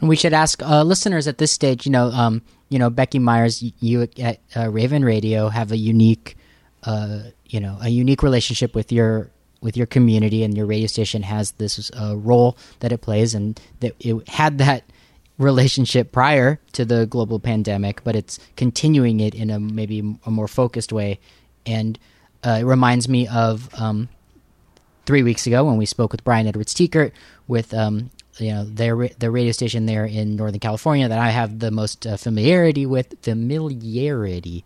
We 0.00 0.16
should 0.16 0.32
ask 0.32 0.62
uh, 0.62 0.82
listeners 0.82 1.28
at 1.28 1.38
this 1.38 1.52
stage, 1.52 1.86
you 1.86 1.92
know, 1.92 2.06
um, 2.08 2.42
you 2.68 2.78
know, 2.78 2.90
Becky 2.90 3.18
Myers, 3.18 3.62
you 3.80 4.08
at 4.18 4.40
uh, 4.56 4.70
Raven 4.70 5.04
Radio 5.04 5.48
have 5.48 5.70
a 5.72 5.76
unique, 5.76 6.36
uh, 6.84 7.20
you 7.46 7.60
know, 7.60 7.78
a 7.80 7.88
unique 7.88 8.22
relationship 8.22 8.74
with 8.74 8.90
your 8.90 9.30
with 9.62 9.76
your 9.76 9.86
community, 9.86 10.42
and 10.44 10.56
your 10.56 10.66
radio 10.66 10.86
station 10.86 11.22
has 11.22 11.52
this 11.52 11.90
uh, 12.00 12.16
role 12.16 12.56
that 12.80 12.92
it 12.92 12.98
plays, 12.98 13.34
and 13.34 13.60
that 13.80 13.94
it 14.00 14.28
had 14.28 14.58
that 14.58 14.84
relationship 15.38 16.12
prior 16.12 16.58
to 16.72 16.84
the 16.84 17.06
global 17.06 17.38
pandemic, 17.38 18.02
but 18.04 18.16
it's 18.16 18.38
continuing 18.56 19.20
it 19.20 19.34
in 19.34 19.50
a 19.50 19.60
maybe 19.60 20.16
a 20.24 20.30
more 20.30 20.48
focused 20.48 20.92
way, 20.92 21.18
and 21.64 21.98
uh, 22.44 22.58
it 22.60 22.64
reminds 22.64 23.08
me 23.08 23.26
of 23.28 23.68
um, 23.80 24.08
three 25.04 25.22
weeks 25.22 25.46
ago 25.46 25.64
when 25.64 25.76
we 25.76 25.86
spoke 25.86 26.12
with 26.12 26.24
Brian 26.24 26.46
Edwards 26.46 26.74
Tiekert 26.74 27.12
with 27.46 27.72
um, 27.72 28.10
you 28.38 28.52
know 28.52 28.64
their 28.64 29.08
the 29.18 29.30
radio 29.30 29.52
station 29.52 29.86
there 29.86 30.04
in 30.04 30.36
Northern 30.36 30.60
California 30.60 31.08
that 31.08 31.18
I 31.18 31.30
have 31.30 31.58
the 31.58 31.70
most 31.70 32.06
uh, 32.06 32.16
familiarity 32.16 32.86
with. 32.86 33.14
Familiarity. 33.22 34.64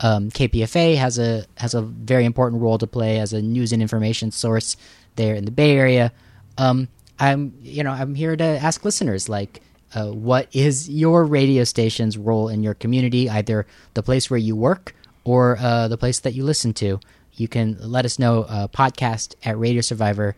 Um, 0.00 0.30
KPFA 0.30 0.96
has 0.96 1.18
a 1.18 1.44
has 1.58 1.74
a 1.74 1.82
very 1.82 2.24
important 2.24 2.62
role 2.62 2.78
to 2.78 2.86
play 2.86 3.18
as 3.18 3.32
a 3.32 3.40
news 3.40 3.72
and 3.72 3.80
information 3.80 4.30
source 4.30 4.76
there 5.16 5.34
in 5.34 5.44
the 5.44 5.50
Bay 5.50 5.76
Area. 5.76 6.12
Um, 6.58 6.88
I'm 7.18 7.54
you 7.62 7.84
know 7.84 7.92
I'm 7.92 8.14
here 8.14 8.36
to 8.36 8.44
ask 8.44 8.84
listeners 8.84 9.28
like. 9.28 9.62
Uh, 9.94 10.06
what 10.10 10.48
is 10.52 10.88
your 10.88 11.22
radio 11.22 11.64
station's 11.64 12.16
role 12.16 12.48
in 12.48 12.62
your 12.62 12.72
community? 12.72 13.28
Either 13.28 13.66
the 13.92 14.02
place 14.02 14.30
where 14.30 14.38
you 14.38 14.56
work 14.56 14.94
or 15.22 15.58
uh, 15.58 15.86
the 15.86 15.98
place 15.98 16.20
that 16.20 16.32
you 16.32 16.44
listen 16.44 16.72
to. 16.72 16.98
You 17.34 17.46
can 17.46 17.76
let 17.80 18.04
us 18.06 18.18
know. 18.18 18.44
Uh, 18.44 18.68
podcast 18.68 19.34
at 19.44 19.58
Radio 19.58 19.82
Survivor 19.82 20.34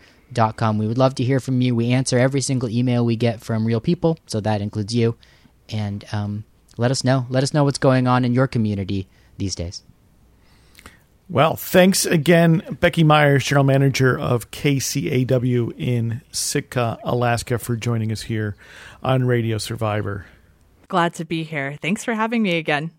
com. 0.56 0.78
We 0.78 0.86
would 0.86 0.98
love 0.98 1.14
to 1.16 1.24
hear 1.24 1.40
from 1.40 1.60
you. 1.60 1.74
We 1.74 1.92
answer 1.92 2.18
every 2.18 2.40
single 2.40 2.68
email 2.68 3.04
we 3.04 3.16
get 3.16 3.40
from 3.40 3.66
real 3.66 3.80
people, 3.80 4.18
so 4.26 4.40
that 4.40 4.60
includes 4.60 4.94
you. 4.94 5.16
And 5.68 6.04
um, 6.12 6.44
let 6.76 6.90
us 6.90 7.04
know. 7.04 7.26
Let 7.28 7.42
us 7.42 7.54
know 7.54 7.64
what's 7.64 7.78
going 7.78 8.06
on 8.06 8.24
in 8.24 8.34
your 8.34 8.46
community 8.46 9.08
these 9.38 9.54
days. 9.54 9.82
Well, 11.28 11.56
thanks 11.56 12.04
again, 12.04 12.62
Becky 12.80 13.02
Myers, 13.02 13.44
General 13.44 13.64
Manager 13.64 14.18
of 14.18 14.50
KCAW 14.50 15.72
in 15.78 16.20
Sitka, 16.30 16.98
Alaska, 17.02 17.58
for 17.58 17.76
joining 17.76 18.12
us 18.12 18.22
here 18.22 18.56
on 19.02 19.24
Radio 19.24 19.56
Survivor. 19.56 20.26
Glad 20.88 21.14
to 21.14 21.24
be 21.24 21.42
here. 21.42 21.78
Thanks 21.80 22.04
for 22.04 22.12
having 22.12 22.42
me 22.42 22.58
again. 22.58 22.90